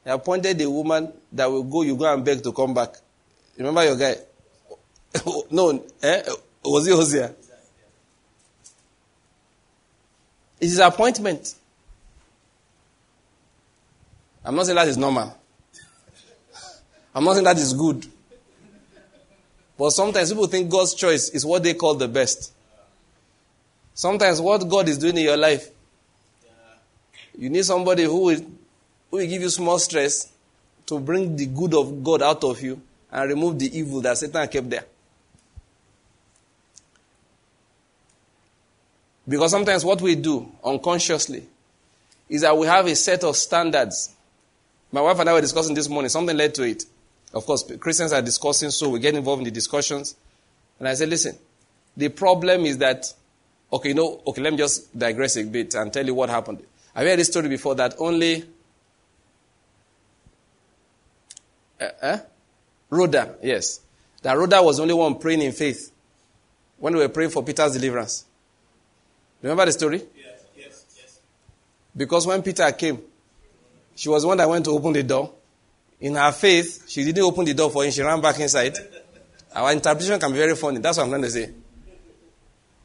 He 0.02 0.10
appointed 0.10 0.62
a 0.62 0.70
woman 0.70 1.12
that 1.34 1.52
will 1.52 1.64
go, 1.64 1.82
you 1.82 1.98
go 1.98 2.06
and 2.14 2.24
beg 2.24 2.42
to 2.44 2.54
come 2.54 2.74
back. 2.74 2.96
Remember 3.58 3.84
your 3.84 3.98
guy? 3.98 4.16
no, 5.52 5.84
eh? 6.02 6.22
Was 6.64 6.86
he 6.86 6.94
Hosea? 6.94 7.36
It 10.62 10.68
is 10.68 10.80
appointment. 10.80 11.54
I'm 14.46 14.56
not 14.56 14.68
saying 14.68 14.78
that 14.78 14.88
is 14.88 14.96
normal. 14.98 15.38
I'm 17.14 17.26
not 17.26 17.34
saying 17.34 17.44
that 17.44 17.58
is 17.58 17.74
good. 17.74 18.06
But 19.78 19.90
sometimes 19.90 20.32
people 20.32 20.48
think 20.48 20.72
God's 20.72 20.94
choice 20.94 21.28
is 21.28 21.46
what 21.46 21.62
they 21.62 21.74
call 21.74 21.96
the 21.96 22.08
best. 22.08 22.54
Sometimes 23.94 24.40
what 24.40 24.60
God 24.70 24.88
is 24.88 24.98
doing 24.98 25.18
in 25.18 25.24
your 25.26 25.36
life, 25.36 25.72
you 27.38 27.50
need 27.50 27.66
somebody 27.66 28.04
who 28.04 28.20
will, 28.26 28.40
who 29.12 29.18
will 29.18 29.28
give 29.28 29.42
you 29.42 29.50
small 29.50 29.80
stress 29.80 30.32
to 30.86 31.00
bring 31.00 31.36
the 31.36 31.46
good 31.48 31.74
of 31.74 32.04
God 32.04 32.22
out 32.22 32.44
of 32.44 32.62
you 32.62 32.82
and 33.12 33.30
remove 33.30 33.60
the 33.60 33.78
evil 33.78 34.02
that 34.02 34.18
Satan 34.18 34.48
kept 34.48 34.70
there. 34.70 34.86
Because 39.28 39.52
sometimes 39.52 39.84
what 39.84 40.02
we 40.02 40.16
do 40.16 40.52
unconsciously 40.64 41.46
is 42.30 42.42
that 42.42 42.56
we 42.58 42.68
have 42.68 42.86
a 42.86 42.96
set 42.96 43.24
of 43.24 43.36
standards. 43.36 44.14
My 44.92 45.02
wife 45.02 45.20
and 45.20 45.30
I 45.30 45.34
were 45.34 45.42
discussing 45.42 45.76
this 45.76 45.90
morning, 45.90 46.10
something 46.10 46.36
led 46.36 46.54
to 46.56 46.64
it. 46.64 46.84
Of 47.34 47.46
course, 47.46 47.64
Christians 47.80 48.14
are 48.14 48.22
discussing, 48.22 48.70
so 48.70 48.90
we 48.90 49.00
get 49.00 49.16
involved 49.16 49.42
in 49.42 49.46
the 49.46 49.52
discussions. 49.52 50.16
And 50.80 50.88
I 50.88 50.94
said, 50.94 51.10
listen, 51.10 51.38
the 51.98 52.10
problem 52.10 52.66
is 52.66 52.78
that, 52.78 53.12
okay, 53.74 53.90
you 53.90 53.96
know, 53.96 54.22
okay, 54.28 54.42
let 54.42 54.54
me 54.54 54.58
just 54.58 54.98
digress 54.98 55.38
a 55.38 55.44
bit 55.44 55.74
and 55.74 55.92
tell 55.92 56.06
you 56.06 56.14
what 56.14 56.30
happened. 56.30 56.64
I've 56.96 57.06
heard 57.06 57.20
this 57.20 57.28
story 57.28 57.50
before 57.50 57.76
that 57.76 57.96
only, 58.00 58.46
uh, 61.80 61.90
uh, 62.02 62.18
Rhoda, 62.90 63.36
yes, 63.44 63.82
that 64.22 64.38
Rhoda 64.38 64.64
was 64.64 64.78
the 64.78 64.84
only 64.84 64.94
one 64.94 65.20
praying 65.20 65.42
in 65.42 65.52
faith 65.52 65.92
when 66.78 66.94
we 66.94 67.02
were 67.02 67.10
praying 67.10 67.32
for 67.32 67.44
Peter's 67.44 67.74
deliverance. 67.74 68.26
Remember 69.42 69.66
the 69.66 69.74
story? 69.74 69.98
Yes, 69.98 70.46
yes, 70.58 70.86
yes. 70.96 71.20
Because 71.96 72.26
when 72.26 72.42
Peter 72.42 72.72
came, 72.72 73.00
she 73.96 74.08
was 74.08 74.22
the 74.22 74.30
one 74.30 74.38
that 74.38 74.48
went 74.48 74.64
to 74.66 74.72
open 74.72 74.94
the 74.94 75.04
door. 75.04 75.34
In 76.00 76.16
her 76.16 76.32
faith, 76.32 76.86
she 76.88 77.04
didn't 77.04 77.24
open 77.24 77.46
the 77.46 77.54
door 77.54 77.72
for 77.72 77.84
him, 77.84 77.92
she 77.92 78.02
ran 78.02 78.22
back 78.22 78.40
inside. 78.40 78.78
Our 79.54 79.72
interpretation 79.74 80.20
can 80.20 80.32
be 80.32 80.38
very 80.38 80.56
funny. 80.56 80.80
That's 80.80 80.98
what 80.98 81.04
I'm 81.04 81.10
trying 81.10 81.22
to 81.24 81.30
say. 81.30 81.50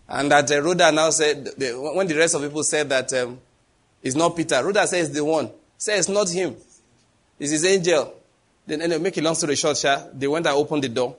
And 0.08 0.30
that 0.30 0.50
uh, 0.50 0.60
Rhoda 0.60 0.90
now 0.90 1.10
said, 1.10 1.44
the, 1.56 1.72
when 1.94 2.08
the 2.08 2.16
rest 2.16 2.34
of 2.34 2.42
people 2.42 2.64
said 2.64 2.88
that 2.88 3.12
um, 3.12 3.38
it's 4.02 4.16
not 4.16 4.36
Peter, 4.36 4.62
Rhoda 4.64 4.86
says 4.86 5.10
the 5.10 5.24
one. 5.24 5.50
Says 5.76 6.00
it's 6.00 6.08
not 6.08 6.28
him. 6.30 6.56
It's 7.38 7.50
his 7.52 7.64
angel. 7.64 8.14
Then 8.66 8.82
anyway, 8.82 9.00
make 9.00 9.16
a 9.16 9.22
long 9.22 9.34
story 9.34 9.56
short, 9.56 9.76
Sha, 9.76 10.04
they 10.12 10.28
went 10.28 10.46
and 10.46 10.54
opened 10.54 10.84
the 10.84 10.88
door 10.88 11.16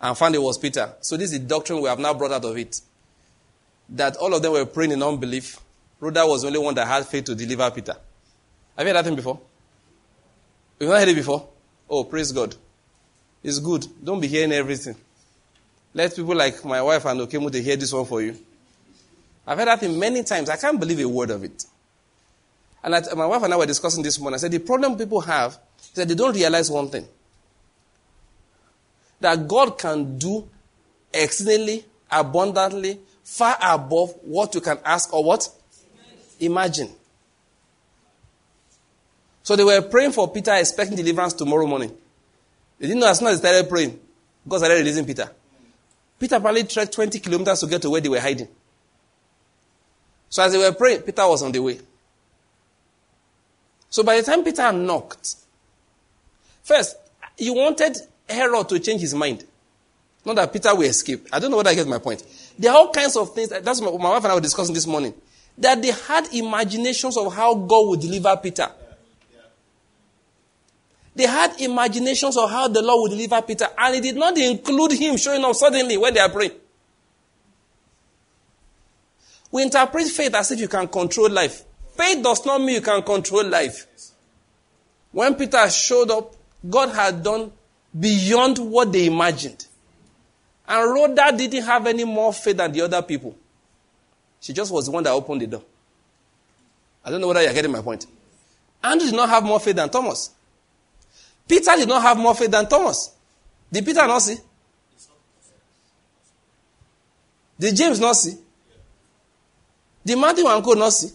and 0.00 0.16
found 0.16 0.34
it 0.34 0.42
was 0.42 0.58
Peter. 0.58 0.94
So 1.00 1.16
this 1.16 1.32
is 1.32 1.40
the 1.40 1.46
doctrine 1.46 1.80
we 1.80 1.88
have 1.88 1.98
now 1.98 2.14
brought 2.14 2.32
out 2.32 2.44
of 2.44 2.56
it. 2.56 2.80
That 3.90 4.16
all 4.16 4.34
of 4.34 4.42
them 4.42 4.52
were 4.52 4.66
praying 4.66 4.92
in 4.92 5.02
unbelief. 5.02 5.60
Rhoda 6.00 6.26
was 6.26 6.42
the 6.42 6.48
only 6.48 6.58
one 6.58 6.74
that 6.74 6.86
had 6.86 7.06
faith 7.06 7.24
to 7.24 7.34
deliver 7.34 7.70
Peter. 7.70 7.96
Have 8.76 8.86
you 8.86 8.92
heard 8.92 8.96
that 8.96 9.04
thing 9.04 9.16
before? 9.16 9.40
You've 10.80 10.90
not 10.90 10.98
heard 11.00 11.08
it 11.08 11.14
before? 11.14 11.48
Oh, 11.88 12.04
praise 12.04 12.32
God. 12.32 12.54
It's 13.42 13.58
good. 13.58 13.86
Don't 14.02 14.20
be 14.20 14.26
hearing 14.26 14.52
everything. 14.52 14.96
Let 15.92 16.16
people 16.16 16.34
like 16.34 16.64
my 16.64 16.82
wife 16.82 17.04
and 17.04 17.20
Okemu 17.20 17.52
to 17.52 17.62
hear 17.62 17.76
this 17.76 17.92
one 17.92 18.06
for 18.06 18.20
you. 18.20 18.36
I've 19.46 19.58
heard 19.58 19.68
that 19.68 19.80
thing 19.80 19.98
many 19.98 20.22
times. 20.24 20.48
I 20.48 20.56
can't 20.56 20.80
believe 20.80 20.98
a 21.00 21.08
word 21.08 21.30
of 21.30 21.44
it. 21.44 21.64
And 22.84 22.94
I, 22.94 23.00
my 23.14 23.24
wife 23.24 23.42
and 23.42 23.54
I 23.54 23.56
were 23.56 23.64
discussing 23.64 24.02
this 24.02 24.20
morning. 24.20 24.34
I 24.34 24.38
said 24.38 24.52
the 24.52 24.58
problem 24.58 24.96
people 24.98 25.22
have 25.22 25.58
is 25.82 25.92
that 25.94 26.06
they 26.06 26.14
don't 26.14 26.34
realize 26.34 26.70
one 26.70 26.90
thing. 26.90 27.08
That 29.20 29.48
God 29.48 29.78
can 29.78 30.18
do 30.18 30.46
exceedingly, 31.12 31.86
abundantly, 32.10 33.00
far 33.22 33.56
above 33.62 34.10
what 34.22 34.54
you 34.54 34.60
can 34.60 34.78
ask 34.84 35.14
or 35.14 35.24
what? 35.24 35.48
Imagine. 36.40 36.90
So 39.42 39.56
they 39.56 39.64
were 39.64 39.80
praying 39.80 40.12
for 40.12 40.30
Peter, 40.30 40.54
expecting 40.54 40.96
deliverance 40.96 41.32
tomorrow 41.32 41.66
morning. 41.66 41.96
They 42.78 42.88
didn't 42.88 43.00
know 43.00 43.08
as 43.08 43.18
soon 43.18 43.28
as 43.28 43.40
they 43.40 43.48
started 43.48 43.70
praying, 43.70 43.98
God 44.46 44.58
started 44.58 44.74
releasing 44.74 45.06
Peter. 45.06 45.30
Peter 46.18 46.38
probably 46.38 46.64
trekked 46.64 46.92
20 46.92 47.18
kilometers 47.18 47.60
to 47.60 47.66
get 47.66 47.80
to 47.80 47.88
where 47.88 48.00
they 48.02 48.10
were 48.10 48.20
hiding. 48.20 48.48
So 50.28 50.42
as 50.42 50.52
they 50.52 50.58
were 50.58 50.72
praying, 50.72 51.02
Peter 51.02 51.26
was 51.26 51.42
on 51.42 51.52
the 51.52 51.60
way. 51.60 51.80
So 53.94 54.02
by 54.02 54.16
the 54.16 54.24
time 54.24 54.42
Peter 54.42 54.72
knocked, 54.72 55.36
first, 56.64 56.96
he 57.38 57.48
wanted 57.48 57.96
Herod 58.28 58.68
to 58.70 58.80
change 58.80 59.00
his 59.00 59.14
mind. 59.14 59.44
Not 60.24 60.34
that 60.34 60.52
Peter 60.52 60.74
will 60.74 60.82
escape. 60.82 61.28
I 61.32 61.38
don't 61.38 61.52
know 61.52 61.58
whether 61.58 61.70
I 61.70 61.76
get 61.76 61.86
my 61.86 61.98
point. 61.98 62.24
There 62.58 62.72
are 62.72 62.76
all 62.76 62.90
kinds 62.90 63.16
of 63.16 63.32
things. 63.32 63.50
That's 63.50 63.80
what 63.80 63.96
my 64.00 64.10
wife 64.10 64.24
and 64.24 64.32
I 64.32 64.34
were 64.34 64.40
discussing 64.40 64.74
this 64.74 64.88
morning. 64.88 65.14
That 65.58 65.80
they 65.80 65.92
had 65.92 66.26
imaginations 66.34 67.16
of 67.16 67.32
how 67.32 67.54
God 67.54 67.86
would 67.90 68.00
deliver 68.00 68.36
Peter. 68.38 68.68
They 71.14 71.28
had 71.28 71.60
imaginations 71.60 72.36
of 72.36 72.50
how 72.50 72.66
the 72.66 72.82
Lord 72.82 73.02
would 73.02 73.16
deliver 73.16 73.40
Peter, 73.42 73.68
and 73.78 73.94
it 73.94 74.02
did 74.02 74.16
not 74.16 74.36
include 74.36 74.90
him 74.90 75.16
showing 75.16 75.44
up 75.44 75.54
suddenly 75.54 75.96
when 75.96 76.12
they 76.12 76.18
are 76.18 76.30
praying. 76.30 76.50
We 79.52 79.62
interpret 79.62 80.08
faith 80.08 80.34
as 80.34 80.50
if 80.50 80.58
you 80.58 80.66
can 80.66 80.88
control 80.88 81.30
life. 81.30 81.62
Faith 81.96 82.22
does 82.22 82.44
not 82.44 82.60
mean 82.60 82.76
you 82.76 82.80
can 82.80 83.02
control 83.02 83.44
life. 83.44 83.86
When 85.12 85.34
Peter 85.34 85.68
showed 85.70 86.10
up, 86.10 86.34
God 86.68 86.90
had 86.90 87.22
done 87.22 87.52
beyond 87.98 88.58
what 88.58 88.92
they 88.92 89.06
imagined. 89.06 89.66
And 90.66 90.90
Rhoda 90.90 91.32
didn't 91.36 91.64
have 91.64 91.86
any 91.86 92.04
more 92.04 92.32
faith 92.32 92.56
than 92.56 92.72
the 92.72 92.80
other 92.80 93.02
people. 93.02 93.36
She 94.40 94.52
just 94.52 94.72
was 94.72 94.86
the 94.86 94.90
one 94.90 95.04
that 95.04 95.12
opened 95.12 95.42
the 95.42 95.46
door. 95.46 95.62
I 97.04 97.10
don't 97.10 97.20
know 97.20 97.28
whether 97.28 97.42
you're 97.42 97.52
getting 97.52 97.70
my 97.70 97.82
point. 97.82 98.06
Andrew 98.82 99.06
did 99.06 99.16
not 99.16 99.28
have 99.28 99.44
more 99.44 99.60
faith 99.60 99.76
than 99.76 99.88
Thomas. 99.88 100.30
Peter 101.46 101.76
did 101.76 101.88
not 101.88 102.02
have 102.02 102.18
more 102.18 102.34
faith 102.34 102.50
than 102.50 102.66
Thomas. 102.66 103.14
Did 103.70 103.84
Peter 103.84 104.06
not 104.06 104.20
see? 104.20 104.36
Did 107.58 107.76
James 107.76 108.00
not 108.00 108.16
see? 108.16 108.36
Did 110.04 110.18
Matthew 110.18 110.46
and 110.46 110.64
Co 110.64 110.72
not 110.72 110.92
see? 110.92 111.10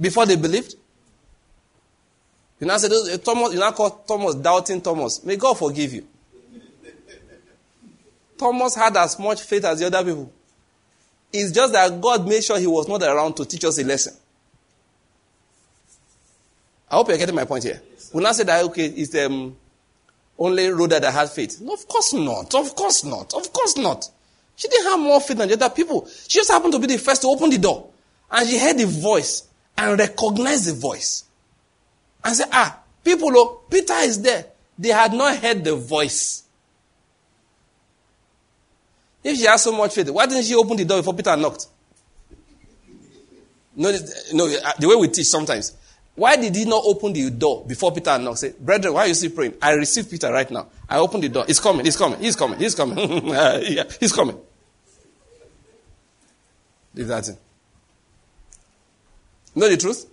Before 0.00 0.24
they 0.24 0.36
believed? 0.36 0.74
You 2.58 2.66
now 2.66 2.76
say 2.78 3.16
Thomas, 3.18 3.52
you 3.52 3.60
now 3.60 3.72
call 3.72 3.90
Thomas 3.90 4.34
doubting 4.34 4.80
Thomas. 4.80 5.24
May 5.24 5.36
God 5.36 5.54
forgive 5.58 5.92
you. 5.92 6.06
Thomas 8.36 8.74
had 8.74 8.96
as 8.96 9.18
much 9.18 9.42
faith 9.42 9.64
as 9.64 9.80
the 9.80 9.86
other 9.86 10.02
people. 10.04 10.32
It's 11.32 11.52
just 11.52 11.72
that 11.72 12.00
God 12.00 12.26
made 12.26 12.42
sure 12.42 12.58
he 12.58 12.66
was 12.66 12.88
not 12.88 13.02
around 13.02 13.34
to 13.36 13.44
teach 13.44 13.64
us 13.64 13.78
a 13.78 13.84
lesson. 13.84 14.14
I 16.90 16.96
hope 16.96 17.08
you're 17.08 17.18
getting 17.18 17.34
my 17.34 17.44
point 17.44 17.64
here. 17.64 17.80
We 18.12 18.22
not 18.22 18.34
say 18.34 18.44
that 18.44 18.64
okay, 18.64 18.86
it's 18.86 19.14
um, 19.14 19.56
only 20.38 20.68
Rhoda 20.68 20.98
that 20.98 21.12
had 21.12 21.30
faith. 21.30 21.60
No, 21.60 21.74
of 21.74 21.86
course 21.86 22.12
not. 22.14 22.54
Of 22.54 22.74
course 22.74 23.04
not. 23.04 23.32
Of 23.34 23.52
course 23.52 23.76
not. 23.76 24.10
She 24.56 24.68
didn't 24.68 24.86
have 24.86 24.98
more 24.98 25.20
faith 25.20 25.38
than 25.38 25.48
the 25.48 25.54
other 25.54 25.70
people. 25.70 26.06
She 26.26 26.38
just 26.38 26.50
happened 26.50 26.72
to 26.72 26.78
be 26.78 26.88
the 26.88 26.98
first 26.98 27.22
to 27.22 27.28
open 27.28 27.50
the 27.50 27.58
door. 27.58 27.90
And 28.30 28.48
she 28.48 28.58
heard 28.58 28.76
the 28.76 28.86
voice 28.86 29.46
and 29.80 29.98
recognize 29.98 30.66
the 30.66 30.74
voice. 30.74 31.24
And 32.22 32.36
say, 32.36 32.44
ah, 32.52 32.78
people, 33.02 33.30
oh, 33.34 33.60
Peter 33.70 33.94
is 34.00 34.20
there. 34.20 34.46
They 34.78 34.90
had 34.90 35.12
not 35.12 35.38
heard 35.38 35.64
the 35.64 35.74
voice. 35.74 36.44
If 39.22 39.38
she 39.38 39.46
has 39.46 39.62
so 39.62 39.72
much 39.72 39.94
faith, 39.94 40.10
why 40.10 40.26
didn't 40.26 40.44
she 40.44 40.54
open 40.54 40.76
the 40.76 40.84
door 40.84 40.98
before 40.98 41.14
Peter 41.14 41.36
knocked? 41.36 41.66
No, 43.76 43.90
no, 44.32 44.48
the 44.78 44.88
way 44.88 44.96
we 44.96 45.08
teach 45.08 45.26
sometimes. 45.26 45.76
Why 46.14 46.36
did 46.36 46.54
he 46.54 46.64
not 46.64 46.82
open 46.84 47.12
the 47.12 47.30
door 47.30 47.64
before 47.66 47.92
Peter 47.92 48.18
knocked? 48.18 48.38
Say, 48.38 48.52
brethren, 48.58 48.94
why 48.94 49.04
are 49.04 49.08
you 49.08 49.14
still 49.14 49.30
praying? 49.30 49.54
I 49.62 49.72
received 49.72 50.10
Peter 50.10 50.30
right 50.30 50.50
now. 50.50 50.66
I 50.88 50.98
opened 50.98 51.22
the 51.22 51.28
door. 51.28 51.44
He's 51.46 51.60
coming. 51.60 51.84
He's 51.84 51.96
coming. 51.96 52.18
He's 52.18 52.36
coming. 52.36 52.58
He's 52.58 52.74
coming. 52.74 52.98
yeah, 53.26 53.84
he's 53.98 54.12
coming. 54.12 54.38
Leave 56.94 57.06
that 57.08 57.28
in. 57.28 57.36
Know 59.60 59.68
the 59.68 59.76
truth? 59.76 60.06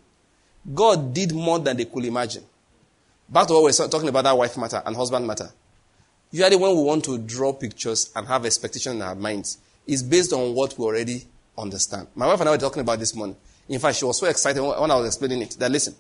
God 0.76 1.14
did 1.14 1.32
more 1.34 1.58
than 1.58 1.78
they 1.78 1.86
could 1.86 2.04
imagine. 2.04 2.44
Back 3.30 3.48
to 3.48 3.54
what 3.54 3.64
we 3.64 3.70
are 3.70 3.88
talking 3.88 4.10
about 4.10 4.26
that 4.26 4.38
wife 4.38 4.58
matter 4.58 4.84
and 4.86 4.94
husband 4.94 5.26
matter. 5.26 5.50
Usually, 6.32 6.58
when 6.58 6.76
we 6.76 6.84
want 6.84 7.06
to 7.06 7.18
draw 7.18 7.54
pictures 7.54 8.12
and 8.14 8.28
have 8.28 8.46
expectation 8.46 8.98
in 8.98 9.02
our 9.02 9.16
minds, 9.16 9.60
it's 9.88 10.04
based 10.04 10.34
on 10.34 10.54
what 10.54 10.78
we 10.78 10.84
already 10.84 11.26
understand. 11.58 12.10
My 12.14 12.28
wife 12.28 12.42
and 12.42 12.50
I 12.50 12.52
were 12.52 12.58
talking 12.58 12.82
about 12.82 13.00
this 13.00 13.16
morning. 13.16 13.38
In 13.70 13.80
fact, 13.80 13.96
she 13.96 14.04
was 14.04 14.20
so 14.20 14.28
excited 14.28 14.62
when 14.62 14.92
I 14.92 14.96
was 14.98 15.08
explaining 15.08 15.42
it. 15.44 15.52
That 15.52 15.72
listen, 15.72 15.96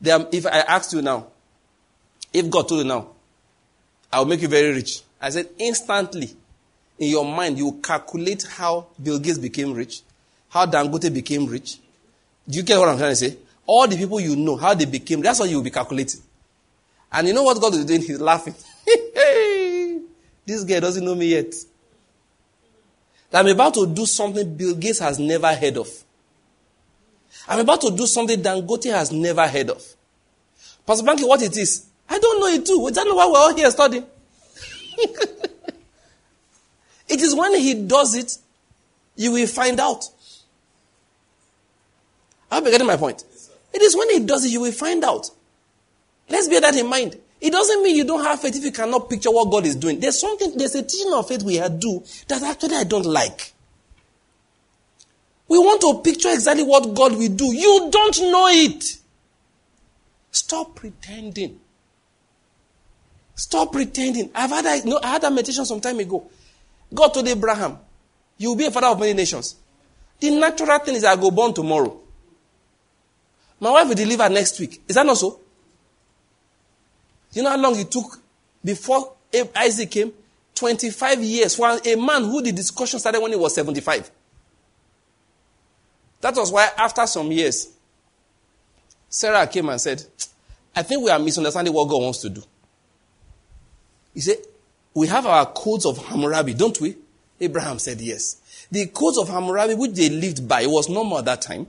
there, 0.00 0.26
if 0.32 0.44
I 0.44 0.58
asked 0.58 0.92
you 0.92 1.02
now, 1.02 1.28
if 2.32 2.50
God 2.50 2.68
told 2.68 2.80
you 2.80 2.88
now, 2.88 3.10
I 4.12 4.18
will 4.18 4.26
make 4.26 4.42
you 4.42 4.48
very 4.48 4.72
rich. 4.74 5.02
I 5.20 5.30
said 5.30 5.50
instantly, 5.56 6.34
in 6.98 7.10
your 7.10 7.24
mind, 7.24 7.58
you 7.58 7.78
calculate 7.80 8.42
how 8.42 8.88
Bill 9.00 9.20
Gates 9.20 9.38
became 9.38 9.72
rich, 9.72 10.02
how 10.48 10.66
Dangote 10.66 11.14
became 11.14 11.46
rich. 11.46 11.78
Do 12.48 12.58
you 12.58 12.62
get 12.62 12.78
what 12.78 12.88
I'm 12.88 12.98
trying 12.98 13.12
to 13.12 13.16
say? 13.16 13.36
All 13.66 13.88
the 13.88 13.96
people 13.96 14.20
you 14.20 14.36
know, 14.36 14.56
how 14.56 14.74
they 14.74 14.84
became, 14.84 15.20
that's 15.20 15.40
what 15.40 15.48
you 15.48 15.56
will 15.56 15.64
be 15.64 15.70
calculating. 15.70 16.20
And 17.12 17.28
you 17.28 17.34
know 17.34 17.42
what 17.42 17.60
God 17.60 17.74
is 17.74 17.84
doing? 17.84 18.02
He's 18.02 18.20
laughing. 18.20 18.54
this 20.46 20.64
guy 20.64 20.80
doesn't 20.80 21.04
know 21.04 21.14
me 21.14 21.26
yet. 21.26 21.54
I'm 23.32 23.48
about 23.48 23.74
to 23.74 23.86
do 23.86 24.06
something 24.06 24.56
Bill 24.56 24.74
Gates 24.74 25.00
has 25.00 25.18
never 25.18 25.52
heard 25.54 25.76
of. 25.76 25.88
I'm 27.48 27.60
about 27.60 27.80
to 27.82 27.90
do 27.90 28.06
something 28.06 28.40
Dangote 28.40 28.90
has 28.90 29.12
never 29.12 29.46
heard 29.46 29.70
of. 29.70 29.84
Pastor 30.86 31.04
Banky, 31.04 31.28
what 31.28 31.42
it 31.42 31.56
is? 31.56 31.86
I 32.08 32.18
don't 32.18 32.40
know 32.40 32.46
it 32.46 32.64
too. 32.64 32.82
We 32.82 32.92
don't 32.92 33.08
know 33.08 33.14
why 33.14 33.26
we're 33.26 33.38
all 33.38 33.54
here 33.54 33.70
studying. 33.70 34.06
it 37.08 37.20
is 37.20 37.34
when 37.34 37.54
he 37.56 37.74
does 37.74 38.14
it, 38.14 38.38
you 39.16 39.32
will 39.32 39.46
find 39.46 39.78
out. 39.80 40.08
I 42.50 42.56
hope 42.56 42.64
you're 42.64 42.72
getting 42.72 42.86
my 42.86 42.96
point. 42.96 43.24
It 43.72 43.82
is 43.82 43.96
when 43.96 44.10
he 44.10 44.20
does 44.20 44.44
it, 44.44 44.50
you 44.50 44.60
will 44.60 44.72
find 44.72 45.04
out. 45.04 45.30
Let's 46.28 46.48
bear 46.48 46.60
that 46.60 46.76
in 46.76 46.88
mind. 46.88 47.16
It 47.40 47.50
doesn't 47.50 47.82
mean 47.82 47.96
you 47.96 48.04
don't 48.04 48.24
have 48.24 48.40
faith 48.40 48.56
if 48.56 48.64
you 48.64 48.72
cannot 48.72 49.10
picture 49.10 49.30
what 49.30 49.50
God 49.50 49.66
is 49.66 49.76
doing. 49.76 50.00
There's 50.00 50.18
something, 50.18 50.56
there's 50.56 50.74
a 50.74 50.82
teaching 50.82 51.12
of 51.12 51.28
faith 51.28 51.42
we 51.42 51.58
do 51.78 52.02
that 52.28 52.42
actually 52.42 52.76
I 52.76 52.84
don't 52.84 53.04
like. 53.04 53.52
We 55.48 55.58
want 55.58 55.80
to 55.82 56.00
picture 56.02 56.30
exactly 56.30 56.64
what 56.64 56.94
God 56.94 57.12
will 57.12 57.28
do. 57.28 57.54
You 57.54 57.88
don't 57.90 58.18
know 58.32 58.46
it. 58.48 58.84
Stop 60.30 60.74
pretending. 60.74 61.60
Stop 63.34 63.72
pretending. 63.72 64.30
I've 64.34 64.50
had 64.50 64.84
no, 64.84 64.98
I 65.02 65.08
had 65.12 65.22
that 65.22 65.32
meditation 65.32 65.64
some 65.64 65.80
time 65.80 65.98
ago. 66.00 66.28
God 66.92 67.08
told 67.08 67.28
Abraham, 67.28 67.78
You 68.38 68.50
will 68.50 68.56
be 68.56 68.64
a 68.64 68.70
father 68.70 68.88
of 68.88 68.98
many 68.98 69.12
nations. 69.12 69.56
The 70.18 70.30
natural 70.30 70.78
thing 70.80 70.94
is 70.96 71.04
I 71.04 71.14
go 71.16 71.30
born 71.30 71.52
tomorrow. 71.52 72.00
My 73.60 73.70
wife 73.70 73.88
will 73.88 73.94
deliver 73.94 74.28
next 74.28 74.58
week. 74.60 74.82
Is 74.86 74.96
that 74.96 75.06
not 75.06 75.16
so? 75.16 75.40
You 77.32 77.42
know 77.42 77.50
how 77.50 77.58
long 77.58 77.78
it 77.78 77.90
took 77.90 78.18
before 78.64 79.14
Isaac 79.54 79.90
came? 79.90 80.12
25 80.54 81.22
years 81.22 81.54
for 81.54 81.78
a 81.84 81.96
man 81.96 82.24
who 82.24 82.42
the 82.42 82.50
discussion 82.50 82.98
started 82.98 83.20
when 83.20 83.30
he 83.30 83.36
was 83.36 83.54
75. 83.54 84.10
That 86.22 86.34
was 86.34 86.50
why, 86.50 86.70
after 86.78 87.06
some 87.06 87.30
years, 87.30 87.68
Sarah 89.08 89.46
came 89.46 89.68
and 89.68 89.80
said, 89.80 90.02
I 90.74 90.82
think 90.82 91.04
we 91.04 91.10
are 91.10 91.18
misunderstanding 91.18 91.72
what 91.72 91.88
God 91.88 92.02
wants 92.02 92.20
to 92.22 92.30
do. 92.30 92.42
He 94.14 94.20
said, 94.20 94.38
We 94.94 95.06
have 95.08 95.26
our 95.26 95.46
codes 95.46 95.84
of 95.84 95.98
Hammurabi, 96.06 96.54
don't 96.54 96.80
we? 96.80 96.96
Abraham 97.38 97.78
said, 97.78 98.00
Yes. 98.00 98.40
The 98.70 98.86
codes 98.86 99.18
of 99.18 99.28
Hammurabi, 99.28 99.74
which 99.74 99.92
they 99.92 100.08
lived 100.08 100.48
by, 100.48 100.66
was 100.66 100.88
normal 100.88 101.18
at 101.18 101.26
that 101.26 101.42
time, 101.42 101.66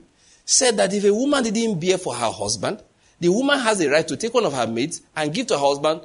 said 0.48 0.78
that 0.78 0.94
if 0.94 1.04
a 1.04 1.12
woman 1.12 1.44
didn't 1.44 1.78
bear 1.78 1.98
for 1.98 2.14
her 2.14 2.30
husband, 2.30 2.82
the 3.20 3.28
woman 3.28 3.58
has 3.58 3.82
a 3.82 3.90
right 3.90 4.08
to 4.08 4.16
take 4.16 4.32
one 4.32 4.46
of 4.46 4.54
her 4.54 4.66
maids 4.66 5.02
and 5.14 5.34
give 5.34 5.46
to 5.48 5.58
her 5.58 5.60
husband, 5.60 6.00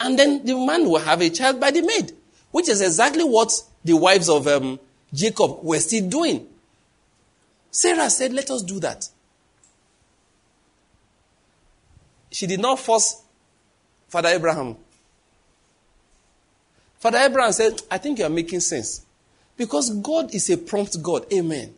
and 0.00 0.18
then 0.18 0.42
the 0.46 0.54
man 0.54 0.88
will 0.88 0.98
have 0.98 1.20
a 1.20 1.28
child 1.28 1.60
by 1.60 1.70
the 1.70 1.82
maid, 1.82 2.10
which 2.52 2.70
is 2.70 2.80
exactly 2.80 3.22
what 3.22 3.52
the 3.84 3.92
wives 3.92 4.30
of 4.30 4.46
um, 4.46 4.80
Jacob 5.12 5.62
were 5.62 5.78
still 5.78 6.08
doing. 6.08 6.46
Sarah 7.70 8.08
said, 8.08 8.32
Let 8.32 8.50
us 8.50 8.62
do 8.62 8.80
that. 8.80 9.10
She 12.30 12.46
did 12.46 12.60
not 12.60 12.78
force 12.78 13.22
Father 14.08 14.30
Abraham. 14.30 14.76
Father 16.98 17.18
Abraham 17.18 17.52
said, 17.52 17.82
I 17.90 17.98
think 17.98 18.20
you 18.20 18.24
are 18.24 18.30
making 18.30 18.60
sense. 18.60 19.04
Because 19.58 19.90
God 19.90 20.34
is 20.34 20.48
a 20.48 20.56
prompt 20.56 21.02
God. 21.02 21.30
Amen. 21.30 21.74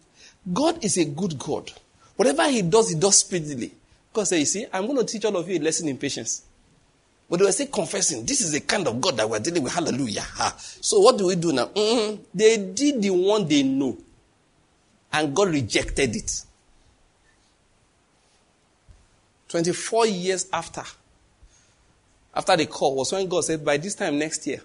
God 0.53 0.85
is 0.85 0.97
a 0.97 1.05
good 1.07 1.41
God. 1.41 1.73
Whatever 2.17 2.49
He 2.49 2.63
does, 2.63 2.91
He 2.91 2.99
does 2.99 3.19
speedily. 3.19 3.73
God 4.13 4.25
said, 4.25 4.39
You 4.39 4.47
see, 4.47 4.67
I'm 4.73 4.87
going 4.87 4.99
to 4.99 5.05
teach 5.05 5.25
all 5.25 5.37
of 5.37 5.49
you 5.49 5.59
a 5.59 5.63
lesson 5.63 5.89
in 5.89 5.99
patience. 5.99 6.43
But 7.29 7.39
they 7.39 7.47
were 7.47 7.53
still 7.53 7.67
confessing, 7.69 8.25
this 8.25 8.41
is 8.43 8.53
the 8.53 8.61
kind 8.61 8.87
of 8.87 9.01
God 9.01 9.17
that 9.17 9.29
we're 9.29 9.39
dealing 9.39 9.63
with. 9.63 9.75
Hallelujah. 9.75 10.21
Ha. 10.21 10.55
So 10.59 11.01
what 11.01 11.17
do 11.17 11.27
we 11.27 11.37
do 11.37 11.53
now? 11.53 11.67
Mm-hmm. 11.67 12.23
They 12.35 12.59
did 12.59 13.01
the 13.03 13.11
one 13.11 13.49
they 13.49 13.63
know. 13.63 13.97
And 15.13 15.35
God 15.35 15.49
rejected 15.49 16.15
it. 16.15 16.43
24 19.49 20.07
years 20.07 20.49
after, 20.53 20.83
after 22.35 22.57
the 22.57 22.67
call, 22.67 22.97
was 22.97 23.13
when 23.13 23.27
God 23.29 23.45
said, 23.45 23.65
by 23.65 23.77
this 23.77 23.95
time 23.95 24.19
next 24.19 24.47
year. 24.47 24.61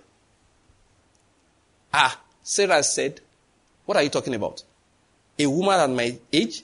Ah, 1.94 2.20
Sarah 2.44 2.84
said, 2.84 3.22
What 3.86 3.98
are 3.98 4.04
you 4.04 4.10
talking 4.10 4.36
about? 4.36 4.64
A 5.38 5.48
woman 5.48 5.80
at 5.80 5.90
my 5.90 6.18
age 6.34 6.64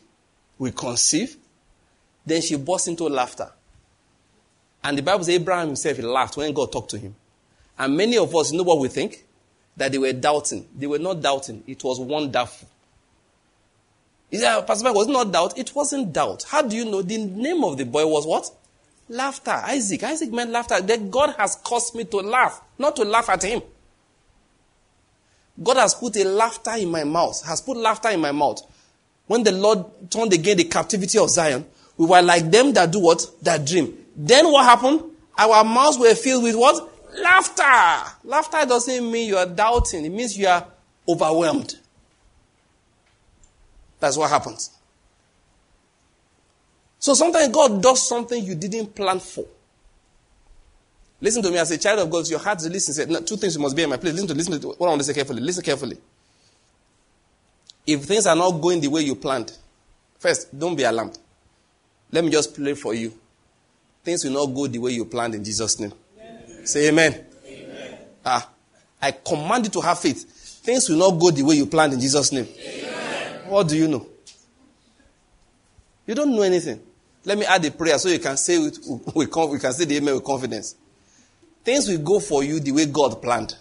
will 0.58 0.72
conceive. 0.72 1.38
Then 2.26 2.42
she 2.42 2.58
burst 2.58 2.88
into 2.88 3.06
laughter. 3.06 3.52
And 4.84 4.98
the 4.98 5.02
Bible 5.02 5.24
says 5.24 5.36
Abraham 5.36 5.68
himself 5.68 6.00
laughed 6.00 6.38
when 6.38 6.54
God 6.54 6.72
talked 6.72 6.92
to 6.92 6.98
him. 6.98 7.16
And 7.78 7.98
many 7.98 8.18
of 8.18 8.36
us 8.36 8.52
know 8.52 8.64
what 8.64 8.80
we 8.80 8.88
think? 8.88 9.26
That 9.78 9.92
they 9.92 9.98
were 9.98 10.14
doubting. 10.14 10.68
They 10.78 10.88
were 10.88 11.00
not 11.00 11.22
doubting. 11.22 11.64
It 11.68 11.84
was 11.84 12.00
wonderful. 12.00 12.68
Is 14.32 14.42
that, 14.42 14.66
Pastor 14.66 14.92
was 14.94 15.08
not 15.08 15.32
doubt? 15.32 15.58
It 15.58 15.74
wasn't 15.76 16.14
doubt. 16.14 16.44
How 16.44 16.62
do 16.62 16.76
you 16.76 16.86
know? 16.86 17.02
The 17.02 17.18
name 17.18 17.64
of 17.64 17.78
the 17.78 17.86
boy 17.86 18.06
was 18.06 18.26
what? 18.26 18.50
Laughter. 19.10 19.52
Isaac. 19.52 20.04
Isaac 20.04 20.32
meant 20.32 20.52
laughter. 20.52 20.82
That 20.82 21.12
God 21.12 21.36
has 21.38 21.56
caused 21.58 21.96
me 21.96 22.06
to 22.06 22.18
laugh, 22.18 22.62
not 22.78 22.96
to 22.96 23.04
laugh 23.04 23.30
at 23.30 23.44
him. 23.44 23.62
God 25.62 25.78
has 25.78 25.96
put 25.96 26.16
a 26.18 26.26
laughter 26.26 26.72
in 26.78 26.92
my 26.92 27.04
mouth, 27.04 27.46
has 27.46 27.62
put 27.62 27.78
laughter 27.78 28.10
in 28.10 28.20
my 28.20 28.32
mouth. 28.32 28.62
When 29.28 29.44
the 29.44 29.52
Lord 29.52 29.86
turned 30.10 30.34
again 30.34 30.58
the 30.58 30.66
captivity 30.66 31.18
of 31.18 31.30
Zion, 31.30 31.66
we 31.98 32.06
were 32.06 32.22
like 32.22 32.52
them 32.52 32.74
that 32.74 32.92
do 32.92 33.00
what? 33.00 33.26
That 33.42 33.66
dream. 33.66 33.98
Then 34.16 34.52
what 34.52 34.66
happened? 34.66 35.04
Our 35.38 35.64
mouths 35.64 35.98
were 35.98 36.14
filled 36.14 36.44
with 36.44 36.56
what? 36.56 36.92
Laughter. 37.18 38.12
Laughter 38.24 38.66
doesn't 38.66 39.12
mean 39.12 39.28
you 39.30 39.38
are 39.38 39.46
doubting. 39.46 40.06
It 40.06 40.12
means 40.12 40.38
you 40.38 40.48
are 40.48 40.66
overwhelmed. 41.08 41.76
That's 44.00 44.18
what 44.18 44.30
happens. 44.30 44.72
So 47.00 47.14
sometimes 47.14 47.54
God 47.54 47.82
does 47.82 48.08
something 48.08 48.44
you 48.44 48.56
didn't 48.56 48.96
plan 48.96 49.20
for. 49.20 49.46
Listen 51.22 51.42
to 51.44 51.50
me 51.50 51.58
as 51.58 51.72
a 51.72 51.78
child 51.78 52.00
of 52.00 52.10
God, 52.10 52.28
your 52.30 52.40
heart 52.40 52.60
is 52.60 52.70
listening. 52.70 53.24
Two 53.26 53.38
things 53.38 53.56
you 53.56 53.62
must 53.62 53.76
be 53.76 53.84
in 53.84 53.90
my 53.90 53.98
place. 53.98 54.14
Listen 54.14 54.28
to 54.28 54.34
listen 54.34 54.60
to 54.60 54.68
what 54.70 54.82
I 54.82 54.90
want 54.90 55.02
to 55.02 55.06
say 55.06 55.14
carefully. 55.14 55.42
Listen 55.42 55.64
carefully. 55.64 55.98
If 57.86 58.06
things 58.06 58.26
are 58.26 58.36
not 58.36 58.52
going 58.52 58.82
the 58.82 58.88
way 58.88 59.02
you 59.02 59.16
planned, 59.16 59.52
first, 60.20 60.58
don't 60.58 60.76
be 60.76 60.84
alarmed. 60.84 61.18
Let 62.12 62.24
me 62.24 62.32
just 62.32 62.56
pray 62.56 62.74
for 62.74 62.94
you 62.94 63.14
things 64.06 64.24
will 64.24 64.34
not 64.34 64.46
go 64.54 64.68
the 64.68 64.78
way 64.78 64.92
you 64.92 65.04
planned 65.06 65.34
in 65.34 65.44
Jesus' 65.44 65.80
name. 65.80 65.92
Amen. 66.18 66.66
Say 66.66 66.88
amen. 66.90 67.26
amen. 67.46 67.98
Ah, 68.24 68.50
I 69.02 69.12
command 69.12 69.66
you 69.66 69.72
to 69.72 69.82
have 69.82 70.00
faith. 70.00 70.24
Things 70.64 70.88
will 70.88 70.98
not 70.98 71.20
go 71.20 71.32
the 71.32 71.42
way 71.42 71.56
you 71.56 71.66
planned 71.66 71.94
in 71.94 72.00
Jesus' 72.00 72.32
name. 72.32 72.48
Amen. 72.48 73.50
What 73.50 73.68
do 73.68 73.76
you 73.76 73.88
know? 73.88 74.06
You 76.06 76.14
don't 76.14 76.36
know 76.36 76.44
anything. 76.44 76.80
Let 77.26 77.40
me 77.40 77.46
add 77.46 77.66
a 77.66 77.72
prayer 77.72 77.98
so 77.98 78.10
you 78.10 78.20
can 78.20 78.38
say 78.38 78.58
it 78.58 78.78
we 79.16 79.26
can 79.26 79.74
say 79.74 79.86
the 79.86 79.98
amen 79.98 80.14
with 80.14 80.24
confidence. 80.24 80.76
Things 81.64 81.90
will 81.90 81.98
go 81.98 82.20
for 82.20 82.44
you 82.44 82.60
the 82.60 82.72
way 82.72 82.86
God 82.86 83.20
planned. 83.24 83.56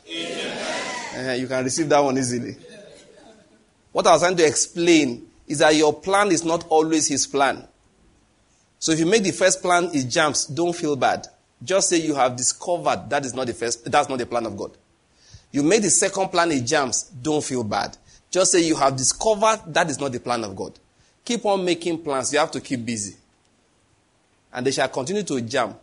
Uh, 1.16 1.32
you 1.32 1.46
can 1.48 1.64
receive 1.64 1.88
that 1.88 2.00
one 2.00 2.18
easily. 2.18 2.54
What 3.94 4.08
I 4.08 4.10
was 4.10 4.22
trying 4.22 4.36
to 4.38 4.44
explain 4.44 5.24
is 5.46 5.58
that 5.60 5.76
your 5.76 5.92
plan 5.92 6.32
is 6.32 6.44
not 6.44 6.66
always 6.68 7.06
His 7.06 7.28
plan. 7.28 7.64
So 8.80 8.90
if 8.90 8.98
you 8.98 9.06
make 9.06 9.22
the 9.22 9.30
first 9.30 9.62
plan 9.62 9.88
it 9.94 10.08
jumps, 10.08 10.46
don't 10.46 10.74
feel 10.74 10.96
bad. 10.96 11.28
Just 11.62 11.90
say 11.90 11.98
you 11.98 12.16
have 12.16 12.34
discovered 12.34 13.08
that 13.08 13.24
is 13.24 13.34
not 13.34 13.46
the 13.46 13.54
first, 13.54 13.88
that's 13.88 14.08
not 14.08 14.18
the 14.18 14.26
plan 14.26 14.46
of 14.46 14.56
God. 14.56 14.72
You 15.52 15.62
make 15.62 15.82
the 15.82 15.90
second 15.90 16.30
plan 16.30 16.50
it 16.50 16.62
jumps, 16.66 17.04
don't 17.04 17.44
feel 17.44 17.62
bad. 17.62 17.96
Just 18.32 18.50
say 18.50 18.66
you 18.66 18.74
have 18.74 18.96
discovered 18.96 19.60
that 19.68 19.88
is 19.88 20.00
not 20.00 20.10
the 20.10 20.18
plan 20.18 20.42
of 20.42 20.56
God. 20.56 20.76
Keep 21.24 21.46
on 21.46 21.64
making 21.64 22.02
plans. 22.02 22.32
You 22.32 22.40
have 22.40 22.50
to 22.50 22.60
keep 22.60 22.84
busy. 22.84 23.14
And 24.52 24.66
they 24.66 24.72
shall 24.72 24.88
continue 24.88 25.22
to 25.22 25.40
jump 25.40 25.78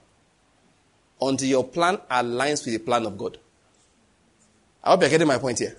until 1.21 1.47
your 1.47 1.63
plan 1.63 1.95
aligns 2.11 2.65
with 2.65 2.73
the 2.73 2.79
plan 2.79 3.05
of 3.05 3.17
God. 3.17 3.37
I 4.83 4.89
hope 4.89 4.99
you're 4.99 5.09
getting 5.09 5.27
my 5.27 5.37
point 5.37 5.59
here. 5.59 5.77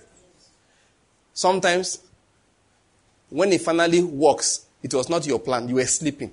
Sometimes, 1.31 1.99
when 3.33 3.51
it 3.51 3.61
finally 3.61 4.03
works, 4.03 4.67
it 4.83 4.93
was 4.93 5.09
not 5.09 5.25
your 5.25 5.39
plan. 5.39 5.67
You 5.67 5.75
were 5.75 5.85
sleeping. 5.85 6.31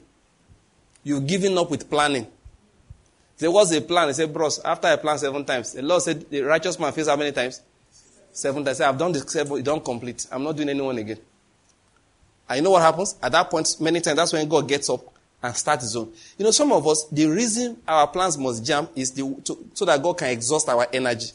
You've 1.02 1.27
given 1.27 1.56
up 1.56 1.70
with 1.70 1.89
planning. 1.89 2.27
There 3.39 3.51
was 3.51 3.72
a 3.72 3.81
plan. 3.81 4.09
He 4.09 4.14
said, 4.14 4.32
bros, 4.35 4.59
after 4.59 4.89
I 4.89 4.97
planned 4.97 5.20
seven 5.20 5.44
times, 5.47 5.72
the 5.72 5.81
Lord 5.81 6.02
said, 6.02 6.28
the 6.28 6.43
righteous 6.43 6.78
man 6.78 6.93
fails 6.93 7.09
how 7.09 7.16
many 7.16 7.32
times? 7.32 7.62
Seven 8.32 8.62
times. 8.62 8.82
I 8.82 8.89
I've 8.90 8.98
done 8.98 9.12
this 9.12 9.24
seven, 9.32 9.56
you 9.56 9.62
don't 9.62 9.82
complete. 9.82 10.27
I'm 10.31 10.44
not 10.44 10.56
doing 10.56 10.68
anyone 10.68 10.98
again. 10.98 11.16
And 12.48 12.56
you 12.59 12.62
know 12.62 12.72
what 12.72 12.82
happens? 12.82 13.16
At 13.22 13.32
that 13.32 13.48
point, 13.51 13.77
many 13.81 14.02
times, 14.02 14.16
that's 14.16 14.35
when 14.35 14.47
God 14.47 14.68
gets 14.68 14.90
up 14.90 15.01
and 15.43 15.56
starts 15.56 15.85
his 15.85 15.97
own. 15.97 16.12
You 16.36 16.44
know, 16.44 16.51
some 16.51 16.70
of 16.70 16.86
us, 16.86 17.06
the 17.10 17.27
reason 17.27 17.78
our 17.89 18.09
plans 18.09 18.36
must 18.36 18.62
jump 18.62 18.90
is 18.94 19.12
the, 19.12 19.22
to, 19.44 19.70
so 19.72 19.86
that 19.86 20.02
God 20.02 20.18
can 20.18 20.28
exhaust 20.28 20.68
our 20.68 20.86
energy. 20.93 21.28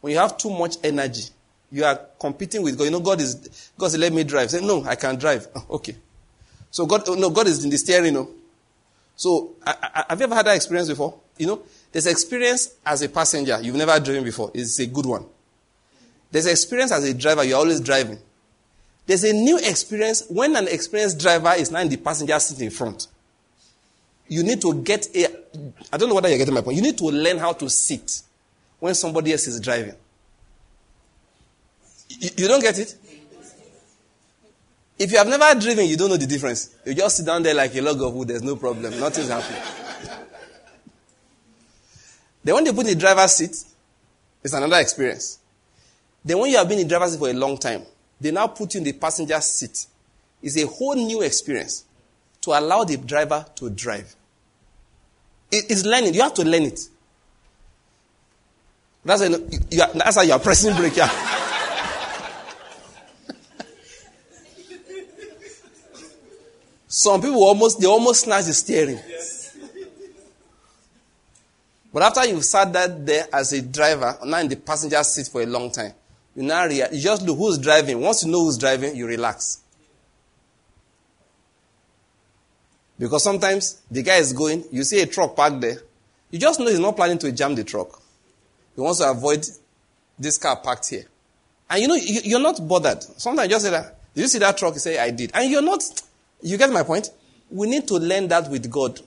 When 0.00 0.14
you 0.14 0.18
have 0.18 0.38
too 0.38 0.48
much 0.48 0.76
energy, 0.82 1.24
you 1.72 1.84
are 1.84 1.98
competing 2.18 2.62
with 2.62 2.76
God. 2.76 2.84
You 2.84 2.90
know, 2.90 3.00
God 3.00 3.20
is, 3.20 3.70
God 3.78 3.90
said, 3.90 4.00
let 4.00 4.12
me 4.12 4.24
drive. 4.24 4.50
Say, 4.50 4.64
no, 4.64 4.84
I 4.84 4.96
can 4.96 5.16
drive. 5.16 5.48
Oh, 5.56 5.76
okay. 5.76 5.96
So 6.70 6.86
God, 6.86 7.02
oh, 7.08 7.14
no, 7.14 7.30
God 7.30 7.46
is 7.48 7.64
in 7.64 7.70
the 7.70 7.78
steering, 7.78 8.14
know. 8.14 8.30
So, 9.16 9.56
I, 9.66 9.74
I, 9.82 10.04
have 10.10 10.18
you 10.18 10.24
ever 10.24 10.34
had 10.34 10.46
that 10.46 10.56
experience 10.56 10.88
before? 10.88 11.18
You 11.36 11.46
know, 11.46 11.62
there's 11.92 12.06
experience 12.06 12.74
as 12.86 13.02
a 13.02 13.08
passenger 13.08 13.58
you've 13.60 13.76
never 13.76 13.98
driven 14.00 14.24
before. 14.24 14.50
It's 14.54 14.78
a 14.78 14.86
good 14.86 15.06
one. 15.06 15.26
There's 16.30 16.46
experience 16.46 16.92
as 16.92 17.04
a 17.04 17.12
driver 17.12 17.44
you're 17.44 17.58
always 17.58 17.80
driving. 17.80 18.18
There's 19.06 19.24
a 19.24 19.32
new 19.32 19.58
experience 19.58 20.24
when 20.28 20.54
an 20.54 20.68
experienced 20.68 21.18
driver 21.18 21.52
is 21.56 21.70
now 21.70 21.80
in 21.80 21.88
the 21.88 21.96
passenger 21.96 22.38
seat 22.38 22.62
in 22.64 22.70
front. 22.70 23.08
You 24.28 24.44
need 24.44 24.60
to 24.60 24.74
get 24.74 25.08
a. 25.14 25.26
I 25.92 25.96
don't 25.96 26.08
know 26.08 26.14
whether 26.14 26.28
you're 26.28 26.38
getting 26.38 26.54
my 26.54 26.60
point. 26.60 26.76
You 26.76 26.82
need 26.82 26.96
to 26.98 27.06
learn 27.06 27.38
how 27.38 27.52
to 27.54 27.68
sit 27.68 28.22
when 28.78 28.94
somebody 28.94 29.32
else 29.32 29.48
is 29.48 29.58
driving. 29.60 29.96
You, 32.10 32.30
you 32.36 32.48
don't 32.48 32.60
get 32.60 32.78
it? 32.78 32.94
If 34.98 35.12
you 35.12 35.18
have 35.18 35.28
never 35.28 35.58
driven, 35.58 35.86
you 35.86 35.96
don't 35.96 36.10
know 36.10 36.16
the 36.16 36.26
difference. 36.26 36.74
You 36.84 36.92
just 36.94 37.16
sit 37.18 37.26
down 37.26 37.42
there 37.42 37.54
like 37.54 37.74
a 37.74 37.80
log 37.80 38.02
of 38.02 38.12
wood, 38.12 38.28
there's 38.28 38.42
no 38.42 38.56
problem. 38.56 38.98
Nothing's 38.98 39.28
happening. 39.28 39.62
then 42.44 42.54
when 42.54 42.64
they 42.64 42.72
put 42.72 42.86
in 42.86 42.94
the 42.94 43.00
driver's 43.00 43.32
seat, 43.32 43.56
it's 44.42 44.52
another 44.52 44.76
experience. 44.76 45.38
Then 46.22 46.38
when 46.38 46.50
you 46.50 46.58
have 46.58 46.68
been 46.68 46.80
in 46.80 46.86
the 46.86 46.90
driver's 46.90 47.12
seat 47.12 47.18
for 47.18 47.30
a 47.30 47.32
long 47.32 47.56
time, 47.56 47.82
they 48.20 48.30
now 48.30 48.48
put 48.48 48.74
you 48.74 48.78
in 48.78 48.84
the 48.84 48.92
passenger 48.92 49.40
seat. 49.40 49.86
It's 50.42 50.58
a 50.58 50.66
whole 50.66 50.96
new 50.96 51.22
experience 51.22 51.84
to 52.42 52.50
allow 52.50 52.84
the 52.84 52.96
driver 52.98 53.46
to 53.54 53.70
drive. 53.70 54.14
it's 55.50 55.84
learning. 55.84 56.12
You 56.14 56.22
have 56.22 56.34
to 56.34 56.44
learn 56.44 56.64
it. 56.64 56.80
That's, 59.02 59.22
you, 59.22 59.48
you 59.70 59.82
are, 59.82 59.92
that's 59.94 60.16
how 60.16 60.22
you 60.22 60.32
are 60.32 60.38
pressing 60.38 60.76
brake. 60.76 60.96
Yeah. 60.96 61.46
Some 66.92 67.22
people 67.22 67.44
almost 67.44 67.80
they 67.80 67.86
almost 67.86 68.22
snatch 68.22 68.46
the 68.46 68.52
steering. 68.52 68.98
But 71.92 72.02
after 72.02 72.26
you've 72.26 72.44
sat 72.44 72.72
that 72.72 73.06
there 73.06 73.28
as 73.32 73.52
a 73.52 73.62
driver, 73.62 74.18
now 74.24 74.38
in 74.38 74.48
the 74.48 74.56
passenger 74.56 75.02
seat 75.04 75.28
for 75.28 75.40
a 75.40 75.46
long 75.46 75.70
time, 75.70 75.92
you 76.34 76.42
now 76.42 76.66
rea- 76.66 76.88
you 76.90 77.00
just 77.00 77.22
look 77.22 77.38
who's 77.38 77.58
driving. 77.58 78.00
Once 78.00 78.24
you 78.24 78.30
know 78.32 78.44
who's 78.44 78.58
driving, 78.58 78.96
you 78.96 79.06
relax. 79.06 79.60
Because 82.98 83.22
sometimes 83.22 83.80
the 83.88 84.02
guy 84.02 84.16
is 84.16 84.32
going, 84.32 84.64
you 84.72 84.82
see 84.82 85.00
a 85.00 85.06
truck 85.06 85.36
parked 85.36 85.60
there, 85.60 85.78
you 86.32 86.40
just 86.40 86.58
know 86.58 86.66
he's 86.66 86.80
not 86.80 86.96
planning 86.96 87.18
to 87.18 87.30
jam 87.30 87.54
the 87.54 87.62
truck. 87.62 88.02
He 88.74 88.80
wants 88.80 88.98
to 88.98 89.08
avoid 89.08 89.46
this 90.18 90.38
car 90.38 90.56
parked 90.56 90.88
here. 90.88 91.04
And 91.68 91.82
you 91.82 91.88
know, 91.88 91.94
you're 91.94 92.40
not 92.40 92.66
bothered. 92.66 93.02
Sometimes 93.02 93.48
you 93.48 93.54
just 93.54 93.64
say 93.64 93.70
that, 93.70 93.96
did 94.12 94.22
you 94.22 94.28
see 94.28 94.38
that 94.40 94.58
truck? 94.58 94.74
You 94.74 94.80
say, 94.80 94.98
I 94.98 95.10
did. 95.10 95.30
And 95.34 95.50
you're 95.50 95.62
not, 95.62 95.82
you 96.42 96.56
get 96.56 96.70
my 96.70 96.82
point? 96.82 97.10
We 97.50 97.68
need 97.68 97.86
to 97.88 97.94
learn 97.94 98.28
that 98.28 98.50
with 98.50 98.70
God. 98.70 99.00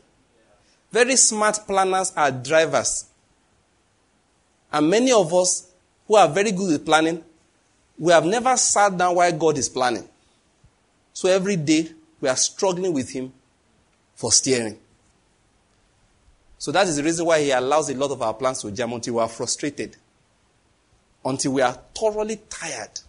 Very 0.92 1.16
smart 1.16 1.60
planners 1.66 2.12
are 2.16 2.32
drivers. 2.32 3.06
And 4.72 4.90
many 4.90 5.12
of 5.12 5.34
us 5.34 5.72
who 6.08 6.16
are 6.16 6.28
very 6.28 6.52
good 6.52 6.72
with 6.72 6.86
planning, 6.86 7.24
we 7.98 8.12
have 8.12 8.26
never 8.26 8.56
sat 8.58 8.98
down 8.98 9.16
while 9.16 9.32
God 9.32 9.58
is 9.58 9.70
planning. 9.70 10.08
So 11.14 11.30
every 11.30 11.56
day 11.56 11.90
we 12.20 12.30
are 12.30 12.36
struggling 12.36 12.94
with 12.94 13.10
Him 13.10 13.32
for 14.16 14.32
steering. 14.32 14.78
So 16.58 16.72
that 16.72 16.88
is 16.88 16.98
the 16.98 17.04
reason 17.04 17.26
why 17.26 17.42
He 17.42 17.52
allows 17.52 17.90
a 17.90 17.96
lot 17.96 18.12
of 18.12 18.22
our 18.22 18.34
plans 18.34 18.62
to 18.62 18.72
jam 18.72 18.94
until 18.94 19.16
we 19.16 19.22
are 19.22 19.30
frustrated, 19.30 19.96
until 21.24 21.54
we 21.54 21.62
are 21.62 21.78
thoroughly 21.96 22.40
tired. 22.50 23.00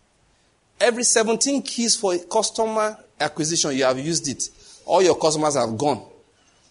Every 0.80 1.04
17 1.04 1.62
keys 1.62 1.96
for 1.96 2.14
a 2.14 2.18
customer 2.18 2.98
acquisition, 3.20 3.76
you 3.76 3.84
have 3.84 3.98
used 3.98 4.28
it. 4.28 4.48
All 4.86 5.02
your 5.02 5.16
customers 5.16 5.56
have 5.56 5.76
gone. 5.76 6.04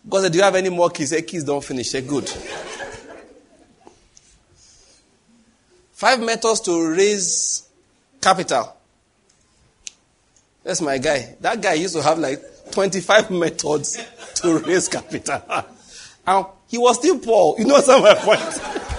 God 0.08 0.22
said, 0.22 0.32
Do 0.32 0.38
you 0.38 0.44
have 0.44 0.56
any 0.56 0.70
more 0.70 0.90
keys? 0.90 1.10
Say, 1.10 1.22
keys 1.22 1.44
don't 1.44 1.64
finish. 1.64 1.90
Say, 1.90 2.02
good. 2.02 2.30
Five 5.94 6.20
methods 6.20 6.60
to 6.62 6.92
raise 6.92 7.68
capital. 8.22 8.76
That's 10.64 10.82
my 10.82 10.98
guy. 10.98 11.36
That 11.42 11.62
guy 11.62 11.74
used 11.74 11.96
to 11.96 12.02
have 12.02 12.20
like 12.20 12.42
25 12.72 13.32
methods 13.32 14.04
to 14.36 14.58
raise 14.60 14.88
capital. 14.88 15.42
and 16.28 16.46
he 16.68 16.78
was 16.78 16.98
still 16.98 17.20
poor. 17.20 17.56
You 17.60 17.66
know 17.66 17.78
of 17.78 17.88
my 17.88 18.16
point. 18.16 18.93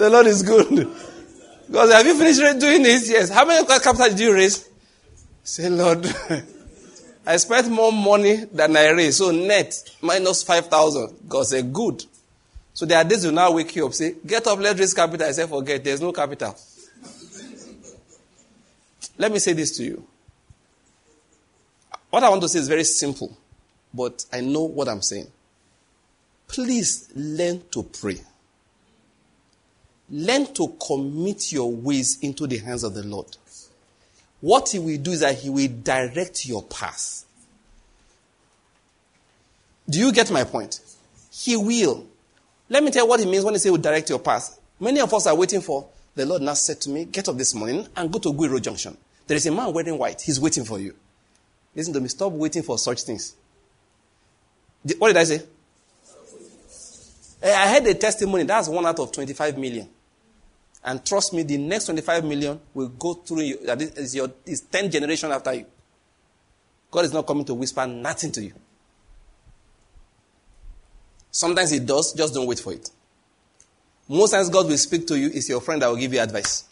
The 0.00 0.08
Lord 0.08 0.26
is 0.28 0.42
good. 0.42 0.90
God, 1.70 1.90
have 1.90 2.06
you 2.06 2.16
finished 2.18 2.58
doing 2.58 2.82
this? 2.82 3.10
Yes. 3.10 3.28
How 3.28 3.44
many 3.44 3.66
capital 3.66 4.08
did 4.08 4.18
you 4.18 4.34
raise? 4.34 4.66
Say, 5.44 5.68
Lord, 5.68 6.06
I 7.26 7.36
spent 7.36 7.68
more 7.70 7.92
money 7.92 8.46
than 8.46 8.76
I 8.76 8.88
raised. 8.88 9.18
So 9.18 9.30
net 9.30 9.74
minus 10.00 10.42
5,000. 10.42 11.28
God 11.28 11.42
said, 11.42 11.70
good. 11.70 12.02
So 12.72 12.86
there 12.86 12.96
are 12.96 13.04
days 13.04 13.26
you 13.26 13.32
now 13.32 13.52
wake 13.52 13.76
you 13.76 13.84
up, 13.86 13.92
say, 13.92 14.14
get 14.26 14.46
up, 14.46 14.58
let's 14.58 14.80
raise 14.80 14.94
capital. 14.94 15.26
I 15.26 15.32
say, 15.32 15.46
forget, 15.46 15.84
there's 15.84 16.00
no 16.00 16.12
capital. 16.12 16.56
Let 19.18 19.30
me 19.30 19.38
say 19.38 19.52
this 19.52 19.76
to 19.76 19.84
you. 19.84 20.06
What 22.08 22.24
I 22.24 22.30
want 22.30 22.40
to 22.40 22.48
say 22.48 22.58
is 22.58 22.68
very 22.68 22.84
simple, 22.84 23.36
but 23.92 24.24
I 24.32 24.40
know 24.40 24.62
what 24.62 24.88
I'm 24.88 25.02
saying. 25.02 25.26
Please 26.48 27.10
learn 27.14 27.62
to 27.72 27.82
pray. 27.82 28.20
Learn 30.10 30.52
to 30.54 30.76
commit 30.84 31.52
your 31.52 31.70
ways 31.70 32.18
into 32.20 32.46
the 32.46 32.58
hands 32.58 32.82
of 32.82 32.94
the 32.94 33.02
Lord. 33.02 33.36
What 34.40 34.70
He 34.70 34.78
will 34.78 34.98
do 34.98 35.12
is 35.12 35.20
that 35.20 35.38
He 35.38 35.50
will 35.50 35.68
direct 35.68 36.46
your 36.46 36.62
path. 36.62 37.24
Do 39.88 39.98
you 39.98 40.12
get 40.12 40.30
my 40.30 40.44
point? 40.44 40.80
He 41.32 41.56
will. 41.56 42.06
Let 42.68 42.82
me 42.82 42.90
tell 42.90 43.04
you 43.04 43.08
what 43.08 43.20
it 43.20 43.26
means 43.26 43.44
when 43.44 43.54
He 43.54 43.58
say 43.58 43.70
will 43.70 43.78
direct 43.78 44.08
your 44.08 44.18
path. 44.18 44.58
Many 44.78 45.00
of 45.00 45.12
us 45.12 45.26
are 45.26 45.36
waiting 45.36 45.60
for 45.60 45.88
the 46.14 46.26
Lord 46.26 46.42
now 46.42 46.54
said 46.54 46.80
to 46.82 46.90
me, 46.90 47.04
Get 47.04 47.28
up 47.28 47.36
this 47.36 47.54
morning 47.54 47.86
and 47.96 48.12
go 48.12 48.18
to 48.18 48.32
Guiro 48.32 48.60
Junction. 48.60 48.96
There 49.26 49.36
is 49.36 49.46
a 49.46 49.52
man 49.52 49.72
wearing 49.72 49.96
white. 49.96 50.20
He's 50.20 50.40
waiting 50.40 50.64
for 50.64 50.78
you. 50.78 50.94
Listen 51.74 51.92
to 51.94 52.00
me. 52.00 52.08
Stop 52.08 52.32
waiting 52.32 52.62
for 52.62 52.78
such 52.78 53.02
things. 53.02 53.34
What 54.98 55.08
did 55.08 55.16
I 55.16 55.24
say? 55.24 55.42
I 57.42 57.66
had 57.66 57.86
a 57.86 57.94
testimony. 57.94 58.42
That's 58.42 58.68
one 58.68 58.84
out 58.84 58.98
of 58.98 59.12
25 59.12 59.56
million. 59.56 59.88
And 60.82 61.04
trust 61.04 61.34
me, 61.34 61.42
the 61.42 61.58
next 61.58 61.86
25 61.86 62.24
million 62.24 62.58
will 62.72 62.88
go 62.88 63.14
through 63.14 63.42
you. 63.42 63.66
That 63.66 63.82
is 63.82 64.14
your 64.14 64.30
is 64.46 64.62
10 64.62 64.90
generation 64.90 65.30
after 65.30 65.52
you. 65.52 65.66
God 66.90 67.04
is 67.04 67.12
not 67.12 67.26
coming 67.26 67.44
to 67.44 67.54
whisper 67.54 67.86
nothing 67.86 68.32
to 68.32 68.42
you. 68.42 68.52
Sometimes 71.30 71.70
He 71.70 71.80
does, 71.80 72.12
just 72.12 72.34
don't 72.34 72.46
wait 72.46 72.58
for 72.58 72.72
it. 72.72 72.90
Most 74.08 74.32
times 74.32 74.48
God 74.48 74.66
will 74.66 74.78
speak 74.78 75.06
to 75.06 75.18
you, 75.18 75.30
it's 75.32 75.48
your 75.48 75.60
friend 75.60 75.80
that 75.82 75.88
will 75.88 75.96
give 75.96 76.12
you 76.12 76.20
advice. 76.20 76.64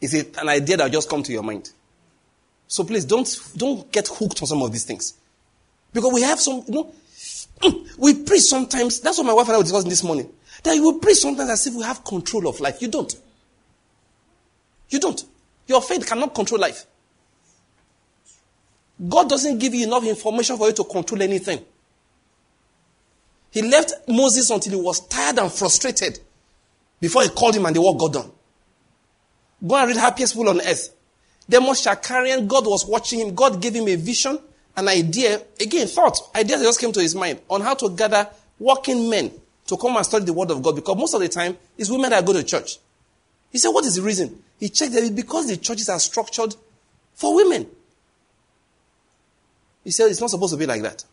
Is 0.00 0.14
it 0.14 0.36
an 0.38 0.48
idea 0.48 0.76
that 0.76 0.84
will 0.84 0.90
just 0.90 1.08
come 1.08 1.22
to 1.22 1.32
your 1.32 1.42
mind? 1.42 1.70
So 2.66 2.84
please 2.84 3.04
don't, 3.04 3.28
don't 3.56 3.90
get 3.90 4.08
hooked 4.08 4.42
on 4.42 4.48
some 4.48 4.62
of 4.62 4.70
these 4.70 4.84
things. 4.84 5.14
Because 5.92 6.12
we 6.12 6.22
have 6.22 6.40
some, 6.40 6.62
you 6.68 6.74
know, 6.74 6.94
we 7.98 8.22
preach 8.22 8.42
sometimes. 8.42 9.00
That's 9.00 9.18
what 9.18 9.26
my 9.26 9.32
wife 9.32 9.46
and 9.46 9.54
I 9.54 9.58
were 9.58 9.64
discussing 9.64 9.90
this 9.90 10.04
morning. 10.04 10.30
That 10.62 10.76
you 10.76 10.82
will 10.82 10.98
preach 10.98 11.18
sometimes 11.18 11.50
as 11.50 11.66
if 11.66 11.74
we 11.74 11.82
have 11.82 12.04
control 12.04 12.48
of 12.48 12.60
life. 12.60 12.82
You 12.82 12.88
don't. 12.88 13.14
You 14.90 15.00
don't. 15.00 15.24
Your 15.66 15.80
faith 15.80 16.06
cannot 16.06 16.34
control 16.34 16.60
life. 16.60 16.86
God 19.08 19.28
doesn't 19.30 19.58
give 19.58 19.74
you 19.74 19.86
enough 19.86 20.04
information 20.04 20.58
for 20.58 20.66
you 20.66 20.74
to 20.74 20.84
control 20.84 21.22
anything. 21.22 21.64
He 23.50 23.62
left 23.62 23.92
Moses 24.06 24.50
until 24.50 24.72
he 24.72 24.80
was 24.80 25.00
tired 25.08 25.38
and 25.38 25.50
frustrated 25.50 26.20
before 27.00 27.22
he 27.22 27.30
called 27.30 27.56
him 27.56 27.66
and 27.66 27.74
the 27.74 27.80
work 27.80 27.98
got 27.98 28.12
done. 28.12 28.30
Go 29.66 29.76
and 29.76 29.88
read 29.88 29.96
Happiest 29.96 30.34
Fool 30.34 30.48
on 30.50 30.60
Earth. 30.60 30.94
Demos 31.48 31.84
Shakarian, 31.84 32.46
God 32.46 32.66
was 32.66 32.86
watching 32.86 33.20
him. 33.20 33.34
God 33.34 33.60
gave 33.60 33.74
him 33.74 33.88
a 33.88 33.96
vision, 33.96 34.38
an 34.76 34.88
idea, 34.88 35.40
again, 35.60 35.86
thought, 35.86 36.18
ideas 36.36 36.62
just 36.62 36.80
came 36.80 36.92
to 36.92 37.00
his 37.00 37.14
mind 37.14 37.40
on 37.48 37.60
how 37.60 37.74
to 37.74 37.90
gather 37.90 38.28
working 38.58 39.08
men 39.08 39.32
to 39.70 39.76
come 39.76 39.96
and 39.96 40.04
study 40.04 40.24
the 40.24 40.32
Word 40.32 40.50
of 40.50 40.62
God 40.62 40.74
because 40.74 40.96
most 40.96 41.14
of 41.14 41.20
the 41.20 41.28
time 41.28 41.56
it's 41.78 41.88
women 41.88 42.10
that 42.10 42.26
go 42.26 42.32
to 42.32 42.42
church. 42.42 42.78
He 43.50 43.58
said, 43.58 43.70
What 43.70 43.84
is 43.84 43.96
the 43.96 44.02
reason? 44.02 44.42
He 44.58 44.68
checked 44.68 44.92
that 44.92 45.14
because 45.14 45.46
the 45.48 45.56
churches 45.56 45.88
are 45.88 45.98
structured 45.98 46.56
for 47.14 47.36
women. 47.36 47.66
He 49.84 49.92
said, 49.92 50.10
It's 50.10 50.20
not 50.20 50.30
supposed 50.30 50.52
to 50.52 50.58
be 50.58 50.66
like 50.66 50.82
that. 50.82 51.04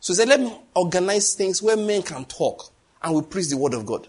So 0.00 0.12
he 0.12 0.16
said, 0.16 0.28
Let 0.28 0.40
me 0.40 0.56
organize 0.74 1.34
things 1.34 1.60
where 1.60 1.76
men 1.76 2.02
can 2.02 2.24
talk 2.24 2.72
and 3.02 3.14
we 3.14 3.22
preach 3.22 3.48
the 3.48 3.56
Word 3.56 3.74
of 3.74 3.84
God. 3.84 4.06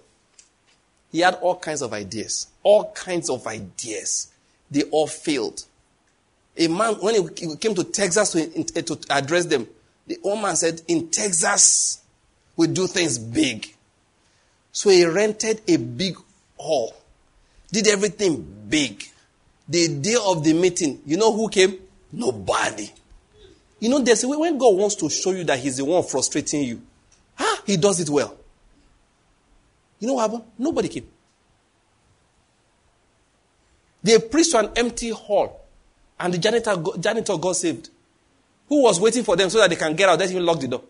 He 1.11 1.21
had 1.21 1.35
all 1.35 1.57
kinds 1.57 1.81
of 1.81 1.91
ideas. 1.91 2.47
All 2.61 2.91
kinds 2.91 3.31
of 3.31 3.47
ideas. 3.47 4.31
They 4.69 4.83
all 4.83 5.07
failed. 5.07 5.63
A 6.55 6.67
man, 6.67 6.93
when 6.95 7.15
he 7.15 7.55
came 7.55 7.73
to 7.73 7.83
Texas 7.83 8.33
to, 8.33 8.63
to 8.83 8.99
address 9.09 9.45
them, 9.45 9.67
the 10.05 10.19
old 10.23 10.41
man 10.41 10.55
said, 10.55 10.81
In 10.87 11.09
Texas, 11.09 12.03
we 12.59 12.67
do 12.67 12.87
things 12.87 13.17
big. 13.17 13.73
So 14.73 14.89
he 14.89 15.05
rented 15.05 15.61
a 15.65 15.77
big 15.77 16.17
hall, 16.57 16.93
did 17.71 17.87
everything 17.87 18.65
big. 18.67 19.01
The 19.69 19.87
day 19.87 20.17
of 20.21 20.43
the 20.43 20.51
meeting, 20.51 21.01
you 21.05 21.15
know 21.15 21.31
who 21.31 21.47
came? 21.47 21.77
Nobody. 22.11 22.91
You 23.79 23.87
know, 23.87 23.99
there's 23.99 24.25
a 24.25 24.27
way 24.27 24.35
when 24.35 24.57
God 24.57 24.75
wants 24.75 24.95
to 24.95 25.09
show 25.09 25.31
you 25.31 25.45
that 25.45 25.59
He's 25.59 25.77
the 25.77 25.85
one 25.85 26.03
frustrating 26.03 26.63
you, 26.63 26.81
ah, 27.39 27.61
He 27.65 27.77
does 27.77 28.01
it 28.01 28.09
well. 28.09 28.35
You 29.99 30.09
know 30.09 30.15
what 30.15 30.29
happened? 30.29 30.51
Nobody 30.57 30.89
came. 30.89 31.07
They 34.03 34.19
preached 34.19 34.51
to 34.51 34.59
an 34.59 34.71
empty 34.75 35.11
hall, 35.11 35.61
and 36.19 36.33
the 36.33 36.37
janitor, 36.37 36.75
janitor 36.99 37.37
got 37.37 37.55
saved. 37.55 37.89
Who 38.67 38.83
was 38.83 38.99
waiting 38.99 39.23
for 39.23 39.37
them 39.37 39.49
so 39.49 39.59
that 39.59 39.69
they 39.69 39.77
can 39.77 39.95
get 39.95 40.09
out? 40.09 40.19
Let 40.19 40.29
him 40.29 40.43
lock 40.43 40.59
the 40.59 40.67
door. 40.67 40.83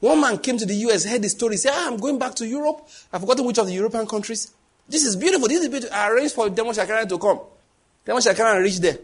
One 0.00 0.20
man 0.20 0.38
came 0.38 0.56
to 0.58 0.66
the 0.66 0.74
US, 0.74 1.04
heard 1.04 1.22
the 1.22 1.28
story, 1.28 1.56
said, 1.56 1.72
ah, 1.74 1.88
I'm 1.88 1.96
going 1.96 2.18
back 2.18 2.34
to 2.36 2.46
Europe. 2.46 2.88
I've 3.12 3.20
forgotten 3.20 3.44
which 3.44 3.58
of 3.58 3.66
the 3.66 3.72
European 3.72 4.06
countries. 4.06 4.52
This 4.88 5.04
is 5.04 5.16
beautiful. 5.16 5.48
This 5.48 5.62
is 5.62 5.68
beautiful. 5.68 5.94
I 5.94 6.10
arranged 6.10 6.34
for 6.34 6.48
Demo 6.48 6.70
Shakarian 6.70 7.08
to 7.08 7.18
come. 7.18 7.40
Demo 8.04 8.18
Shakarian 8.20 8.62
reached 8.62 8.80
there. 8.80 8.98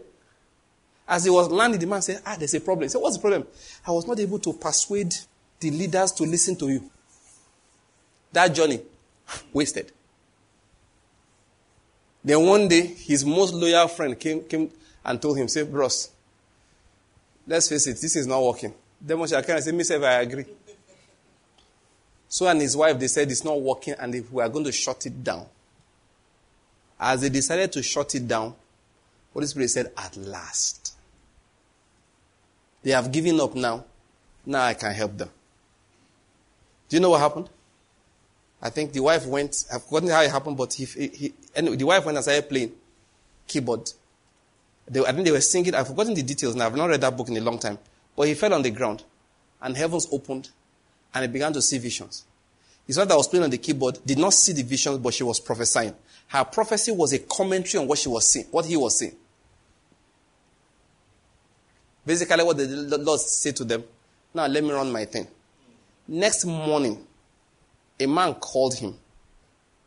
As 1.07 1.25
he 1.25 1.29
was 1.29 1.49
landing, 1.51 1.79
the 1.79 1.85
man 1.85 2.01
said, 2.01 2.21
Ah, 2.25 2.35
there's 2.37 2.53
a 2.55 2.61
problem. 2.61 2.83
He 2.83 2.89
said, 2.89 3.01
What's 3.01 3.17
the 3.17 3.21
problem? 3.21 3.45
I 3.85 3.91
was 3.91 4.07
not 4.07 4.19
able 4.19 4.39
to 4.39 4.53
persuade 4.53 5.13
the 5.59 5.69
leaders 5.69 6.11
to 6.13 6.23
listen 6.23 6.55
to 6.55 6.69
you. 6.69 6.89
That 8.31 8.47
journey, 8.47 8.81
wasted. 9.53 9.91
Then 12.23 12.43
one 12.43 12.67
day, 12.67 12.87
his 12.87 13.23
most 13.23 13.53
loyal 13.53 13.87
friend 13.87 14.19
came, 14.19 14.41
came 14.45 14.71
and 15.03 15.21
told 15.21 15.37
him, 15.37 15.47
Say, 15.47 15.61
Bros, 15.63 16.09
let's 17.45 17.69
face 17.69 17.85
it, 17.85 18.01
this 18.01 18.15
is 18.15 18.25
not 18.25 18.41
working. 18.41 18.73
Demo 19.05 19.25
Shakarian 19.25 19.61
said, 19.61 19.75
Miss, 19.75 19.91
I 19.91 20.21
agree. 20.21 20.45
So 22.27 22.47
and 22.47 22.59
his 22.61 22.75
wife, 22.75 22.99
they 22.99 23.07
said 23.07 23.31
it's 23.31 23.43
not 23.43 23.61
working 23.61 23.95
and 23.99 24.25
we 24.31 24.41
are 24.41 24.49
going 24.49 24.65
to 24.65 24.71
shut 24.71 25.05
it 25.05 25.23
down. 25.23 25.45
As 26.99 27.21
they 27.21 27.29
decided 27.29 27.71
to 27.73 27.83
shut 27.83 28.15
it 28.15 28.27
down, 28.27 28.55
Holy 29.33 29.47
Spirit 29.47 29.69
said, 29.69 29.91
At 29.97 30.15
last. 30.17 30.95
They 32.83 32.91
have 32.91 33.11
given 33.11 33.39
up 33.39 33.55
now. 33.55 33.83
Now 34.45 34.63
I 34.63 34.73
can 34.75 34.93
help 34.93 35.17
them. 35.17 35.29
Do 36.87 36.95
you 36.95 37.01
know 37.01 37.09
what 37.09 37.19
happened? 37.19 37.49
I 38.61 38.69
think 38.69 38.93
the 38.93 39.01
wife 39.01 39.25
went, 39.25 39.65
I've 39.73 39.83
forgotten 39.83 40.09
how 40.09 40.21
it 40.21 40.31
happened, 40.31 40.57
but 40.57 40.73
he, 40.73 40.85
he, 40.85 41.33
anyway, 41.55 41.75
the 41.75 41.85
wife 41.85 42.05
went 42.05 42.17
and 42.17 42.23
started 42.23 42.47
playing 42.47 42.71
keyboard. 43.47 43.91
They, 44.87 45.01
I 45.01 45.11
think 45.11 45.25
they 45.25 45.31
were 45.31 45.41
singing, 45.41 45.75
I've 45.75 45.87
forgotten 45.87 46.13
the 46.13 46.23
details 46.23 46.55
now, 46.55 46.67
I've 46.67 46.75
not 46.75 46.89
read 46.89 47.01
that 47.01 47.17
book 47.17 47.27
in 47.27 47.37
a 47.37 47.41
long 47.41 47.59
time. 47.59 47.77
But 48.15 48.27
he 48.27 48.33
fell 48.33 48.53
on 48.53 48.61
the 48.61 48.71
ground, 48.71 49.03
and 49.61 49.75
heavens 49.75 50.07
opened, 50.11 50.49
and 51.15 51.23
he 51.23 51.27
began 51.27 51.53
to 51.53 51.61
see 51.61 51.77
visions. 51.77 52.25
His 52.85 52.97
wife 52.97 53.07
that 53.07 53.17
was 53.17 53.27
playing 53.27 53.45
on 53.45 53.49
the 53.49 53.57
keyboard 53.57 53.99
did 54.05 54.19
not 54.19 54.33
see 54.33 54.53
the 54.53 54.61
visions, 54.61 54.99
but 54.99 55.13
she 55.13 55.23
was 55.23 55.39
prophesying. 55.39 55.95
Her 56.27 56.43
prophecy 56.43 56.91
was 56.91 57.13
a 57.13 57.19
commentary 57.19 57.81
on 57.81 57.87
what 57.87 57.97
she 57.97 58.09
was 58.09 58.31
seeing, 58.31 58.45
what 58.51 58.65
he 58.65 58.75
was 58.77 58.99
seeing. 58.99 59.15
Basically, 62.05 62.43
what 62.43 62.57
the 62.57 62.97
Lord 62.99 63.19
said 63.19 63.55
to 63.55 63.63
them, 63.63 63.83
now 64.33 64.45
let 64.45 64.63
me 64.63 64.71
run 64.71 64.91
my 64.91 65.05
thing. 65.05 65.27
Next 66.07 66.45
morning, 66.45 67.03
a 67.99 68.05
man 68.05 68.35
called 68.35 68.75
him 68.75 68.95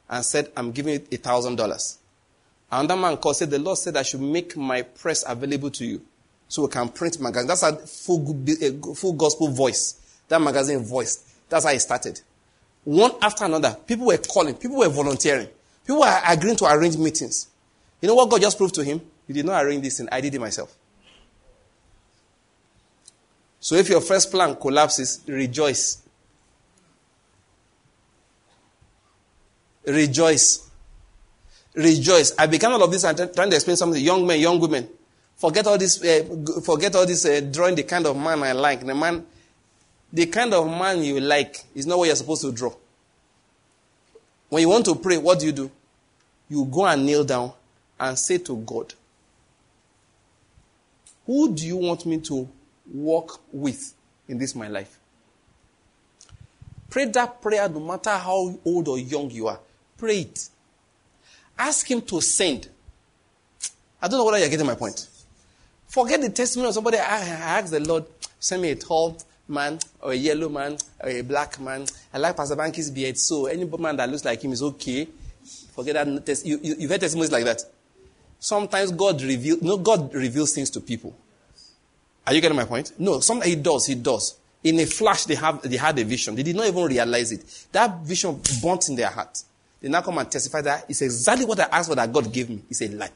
and 0.08 0.24
said, 0.24 0.50
I'm 0.56 0.72
giving 0.72 0.94
you 0.94 1.06
a 1.12 1.16
thousand 1.16 1.56
dollars. 1.56 1.98
Another 2.70 3.00
man 3.00 3.16
called, 3.18 3.36
said, 3.36 3.50
the 3.50 3.58
Lord 3.58 3.78
said 3.78 3.96
I 3.96 4.02
should 4.02 4.20
make 4.20 4.56
my 4.56 4.82
press 4.82 5.24
available 5.26 5.70
to 5.72 5.84
you 5.84 6.02
so 6.48 6.62
we 6.62 6.68
can 6.68 6.88
print 6.88 7.20
magazine. 7.20 7.46
That's 7.46 7.62
a 7.62 7.76
full, 7.76 8.44
a 8.62 8.94
full 8.94 9.12
gospel 9.12 9.48
voice. 9.48 10.00
That 10.28 10.40
magazine 10.40 10.84
voice. 10.84 11.24
That's 11.48 11.64
how 11.64 11.72
it 11.72 11.80
started. 11.80 12.20
One 12.84 13.12
after 13.20 13.44
another, 13.44 13.76
people 13.86 14.06
were 14.06 14.18
calling, 14.18 14.54
people 14.54 14.78
were 14.78 14.88
volunteering, 14.88 15.48
people 15.86 16.00
were 16.00 16.20
agreeing 16.26 16.56
to 16.56 16.66
arrange 16.66 16.96
meetings. 16.96 17.48
You 18.00 18.08
know 18.08 18.14
what 18.14 18.30
God 18.30 18.40
just 18.40 18.56
proved 18.56 18.74
to 18.76 18.84
him? 18.84 19.00
He 19.26 19.32
did 19.32 19.44
not 19.44 19.64
arrange 19.64 19.82
this 19.82 19.98
thing, 19.98 20.08
I 20.10 20.20
did 20.20 20.34
it 20.34 20.40
myself. 20.40 20.74
So 23.60 23.74
if 23.74 23.88
your 23.88 24.00
first 24.00 24.30
plan 24.30 24.54
collapses, 24.56 25.20
rejoice. 25.26 26.02
Rejoice. 29.84 30.70
Rejoice. 31.74 32.34
I 32.38 32.46
began 32.46 32.72
all 32.72 32.82
of 32.82 32.90
this 32.90 33.04
and 33.04 33.16
trying 33.34 33.50
to 33.50 33.56
explain 33.56 33.76
something. 33.76 34.00
to 34.00 34.04
Young 34.04 34.26
men, 34.26 34.40
young 34.40 34.60
women. 34.60 34.88
Forget 35.36 35.66
all 35.66 35.78
this, 35.78 36.02
uh, 36.02 36.60
forget 36.64 36.94
all 36.96 37.06
this 37.06 37.24
uh, 37.24 37.40
drawing 37.52 37.74
the 37.74 37.84
kind 37.84 38.06
of 38.06 38.16
man 38.16 38.42
I 38.42 38.52
like. 38.52 38.84
The 38.84 38.94
man, 38.94 39.24
the 40.12 40.26
kind 40.26 40.54
of 40.54 40.66
man 40.66 41.02
you 41.02 41.20
like 41.20 41.64
is 41.74 41.86
not 41.86 41.98
what 41.98 42.06
you're 42.06 42.16
supposed 42.16 42.42
to 42.42 42.52
draw. 42.52 42.72
When 44.48 44.62
you 44.62 44.68
want 44.68 44.86
to 44.86 44.94
pray, 44.94 45.18
what 45.18 45.40
do 45.40 45.46
you 45.46 45.52
do? 45.52 45.70
You 46.48 46.64
go 46.64 46.86
and 46.86 47.04
kneel 47.04 47.24
down 47.24 47.52
and 48.00 48.18
say 48.18 48.38
to 48.38 48.56
God, 48.56 48.94
Who 51.26 51.54
do 51.54 51.66
you 51.66 51.76
want 51.76 52.06
me 52.06 52.18
to 52.20 52.48
walk 52.92 53.40
with 53.52 53.94
in 54.28 54.38
this 54.38 54.54
my 54.54 54.68
life? 54.68 54.98
Pray 56.88 57.04
that 57.04 57.42
prayer 57.42 57.68
no 57.68 57.80
matter 57.80 58.10
how 58.10 58.58
old 58.64 58.88
or 58.88 58.98
young 58.98 59.30
you 59.30 59.48
are. 59.48 59.60
Pray 59.98 60.20
it. 60.20 60.48
Ask 61.58 61.90
Him 61.90 62.00
to 62.02 62.20
send. 62.22 62.68
I 64.00 64.08
don't 64.08 64.18
know 64.18 64.24
whether 64.24 64.38
you're 64.38 64.48
getting 64.48 64.66
my 64.66 64.74
point. 64.74 65.06
Forget 65.86 66.20
the 66.22 66.30
testimony 66.30 66.68
of 66.68 66.74
somebody. 66.74 66.96
I, 66.98 67.18
asked 67.58 67.72
the 67.72 67.80
Lord, 67.80 68.04
send 68.38 68.62
me 68.62 68.70
a 68.70 68.76
tall 68.76 69.18
man 69.48 69.78
or 70.00 70.12
a 70.12 70.14
yellow 70.14 70.48
man 70.48 70.76
or 71.00 71.08
a 71.08 71.22
black 71.22 71.58
man. 71.60 71.86
I 72.12 72.18
like 72.18 72.36
Pastor 72.36 72.56
Banky's 72.56 72.90
beard, 72.90 73.18
so 73.18 73.46
any 73.46 73.64
man 73.64 73.96
that 73.96 74.08
looks 74.08 74.24
like 74.24 74.42
him 74.42 74.52
is 74.52 74.62
okay. 74.62 75.08
Forget 75.74 75.94
that. 75.94 76.42
You, 76.44 76.58
you, 76.62 76.76
you've 76.78 76.90
heard 76.90 77.00
testimonies 77.00 77.32
like 77.32 77.44
that. 77.44 77.62
Sometimes 78.38 78.92
God 78.92 79.20
reveals, 79.22 79.62
no, 79.62 79.78
God 79.78 80.14
reveals 80.14 80.52
things 80.52 80.70
to 80.70 80.80
people. 80.80 81.16
Are 82.26 82.34
you 82.34 82.40
getting 82.40 82.56
my 82.56 82.64
point? 82.64 82.92
No, 82.98 83.20
sometimes 83.20 83.48
He 83.48 83.56
does, 83.56 83.86
He 83.86 83.94
does. 83.94 84.36
In 84.62 84.78
a 84.80 84.86
flash, 84.86 85.24
they, 85.24 85.34
have, 85.34 85.62
they 85.62 85.76
had 85.76 85.98
a 85.98 86.04
vision. 86.04 86.34
They 86.34 86.42
did 86.42 86.56
not 86.56 86.66
even 86.66 86.84
realize 86.84 87.32
it. 87.32 87.66
That 87.72 88.00
vision 88.00 88.40
burnt 88.62 88.88
in 88.88 88.96
their 88.96 89.08
heart. 89.08 89.42
They 89.80 89.88
now 89.88 90.02
come 90.02 90.18
and 90.18 90.30
testify 90.30 90.60
that 90.62 90.84
it's 90.88 91.02
exactly 91.02 91.46
what 91.46 91.60
I 91.60 91.68
asked 91.70 91.88
for 91.88 91.94
that 91.94 92.12
God 92.12 92.32
gave 92.32 92.50
me. 92.50 92.60
It's 92.68 92.82
a 92.82 92.88
lie. 92.88 93.10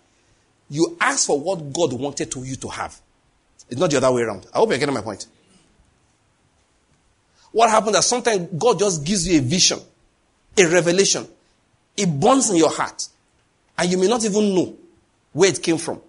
You 0.70 0.96
ask 1.00 1.26
for 1.26 1.38
what 1.38 1.72
God 1.72 1.92
wanted 1.92 2.30
to 2.30 2.44
you 2.44 2.56
to 2.56 2.68
have. 2.68 2.98
It's 3.68 3.78
not 3.80 3.90
the 3.90 3.96
other 3.96 4.12
way 4.12 4.22
around. 4.22 4.46
I 4.54 4.58
hope 4.58 4.70
you're 4.70 4.78
getting 4.78 4.94
my 4.94 5.02
point. 5.02 5.26
What 7.52 7.70
happens 7.70 7.96
is 7.96 8.06
sometimes 8.06 8.48
God 8.58 8.78
just 8.78 9.04
gives 9.04 9.28
you 9.28 9.38
a 9.38 9.42
vision, 9.42 9.78
a 10.56 10.66
revelation. 10.66 11.26
It 11.96 12.08
burns 12.08 12.50
in 12.50 12.56
your 12.56 12.70
heart. 12.70 13.08
And 13.76 13.90
you 13.90 13.98
may 13.98 14.08
not 14.08 14.24
even 14.24 14.54
know 14.54 14.76
where 15.32 15.50
it 15.50 15.62
came 15.62 15.78
from. 15.78 16.00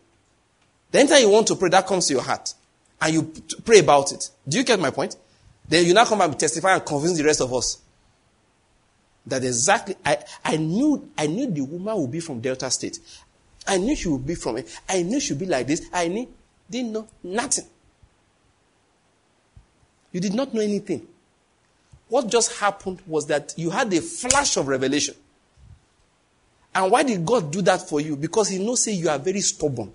The 0.92 1.00
anytime 1.00 1.22
you 1.22 1.30
want 1.30 1.48
to 1.48 1.56
pray, 1.56 1.70
that 1.70 1.86
comes 1.86 2.08
to 2.08 2.14
your 2.14 2.24
heart. 2.24 2.54
And 3.02 3.14
you 3.14 3.34
pray 3.66 3.80
about 3.80 4.12
it. 4.12 4.30
Do 4.48 4.58
you 4.58 4.64
get 4.64 4.80
my 4.80 4.92
point? 4.92 5.16
Then 5.68 5.86
you 5.86 5.94
now 5.94 6.06
come 6.06 6.22
and 6.22 6.38
testify 6.40 6.76
and 6.76 6.86
convince 6.86 7.18
the 7.18 7.24
rest 7.24 7.42
of 7.42 7.54
us. 7.54 7.82
That 9.26 9.44
exactly, 9.44 9.96
I, 10.06 10.18
I 10.44 10.58
knew, 10.58 11.10
I 11.18 11.28
knew 11.28 11.50
the 11.50 11.62
woman 11.62 11.98
would 11.98 12.12
be 12.12 12.20
from 12.20 12.42
Delta 12.42 12.70
State. 12.70 13.00
I 13.66 13.78
knew 13.78 13.96
she 13.96 14.10
would 14.10 14.26
be 14.26 14.36
from 14.36 14.58
it. 14.58 14.80
I 14.88 15.02
knew 15.04 15.20
she'd 15.20 15.40
be 15.40 15.46
like 15.46 15.68
this. 15.68 15.86
I 15.94 16.10
knew, 16.10 16.28
didn't 16.70 16.92
know 16.92 17.08
nothing. 17.24 17.66
You 20.12 20.20
did 20.20 20.34
not 20.34 20.54
know 20.54 20.62
anything. 20.62 21.08
What 22.14 22.28
just 22.28 22.60
happened 22.60 23.02
was 23.08 23.26
that 23.26 23.56
you 23.58 23.72
had 23.72 23.92
a 23.92 24.00
flash 24.00 24.56
of 24.58 24.68
revelation. 24.68 25.16
And 26.76 26.92
why 26.92 27.02
did 27.02 27.26
God 27.26 27.52
do 27.52 27.64
that 27.64 27.90
for 27.90 28.02
you? 28.02 28.16
Because 28.16 28.50
He 28.50 28.64
knows 28.64 28.84
say 28.84 28.92
you 28.92 29.10
are 29.10 29.18
very 29.18 29.42
stubborn. 29.42 29.92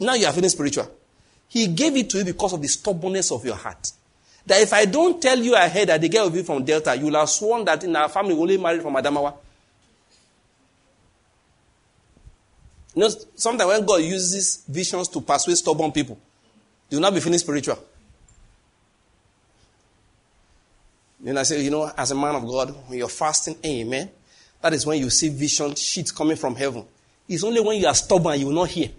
Now 0.00 0.14
you 0.14 0.26
are 0.26 0.32
feeling 0.32 0.50
spiritual. 0.50 0.90
He 1.46 1.68
gave 1.68 1.94
it 1.94 2.10
to 2.10 2.18
you 2.18 2.24
because 2.24 2.52
of 2.52 2.60
the 2.60 2.66
stubbornness 2.66 3.30
of 3.30 3.44
your 3.44 3.54
heart. 3.54 3.92
That 4.44 4.60
if 4.60 4.72
I 4.72 4.86
don't 4.86 5.22
tell 5.22 5.38
you 5.38 5.54
ahead 5.54 5.88
that 5.88 6.00
the 6.00 6.08
girl 6.08 6.24
will 6.24 6.30
be 6.32 6.42
from 6.42 6.64
Delta, 6.64 6.96
you 6.96 7.04
will 7.04 7.20
have 7.20 7.30
sworn 7.30 7.64
that 7.64 7.84
in 7.84 7.94
our 7.94 8.08
family 8.08 8.34
we 8.34 8.40
only 8.40 8.58
married 8.58 8.82
from 8.82 8.94
Adamawa. 8.94 9.34
You 12.92 13.02
know, 13.02 13.08
sometimes 13.36 13.68
when 13.68 13.86
God 13.86 14.02
uses 14.02 14.64
visions 14.68 15.06
to 15.06 15.20
persuade 15.20 15.58
stubborn 15.58 15.92
people, 15.92 16.18
you 16.90 16.96
will 16.96 17.02
not 17.02 17.14
be 17.14 17.20
feeling 17.20 17.38
spiritual. 17.38 17.78
Then 21.20 21.38
I 21.38 21.42
say, 21.44 21.62
you 21.62 21.70
know, 21.70 21.90
as 21.96 22.10
a 22.10 22.14
man 22.14 22.34
of 22.34 22.46
God, 22.46 22.74
when 22.86 22.98
you're 22.98 23.08
fasting, 23.08 23.56
amen, 23.64 24.10
that 24.60 24.74
is 24.74 24.84
when 24.86 24.98
you 24.98 25.10
see 25.10 25.28
vision 25.28 25.74
sheets 25.74 26.10
coming 26.10 26.36
from 26.36 26.54
heaven. 26.54 26.84
It's 27.28 27.42
only 27.42 27.60
when 27.60 27.80
you 27.80 27.86
are 27.86 27.94
stubborn 27.94 28.38
you 28.38 28.46
will 28.46 28.54
not 28.54 28.68
hear. 28.68 28.90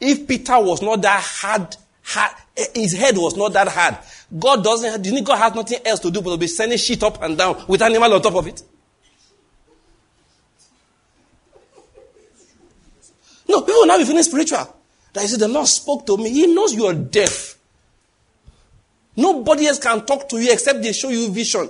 If 0.00 0.26
Peter 0.26 0.58
was 0.58 0.80
not 0.80 1.02
that 1.02 1.20
hard, 1.22 1.76
hard, 2.02 2.32
his 2.74 2.92
head 2.92 3.16
was 3.18 3.36
not 3.36 3.52
that 3.52 3.68
hard, 3.68 3.98
God 4.38 4.64
doesn't, 4.64 5.04
you 5.04 5.12
think 5.12 5.26
God 5.26 5.36
has 5.36 5.54
nothing 5.54 5.80
else 5.84 6.00
to 6.00 6.10
do 6.10 6.22
but 6.22 6.30
to 6.30 6.38
be 6.38 6.46
sending 6.46 6.78
shit 6.78 7.02
up 7.02 7.22
and 7.22 7.36
down 7.36 7.64
with 7.68 7.82
animal 7.82 8.14
on 8.14 8.22
top 8.22 8.36
of 8.36 8.46
it? 8.46 8.62
No, 13.48 13.60
people 13.62 13.80
will 13.80 13.86
not 13.86 13.98
be 13.98 14.04
feeling 14.04 14.22
spiritual. 14.22 14.76
That 15.12 15.24
is, 15.24 15.36
the 15.36 15.48
Lord 15.48 15.66
spoke 15.66 16.06
to 16.06 16.16
me. 16.16 16.30
He 16.30 16.46
knows 16.46 16.72
you 16.72 16.86
are 16.86 16.94
deaf. 16.94 17.49
Nobody 19.20 19.66
else 19.66 19.78
can 19.78 20.06
talk 20.06 20.28
to 20.30 20.40
you 20.40 20.50
except 20.50 20.82
they 20.82 20.92
show 20.92 21.10
you 21.10 21.30
vision. 21.30 21.68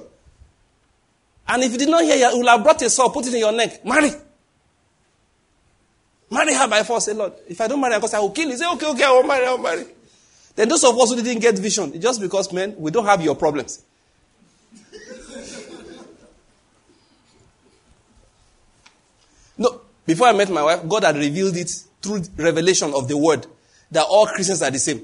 And 1.49 1.65
if 1.65 1.73
you 1.73 1.79
did 1.79 1.89
not 1.89 2.05
hear, 2.05 2.15
you 2.15 2.39
will 2.39 2.47
have 2.47 2.63
brought 2.63 2.81
a 2.83 2.89
sword, 2.89 3.13
put 3.13 3.27
it 3.27 3.35
in 3.35 3.41
your 3.41 3.51
neck. 3.51 3.85
Marry. 3.85 4.13
Marry 6.31 6.55
her 6.55 6.69
by 6.69 6.85
force. 6.85 7.07
Say, 7.07 7.13
Lord, 7.13 7.33
if 7.49 7.61
I 7.61 7.67
don't 7.67 7.81
marry 7.81 7.95
her, 7.95 7.99
because 7.99 8.15
I 8.15 8.21
will 8.21 8.31
kill 8.31 8.49
you. 8.51 8.57
Say, 8.57 8.71
okay, 8.75 8.87
okay, 8.87 9.03
I 9.03 9.11
will 9.11 9.25
marry, 9.25 9.47
I 9.47 9.51
will 9.51 9.59
marry. 9.59 9.85
Then 10.55 10.69
those 10.69 10.85
of 10.85 10.97
us 10.97 11.11
who 11.11 11.17
didn't 11.21 11.43
get 11.43 11.59
vision, 11.59 12.01
just 12.01 12.21
because, 12.21 12.53
men, 12.53 12.77
we 12.79 12.93
don't 12.93 13.05
have 13.05 13.21
your 13.21 13.35
problems. 13.35 13.83
no, 19.59 19.81
before 20.07 20.29
I 20.29 20.33
met 20.35 20.51
my 20.51 20.63
wife, 20.63 20.89
God 20.89 21.03
had 21.03 21.17
revealed 21.17 21.57
it 21.57 21.69
through 22.01 22.23
revelation 22.37 22.95
of 22.95 23.09
the 23.09 23.17
word 23.17 23.45
that 23.91 24.07
all 24.09 24.27
Christians 24.27 24.63
are 24.63 24.71
the 24.71 24.79
same. 24.79 25.03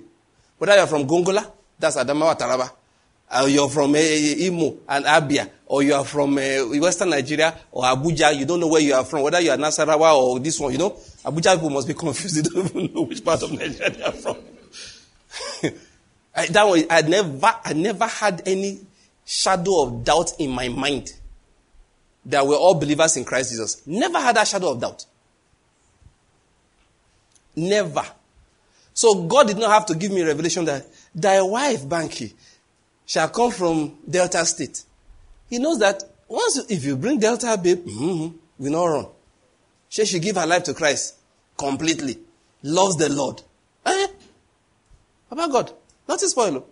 Whether 0.59 0.77
you're 0.77 0.87
from 0.87 1.09
Gongola, 1.09 1.51
that's 1.79 1.97
Adamawa 1.97 2.39
Taraba, 2.39 2.71
or 3.43 3.49
you're 3.49 3.69
from 3.69 3.95
uh, 3.95 3.99
Imo 3.99 4.79
and 4.89 5.05
Abia, 5.05 5.51
or 5.67 5.83
you 5.83 5.95
are 5.95 6.05
from 6.05 6.39
uh, 6.39 6.41
Western 6.79 7.11
Nigeria 7.11 7.55
or 7.73 7.85
Abuja, 7.85 8.37
you 8.37 8.47
don't 8.47 8.61
know 8.61 8.69
where 8.69 8.81
you 8.81 8.95
are 8.95 9.05
from, 9.05 9.23
whether 9.23 9.41
you 9.41 9.51
are 9.51 9.57
Nasarawa 9.57 10.17
or 10.17 10.39
this 10.39 10.59
one, 10.61 10.73
you 10.73 10.79
know. 10.79 10.91
Abuja 11.25 11.55
people 11.55 11.71
must 11.71 11.89
be 11.89 11.95
confused, 11.99 12.37
they 12.37 12.43
don't 12.43 12.67
even 12.77 12.95
know 12.95 13.03
which 13.03 13.25
part 13.25 13.43
of 13.43 13.53
Nigeria 13.53 13.91
they 13.91 14.03
are 14.03 14.13
from. 14.13 14.37
I, 16.35 16.47
that 16.47 16.67
one, 16.69 16.85
I 16.91 17.03
never, 17.03 17.55
I 17.65 17.73
never 17.73 18.07
had 18.07 18.43
any 18.47 18.81
shadow 19.25 19.83
of 19.83 20.05
doubt 20.05 20.33
in 20.39 20.51
my 20.51 20.69
mind 20.69 21.13
that 22.27 22.47
we're 22.47 22.57
all 22.57 22.75
believers 22.75 23.17
in 23.17 23.25
Christ 23.25 23.51
Jesus. 23.51 23.87
Never 23.87 24.19
had 24.21 24.37
that 24.37 24.47
shadow 24.47 24.73
of 24.73 24.81
doubt. 24.81 25.07
Never. 27.55 28.05
So 28.93 29.27
God 29.27 29.47
did 29.49 29.57
not 29.59 29.71
have 29.71 29.87
to 29.87 29.95
give 29.95 30.13
me 30.13 30.23
revelation 30.23 30.65
that 30.67 30.87
thy 31.17 31.41
wife, 31.41 31.85
Banky, 31.87 32.35
shall 33.07 33.29
come 33.31 33.51
from 33.51 33.97
Delta 34.09 34.45
State. 34.45 34.85
He 35.49 35.59
knows 35.59 35.79
that 35.79 36.05
once 36.29 36.59
if 36.69 36.85
you 36.85 36.97
bring 36.97 37.19
Delta, 37.19 37.59
babe, 37.61 37.85
mm-hmm, 37.85 38.37
we 38.59 38.71
not 38.71 38.85
run. 38.85 39.07
She 39.89 40.05
should 40.05 40.23
give 40.23 40.37
her 40.37 40.47
life 40.47 40.65
to 40.65 40.75
Christ 40.75 41.15
completely. 41.57 42.19
Loves 42.63 42.97
the 42.97 43.09
Lord. 43.09 43.43
Eh? 43.85 44.07
About 45.31 45.53
God. 45.53 45.73
Not 46.09 46.21
his 46.21 46.33
spoil. 46.33 46.67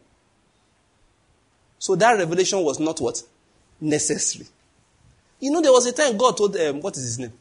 So 1.79 1.95
that 1.97 2.19
revelation 2.19 2.61
was 2.61 2.81
not 2.81 3.01
what? 3.01 3.23
Necessary. 3.81 4.47
You 5.41 5.51
know, 5.51 5.61
there 5.61 5.73
was 5.73 5.87
a 5.87 5.93
time 5.93 6.17
God 6.17 6.37
told, 6.37 6.57
um, 6.57 6.81
what 6.81 6.97
is 6.97 7.03
his 7.03 7.19
name? 7.19 7.33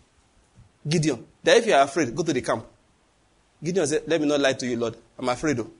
Gideon. 0.87 1.25
That 1.43 1.57
if 1.57 1.67
you 1.67 1.73
are 1.73 1.83
afraid, 1.83 2.15
go 2.15 2.23
to 2.23 2.33
the 2.33 2.41
camp. 2.41 2.65
Gideon 3.63 3.87
said, 3.87 4.03
let 4.05 4.19
me 4.21 4.27
not 4.27 4.39
lie 4.39 4.53
to 4.53 4.67
you, 4.67 4.77
Lord. 4.77 4.97
I'm 5.17 5.29
afraid. 5.29 5.57
Though. 5.57 5.71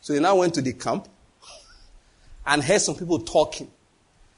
So 0.00 0.14
he 0.14 0.20
now 0.20 0.36
went 0.36 0.54
to 0.54 0.62
the 0.62 0.72
camp 0.72 1.08
and 2.46 2.62
heard 2.62 2.80
some 2.80 2.94
people 2.94 3.18
talking. 3.18 3.70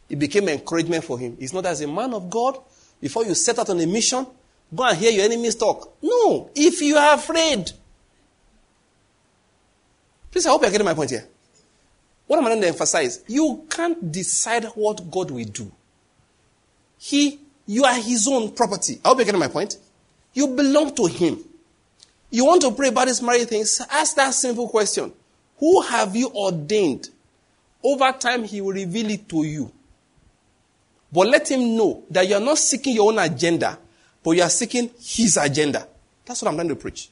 It 0.08 0.18
became 0.18 0.48
encouragement 0.48 1.04
for 1.04 1.18
him. 1.18 1.36
It's 1.38 1.52
not 1.52 1.66
as 1.66 1.80
a 1.80 1.86
man 1.86 2.12
of 2.14 2.28
God, 2.28 2.58
before 3.00 3.24
you 3.24 3.34
set 3.34 3.58
out 3.58 3.70
on 3.70 3.80
a 3.80 3.86
mission, 3.86 4.26
go 4.74 4.84
and 4.84 4.98
hear 4.98 5.12
your 5.12 5.24
enemies 5.24 5.54
talk. 5.54 5.96
No, 6.02 6.50
if 6.54 6.80
you 6.80 6.96
are 6.96 7.14
afraid. 7.14 7.70
Please, 10.30 10.46
I 10.46 10.50
hope 10.50 10.62
you're 10.62 10.70
getting 10.70 10.84
my 10.84 10.94
point 10.94 11.10
here. 11.10 11.26
What 12.26 12.38
am 12.38 12.46
I 12.46 12.50
going 12.50 12.60
to 12.60 12.68
emphasize? 12.68 13.24
You 13.26 13.66
can't 13.68 14.12
decide 14.12 14.64
what 14.74 15.10
God 15.10 15.30
will 15.30 15.44
do. 15.44 15.70
He, 16.98 17.40
you 17.66 17.84
are 17.84 17.94
his 17.94 18.28
own 18.28 18.52
property. 18.52 19.00
I 19.04 19.08
hope 19.08 19.18
you're 19.18 19.24
getting 19.24 19.40
my 19.40 19.48
point. 19.48 19.76
You 20.34 20.48
belong 20.48 20.94
to 20.94 21.06
him. 21.06 21.38
You 22.30 22.44
want 22.44 22.62
to 22.62 22.70
pray 22.70 22.88
about 22.88 23.08
these 23.08 23.20
marriage 23.22 23.48
things? 23.48 23.80
Ask 23.90 24.14
that 24.16 24.32
simple 24.34 24.68
question. 24.68 25.12
Who 25.60 25.82
have 25.82 26.16
you 26.16 26.30
ordained? 26.30 27.10
Over 27.82 28.12
time, 28.12 28.44
he 28.44 28.60
will 28.60 28.72
reveal 28.72 29.10
it 29.10 29.28
to 29.28 29.44
you. 29.44 29.70
But 31.12 31.28
let 31.28 31.50
him 31.50 31.76
know 31.76 32.04
that 32.10 32.28
you 32.28 32.34
are 32.34 32.40
not 32.40 32.58
seeking 32.58 32.94
your 32.94 33.12
own 33.12 33.18
agenda, 33.18 33.78
but 34.22 34.32
you 34.32 34.42
are 34.42 34.50
seeking 34.50 34.90
his 34.98 35.36
agenda. 35.36 35.86
That's 36.24 36.42
what 36.42 36.48
I'm 36.48 36.54
trying 36.56 36.68
to 36.68 36.76
preach. 36.76 37.10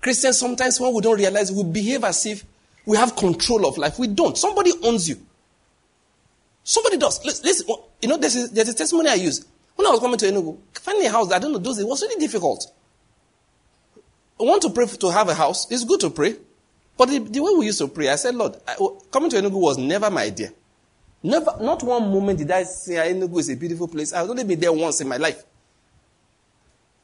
Christians, 0.00 0.38
sometimes 0.38 0.80
when 0.80 0.92
we 0.92 1.00
don't 1.00 1.18
realize, 1.18 1.52
we 1.52 1.64
behave 1.64 2.04
as 2.04 2.24
if 2.26 2.44
we 2.84 2.96
have 2.96 3.16
control 3.16 3.66
of 3.66 3.76
life. 3.76 3.98
We 3.98 4.06
don't. 4.06 4.38
Somebody 4.38 4.72
owns 4.82 5.08
you. 5.08 5.18
Somebody 6.62 6.96
does. 6.96 7.24
Listen, 7.24 7.66
you 8.02 8.08
know, 8.08 8.16
there's 8.16 8.36
a, 8.36 8.48
there's 8.48 8.68
a 8.68 8.74
testimony 8.74 9.10
I 9.10 9.14
use. 9.14 9.44
When 9.74 9.86
I 9.86 9.90
was 9.90 10.00
coming 10.00 10.18
to 10.18 10.26
Enugu, 10.26 10.58
finding 10.72 11.06
a 11.06 11.10
house, 11.10 11.30
I 11.30 11.38
don't 11.38 11.52
know, 11.52 11.58
those, 11.58 11.78
it 11.78 11.86
was 11.86 12.02
really 12.02 12.18
difficult. 12.20 12.72
I 14.40 14.44
want 14.44 14.62
to 14.62 14.70
pray 14.70 14.86
to 14.86 15.10
have 15.10 15.28
a 15.28 15.34
house. 15.34 15.70
It's 15.70 15.84
good 15.84 16.00
to 16.00 16.10
pray. 16.10 16.36
But 16.96 17.10
the, 17.10 17.18
the 17.18 17.40
way 17.40 17.52
we 17.58 17.66
used 17.66 17.78
to 17.78 17.88
pray, 17.88 18.08
I 18.08 18.16
said, 18.16 18.34
Lord, 18.34 18.56
I, 18.66 18.76
oh, 18.80 19.02
coming 19.10 19.30
to 19.30 19.36
Enugu 19.36 19.60
was 19.60 19.78
never 19.78 20.10
my 20.10 20.22
idea. 20.22 20.52
Never, 21.22 21.56
not 21.60 21.82
one 21.82 22.10
moment 22.10 22.38
did 22.38 22.50
I 22.50 22.62
say 22.62 22.98
ah, 22.98 23.12
Enugu 23.12 23.38
is 23.40 23.50
a 23.50 23.56
beautiful 23.56 23.88
place. 23.88 24.12
I've 24.12 24.30
only 24.30 24.44
been 24.44 24.60
there 24.60 24.72
once 24.72 25.00
in 25.00 25.08
my 25.08 25.16
life. 25.16 25.42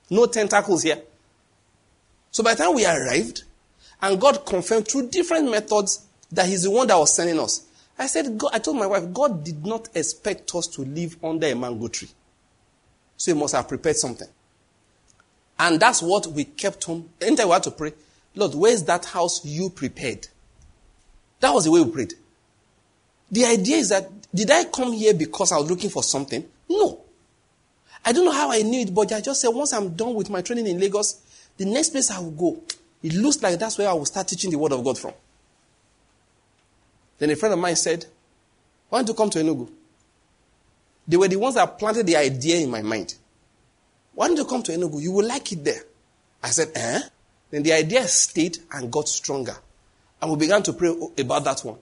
No 0.09 0.27
tentacles 0.27 0.83
here. 0.83 1.01
So 2.31 2.43
by 2.43 2.55
the 2.55 2.65
time 2.65 2.75
we 2.75 2.87
arrived, 2.87 3.45
and 4.01 4.21
God 4.21 4.45
confirmed 4.47 4.89
through 4.89 5.09
different 5.11 5.51
methods 5.51 6.07
that 6.31 6.47
He's 6.47 6.63
the 6.63 6.71
one 6.71 6.87
that 6.89 6.97
was 6.97 7.15
sending 7.15 7.39
us. 7.39 7.65
I 7.99 8.07
said, 8.07 8.37
God, 8.39 8.51
I 8.55 8.59
told 8.59 8.79
my 8.79 8.87
wife, 8.87 9.13
God 9.13 9.45
did 9.45 9.65
not 9.65 9.89
expect 9.95 10.55
us 10.55 10.67
to 10.69 10.83
live 10.83 11.17
under 11.23 11.47
a 11.47 11.55
mango 11.55 11.89
tree. 11.89 12.09
So 13.17 13.33
He 13.33 13.39
must 13.39 13.55
have 13.55 13.69
prepared 13.69 13.97
something. 13.97 14.29
And 15.59 15.79
that's 15.79 16.03
what 16.03 16.27
we 16.27 16.45
kept 16.45 16.89
on. 16.89 17.09
Anytime 17.21 17.49
we 17.49 17.53
had 17.53 17.63
to 17.65 17.71
pray, 17.71 17.93
Lord, 18.35 18.55
where's 18.55 18.83
that 18.85 19.05
house 19.05 19.45
you 19.45 19.71
prepared? 19.71 20.29
That 21.41 21.53
was 21.53 21.65
the 21.65 21.71
way 21.71 21.81
we 21.83 21.91
prayed. 21.91 22.15
The 23.31 23.45
idea 23.47 23.77
is 23.79 23.89
that, 23.91 24.11
did 24.35 24.51
I 24.51 24.65
come 24.65 24.93
here 24.93 25.15
because 25.15 25.53
I 25.53 25.59
was 25.59 25.69
looking 25.71 25.91
for 25.91 26.03
something? 26.03 26.47
No. 26.69 27.01
I 28.05 28.13
don't 28.13 28.25
know 28.25 28.33
how 28.33 28.51
I 28.51 28.63
knew 28.63 28.81
it, 28.81 28.95
but 28.95 29.13
I 29.13 29.21
just 29.21 29.41
said, 29.41 29.49
once 29.49 29.73
I'm 29.73 29.91
done 29.95 30.15
with 30.15 30.31
my 30.31 30.43
training 30.43 30.67
in 30.67 30.79
Lagos, 30.79 31.21
the 31.57 31.65
next 31.65 31.91
place 31.91 32.11
I 32.11 32.19
will 32.19 32.31
go, 32.31 32.63
it 33.03 33.15
looks 33.15 33.43
like 33.43 33.59
that's 33.59 33.79
where 33.79 33.89
I 33.89 33.93
will 33.93 34.07
start 34.07 34.29
teaching 34.29 34.51
the 34.51 34.59
Word 34.59 34.73
of 34.73 34.83
God 34.85 34.99
from. 34.99 35.13
Then 37.19 37.31
a 37.31 37.37
friend 37.37 37.53
of 37.53 37.59
mine 37.59 37.77
said, 37.77 38.07
Why 38.89 38.99
don't 38.99 39.09
you 39.09 39.15
come 39.15 39.31
to 39.31 39.39
Enugu? 39.39 39.69
They 41.07 41.17
were 41.17 41.29
the 41.29 41.37
ones 41.37 41.55
that 41.57 41.79
planted 41.79 42.07
the 42.07 42.17
idea 42.17 42.57
in 42.57 42.71
my 42.71 42.83
mind. 42.83 43.15
Why 44.15 44.29
don't 44.29 44.37
you 44.37 44.45
come 44.45 44.63
to 44.65 44.73
Enugu? 44.73 45.01
You 45.01 45.13
will 45.13 45.27
like 45.27 45.53
it 45.53 45.65
there. 45.65 45.83
I 46.43 46.49
said, 46.51 46.71
Eh? 46.75 47.01
Then 47.53 47.63
the 47.63 47.75
idea 47.75 48.09
stayed 48.09 48.59
and 48.73 48.91
got 48.91 49.09
stronger. 49.09 49.55
And 50.21 50.31
we 50.31 50.39
began 50.39 50.63
to 50.65 50.73
pray 50.73 50.95
about 51.19 51.45
that 51.45 51.61
one. 51.61 51.77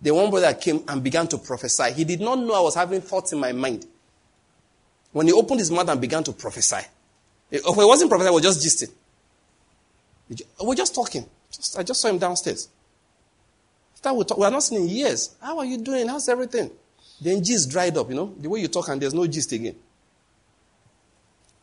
The 0.00 0.10
one 0.10 0.30
brother 0.30 0.52
came 0.52 0.82
and 0.88 1.02
began 1.02 1.28
to 1.28 1.38
prophesy. 1.38 1.92
He 1.92 2.04
did 2.04 2.20
not 2.20 2.40
know 2.40 2.54
I 2.54 2.60
was 2.60 2.74
having 2.74 3.00
thoughts 3.00 3.32
in 3.32 3.38
my 3.38 3.52
mind. 3.52 3.86
When 5.12 5.28
he 5.28 5.32
opened 5.32 5.60
his 5.60 5.70
mouth 5.70 5.88
and 5.88 6.00
began 6.00 6.24
to 6.24 6.32
prophesy, 6.32 6.84
it 7.52 7.62
oh, 7.64 7.86
wasn't 7.86 8.10
prophesying, 8.10 8.32
it 8.32 8.34
was 8.34 8.42
just 8.42 8.66
gisting. 8.66 8.90
We're 10.60 10.74
just 10.74 10.94
talking. 10.94 11.24
Just, 11.52 11.78
I 11.78 11.84
just 11.84 12.00
saw 12.00 12.08
him 12.08 12.18
downstairs. 12.18 12.68
After 13.94 14.14
we 14.14 14.24
talk, 14.24 14.38
we 14.38 14.44
are 14.44 14.50
not 14.50 14.64
seen 14.64 14.82
in 14.82 14.88
years. 14.88 15.36
How 15.40 15.58
are 15.58 15.64
you 15.64 15.78
doing? 15.78 16.08
How's 16.08 16.28
everything? 16.28 16.70
Then 17.20 17.44
gist 17.44 17.70
dried 17.70 17.96
up, 17.96 18.08
you 18.08 18.16
know, 18.16 18.34
the 18.40 18.48
way 18.48 18.60
you 18.60 18.66
talk 18.66 18.88
and 18.88 19.00
there's 19.00 19.14
no 19.14 19.24
gist 19.28 19.52
again. 19.52 19.76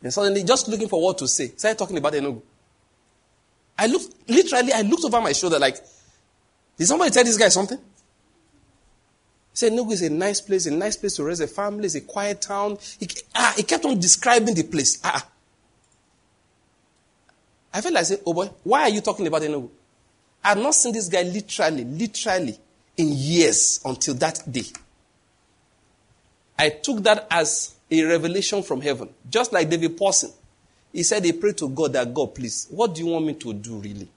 And 0.02 0.14
suddenly, 0.14 0.44
just 0.44 0.66
looking 0.68 0.88
for 0.88 1.02
what 1.02 1.18
to 1.18 1.28
say, 1.28 1.48
started 1.48 1.76
talking 1.76 1.98
about 1.98 2.14
Enugu. 2.14 2.40
I 3.80 3.86
looked, 3.86 4.14
literally, 4.28 4.74
I 4.74 4.82
looked 4.82 5.04
over 5.04 5.22
my 5.22 5.32
shoulder 5.32 5.58
like, 5.58 5.76
did 6.76 6.86
somebody 6.86 7.10
tell 7.10 7.24
this 7.24 7.38
guy 7.38 7.48
something? 7.48 7.78
He 7.78 7.82
said, 9.54 9.72
Enugu 9.72 9.92
is 9.92 10.02
a 10.02 10.10
nice 10.10 10.42
place, 10.42 10.66
a 10.66 10.70
nice 10.70 10.98
place 10.98 11.16
to 11.16 11.24
raise 11.24 11.40
a 11.40 11.46
family, 11.46 11.86
it's 11.86 11.94
a 11.94 12.02
quiet 12.02 12.42
town. 12.42 12.76
He, 12.98 13.08
ah, 13.34 13.54
he 13.56 13.62
kept 13.62 13.86
on 13.86 13.98
describing 13.98 14.54
the 14.54 14.64
place. 14.64 15.00
Ah, 15.02 15.26
I 17.72 17.80
felt 17.80 17.94
like 17.94 18.04
say, 18.04 18.18
oh 18.26 18.34
boy, 18.34 18.50
why 18.64 18.82
are 18.82 18.90
you 18.90 19.00
talking 19.00 19.26
about 19.26 19.40
Enugu? 19.40 19.70
I 20.44 20.50
had 20.50 20.58
not 20.58 20.74
seen 20.74 20.92
this 20.92 21.08
guy 21.08 21.22
literally, 21.22 21.84
literally 21.84 22.58
in 22.98 23.08
years 23.08 23.80
until 23.82 24.12
that 24.16 24.42
day. 24.50 24.66
I 26.58 26.68
took 26.68 27.02
that 27.04 27.26
as 27.30 27.76
a 27.90 28.02
revelation 28.04 28.62
from 28.62 28.82
heaven. 28.82 29.08
Just 29.30 29.54
like 29.54 29.70
David 29.70 29.96
Pawson. 29.96 30.32
He 30.92 31.02
said 31.02 31.24
he 31.24 31.32
prayed 31.32 31.56
to 31.58 31.68
God 31.68 31.92
that 31.92 32.12
God, 32.12 32.34
please, 32.34 32.66
what 32.70 32.94
do 32.94 33.00
you 33.02 33.06
want 33.08 33.26
me 33.26 33.34
to 33.34 33.52
do 33.52 33.76
really? 33.76 34.08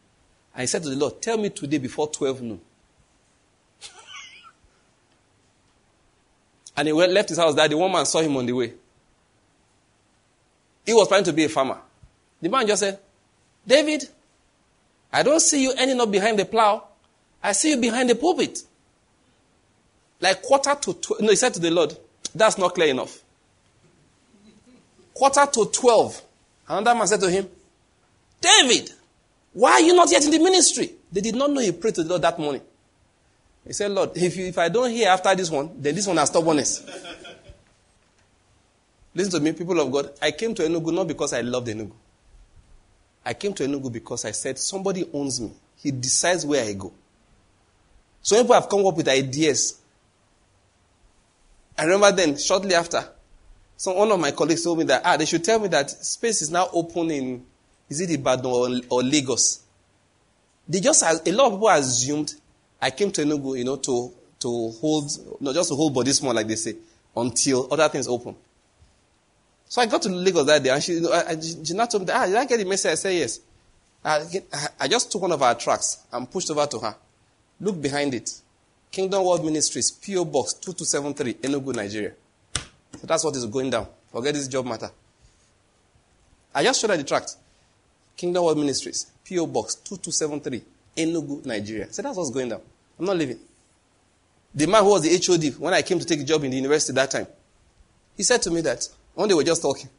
And 0.53 0.61
he 0.61 0.67
said 0.67 0.83
to 0.83 0.89
the 0.89 0.95
Lord, 0.95 1.21
tell 1.21 1.37
me 1.37 1.49
today 1.49 1.77
before 1.77 2.07
12 2.07 2.41
noon. 2.41 2.61
And 6.75 6.87
he 6.87 6.93
went, 6.93 7.11
left 7.11 7.29
his 7.29 7.37
house 7.37 7.53
that 7.55 7.69
the 7.69 7.77
woman 7.77 8.05
saw 8.05 8.19
him 8.21 8.35
on 8.37 8.45
the 8.45 8.53
way. 8.53 8.73
He 10.85 10.93
was 10.93 11.07
planning 11.07 11.25
to 11.25 11.33
be 11.33 11.45
a 11.45 11.49
farmer. 11.49 11.77
The 12.41 12.49
man 12.49 12.67
just 12.67 12.81
said, 12.81 12.99
David, 13.65 14.03
I 15.11 15.23
don't 15.23 15.39
see 15.39 15.61
you 15.63 15.73
ending 15.77 16.01
up 16.01 16.11
behind 16.11 16.39
the 16.39 16.45
plow. 16.45 16.83
I 17.41 17.51
see 17.51 17.71
you 17.71 17.77
behind 17.77 18.09
the 18.09 18.15
pulpit. 18.15 18.63
Like 20.19 20.41
quarter 20.41 20.75
to 20.75 20.93
twelve. 20.93 21.21
No, 21.21 21.29
he 21.29 21.35
said 21.35 21.53
to 21.53 21.59
the 21.59 21.69
Lord, 21.71 21.95
that's 22.33 22.57
not 22.57 22.73
clear 22.73 22.87
enough. 22.87 23.19
Quarter 25.13 25.45
to 25.53 25.65
twelve. 25.65 26.21
Another 26.67 26.95
man 26.95 27.07
said 27.07 27.19
to 27.21 27.29
him, 27.29 27.47
David, 28.39 28.91
why 29.53 29.73
are 29.73 29.81
you 29.81 29.95
not 29.95 30.11
yet 30.11 30.23
in 30.25 30.31
the 30.31 30.39
ministry? 30.39 30.91
They 31.11 31.21
did 31.21 31.35
not 31.35 31.51
know 31.51 31.61
he 31.61 31.71
prayed 31.71 31.95
to 31.95 32.03
the 32.03 32.09
Lord 32.09 32.21
that 32.23 32.39
morning. 32.39 32.61
He 33.65 33.73
said, 33.73 33.91
Lord, 33.91 34.11
if, 34.15 34.35
you, 34.35 34.45
if 34.47 34.57
I 34.57 34.69
don't 34.69 34.89
hear 34.89 35.09
after 35.09 35.33
this 35.35 35.49
one, 35.49 35.71
then 35.81 35.95
this 35.95 36.07
one 36.07 36.17
has 36.17 36.29
stubbornness. 36.29 36.83
Listen 39.15 39.31
to 39.31 39.39
me, 39.39 39.53
people 39.53 39.79
of 39.79 39.91
God. 39.91 40.11
I 40.21 40.31
came 40.31 40.55
to 40.55 40.63
Enugu 40.63 40.93
not 40.93 41.07
because 41.07 41.33
I 41.33 41.41
loved 41.41 41.67
Enugu. 41.67 41.91
I 43.25 43.33
came 43.33 43.53
to 43.53 43.63
Enugu 43.63 43.91
because 43.91 44.25
I 44.25 44.31
said, 44.31 44.57
somebody 44.57 45.07
owns 45.13 45.39
me. 45.39 45.51
He 45.77 45.91
decides 45.91 46.45
where 46.45 46.65
I 46.65 46.73
go. 46.73 46.91
So 48.21 48.41
people 48.41 48.55
have 48.55 48.67
come 48.67 48.85
up 48.85 48.97
with 48.97 49.07
ideas. 49.07 49.79
I 51.77 51.83
remember 51.83 52.11
then, 52.11 52.37
shortly 52.37 52.73
after, 52.75 53.07
so 53.83 53.91
one 53.91 54.09
of 54.13 54.17
my 54.21 54.31
colleagues 54.31 54.63
told 54.63 54.77
me 54.77 54.85
that, 54.85 55.01
ah, 55.03 55.17
they 55.17 55.25
should 55.25 55.43
tell 55.43 55.59
me 55.59 55.67
that 55.67 55.89
space 55.89 56.41
is 56.41 56.49
now 56.49 56.69
open 56.71 57.11
in, 57.11 57.45
is 57.89 57.99
it 57.99 58.11
Ibadan 58.11 58.45
or, 58.45 58.69
or 58.89 59.03
Lagos? 59.03 59.61
They 60.65 60.79
just, 60.79 61.03
a 61.03 61.31
lot 61.33 61.47
of 61.47 61.51
people 61.55 61.67
assumed 61.67 62.33
I 62.81 62.91
came 62.91 63.11
to 63.11 63.23
Enugu, 63.25 63.57
you 63.57 63.65
know, 63.65 63.75
to, 63.75 64.13
to 64.39 64.69
hold, 64.79 65.11
not 65.41 65.53
just 65.53 65.67
to 65.67 65.75
hold 65.75 65.93
body 65.93 66.13
small, 66.13 66.33
like 66.33 66.47
they 66.47 66.55
say, 66.55 66.77
until 67.13 67.67
other 67.73 67.89
things 67.89 68.07
open. 68.07 68.37
So 69.65 69.81
I 69.81 69.85
got 69.87 70.01
to 70.03 70.09
Lagos 70.09 70.45
that 70.45 70.63
day, 70.63 70.69
and 70.69 70.81
she, 70.81 70.93
you 70.93 71.11
I, 71.11 71.37
she 71.41 71.73
not 71.73 71.91
told 71.91 72.07
me, 72.07 72.13
ah, 72.13 72.25
did 72.25 72.37
I 72.37 72.45
get 72.45 72.59
the 72.59 72.65
message? 72.65 72.91
I 72.93 72.95
said, 72.95 73.15
yes. 73.15 73.41
I, 74.05 74.23
I 74.79 74.87
just 74.87 75.11
took 75.11 75.23
one 75.23 75.33
of 75.33 75.43
our 75.43 75.55
tracks 75.55 75.97
and 76.13 76.31
pushed 76.31 76.49
over 76.49 76.65
to 76.67 76.79
her. 76.79 76.95
Look 77.59 77.81
behind 77.81 78.13
it. 78.13 78.31
Kingdom 78.89 79.25
Word 79.25 79.43
Ministries, 79.43 79.91
P.O. 79.91 80.23
Box 80.23 80.53
2273, 80.53 81.33
Enugu, 81.49 81.75
Nigeria. 81.75 82.13
So 82.99 83.07
that's 83.07 83.23
what 83.23 83.35
is 83.35 83.45
going 83.45 83.69
down. 83.69 83.87
Forget 84.11 84.33
this 84.33 84.47
job 84.47 84.65
matter. 84.65 84.89
I 86.53 86.63
just 86.63 86.79
showed 86.79 86.91
her 86.91 86.97
the 86.97 87.03
tract. 87.03 87.35
Kingdom 88.15 88.43
Word 88.45 88.57
Ministries, 88.57 89.07
P.O. 89.23 89.47
Box 89.47 89.75
2273, 89.75 90.61
Enugu, 90.97 91.45
Nigeria. 91.45 91.91
So 91.91 92.01
that's 92.01 92.15
what's 92.15 92.29
going 92.29 92.49
down. 92.49 92.61
I'm 92.99 93.05
not 93.05 93.17
leaving. 93.17 93.39
The 94.53 94.67
man 94.67 94.83
who 94.83 94.91
was 94.91 95.01
the 95.01 95.09
HOD 95.17 95.59
when 95.59 95.73
I 95.73 95.81
came 95.81 95.97
to 95.97 96.05
take 96.05 96.19
a 96.19 96.23
job 96.23 96.43
in 96.43 96.51
the 96.51 96.57
university 96.57 96.93
that 96.93 97.09
time, 97.09 97.25
He 98.15 98.23
said 98.23 98.41
to 98.43 98.51
me 98.51 98.61
that 98.61 98.87
one 99.15 99.27
day 99.27 99.33
we 99.33 99.39
were 99.39 99.47
just 99.47 99.61
talking. 99.61 99.89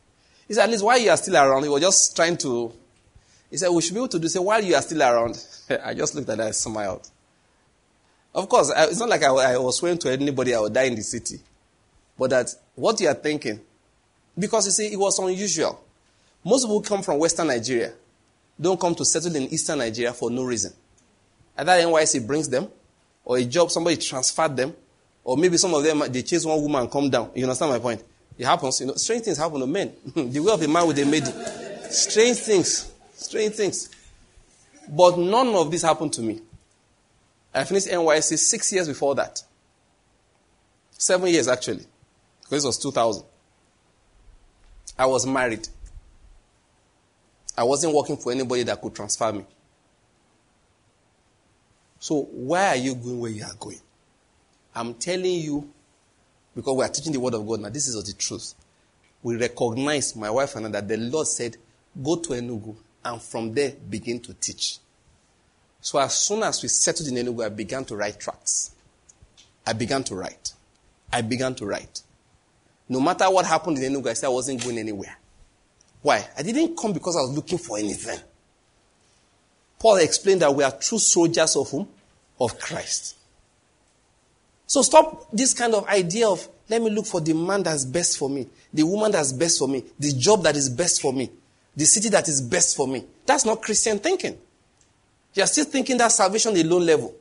He 0.47 0.55
said, 0.55 0.65
at 0.65 0.71
least 0.71 0.85
while 0.85 0.99
you 0.99 1.11
are 1.11 1.17
still 1.17 1.37
around, 1.37 1.63
he 1.63 1.69
was 1.69 1.83
just 1.83 2.15
trying 2.15 2.37
to. 2.39 2.73
He 3.51 3.57
said, 3.57 3.69
we 3.71 3.83
should 3.83 3.95
be 3.95 4.01
able 4.01 4.09
to 4.09 4.19
do 4.19 4.29
say 4.29 4.39
while 4.39 4.63
you 4.63 4.75
are 4.75 4.83
still 4.83 5.03
around. 5.03 5.45
I 5.85 5.95
just 5.95 6.15
looked 6.15 6.29
at 6.29 6.37
that 6.39 6.47
and 6.47 6.55
smiled. 6.55 7.09
Of 8.35 8.49
course, 8.49 8.73
it's 8.77 8.99
not 8.99 9.09
like 9.09 9.23
I, 9.23 9.29
I 9.29 9.59
was 9.59 9.77
swearing 9.79 9.99
to 9.99 10.13
anybody 10.13 10.55
I 10.55 10.61
would 10.61 10.73
die 10.73 10.85
in 10.85 10.97
the 10.97 11.03
city. 11.03 11.41
But 12.19 12.31
that 12.31 12.55
what 12.75 13.01
you 13.01 13.09
are 13.09 13.15
thinking, 13.15 13.61
because 14.39 14.67
you 14.67 14.73
see, 14.73 14.93
it 14.93 14.99
was 14.99 15.19
unusual. 15.19 15.81
Most 16.45 16.65
people 16.65 16.81
come 16.83 17.03
from 17.03 17.19
Western 17.19 17.49
Nigeria, 17.49 17.93
don't 18.61 18.81
come 18.81 18.95
to 18.95 19.05
settle 19.05 19.35
in 19.35 19.45
Eastern 19.45 19.79
Nigeria 19.79 20.13
for 20.13 20.31
no 20.31 20.45
reason. 20.45 20.73
Either 21.57 21.73
NYSC 21.73 22.27
brings 22.27 22.49
them, 22.49 22.69
or 23.25 23.39
a 23.39 23.45
job, 23.45 23.71
somebody 23.71 23.97
transferred 23.97 24.57
them, 24.57 24.75
or 25.23 25.37
maybe 25.37 25.57
some 25.57 25.73
of 25.75 25.83
them, 25.83 26.03
they 26.11 26.23
chase 26.23 26.45
one 26.45 26.61
woman 26.61 26.89
come 26.89 27.09
down. 27.09 27.31
You 27.35 27.45
understand 27.45 27.73
my 27.73 27.79
point? 27.79 28.03
It 28.37 28.45
happens. 28.45 28.81
You 28.81 28.87
know, 28.87 28.95
strange 28.95 29.23
things 29.25 29.39
happen 29.39 29.61
to 29.61 29.67
men. 29.67 29.93
the 30.15 30.41
way 30.41 30.53
of 30.53 30.61
a 30.63 30.69
man 30.69 30.87
with 30.87 30.99
a 30.99 31.05
maiden. 31.07 31.33
Strange 31.91 32.39
things. 32.39 32.93
Strange 33.15 33.55
things. 33.55 33.89
But 34.89 35.19
none 35.19 35.49
of 35.55 35.71
this 35.71 35.83
happened 35.83 36.13
to 36.15 36.23
me. 36.23 36.41
I 37.55 37.65
finished 37.65 37.87
NYSC 37.89 38.37
six 38.39 38.73
years 38.73 38.89
before 38.89 39.15
that. 39.15 39.43
Seven 40.91 41.29
years, 41.29 41.49
actually. 41.49 41.85
It 42.51 42.63
was 42.63 42.79
2000. 42.79 43.25
I 44.99 45.07
was 45.07 45.27
married. 45.27 45.67
I 47.57 47.65
wasn't 47.65 47.95
working 47.95 48.17
for 48.17 48.33
anybody 48.33 48.63
that 48.65 48.81
could 48.81 48.95
transfer 48.95 49.33
me. 49.33 49.45
So, 51.99 52.23
why 52.33 52.69
are 52.69 52.77
you 52.77 52.95
going 52.95 53.19
where 53.19 53.31
you 53.31 53.45
are 53.45 53.55
going? 53.59 53.81
I'm 54.75 54.95
telling 54.95 55.41
you, 55.41 55.71
because 56.55 56.77
we 56.77 56.85
are 56.85 56.89
teaching 56.89 57.13
the 57.13 57.21
word 57.21 57.35
of 57.35 57.47
God 57.47 57.61
now, 57.61 57.71
this 57.71 57.89
is 57.89 58.03
the 58.05 58.13
truth. 58.13 58.55
We 59.23 59.37
recognize, 59.37 60.15
my 60.15 60.31
wife 60.31 60.55
and 60.57 60.67
I, 60.67 60.71
that 60.71 60.89
the 60.89 60.97
Lord 60.99 61.27
said, 61.27 61.57
go 62.03 62.17
to 62.17 62.31
Enugu 62.31 62.77
and 63.05 63.23
from 63.23 63.55
there 63.55 63.73
begin 63.89 64.21
to 64.21 64.35
teach. 64.35 64.79
So 65.81 65.99
as 65.99 66.15
soon 66.15 66.43
as 66.43 66.63
we 66.63 66.69
settled 66.69 67.09
in 67.09 67.15
Enugu, 67.15 67.45
I 67.45 67.49
began 67.49 67.85
to 67.87 67.97
write 67.97 68.21
tracts. 68.21 68.75
I 69.67 69.73
began 69.73 70.05
to 70.05 70.15
write. 70.15 70.53
I 71.13 71.23
began 71.23 71.55
to 71.57 71.67
write. 71.67 72.03
No 72.89 73.01
matter 73.01 73.25
what 73.31 73.47
happened 73.47 73.79
in 73.79 73.93
Enugu, 73.93 74.09
I 74.09 74.13
said 74.15 74.27
I 74.27 74.31
wasn't 74.31 74.63
going 74.63 74.79
anywhere. 74.79 75.17
Why? 76.03 76.27
I 76.37 76.43
didn't 76.43 76.77
come 76.77 76.93
because 76.93 77.17
I 77.17 77.21
was 77.21 77.35
looking 77.35 77.59
for 77.59 77.79
anything. 77.79 78.19
Paul 79.79 79.97
explained 79.97 80.43
that 80.43 80.55
we 80.55 80.63
are 80.65 80.73
true 80.73 80.99
soldiers 80.99 81.57
of 81.57 81.71
whom? 81.71 81.89
Of 82.41 82.59
Christ. 82.59 83.17
So 84.67 84.83
stop 84.83 85.31
this 85.33 85.55
kind 85.55 85.75
of 85.75 85.87
idea 85.89 86.29
of 86.29 86.47
let 86.69 86.81
me 86.81 86.91
look 86.91 87.07
for 87.07 87.21
the 87.21 87.35
man 87.35 87.63
that's 87.63 87.85
best 87.85 88.19
for 88.19 88.29
me, 88.29 88.49
the 88.73 88.83
woman 88.83 89.13
that's 89.13 89.33
best 89.33 89.59
for 89.59 89.69
me, 89.69 89.85
the 89.99 90.13
job 90.13 90.43
that 90.45 90.57
is 90.57 90.71
best 90.71 91.03
for 91.03 91.13
me, 91.13 91.31
the 91.77 91.85
city 91.85 92.09
that 92.11 92.29
is 92.29 92.41
best 92.41 92.77
for 92.77 92.89
me. 92.89 93.05
That's 93.27 93.45
not 93.45 93.61
Christian 93.63 93.99
thinking. 93.99 94.39
You're 95.35 95.47
still 95.47 95.65
thinking 95.65 95.99
that 95.99 96.13
salvation 96.13 96.57
is 96.57 96.65
low 96.65 96.79
level. 96.79 97.15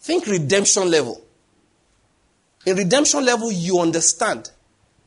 Think 0.00 0.26
redemption 0.26 0.90
level. 0.90 1.22
In 2.66 2.76
redemption 2.76 3.24
level, 3.24 3.52
you 3.52 3.78
understand 3.78 4.50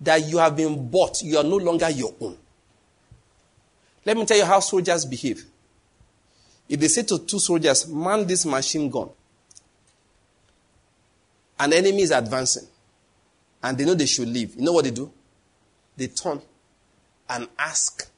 that 0.04 0.26
you 0.28 0.38
have 0.38 0.56
been 0.56 0.90
bought, 0.90 1.22
you 1.22 1.38
are 1.38 1.44
no 1.44 1.58
longer 1.58 1.90
your 1.90 2.14
own. 2.20 2.38
Let 4.06 4.18
me 4.18 4.26
tell 4.26 4.38
you 4.38 4.46
how 4.46 4.60
soldiers 4.60 5.06
behave. 5.06 5.46
If 6.68 6.80
they 6.80 6.88
say 6.88 7.04
to 7.04 7.20
two 7.20 7.40
soldiers, 7.40 7.88
man 7.88 8.26
this 8.26 8.46
machine 8.46 8.90
gun, 8.90 9.10
an 11.60 11.74
enemy 11.74 12.02
is 12.02 12.12
advancing, 12.12 12.68
and 13.62 13.78
they 13.78 13.86
know 13.86 13.94
they 13.94 14.06
should 14.06 14.28
leave, 14.28 14.56
you 14.56 14.62
know 14.62 14.74
what 14.74 14.84
they 14.84 14.92
do? 14.92 15.12
They 15.96 16.08
turn 16.08 16.42
and 17.30 17.48
ask, 17.58 18.10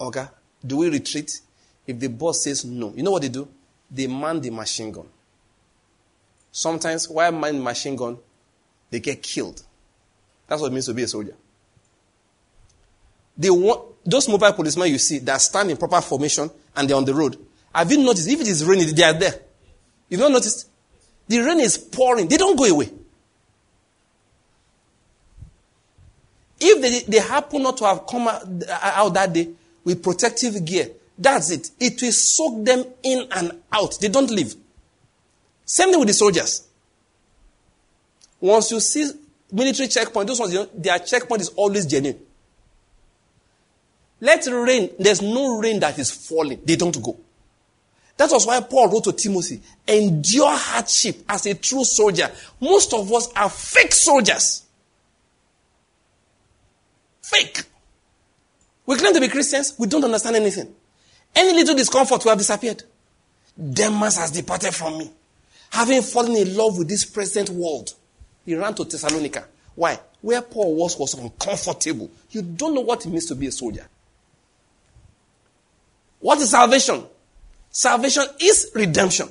Oga, 0.00 0.30
do 0.66 0.78
we 0.78 0.90
retreat? 0.90 1.40
If 1.86 2.00
the 2.00 2.08
boss 2.08 2.44
says 2.44 2.64
no, 2.64 2.92
you 2.96 3.02
know 3.02 3.10
what 3.12 3.22
they 3.22 3.28
do? 3.28 3.46
They 3.90 4.06
man 4.06 4.40
the 4.40 4.50
machine 4.50 4.90
gun. 4.90 5.06
Sometimes, 6.50 7.08
while 7.08 7.30
man 7.32 7.56
the 7.56 7.62
machine 7.62 7.94
gun, 7.94 8.16
they 8.90 9.00
get 9.00 9.22
killed. 9.22 9.62
That's 10.46 10.60
what 10.60 10.68
it 10.68 10.74
means 10.74 10.86
to 10.86 10.94
be 10.94 11.02
a 11.02 11.08
soldier. 11.08 11.34
They 13.36 13.50
want, 13.50 14.04
those 14.04 14.28
mobile 14.28 14.52
policemen 14.52 14.90
you 14.90 14.98
see 14.98 15.18
that 15.20 15.40
stand 15.40 15.70
in 15.70 15.76
proper 15.76 16.00
formation 16.00 16.50
and 16.76 16.88
they're 16.88 16.96
on 16.96 17.04
the 17.04 17.14
road. 17.14 17.38
Have 17.74 17.90
you 17.90 17.98
noticed? 17.98 18.28
If 18.28 18.40
it 18.40 18.46
is 18.48 18.64
raining, 18.64 18.94
they 18.94 19.02
are 19.02 19.12
there. 19.12 19.40
You've 20.08 20.20
not 20.20 20.30
noticed? 20.30 20.68
The 21.26 21.38
rain 21.40 21.60
is 21.60 21.78
pouring. 21.78 22.28
They 22.28 22.36
don't 22.36 22.56
go 22.56 22.64
away. 22.64 22.90
If 26.60 26.80
they, 26.80 27.10
they 27.10 27.18
happen 27.18 27.62
not 27.62 27.76
to 27.78 27.86
have 27.86 28.06
come 28.06 28.28
out, 28.28 28.42
out 28.70 29.14
that 29.14 29.32
day 29.32 29.50
with 29.82 30.02
protective 30.02 30.64
gear, 30.64 30.90
that's 31.18 31.50
it. 31.50 31.70
It 31.80 32.00
will 32.00 32.12
soak 32.12 32.64
them 32.64 32.84
in 33.02 33.26
and 33.34 33.62
out. 33.72 33.98
They 34.00 34.08
don't 34.08 34.30
leave. 34.30 34.54
Same 35.64 35.90
thing 35.90 35.98
with 35.98 36.08
the 36.08 36.14
soldiers. 36.14 36.66
Once 38.40 38.70
you 38.70 38.80
see 38.80 39.10
military 39.54 39.88
checkpoint, 39.88 40.26
those 40.26 40.40
ones, 40.40 40.52
you 40.52 40.60
know, 40.60 40.68
their 40.74 40.98
checkpoint 40.98 41.42
is 41.42 41.48
always 41.50 41.86
genuine. 41.86 42.20
Let 44.20 44.46
rain, 44.46 44.90
there's 44.98 45.22
no 45.22 45.58
rain 45.58 45.80
that 45.80 45.98
is 45.98 46.10
falling. 46.10 46.60
They 46.64 46.76
don't 46.76 47.02
go. 47.02 47.16
That 48.16 48.30
was 48.30 48.46
why 48.46 48.60
Paul 48.60 48.88
wrote 48.88 49.04
to 49.04 49.12
Timothy, 49.12 49.60
endure 49.86 50.56
hardship 50.56 51.16
as 51.28 51.46
a 51.46 51.54
true 51.54 51.84
soldier. 51.84 52.30
Most 52.60 52.94
of 52.94 53.12
us 53.12 53.32
are 53.34 53.50
fake 53.50 53.92
soldiers. 53.92 54.62
Fake. 57.22 57.62
We 58.86 58.96
claim 58.96 59.14
to 59.14 59.20
be 59.20 59.28
Christians, 59.28 59.74
we 59.78 59.88
don't 59.88 60.04
understand 60.04 60.36
anything. 60.36 60.72
Any 61.34 61.52
little 61.54 61.74
discomfort, 61.74 62.24
we 62.24 62.28
have 62.28 62.38
disappeared. 62.38 62.82
Demas 63.72 64.16
has 64.18 64.30
departed 64.30 64.74
from 64.74 64.98
me. 64.98 65.10
Having 65.70 66.02
fallen 66.02 66.36
in 66.36 66.56
love 66.56 66.78
with 66.78 66.88
this 66.88 67.04
present 67.04 67.50
world, 67.50 67.94
he 68.44 68.54
ran 68.54 68.74
to 68.74 68.84
Thessalonica. 68.84 69.44
Why? 69.74 69.98
Where 70.20 70.42
Paul 70.42 70.76
was 70.76 70.98
was 70.98 71.14
uncomfortable. 71.14 72.10
You 72.30 72.42
don't 72.42 72.74
know 72.74 72.80
what 72.80 73.04
it 73.04 73.08
means 73.08 73.26
to 73.26 73.34
be 73.34 73.46
a 73.46 73.52
soldier. 73.52 73.86
What 76.20 76.38
is 76.38 76.50
salvation? 76.50 77.04
Salvation 77.70 78.24
is 78.40 78.70
redemption. 78.74 79.28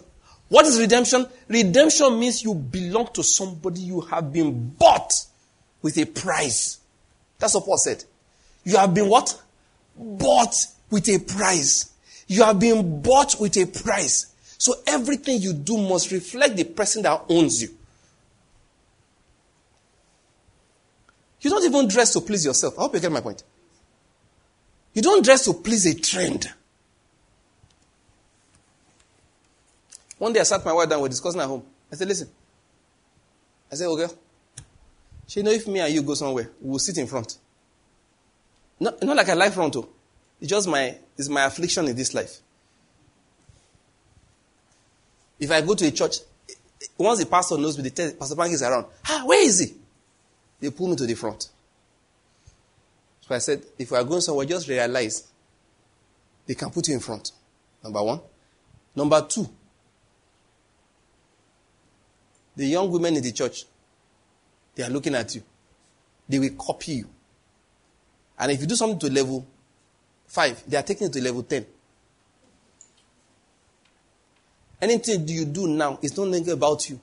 What 0.49 0.65
is 0.65 0.79
redemption? 0.79 1.25
Redemption 1.47 2.19
means 2.19 2.43
you 2.43 2.53
belong 2.53 3.07
to 3.13 3.23
somebody 3.23 3.81
you 3.81 4.01
have 4.01 4.31
been 4.31 4.69
bought 4.69 5.13
with 5.81 5.97
a 5.97 6.05
price. 6.05 6.79
That's 7.39 7.55
what 7.55 7.65
Paul 7.65 7.77
said. 7.77 8.03
You 8.63 8.77
have 8.77 8.93
been 8.93 9.09
what? 9.09 9.41
Bought 9.97 10.55
with 10.91 11.09
a 11.09 11.19
price. 11.19 11.91
You 12.27 12.43
have 12.43 12.59
been 12.59 13.01
bought 13.01 13.35
with 13.39 13.57
a 13.57 13.65
price. 13.65 14.33
So 14.57 14.75
everything 14.87 15.41
you 15.41 15.53
do 15.53 15.77
must 15.77 16.11
reflect 16.11 16.55
the 16.55 16.63
person 16.63 17.03
that 17.03 17.23
owns 17.29 17.61
you. 17.61 17.69
You 21.43 21.49
don't 21.49 21.63
even 21.65 21.87
dress 21.89 22.13
to 22.13 22.21
please 22.21 22.45
yourself. 22.45 22.79
I 22.79 22.83
hope 22.83 22.95
you 22.95 23.01
get 23.01 23.11
my 23.11 23.21
point. 23.21 23.43
You 24.93 25.01
don't 25.01 25.23
dress 25.23 25.43
to 25.45 25.53
please 25.53 25.85
a 25.85 25.99
trend. 25.99 26.49
One 30.17 30.31
day 30.31 30.39
I 30.39 30.43
sat 30.43 30.63
my 30.63 30.71
wife 30.71 30.89
down, 30.89 31.01
we 31.01 31.07
are 31.07 31.09
discussing 31.09 31.41
at 31.41 31.47
home. 31.47 31.63
I 31.91 31.95
said, 31.95 32.07
listen. 32.07 32.29
I 33.69 33.75
said, 33.75 33.87
okay. 33.87 34.07
She 35.27 35.41
know 35.43 35.51
if 35.51 35.67
me 35.67 35.81
and 35.81 35.93
you 35.93 36.01
go 36.01 36.13
somewhere, 36.13 36.49
we'll 36.61 36.79
sit 36.79 36.97
in 36.97 37.07
front. 37.07 37.37
Not, 38.79 39.03
not 39.03 39.17
like 39.17 39.27
I 39.27 39.33
like 39.33 39.51
front, 39.51 39.73
too. 39.73 39.89
It's 40.39 40.49
just 40.49 40.69
my, 40.69 40.95
it's 41.17 41.27
my 41.27 41.43
affliction 41.45 41.87
in 41.87 41.95
this 41.95 42.13
life. 42.13 42.39
If 45.39 45.51
I 45.51 45.59
go 45.59 45.75
to 45.75 45.87
a 45.87 45.91
church, 45.91 46.17
once 46.97 47.19
the 47.19 47.25
pastor 47.25 47.57
knows 47.57 47.77
me, 47.77 47.89
the 47.89 48.15
Pastor 48.17 48.35
Banky's 48.35 48.61
around. 48.61 48.85
Ah, 49.09 49.23
where 49.25 49.43
is 49.43 49.59
he? 49.59 49.73
They 50.63 50.71
pull 50.71 50.87
me 50.87 50.95
to 50.95 51.05
the 51.05 51.13
front. 51.13 51.49
So 53.19 53.35
I 53.35 53.39
said, 53.39 53.63
if 53.77 53.91
we 53.91 53.97
are 53.97 54.03
going 54.05 54.21
somewhere, 54.21 54.45
just 54.45 54.69
realize 54.69 55.27
they 56.45 56.55
can 56.55 56.69
put 56.69 56.87
you 56.87 56.93
in 56.93 57.01
front. 57.01 57.33
Number 57.83 58.01
one. 58.01 58.21
Number 58.95 59.21
two, 59.27 59.45
the 62.55 62.65
young 62.65 62.89
women 62.89 63.17
in 63.17 63.23
the 63.23 63.33
church, 63.33 63.65
they 64.73 64.83
are 64.83 64.89
looking 64.89 65.15
at 65.15 65.35
you. 65.35 65.43
They 66.29 66.39
will 66.39 66.55
copy 66.57 66.93
you. 66.93 67.09
And 68.39 68.53
if 68.53 68.61
you 68.61 68.67
do 68.67 68.77
something 68.77 68.99
to 68.99 69.11
level 69.11 69.45
5, 70.27 70.63
they 70.69 70.77
are 70.77 70.83
taking 70.83 71.07
it 71.07 71.13
to 71.13 71.21
level 71.21 71.43
10. 71.43 71.65
Anything 74.81 75.27
you 75.27 75.43
do 75.43 75.67
now 75.67 75.99
is 76.01 76.15
no 76.15 76.23
longer 76.23 76.53
about 76.53 76.89
you. 76.89 77.01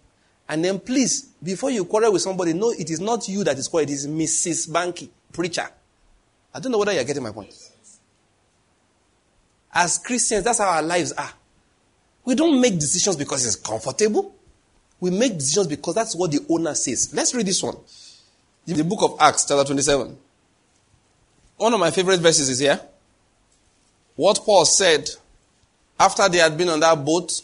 And 0.51 0.64
then 0.64 0.81
please, 0.81 1.28
before 1.40 1.70
you 1.70 1.85
quarrel 1.85 2.12
with 2.12 2.22
somebody, 2.22 2.55
know 2.55 2.70
it 2.70 2.90
is 2.90 2.98
not 2.98 3.28
you 3.28 3.44
that 3.44 3.56
is 3.56 3.68
called, 3.68 3.85
it 3.85 3.90
is 3.90 4.09
Mrs. 4.09 4.68
Banky, 4.68 5.09
preacher. 5.32 5.68
I 6.52 6.59
don't 6.59 6.72
know 6.72 6.78
whether 6.78 6.93
you're 6.93 7.05
getting 7.05 7.22
my 7.22 7.31
point. 7.31 7.55
As 9.72 9.98
Christians, 9.98 10.43
that's 10.43 10.59
how 10.59 10.68
our 10.68 10.82
lives 10.82 11.12
are. 11.12 11.31
We 12.24 12.35
don't 12.35 12.60
make 12.60 12.74
decisions 12.81 13.14
because 13.14 13.47
it's 13.47 13.55
comfortable. 13.55 14.35
We 14.98 15.12
make 15.12 15.35
decisions 15.35 15.68
because 15.68 15.94
that's 15.94 16.16
what 16.16 16.32
the 16.32 16.44
owner 16.48 16.74
says. 16.74 17.14
Let's 17.14 17.32
read 17.32 17.47
this 17.47 17.62
one. 17.62 17.77
The 18.66 18.82
book 18.82 19.02
of 19.02 19.16
Acts, 19.20 19.44
chapter 19.44 19.64
27. 19.64 20.18
One 21.59 21.74
of 21.74 21.78
my 21.78 21.93
favorite 21.93 22.18
verses 22.18 22.48
is 22.48 22.59
here. 22.59 22.81
What 24.16 24.40
Paul 24.44 24.64
said 24.64 25.09
after 25.98 26.28
they 26.28 26.39
had 26.39 26.59
been 26.59 26.70
on 26.70 26.81
that 26.81 27.05
boat, 27.05 27.40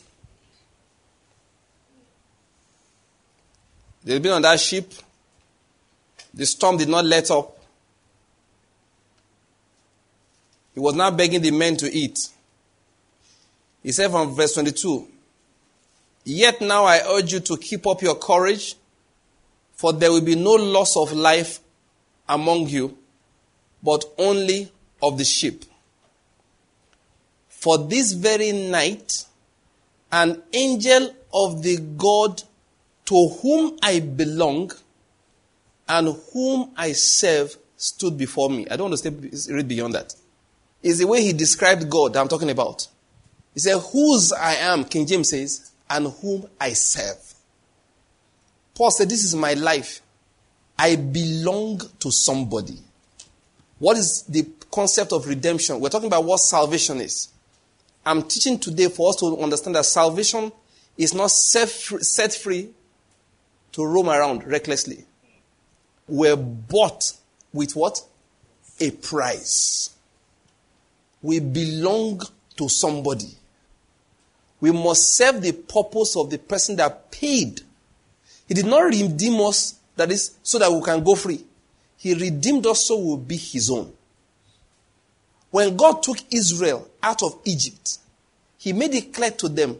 they 4.06 4.12
had 4.12 4.22
been 4.22 4.32
on 4.32 4.42
that 4.42 4.60
ship, 4.60 4.92
the 6.32 6.46
storm 6.46 6.76
did 6.76 6.88
not 6.88 7.04
let 7.04 7.28
up. 7.28 7.58
He 10.74 10.78
was 10.78 10.94
now 10.94 11.10
begging 11.10 11.42
the 11.42 11.50
men 11.50 11.76
to 11.78 11.92
eat. 11.92 12.28
He 13.82 13.90
said 13.90 14.12
from 14.12 14.32
verse 14.32 14.54
22, 14.54 15.08
Yet 16.22 16.60
now 16.60 16.84
I 16.84 17.00
urge 17.04 17.32
you 17.32 17.40
to 17.40 17.56
keep 17.56 17.84
up 17.84 18.00
your 18.00 18.14
courage, 18.14 18.76
for 19.74 19.92
there 19.92 20.12
will 20.12 20.20
be 20.20 20.36
no 20.36 20.52
loss 20.52 20.96
of 20.96 21.12
life 21.12 21.58
among 22.28 22.68
you, 22.68 22.96
but 23.82 24.04
only 24.18 24.70
of 25.02 25.18
the 25.18 25.24
ship. 25.24 25.64
For 27.48 27.76
this 27.76 28.12
very 28.12 28.52
night, 28.52 29.24
an 30.12 30.42
angel 30.52 31.12
of 31.34 31.64
the 31.64 31.78
God 31.78 32.44
to 33.06 33.28
whom 33.40 33.78
I 33.82 34.00
belong 34.00 34.72
and 35.88 36.16
whom 36.32 36.72
I 36.76 36.92
serve 36.92 37.56
stood 37.76 38.18
before 38.18 38.50
me. 38.50 38.66
I 38.70 38.76
don't 38.76 38.86
understand, 38.86 39.30
read 39.50 39.68
beyond 39.68 39.94
that. 39.94 40.14
It's 40.82 40.98
the 40.98 41.06
way 41.06 41.22
he 41.22 41.32
described 41.32 41.88
God 41.88 42.12
that 42.12 42.20
I'm 42.20 42.28
talking 42.28 42.50
about. 42.50 42.86
He 43.54 43.60
said, 43.60 43.78
Whose 43.78 44.32
I 44.32 44.54
am, 44.54 44.84
King 44.84 45.06
James 45.06 45.30
says, 45.30 45.72
and 45.88 46.08
whom 46.20 46.46
I 46.60 46.72
serve. 46.72 47.34
Paul 48.74 48.90
said, 48.90 49.08
This 49.08 49.24
is 49.24 49.34
my 49.34 49.54
life. 49.54 50.00
I 50.78 50.96
belong 50.96 51.80
to 52.00 52.10
somebody. 52.10 52.78
What 53.78 53.96
is 53.96 54.22
the 54.22 54.46
concept 54.70 55.12
of 55.12 55.26
redemption? 55.26 55.80
We're 55.80 55.88
talking 55.88 56.08
about 56.08 56.24
what 56.24 56.38
salvation 56.38 57.00
is. 57.00 57.28
I'm 58.04 58.22
teaching 58.22 58.58
today 58.58 58.88
for 58.88 59.08
us 59.10 59.16
to 59.16 59.38
understand 59.38 59.76
that 59.76 59.86
salvation 59.86 60.52
is 60.96 61.14
not 61.14 61.30
set 61.30 62.34
free 62.34 62.70
to 63.76 63.84
roam 63.84 64.08
around 64.08 64.42
recklessly. 64.46 65.04
We're 66.08 66.34
bought 66.34 67.12
with 67.52 67.76
what? 67.76 68.00
A 68.80 68.90
price. 68.90 69.94
We 71.20 71.40
belong 71.40 72.22
to 72.56 72.70
somebody. 72.70 73.36
We 74.60 74.72
must 74.72 75.14
serve 75.14 75.42
the 75.42 75.52
purpose 75.52 76.16
of 76.16 76.30
the 76.30 76.38
person 76.38 76.76
that 76.76 77.10
paid. 77.10 77.60
He 78.48 78.54
did 78.54 78.64
not 78.64 78.78
redeem 78.78 79.38
us, 79.42 79.74
that 79.96 80.10
is, 80.10 80.36
so 80.42 80.58
that 80.58 80.72
we 80.72 80.80
can 80.80 81.04
go 81.04 81.14
free. 81.14 81.44
He 81.98 82.14
redeemed 82.14 82.66
us 82.66 82.86
so 82.86 82.96
we'll 82.96 83.18
be 83.18 83.36
his 83.36 83.68
own. 83.68 83.92
When 85.50 85.76
God 85.76 86.02
took 86.02 86.16
Israel 86.30 86.88
out 87.02 87.22
of 87.22 87.38
Egypt, 87.44 87.98
he 88.56 88.72
made 88.72 88.94
it 88.94 89.12
clear 89.12 89.32
to 89.32 89.50
them, 89.50 89.76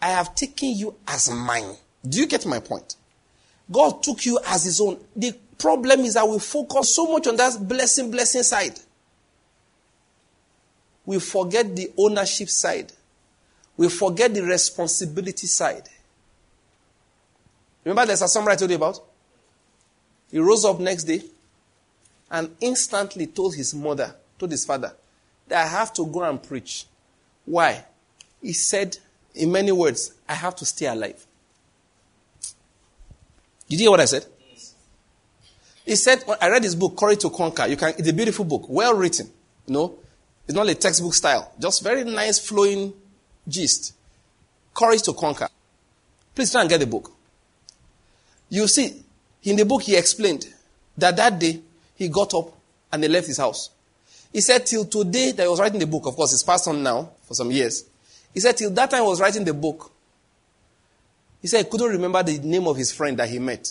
I 0.00 0.10
have 0.10 0.36
taken 0.36 0.68
you 0.70 0.94
as 1.08 1.28
mine. 1.32 1.74
Do 2.08 2.20
you 2.20 2.28
get 2.28 2.46
my 2.46 2.60
point? 2.60 2.94
God 3.70 4.02
took 4.02 4.24
you 4.26 4.38
as 4.46 4.64
his 4.64 4.80
own. 4.80 4.98
The 5.16 5.32
problem 5.58 6.00
is 6.00 6.14
that 6.14 6.28
we 6.28 6.38
focus 6.38 6.94
so 6.94 7.10
much 7.10 7.26
on 7.26 7.36
that 7.36 7.56
blessing, 7.66 8.10
blessing 8.10 8.42
side. 8.42 8.78
We 11.06 11.18
forget 11.18 11.74
the 11.74 11.90
ownership 11.96 12.48
side 12.48 12.92
we 13.76 13.88
forget 13.88 14.32
the 14.32 14.42
responsibility 14.42 15.46
side. 15.46 15.88
Remember 17.84 18.06
there's 18.06 18.22
a 18.22 18.26
Sumrall 18.26 18.52
I 18.52 18.56
told 18.56 18.70
you 18.70 18.76
about? 18.76 19.00
He 20.30 20.38
rose 20.38 20.64
up 20.64 20.80
next 20.80 21.04
day 21.04 21.22
and 22.30 22.54
instantly 22.60 23.26
told 23.26 23.54
his 23.54 23.74
mother, 23.74 24.14
told 24.38 24.52
his 24.52 24.64
father, 24.64 24.94
that 25.48 25.64
I 25.64 25.68
have 25.68 25.92
to 25.94 26.06
go 26.06 26.22
and 26.22 26.42
preach. 26.42 26.86
Why? 27.44 27.84
He 28.40 28.52
said, 28.52 28.96
in 29.34 29.52
many 29.52 29.72
words, 29.72 30.14
I 30.28 30.34
have 30.34 30.56
to 30.56 30.64
stay 30.64 30.86
alive. 30.86 31.26
Did 33.74 33.80
you 33.80 33.84
hear 33.86 33.90
what 33.90 34.00
I 34.00 34.04
said? 34.04 34.24
He 35.84 35.96
said, 35.96 36.22
I 36.40 36.48
read 36.48 36.62
his 36.62 36.76
book, 36.76 36.96
Courage 36.96 37.18
to 37.22 37.30
Conquer. 37.30 37.66
You 37.66 37.76
can, 37.76 37.88
it's 37.98 38.08
a 38.08 38.12
beautiful 38.12 38.44
book, 38.44 38.66
well 38.68 38.94
written. 38.94 39.28
You 39.66 39.74
know, 39.74 39.98
it's 40.46 40.54
not 40.54 40.68
a 40.68 40.76
textbook 40.76 41.12
style, 41.12 41.52
just 41.58 41.82
very 41.82 42.04
nice 42.04 42.38
flowing 42.38 42.92
gist. 43.48 43.94
Courage 44.72 45.02
to 45.02 45.12
conquer. 45.12 45.48
Please 46.36 46.52
try 46.52 46.60
and 46.60 46.70
get 46.70 46.78
the 46.78 46.86
book. 46.86 47.10
You 48.48 48.68
see, 48.68 49.02
in 49.42 49.56
the 49.56 49.64
book 49.64 49.82
he 49.82 49.96
explained 49.96 50.46
that 50.96 51.16
that 51.16 51.36
day 51.40 51.60
he 51.96 52.08
got 52.08 52.32
up 52.32 52.52
and 52.92 53.02
he 53.02 53.08
left 53.08 53.26
his 53.26 53.38
house. 53.38 53.70
He 54.32 54.40
said 54.40 54.66
till 54.66 54.84
today 54.84 55.32
that 55.32 55.42
he 55.42 55.48
was 55.48 55.58
writing 55.58 55.80
the 55.80 55.86
book, 55.88 56.06
of 56.06 56.14
course 56.14 56.32
it's 56.32 56.44
passed 56.44 56.68
on 56.68 56.80
now 56.80 57.10
for 57.22 57.34
some 57.34 57.50
years. 57.50 57.86
He 58.32 58.38
said 58.38 58.56
till 58.56 58.70
that 58.70 58.88
time 58.88 59.02
he 59.02 59.08
was 59.08 59.20
writing 59.20 59.44
the 59.44 59.54
book. 59.54 59.90
He 61.44 61.48
said 61.48 61.66
he 61.66 61.70
couldn't 61.70 61.90
remember 61.90 62.22
the 62.22 62.38
name 62.38 62.66
of 62.66 62.74
his 62.74 62.90
friend 62.90 63.18
that 63.18 63.28
he 63.28 63.38
met. 63.38 63.70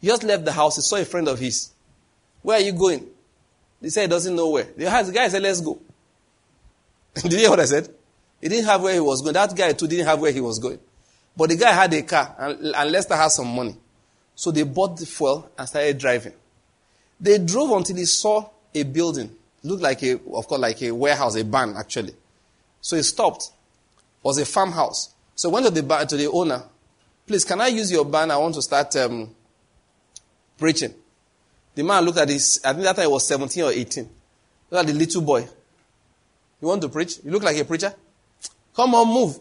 He 0.00 0.06
just 0.06 0.22
left 0.22 0.42
the 0.42 0.52
house, 0.52 0.76
he 0.76 0.80
saw 0.80 0.96
a 0.96 1.04
friend 1.04 1.28
of 1.28 1.38
his. 1.38 1.68
Where 2.40 2.56
are 2.56 2.62
you 2.62 2.72
going? 2.72 3.06
He 3.82 3.90
said 3.90 4.02
he 4.04 4.08
doesn't 4.08 4.34
know 4.34 4.48
where. 4.48 4.64
The 4.64 4.84
guy 5.12 5.28
said, 5.28 5.42
let's 5.42 5.60
go. 5.60 5.78
Did 7.14 7.30
you 7.30 7.38
hear 7.40 7.50
what 7.50 7.60
I 7.60 7.66
said? 7.66 7.90
He 8.40 8.48
didn't 8.48 8.64
have 8.64 8.82
where 8.82 8.94
he 8.94 9.00
was 9.00 9.20
going. 9.20 9.34
That 9.34 9.54
guy 9.54 9.74
too 9.74 9.86
didn't 9.86 10.06
have 10.06 10.18
where 10.18 10.32
he 10.32 10.40
was 10.40 10.58
going. 10.58 10.78
But 11.36 11.50
the 11.50 11.56
guy 11.56 11.72
had 11.72 11.92
a 11.92 12.00
car 12.04 12.36
and, 12.38 12.74
and 12.74 12.90
Lester 12.90 13.16
had 13.16 13.28
some 13.28 13.54
money. 13.54 13.76
So 14.34 14.50
they 14.50 14.62
bought 14.62 14.96
the 14.96 15.04
fuel 15.04 15.50
and 15.58 15.68
started 15.68 15.98
driving. 15.98 16.32
They 17.20 17.36
drove 17.36 17.70
until 17.72 17.96
he 17.96 18.06
saw 18.06 18.48
a 18.74 18.82
building. 18.82 19.30
Looked 19.62 19.82
like 19.82 20.02
a, 20.04 20.14
of 20.14 20.48
course, 20.48 20.58
like 20.58 20.80
a 20.80 20.90
warehouse, 20.90 21.36
a 21.36 21.44
barn 21.44 21.74
actually. 21.76 22.14
So 22.80 22.96
he 22.96 23.02
stopped. 23.02 23.42
It 23.42 24.24
was 24.24 24.38
a 24.38 24.46
farmhouse. 24.46 25.12
So 25.34 25.50
he 25.50 25.52
went 25.52 25.66
to 25.66 25.82
the 25.82 26.06
to 26.06 26.16
the 26.16 26.28
owner. 26.28 26.62
Please, 27.26 27.44
can 27.44 27.60
I 27.60 27.68
use 27.68 27.90
your 27.90 28.04
barn? 28.04 28.30
I 28.30 28.36
want 28.36 28.54
to 28.54 28.62
start 28.62 28.94
um, 28.96 29.34
preaching. 30.58 30.94
The 31.74 31.82
man 31.82 32.04
looked 32.04 32.18
at 32.18 32.28
his, 32.28 32.60
I 32.64 32.72
think 32.72 32.84
that 32.84 32.96
time 32.96 33.06
he 33.06 33.12
was 33.12 33.26
17 33.26 33.64
or 33.64 33.70
18. 33.72 34.08
Look 34.70 34.80
at 34.80 34.86
the 34.86 34.92
little 34.92 35.22
boy. 35.22 35.48
You 36.60 36.68
want 36.68 36.82
to 36.82 36.88
preach? 36.88 37.18
You 37.24 37.30
look 37.30 37.42
like 37.42 37.56
a 37.56 37.64
preacher? 37.64 37.94
Come 38.74 38.94
on, 38.94 39.08
move. 39.08 39.36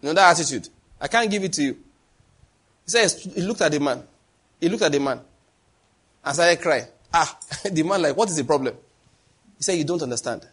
You 0.00 0.08
know 0.08 0.12
that 0.14 0.38
attitude. 0.38 0.68
I 1.00 1.08
can't 1.08 1.30
give 1.30 1.44
it 1.44 1.52
to 1.54 1.62
you. 1.62 1.72
He 1.72 2.90
says, 2.90 3.22
he 3.22 3.42
looked 3.42 3.60
at 3.60 3.72
the 3.72 3.80
man. 3.80 4.02
He 4.60 4.68
looked 4.68 4.82
at 4.82 4.92
the 4.92 5.00
man 5.00 5.20
and 6.24 6.34
started 6.34 6.60
crying. 6.60 6.86
Ah, 7.12 7.38
the 7.70 7.82
man 7.82 8.02
like, 8.02 8.16
what 8.16 8.28
is 8.28 8.36
the 8.36 8.44
problem? 8.44 8.74
He 9.58 9.62
said, 9.62 9.74
you 9.74 9.84
don't 9.84 10.02
understand. 10.02 10.46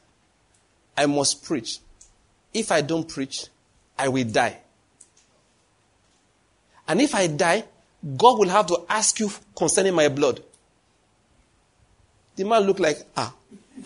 I 0.97 1.05
must 1.05 1.43
preach. 1.43 1.79
If 2.53 2.71
I 2.71 2.81
don't 2.81 3.07
preach, 3.07 3.47
I 3.97 4.07
will 4.09 4.25
die. 4.25 4.59
And 6.87 7.01
if 7.01 7.15
I 7.15 7.27
die, 7.27 7.63
God 8.17 8.39
will 8.39 8.49
have 8.49 8.67
to 8.67 8.83
ask 8.89 9.19
you 9.19 9.31
concerning 9.55 9.93
my 9.93 10.09
blood. 10.09 10.41
The 12.35 12.43
man 12.43 12.63
looked 12.63 12.79
like, 12.79 12.97
ah. 13.15 13.33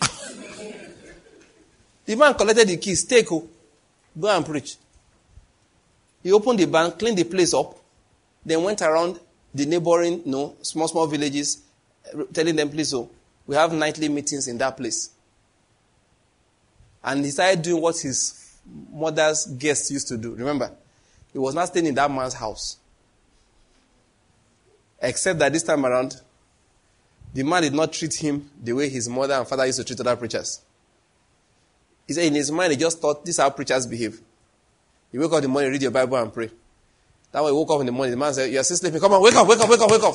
the 2.06 2.16
man 2.16 2.34
collected 2.34 2.68
the 2.68 2.76
keys, 2.76 3.04
take 3.04 3.30
oh. 3.30 3.48
Go 4.18 4.28
and 4.34 4.44
preach. 4.44 4.76
He 6.22 6.32
opened 6.32 6.58
the 6.58 6.66
bank, 6.66 6.98
cleaned 6.98 7.18
the 7.18 7.24
place 7.24 7.54
up, 7.54 7.78
then 8.44 8.62
went 8.62 8.82
around 8.82 9.20
the 9.54 9.66
neighboring, 9.66 10.22
you 10.24 10.32
know, 10.32 10.56
small, 10.62 10.88
small 10.88 11.06
villages, 11.06 11.62
telling 12.32 12.56
them, 12.56 12.68
please, 12.70 12.92
oh, 12.94 13.08
we 13.46 13.54
have 13.54 13.72
nightly 13.72 14.08
meetings 14.08 14.48
in 14.48 14.58
that 14.58 14.76
place. 14.76 15.10
And 17.04 17.24
he 17.24 17.30
started 17.30 17.62
doing 17.62 17.80
what 17.80 17.98
his 17.98 18.56
mother's 18.92 19.46
guests 19.46 19.90
used 19.90 20.08
to 20.08 20.16
do. 20.18 20.34
Remember, 20.34 20.70
he 21.32 21.38
was 21.38 21.54
not 21.54 21.68
staying 21.68 21.86
in 21.86 21.94
that 21.94 22.10
man's 22.10 22.34
house. 22.34 22.76
Except 25.00 25.38
that 25.38 25.52
this 25.52 25.62
time 25.62 25.86
around, 25.86 26.20
the 27.32 27.42
man 27.42 27.62
did 27.62 27.74
not 27.74 27.92
treat 27.92 28.14
him 28.14 28.50
the 28.62 28.72
way 28.72 28.88
his 28.88 29.08
mother 29.08 29.34
and 29.34 29.46
father 29.46 29.66
used 29.66 29.78
to 29.78 29.84
treat 29.84 30.00
other 30.00 30.16
preachers. 30.16 30.60
He 32.06 32.14
said 32.14 32.24
in 32.24 32.34
his 32.34 32.50
mind, 32.50 32.72
he 32.72 32.78
just 32.78 33.00
thought, 33.00 33.24
this 33.24 33.36
is 33.36 33.40
how 33.40 33.50
preachers 33.50 33.86
behave. 33.86 34.20
You 35.12 35.20
wake 35.20 35.30
up 35.30 35.36
in 35.38 35.42
the 35.42 35.48
morning, 35.48 35.70
read 35.70 35.82
your 35.82 35.90
Bible 35.90 36.16
and 36.16 36.32
pray. 36.32 36.50
That 37.32 37.44
way, 37.44 37.52
woke 37.52 37.70
up 37.70 37.80
in 37.80 37.86
the 37.86 37.92
morning, 37.92 38.12
the 38.12 38.16
man 38.16 38.32
said, 38.32 38.50
You're 38.50 38.64
still 38.64 38.76
sleeping. 38.78 39.00
Come 39.00 39.12
on, 39.12 39.22
wake 39.22 39.34
up, 39.34 39.46
wake 39.46 39.60
up, 39.60 39.68
wake 39.68 39.80
up, 39.80 39.90
wake 39.90 40.02
up. 40.02 40.14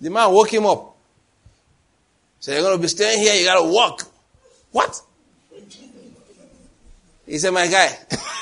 The 0.00 0.10
man 0.10 0.30
woke 0.32 0.52
him 0.52 0.66
up. 0.66 0.96
So 2.40 2.52
you're 2.52 2.60
going 2.60 2.76
to 2.76 2.82
be 2.82 2.88
staying 2.88 3.20
here, 3.20 3.34
you 3.34 3.46
got 3.46 3.62
to 3.62 3.72
walk. 3.72 4.02
What? 4.70 5.00
He 7.26 7.38
said, 7.38 7.52
My 7.52 7.66
guy. 7.66 7.98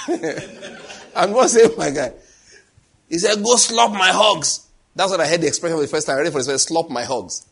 I'm 1.15 1.31
not 1.31 1.51
saying 1.51 1.71
my 1.77 1.91
guy. 1.91 2.13
He 3.13 3.19
said, 3.19 3.45
Go 3.45 3.57
slop 3.57 3.93
my 3.93 4.09
hogs. 4.09 4.67
That's 4.97 5.11
what 5.11 5.21
I 5.21 5.27
heard 5.27 5.43
the 5.43 5.47
expression 5.47 5.77
for 5.77 5.83
the 5.83 5.89
first 5.89 6.07
time. 6.07 6.17
Ready 6.17 6.31
for 6.31 6.43
this? 6.43 6.63
Slop 6.63 6.89
my 6.89 7.05
hogs. 7.05 7.47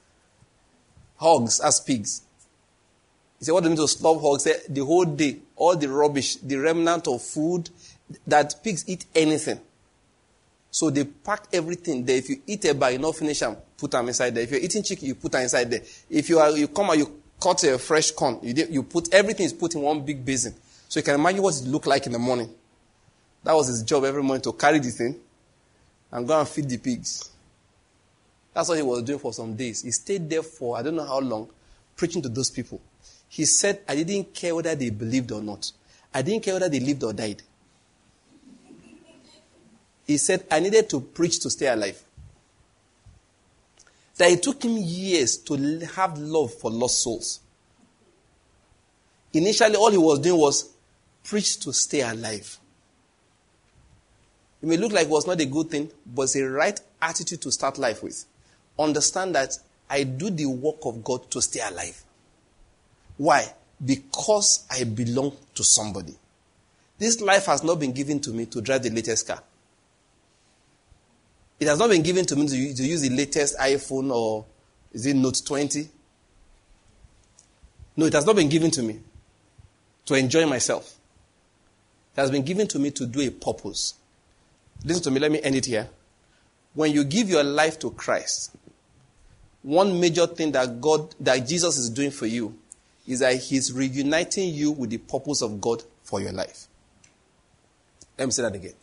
Hogs 1.16 1.60
as 1.60 1.80
pigs. 1.80 2.22
He 3.38 3.44
said, 3.44 3.52
What 3.52 3.60
do 3.60 3.68
you 3.68 3.76
mean 3.76 3.84
to 3.84 3.86
slop 3.86 4.22
hogs? 4.22 4.44
He 4.44 4.52
said, 4.52 4.62
The 4.74 4.82
whole 4.82 5.04
day, 5.04 5.36
all 5.56 5.76
the 5.76 5.90
rubbish, 5.90 6.36
the 6.36 6.56
remnant 6.56 7.06
of 7.08 7.20
food, 7.20 7.68
that 8.26 8.54
pigs 8.64 8.88
eat 8.88 9.04
anything. 9.14 9.60
So 10.70 10.88
they 10.88 11.04
pack 11.04 11.48
everything 11.52 12.06
there. 12.06 12.16
If 12.16 12.30
you 12.30 12.40
eat 12.46 12.64
a 12.64 12.74
bar, 12.74 12.92
you 12.92 12.98
not 12.98 13.16
finish 13.16 13.40
them, 13.40 13.54
put 13.76 13.90
them 13.90 14.08
inside 14.08 14.34
there. 14.34 14.44
If 14.44 14.52
you're 14.52 14.60
eating 14.60 14.82
chicken, 14.82 15.08
you 15.08 15.14
put 15.14 15.32
them 15.32 15.42
inside 15.42 15.70
there. 15.70 15.82
If 16.08 16.30
you 16.30 16.38
are, 16.38 16.50
you 16.52 16.68
come 16.68 16.88
out, 16.88 16.96
you 16.96 17.20
cut 17.38 17.62
a 17.64 17.78
fresh 17.78 18.12
corn, 18.12 18.38
you, 18.42 18.54
you 18.70 18.82
put, 18.82 19.12
everything 19.12 19.44
is 19.44 19.52
put 19.52 19.74
in 19.74 19.82
one 19.82 20.06
big 20.06 20.24
basin. 20.24 20.54
So 20.88 21.00
you 21.00 21.04
can 21.04 21.16
imagine 21.16 21.42
what 21.42 21.54
it 21.60 21.66
looked 21.66 21.86
like 21.86 22.06
in 22.06 22.12
the 22.12 22.18
morning. 22.18 22.48
That 23.44 23.52
was 23.52 23.66
his 23.66 23.82
job 23.82 24.04
every 24.04 24.22
morning 24.22 24.42
to 24.42 24.54
carry 24.54 24.78
the 24.78 24.90
thing 24.90 25.16
and 26.12 26.26
go 26.26 26.38
and 26.38 26.48
feed 26.48 26.68
the 26.68 26.78
pigs. 26.78 27.30
That's 28.52 28.68
what 28.68 28.76
he 28.76 28.82
was 28.82 29.02
doing 29.02 29.18
for 29.18 29.32
some 29.32 29.54
days. 29.54 29.82
He 29.82 29.90
stayed 29.90 30.28
there 30.28 30.42
for 30.42 30.76
I 30.76 30.82
don't 30.82 30.96
know 30.96 31.06
how 31.06 31.20
long, 31.20 31.48
preaching 31.96 32.22
to 32.22 32.28
those 32.28 32.50
people. 32.50 32.80
He 33.28 33.44
said, 33.44 33.80
I 33.88 34.02
didn't 34.02 34.34
care 34.34 34.54
whether 34.54 34.74
they 34.74 34.90
believed 34.90 35.30
or 35.30 35.40
not. 35.40 35.70
I 36.12 36.22
didn't 36.22 36.42
care 36.42 36.54
whether 36.54 36.68
they 36.68 36.80
lived 36.80 37.04
or 37.04 37.12
died. 37.12 37.42
He 40.04 40.18
said, 40.18 40.44
I 40.50 40.58
needed 40.58 40.90
to 40.90 41.00
preach 41.00 41.38
to 41.40 41.50
stay 41.50 41.68
alive. 41.68 42.02
That 44.16 44.32
it 44.32 44.42
took 44.42 44.64
him 44.64 44.76
years 44.76 45.36
to 45.38 45.86
have 45.94 46.18
love 46.18 46.52
for 46.52 46.70
lost 46.70 47.00
souls. 47.00 47.40
Initially, 49.32 49.76
all 49.76 49.92
he 49.92 49.96
was 49.96 50.18
doing 50.18 50.40
was 50.40 50.68
preach 51.22 51.60
to 51.60 51.72
stay 51.72 52.00
alive. 52.00 52.58
It 54.62 54.68
may 54.68 54.76
look 54.76 54.92
like 54.92 55.06
it 55.06 55.10
was 55.10 55.26
not 55.26 55.40
a 55.40 55.46
good 55.46 55.70
thing, 55.70 55.90
but 56.06 56.22
it's 56.22 56.36
a 56.36 56.48
right 56.48 56.78
attitude 57.00 57.40
to 57.42 57.52
start 57.52 57.78
life 57.78 58.02
with. 58.02 58.24
Understand 58.78 59.34
that 59.34 59.58
I 59.88 60.04
do 60.04 60.30
the 60.30 60.46
work 60.46 60.84
of 60.84 61.02
God 61.02 61.30
to 61.30 61.40
stay 61.40 61.60
alive. 61.60 62.02
Why? 63.16 63.52
Because 63.84 64.66
I 64.70 64.84
belong 64.84 65.36
to 65.54 65.64
somebody. 65.64 66.14
This 66.98 67.20
life 67.20 67.46
has 67.46 67.64
not 67.64 67.80
been 67.80 67.92
given 67.92 68.20
to 68.20 68.30
me 68.30 68.46
to 68.46 68.60
drive 68.60 68.82
the 68.82 68.90
latest 68.90 69.26
car. 69.26 69.42
It 71.58 71.68
has 71.68 71.78
not 71.78 71.90
been 71.90 72.02
given 72.02 72.24
to 72.26 72.36
me 72.36 72.46
to 72.46 72.56
use, 72.56 72.76
to 72.76 72.82
use 72.82 73.00
the 73.02 73.10
latest 73.10 73.58
iPhone 73.58 74.14
or 74.14 74.44
is 74.92 75.06
it 75.06 75.14
Note 75.14 75.40
20? 75.44 75.88
No, 77.96 78.06
it 78.06 78.12
has 78.12 78.24
not 78.26 78.36
been 78.36 78.48
given 78.48 78.70
to 78.72 78.82
me 78.82 79.00
to 80.06 80.14
enjoy 80.14 80.46
myself. 80.46 80.96
It 82.16 82.20
has 82.20 82.30
been 82.30 82.42
given 82.42 82.66
to 82.68 82.78
me 82.78 82.90
to 82.92 83.06
do 83.06 83.20
a 83.20 83.30
purpose. 83.30 83.94
Listen 84.85 85.02
to 85.05 85.11
me, 85.11 85.20
let 85.20 85.31
me 85.31 85.40
end 85.43 85.57
it 85.57 85.66
here. 85.66 85.89
When 86.74 86.93
you 86.93 87.05
give 87.05 87.28
your 87.28 87.44
life 87.44 87.78
to 87.81 87.90
Christ, 87.90 88.57
one 89.62 90.01
major 90.01 90.27
thing 90.27 90.52
that 90.52 90.81
God, 90.81 91.15
that 91.20 91.47
Jesus 91.47 91.77
is 91.77 91.90
doing 91.90 92.11
for 92.11 92.27
you 92.27 92.57
is 93.07 93.20
that 93.20 93.36
He's 93.36 93.73
reuniting 93.73 94.55
you 94.55 94.70
with 94.70 94.90
the 94.90 94.98
purpose 94.98 95.43
of 95.43 95.61
God 95.61 95.82
for 96.02 96.20
your 96.20 96.32
life. 96.32 96.66
Let 98.19 98.27
me 98.27 98.32
say 98.32 98.43
that 98.43 98.55
again. 98.55 98.74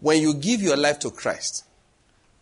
When 0.00 0.22
you 0.22 0.34
give 0.34 0.62
your 0.62 0.76
life 0.76 0.98
to 1.00 1.10
Christ, 1.10 1.64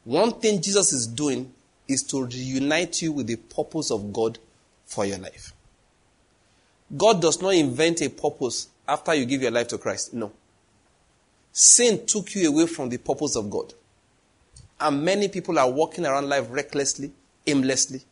one 0.05 0.33
thing 0.33 0.61
Jesus 0.61 0.93
is 0.93 1.07
doing 1.07 1.53
is 1.89 2.03
to 2.05 2.25
reunite 2.25 3.03
you 3.03 3.13
with 3.13 3.27
the 3.27 3.37
purpose 3.37 3.91
of 3.91 4.13
God 4.13 4.39
for 4.85 5.05
your 5.05 5.19
life. 5.19 5.53
God 6.97 7.21
does 7.21 7.41
not 7.41 7.55
invent 7.55 8.03
a 8.03 8.11
purpose 8.11 8.69
after 8.87 9.15
you 9.15 9.25
give 9.25 9.43
your 9.43 9.51
life 9.51 9.69
to 9.69 9.79
Christ. 9.79 10.15
No. 10.15 10.33
Sin 11.59 12.05
took 12.05 12.35
you 12.35 12.51
away 12.51 12.67
from 12.67 12.91
the 12.91 12.99
purpose 12.99 13.35
of 13.35 13.49
God. 13.49 13.73
And 14.79 15.03
many 15.03 15.29
people 15.29 15.59
are 15.59 15.71
walking 15.71 16.05
around 16.05 16.29
life 16.29 16.49
recklessly, 16.51 17.11
aimlessly. 17.47 18.03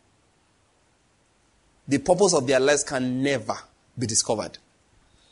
The 1.86 1.98
purpose 1.98 2.32
of 2.32 2.46
their 2.46 2.58
lives 2.58 2.82
can 2.82 3.22
never 3.22 3.54
be 3.98 4.06
discovered. 4.06 4.56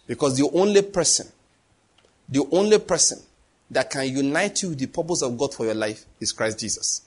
Because 0.06 0.36
the 0.36 0.46
only 0.52 0.82
person, 0.82 1.26
the 2.28 2.46
only 2.52 2.80
person 2.80 3.18
that 3.70 3.88
can 3.88 4.06
unite 4.14 4.62
you 4.62 4.68
with 4.68 4.78
the 4.78 4.88
purpose 4.88 5.22
of 5.22 5.38
God 5.38 5.54
for 5.54 5.64
your 5.64 5.74
life 5.74 6.04
is 6.20 6.32
Christ 6.32 6.60
Jesus. 6.60 7.00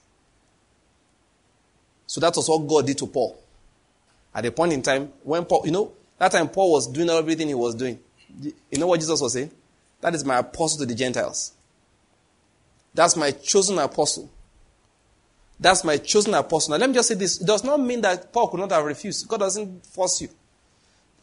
So 2.07 2.19
that 2.19 2.35
was 2.35 2.49
what 2.49 2.67
God 2.67 2.87
did 2.87 2.97
to 2.97 3.05
Paul. 3.05 3.39
At 4.33 4.43
a 4.43 4.51
point 4.51 4.73
in 4.73 4.81
time, 4.81 5.13
when 5.21 5.45
Paul, 5.45 5.61
you 5.65 5.71
know, 5.71 5.91
that 6.17 6.31
time 6.31 6.49
Paul 6.49 6.71
was 6.71 6.87
doing 6.87 7.11
everything 7.11 7.49
he 7.49 7.53
was 7.53 7.75
doing. 7.75 7.99
You 8.41 8.79
know 8.79 8.87
what 8.87 8.99
Jesus 8.99 9.21
was 9.21 9.33
saying? 9.33 9.51
That 10.05 10.13
is 10.13 10.23
my 10.23 10.37
apostle 10.37 10.77
to 10.81 10.85
the 10.85 10.93
Gentiles. 10.93 11.53
That's 12.93 13.15
my 13.15 13.31
chosen 13.31 13.79
apostle. 13.79 14.29
That's 15.59 15.83
my 15.83 15.97
chosen 15.97 16.35
apostle. 16.35 16.73
Now, 16.73 16.77
let 16.77 16.91
me 16.91 16.93
just 16.93 17.07
say 17.07 17.15
this. 17.15 17.41
It 17.41 17.47
does 17.47 17.63
not 17.63 17.79
mean 17.79 18.01
that 18.01 18.31
Paul 18.31 18.49
could 18.49 18.59
not 18.59 18.69
have 18.71 18.85
refused. 18.85 19.27
God 19.27 19.39
doesn't 19.39 19.83
force 19.87 20.21
you. 20.21 20.29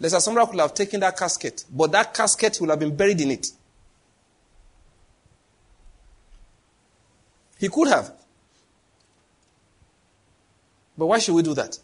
Lester 0.01 0.17
Sumrall 0.17 0.51
could 0.51 0.59
have 0.59 0.75
taken 0.75 0.99
that 0.99 1.17
casket, 1.17 1.65
but 1.71 1.93
that 1.93 2.13
casket 2.13 2.59
will 2.61 2.71
have 2.71 2.81
been 2.81 2.97
buried 2.97 3.21
in 3.21 3.31
it. 3.31 3.53
He 7.61 7.69
could 7.69 7.87
have. 7.87 8.13
But 10.99 11.07
why 11.07 11.21
should 11.21 11.37
we 11.37 11.43
do 11.45 11.55
that? 11.55 11.79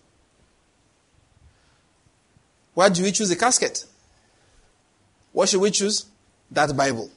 Why 2.74 2.88
do 2.88 3.04
we 3.04 3.12
choose 3.12 3.30
a 3.30 3.36
casket? 3.36 3.84
What 5.30 5.48
should 5.48 5.60
we 5.60 5.70
choose? 5.70 6.04
That 6.50 6.76
Bible. 6.76 7.10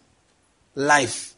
Life. 0.75 1.33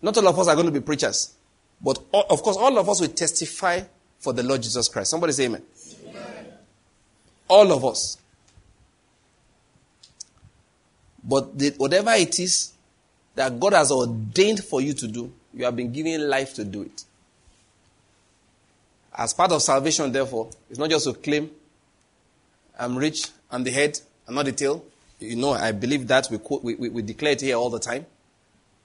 Not 0.00 0.16
all 0.18 0.28
of 0.28 0.38
us 0.38 0.48
are 0.48 0.54
going 0.54 0.66
to 0.66 0.72
be 0.72 0.80
preachers. 0.80 1.34
But 1.80 1.98
all, 2.12 2.26
of 2.30 2.42
course, 2.42 2.56
all 2.56 2.76
of 2.78 2.88
us 2.88 3.00
will 3.00 3.08
testify 3.08 3.80
for 4.18 4.32
the 4.32 4.42
Lord 4.42 4.62
Jesus 4.62 4.88
Christ. 4.88 5.10
Somebody 5.10 5.32
say 5.32 5.46
amen. 5.46 5.62
amen. 6.08 6.46
All 7.48 7.72
of 7.72 7.84
us. 7.84 8.18
But 11.24 11.58
the, 11.58 11.70
whatever 11.76 12.12
it 12.12 12.38
is 12.38 12.72
that 13.34 13.58
God 13.58 13.72
has 13.72 13.90
ordained 13.90 14.62
for 14.64 14.80
you 14.80 14.92
to 14.94 15.08
do, 15.08 15.32
you 15.54 15.64
have 15.64 15.76
been 15.76 15.92
given 15.92 16.28
life 16.28 16.54
to 16.54 16.64
do 16.64 16.82
it. 16.82 17.04
As 19.16 19.34
part 19.34 19.52
of 19.52 19.62
salvation, 19.62 20.10
therefore, 20.10 20.50
it's 20.70 20.78
not 20.78 20.90
just 20.90 21.04
to 21.04 21.12
claim, 21.12 21.50
I'm 22.78 22.96
rich, 22.96 23.28
I'm 23.50 23.62
the 23.62 23.70
head, 23.70 24.00
I'm 24.26 24.34
not 24.34 24.46
the 24.46 24.52
tail. 24.52 24.84
You 25.22 25.36
know, 25.36 25.52
I 25.52 25.72
believe 25.72 26.06
that 26.08 26.28
we, 26.30 26.38
quote, 26.38 26.64
we, 26.64 26.74
we, 26.74 26.88
we 26.88 27.02
declare 27.02 27.32
it 27.32 27.40
here 27.40 27.56
all 27.56 27.70
the 27.70 27.78
time. 27.78 28.06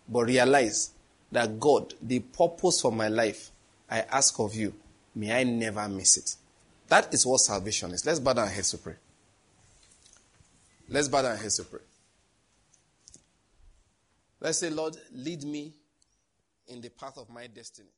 But 0.08 0.26
realize 0.26 0.92
that 1.32 1.60
God, 1.60 1.94
the 2.02 2.20
purpose 2.20 2.82
for 2.82 2.92
my 2.92 3.08
life, 3.10 3.52
I 3.90 4.02
ask 4.02 4.40
of 4.40 4.56
you, 4.56 4.74
may 5.16 5.40
I 5.40 5.44
never 5.44 5.88
miss 5.90 6.18
it. 6.18 6.36
That 6.88 7.14
is 7.14 7.26
what 7.26 7.40
salvation 7.40 7.92
is. 7.92 8.06
Let's 8.06 8.20
bow 8.20 8.34
down 8.34 8.46
our 8.46 8.52
heads 8.52 8.72
to 8.72 8.78
pray. 8.78 8.96
Let's 10.90 11.10
bow 11.10 11.22
down 11.22 11.32
our 11.32 11.38
heads 11.38 11.58
to 11.58 11.64
pray. 11.64 11.82
Let's 14.40 14.60
say, 14.60 14.70
Lord, 14.70 14.96
lead 15.14 15.44
me 15.44 15.74
in 16.68 16.80
the 16.80 16.90
path 16.90 17.18
of 17.18 17.30
my 17.30 17.48
destiny. 17.48 17.90